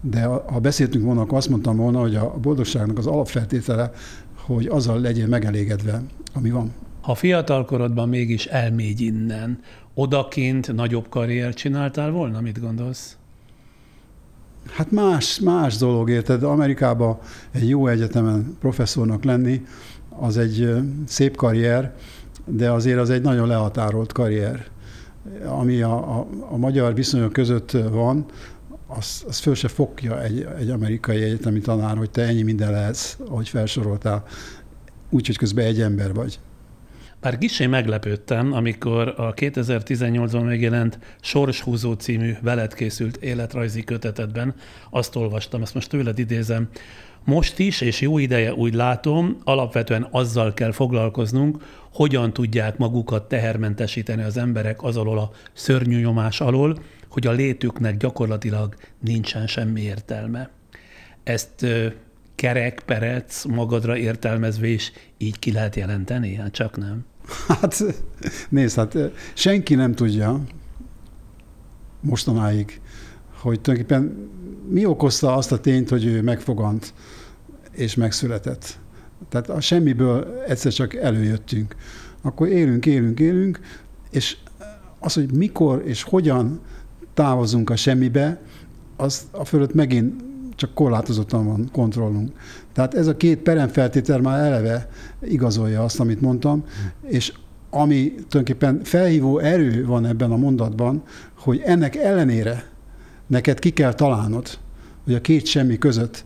de 0.00 0.24
ha 0.24 0.58
beszéltünk 0.60 1.04
volna, 1.04 1.20
akkor 1.20 1.38
azt 1.38 1.48
mondtam 1.48 1.76
volna, 1.76 2.00
hogy 2.00 2.14
a 2.14 2.38
boldogságnak 2.42 2.98
az 2.98 3.06
alapfeltétele, 3.06 3.92
hogy 4.34 4.66
azzal 4.66 5.00
legyél 5.00 5.26
megelégedve, 5.26 6.02
ami 6.32 6.50
van. 6.50 6.72
Ha 7.00 7.14
fiatalkorodban 7.14 8.08
mégis 8.08 8.46
elmégy 8.46 9.00
innen, 9.00 9.58
odakint 9.94 10.72
nagyobb 10.72 11.08
karriert 11.08 11.56
csináltál 11.56 12.10
volna, 12.10 12.40
mit 12.40 12.60
gondolsz? 12.60 13.16
Hát 14.66 14.90
más, 14.90 15.40
más 15.40 15.76
dolog, 15.76 16.10
érted? 16.10 16.42
Amerikában 16.42 17.18
egy 17.50 17.68
jó 17.68 17.86
egyetemen 17.86 18.56
professzornak 18.60 19.24
lenni, 19.24 19.62
az 20.08 20.36
egy 20.36 20.74
szép 21.06 21.36
karrier, 21.36 21.94
de 22.44 22.70
azért 22.70 22.98
az 22.98 23.10
egy 23.10 23.22
nagyon 23.22 23.46
lehatárolt 23.46 24.12
karrier. 24.12 24.66
Ami 25.44 25.82
a, 25.82 26.18
a, 26.18 26.26
a 26.50 26.56
magyar 26.56 26.94
viszonyok 26.94 27.32
között 27.32 27.70
van, 27.70 28.24
az, 28.86 29.24
az 29.28 29.38
föl 29.38 29.54
se 29.54 29.68
fogja 29.68 30.22
egy, 30.22 30.46
egy 30.58 30.70
amerikai 30.70 31.22
egyetemi 31.22 31.60
tanár, 31.60 31.96
hogy 31.96 32.10
te 32.10 32.22
ennyi 32.22 32.42
minden 32.42 32.70
lehetsz, 32.70 33.16
ahogy 33.28 33.48
felsoroltál, 33.48 34.24
úgyhogy 35.10 35.36
közben 35.36 35.64
egy 35.64 35.80
ember 35.80 36.14
vagy. 36.14 36.38
Bár 37.20 37.38
kicsi 37.38 37.66
meglepődtem, 37.66 38.52
amikor 38.52 39.14
a 39.16 39.34
2018-ban 39.34 40.44
megjelent 40.44 40.98
Sorshúzó 41.20 41.92
című 41.92 42.32
veled 42.42 42.74
készült 42.74 43.16
életrajzi 43.16 43.84
kötetedben 43.84 44.54
azt 44.90 45.16
olvastam, 45.16 45.62
ezt 45.62 45.74
most 45.74 45.88
tőled 45.88 46.18
idézem, 46.18 46.68
most 47.24 47.58
is, 47.58 47.80
és 47.80 48.00
jó 48.00 48.18
ideje 48.18 48.54
úgy 48.54 48.74
látom, 48.74 49.36
alapvetően 49.44 50.08
azzal 50.10 50.54
kell 50.54 50.72
foglalkoznunk, 50.72 51.62
hogyan 51.92 52.32
tudják 52.32 52.76
magukat 52.76 53.28
tehermentesíteni 53.28 54.22
az 54.22 54.36
emberek 54.36 54.82
az 54.82 54.96
alól 54.96 55.18
a 55.18 55.30
szörnyű 55.52 56.00
nyomás 56.00 56.40
alól, 56.40 56.78
hogy 57.08 57.26
a 57.26 57.32
létüknek 57.32 57.96
gyakorlatilag 57.96 58.74
nincsen 58.98 59.46
semmi 59.46 59.80
értelme. 59.80 60.50
Ezt 61.22 61.66
kerek, 62.34 62.82
perec, 62.86 63.44
magadra 63.44 63.96
értelmezve 63.96 64.66
is 64.66 64.92
így 65.18 65.38
ki 65.38 65.52
lehet 65.52 65.76
jelenteni? 65.76 66.34
Hát 66.34 66.52
csak 66.52 66.76
nem. 66.76 67.09
Hát 67.48 67.84
nézd, 68.48 68.76
hát 68.76 68.96
senki 69.34 69.74
nem 69.74 69.94
tudja 69.94 70.40
mostanáig, 72.00 72.80
hogy 73.40 73.60
tulajdonképpen 73.60 74.28
mi 74.68 74.84
okozta 74.84 75.34
azt 75.34 75.52
a 75.52 75.60
tényt, 75.60 75.88
hogy 75.88 76.04
ő 76.04 76.22
megfogant 76.22 76.94
és 77.72 77.94
megszületett. 77.94 78.78
Tehát 79.28 79.48
a 79.48 79.60
semmiből 79.60 80.42
egyszer 80.46 80.72
csak 80.72 80.94
előjöttünk. 80.94 81.76
Akkor 82.22 82.48
élünk, 82.48 82.86
élünk, 82.86 83.20
élünk, 83.20 83.60
és 84.10 84.36
az, 84.98 85.14
hogy 85.14 85.32
mikor 85.32 85.82
és 85.84 86.02
hogyan 86.02 86.60
távozunk 87.14 87.70
a 87.70 87.76
semmibe, 87.76 88.40
az 88.96 89.26
a 89.30 89.44
fölött 89.44 89.74
megint 89.74 90.22
csak 90.56 90.74
korlátozottan 90.74 91.46
van 91.46 91.68
kontrollunk. 91.72 92.38
Tehát 92.80 92.94
ez 92.94 93.06
a 93.06 93.16
két 93.16 93.38
peremfeltétel 93.38 94.20
már 94.20 94.44
eleve 94.44 94.88
igazolja 95.22 95.82
azt, 95.82 96.00
amit 96.00 96.20
mondtam, 96.20 96.64
és 97.06 97.32
ami 97.70 98.12
tulajdonképpen 98.14 98.80
felhívó 98.84 99.38
erő 99.38 99.86
van 99.86 100.06
ebben 100.06 100.30
a 100.30 100.36
mondatban, 100.36 101.02
hogy 101.34 101.62
ennek 101.64 101.96
ellenére 101.96 102.64
neked 103.26 103.58
ki 103.58 103.70
kell 103.70 103.92
találnod, 103.92 104.58
hogy 105.04 105.14
a 105.14 105.20
két 105.20 105.46
semmi 105.46 105.78
között 105.78 106.24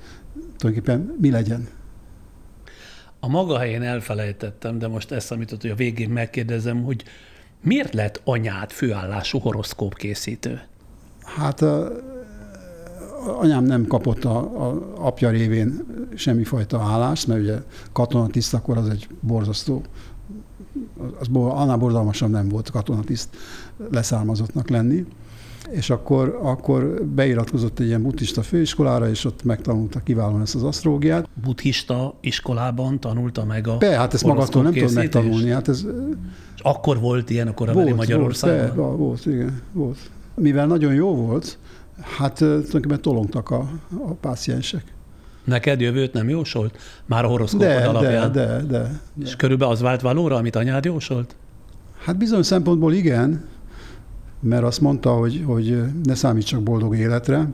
tulajdonképpen 0.59 1.17
mi 1.21 1.31
legyen. 1.31 1.69
A 3.21 3.29
maga 3.29 3.59
helyén 3.59 3.83
elfelejtettem, 3.83 4.79
de 4.79 4.89
most 4.89 5.13
ezt 5.13 5.33
amit 5.33 5.51
hogy 5.51 5.71
a 5.71 5.75
végén 5.75 6.11
megkérdezem, 6.11 6.83
hogy 6.83 7.05
miért 7.63 7.95
lett 7.95 8.21
anyád 8.25 8.71
főállású 8.71 9.39
horoszkóp 9.39 9.95
készítő? 9.95 10.61
Hát 11.25 11.63
a, 11.63 11.93
anyám 13.27 13.65
nem 13.65 13.87
kapott 13.87 14.25
a, 14.25 14.39
a 14.39 14.93
apja 14.99 15.31
révén 15.31 15.85
semmifajta 16.15 16.81
állást, 16.81 17.27
mert 17.27 17.41
ugye 17.41 17.63
katonatiszt 17.93 18.55
akkor 18.55 18.77
az 18.77 18.89
egy 18.89 19.09
borzasztó, 19.21 19.83
az 21.19 21.29
annál 21.33 21.77
borzalmasabb 21.77 22.31
nem 22.31 22.49
volt 22.49 22.71
katonatiszt 22.71 23.29
leszármazottnak 23.91 24.69
lenni 24.69 25.07
és 25.71 25.91
akkor, 25.91 26.39
akkor 26.43 27.05
beiratkozott 27.05 27.79
egy 27.79 27.87
ilyen 27.87 28.03
buddhista 28.03 28.43
főiskolára, 28.43 29.09
és 29.09 29.25
ott 29.25 29.45
megtanulta 29.45 30.01
kiválóan 30.01 30.41
ezt 30.41 30.55
az 30.55 30.63
asztrológiát. 30.63 31.29
Buddhista 31.43 32.15
iskolában 32.21 33.01
tanulta 33.01 33.45
meg 33.45 33.69
a 33.69 33.77
Be, 33.77 33.97
hát 33.97 34.15
ezt 34.15 34.25
magadtól 34.25 34.63
nem 34.63 34.73
tudod 34.73 34.95
megtanulni. 34.95 35.51
Hát 35.51 35.69
ez, 35.69 35.87
és 36.55 36.61
akkor 36.63 37.01
volt 37.01 37.31
ilyen 37.31 37.49
a 37.49 37.55
korabeli 37.55 37.93
Magyarországon? 37.93 38.77
Volt, 38.77 38.97
be, 38.97 39.03
volt, 39.05 39.27
igen, 39.27 39.61
volt. 39.73 39.99
Mivel 40.35 40.67
nagyon 40.67 40.95
jó 40.95 41.15
volt, 41.15 41.59
hát 42.01 42.35
tulajdonképpen 42.35 43.01
tolongtak 43.01 43.51
a, 43.51 43.69
a 44.07 44.13
páciensek. 44.21 44.85
Neked 45.45 45.81
jövőt 45.81 46.13
nem 46.13 46.29
jósolt? 46.29 46.79
Már 47.07 47.25
a 47.25 47.29
horoszkópod 47.29 47.67
de, 47.67 47.89
alapján? 47.89 48.33
De, 48.33 48.47
de, 48.47 48.63
de, 48.63 49.01
És 49.25 49.37
körülbelül 49.37 49.75
az 49.75 49.81
vált 49.81 50.01
valóra, 50.01 50.37
amit 50.37 50.57
anyád 50.57 50.85
jósolt? 50.85 51.37
Hát 52.05 52.17
bizony 52.17 52.43
szempontból 52.43 52.93
igen, 52.93 53.45
mert 54.41 54.63
azt 54.63 54.81
mondta, 54.81 55.11
hogy, 55.13 55.43
hogy 55.47 55.83
ne 56.03 56.15
számít 56.15 56.47
csak 56.47 56.63
boldog 56.63 56.97
életre, 56.97 57.49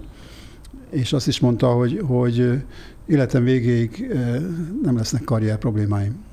és 0.91 1.13
azt 1.13 1.29
is 1.29 1.41
mondta, 1.41 1.67
hogy, 1.67 2.01
hogy 2.05 2.63
életem 3.07 3.45
végéig 3.45 4.17
nem 4.83 4.97
lesznek 4.97 5.25
karrier 5.25 5.59
problémáim. 5.59 6.25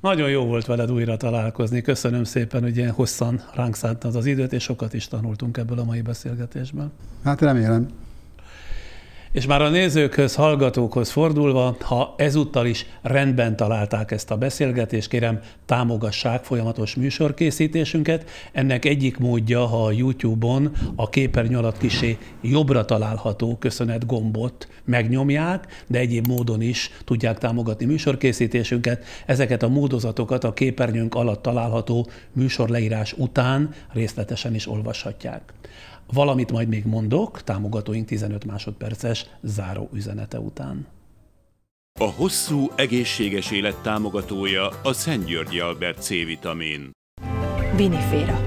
Nagyon 0.00 0.30
jó 0.30 0.44
volt 0.44 0.66
veled 0.66 0.90
újra 0.92 1.16
találkozni. 1.16 1.80
Köszönöm 1.80 2.24
szépen, 2.24 2.62
hogy 2.62 2.76
ilyen 2.76 2.90
hosszan 2.90 3.42
ránk 3.54 3.76
szántad 3.76 4.14
az 4.14 4.26
időt, 4.26 4.52
és 4.52 4.62
sokat 4.62 4.94
is 4.94 5.08
tanultunk 5.08 5.56
ebből 5.56 5.78
a 5.78 5.84
mai 5.84 6.00
beszélgetésből. 6.00 6.90
Hát 7.24 7.40
remélem. 7.40 7.88
És 9.32 9.46
már 9.46 9.62
a 9.62 9.68
nézőkhöz, 9.68 10.34
hallgatókhoz 10.34 11.10
fordulva, 11.10 11.76
ha 11.80 12.14
ezúttal 12.16 12.66
is 12.66 12.86
rendben 13.02 13.56
találták 13.56 14.10
ezt 14.10 14.30
a 14.30 14.36
beszélgetést, 14.36 15.08
kérem 15.08 15.40
támogassák 15.66 16.44
folyamatos 16.44 16.94
műsorkészítésünket. 16.94 18.30
Ennek 18.52 18.84
egyik 18.84 19.18
módja, 19.18 19.66
ha 19.66 19.84
a 19.84 19.92
YouTube-on 19.92 20.76
a 20.96 21.08
képernyő 21.08 21.56
alatt 21.56 21.78
kisé 21.78 22.18
jobbra 22.42 22.84
található 22.84 23.56
köszönet 23.58 24.06
gombot 24.06 24.68
megnyomják, 24.84 25.84
de 25.86 25.98
egyéb 25.98 26.26
módon 26.26 26.60
is 26.60 26.90
tudják 27.04 27.38
támogatni 27.38 27.84
műsorkészítésünket. 27.86 29.04
Ezeket 29.26 29.62
a 29.62 29.68
módozatokat 29.68 30.44
a 30.44 30.52
képernyőnk 30.52 31.14
alatt 31.14 31.42
található 31.42 32.08
műsorleírás 32.32 33.12
után 33.12 33.70
részletesen 33.92 34.54
is 34.54 34.68
olvashatják. 34.68 35.52
Valamit 36.12 36.52
majd 36.52 36.68
még 36.68 36.84
mondok, 36.84 37.42
támogatóink 37.42 38.06
15 38.06 38.44
másodperces 38.44 39.26
záró 39.42 39.88
üzenete 39.92 40.40
után. 40.40 40.86
A 42.00 42.04
hosszú, 42.04 42.70
egészséges 42.76 43.50
élet 43.50 43.76
támogatója 43.76 44.68
a 44.82 44.92
Szent 44.92 45.24
Györgyi 45.24 45.60
Albert 45.60 46.02
C-vitamin. 46.02 46.90
Viniféra. 47.76 48.40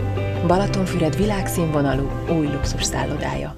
Balatonfüred 0.47 1.17
világszínvonalú 1.17 2.09
új 2.37 2.47
luxus 2.47 2.83
szállodája. 2.83 3.55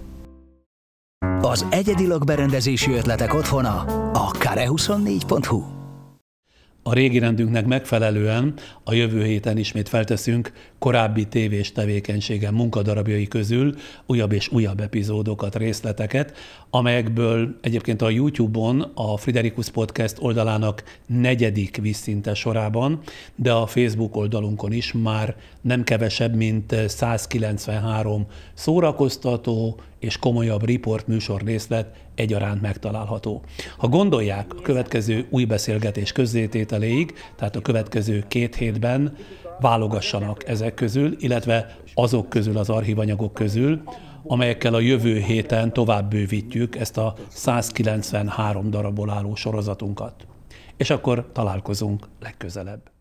Az 1.41 1.65
egyedi 1.69 2.07
lakberendezési 2.07 2.91
ötletek 2.91 3.33
otthona 3.33 3.79
a 4.11 4.31
kare24.hu. 4.31 5.82
A 6.85 6.93
régi 6.93 7.19
rendünknek 7.19 7.65
megfelelően 7.65 8.53
a 8.83 8.93
jövő 8.93 9.23
héten 9.23 9.57
ismét 9.57 9.89
felteszünk 9.89 10.51
korábbi 10.79 11.27
tévés 11.27 11.71
tevékenységen 11.71 12.53
munkadarabjai 12.53 13.27
közül 13.27 13.75
újabb 14.05 14.31
és 14.31 14.51
újabb 14.51 14.79
epizódokat, 14.79 15.55
részleteket, 15.55 16.37
amelyekből 16.69 17.57
egyébként 17.61 18.01
a 18.01 18.09
YouTube-on 18.09 18.91
a 18.93 19.17
Friderikus 19.17 19.69
Podcast 19.69 20.17
oldalának 20.19 20.83
negyedik 21.07 21.77
visszinte 21.81 22.33
sorában, 22.33 22.99
de 23.35 23.51
a 23.51 23.65
Facebook 23.65 24.15
oldalunkon 24.15 24.71
is 24.71 24.93
már 24.93 25.35
nem 25.61 25.83
kevesebb, 25.83 26.35
mint 26.35 26.75
193 26.87 28.27
szórakoztató 28.53 29.79
és 30.03 30.17
komolyabb 30.17 30.65
riport 30.65 31.07
műsor 31.07 31.41
részlet 31.41 31.95
egyaránt 32.15 32.61
megtalálható. 32.61 33.43
Ha 33.77 33.87
gondolják 33.87 34.53
a 34.57 34.61
következő 34.61 35.27
új 35.29 35.45
beszélgetés 35.45 36.11
közzétételéig, 36.11 37.13
tehát 37.35 37.55
a 37.55 37.61
következő 37.61 38.23
két 38.27 38.55
hétben 38.55 39.15
válogassanak 39.59 40.47
ezek 40.47 40.73
közül, 40.73 41.15
illetve 41.19 41.77
azok 41.93 42.29
közül, 42.29 42.57
az 42.57 42.69
archívanyagok 42.69 43.33
közül, 43.33 43.81
amelyekkel 44.23 44.73
a 44.73 44.79
jövő 44.79 45.19
héten 45.19 45.73
tovább 45.73 46.09
bővítjük 46.09 46.75
ezt 46.75 46.97
a 46.97 47.15
193 47.29 48.69
darabból 48.69 49.09
álló 49.09 49.35
sorozatunkat. 49.35 50.27
És 50.77 50.89
akkor 50.89 51.29
találkozunk 51.33 52.07
legközelebb. 52.19 52.92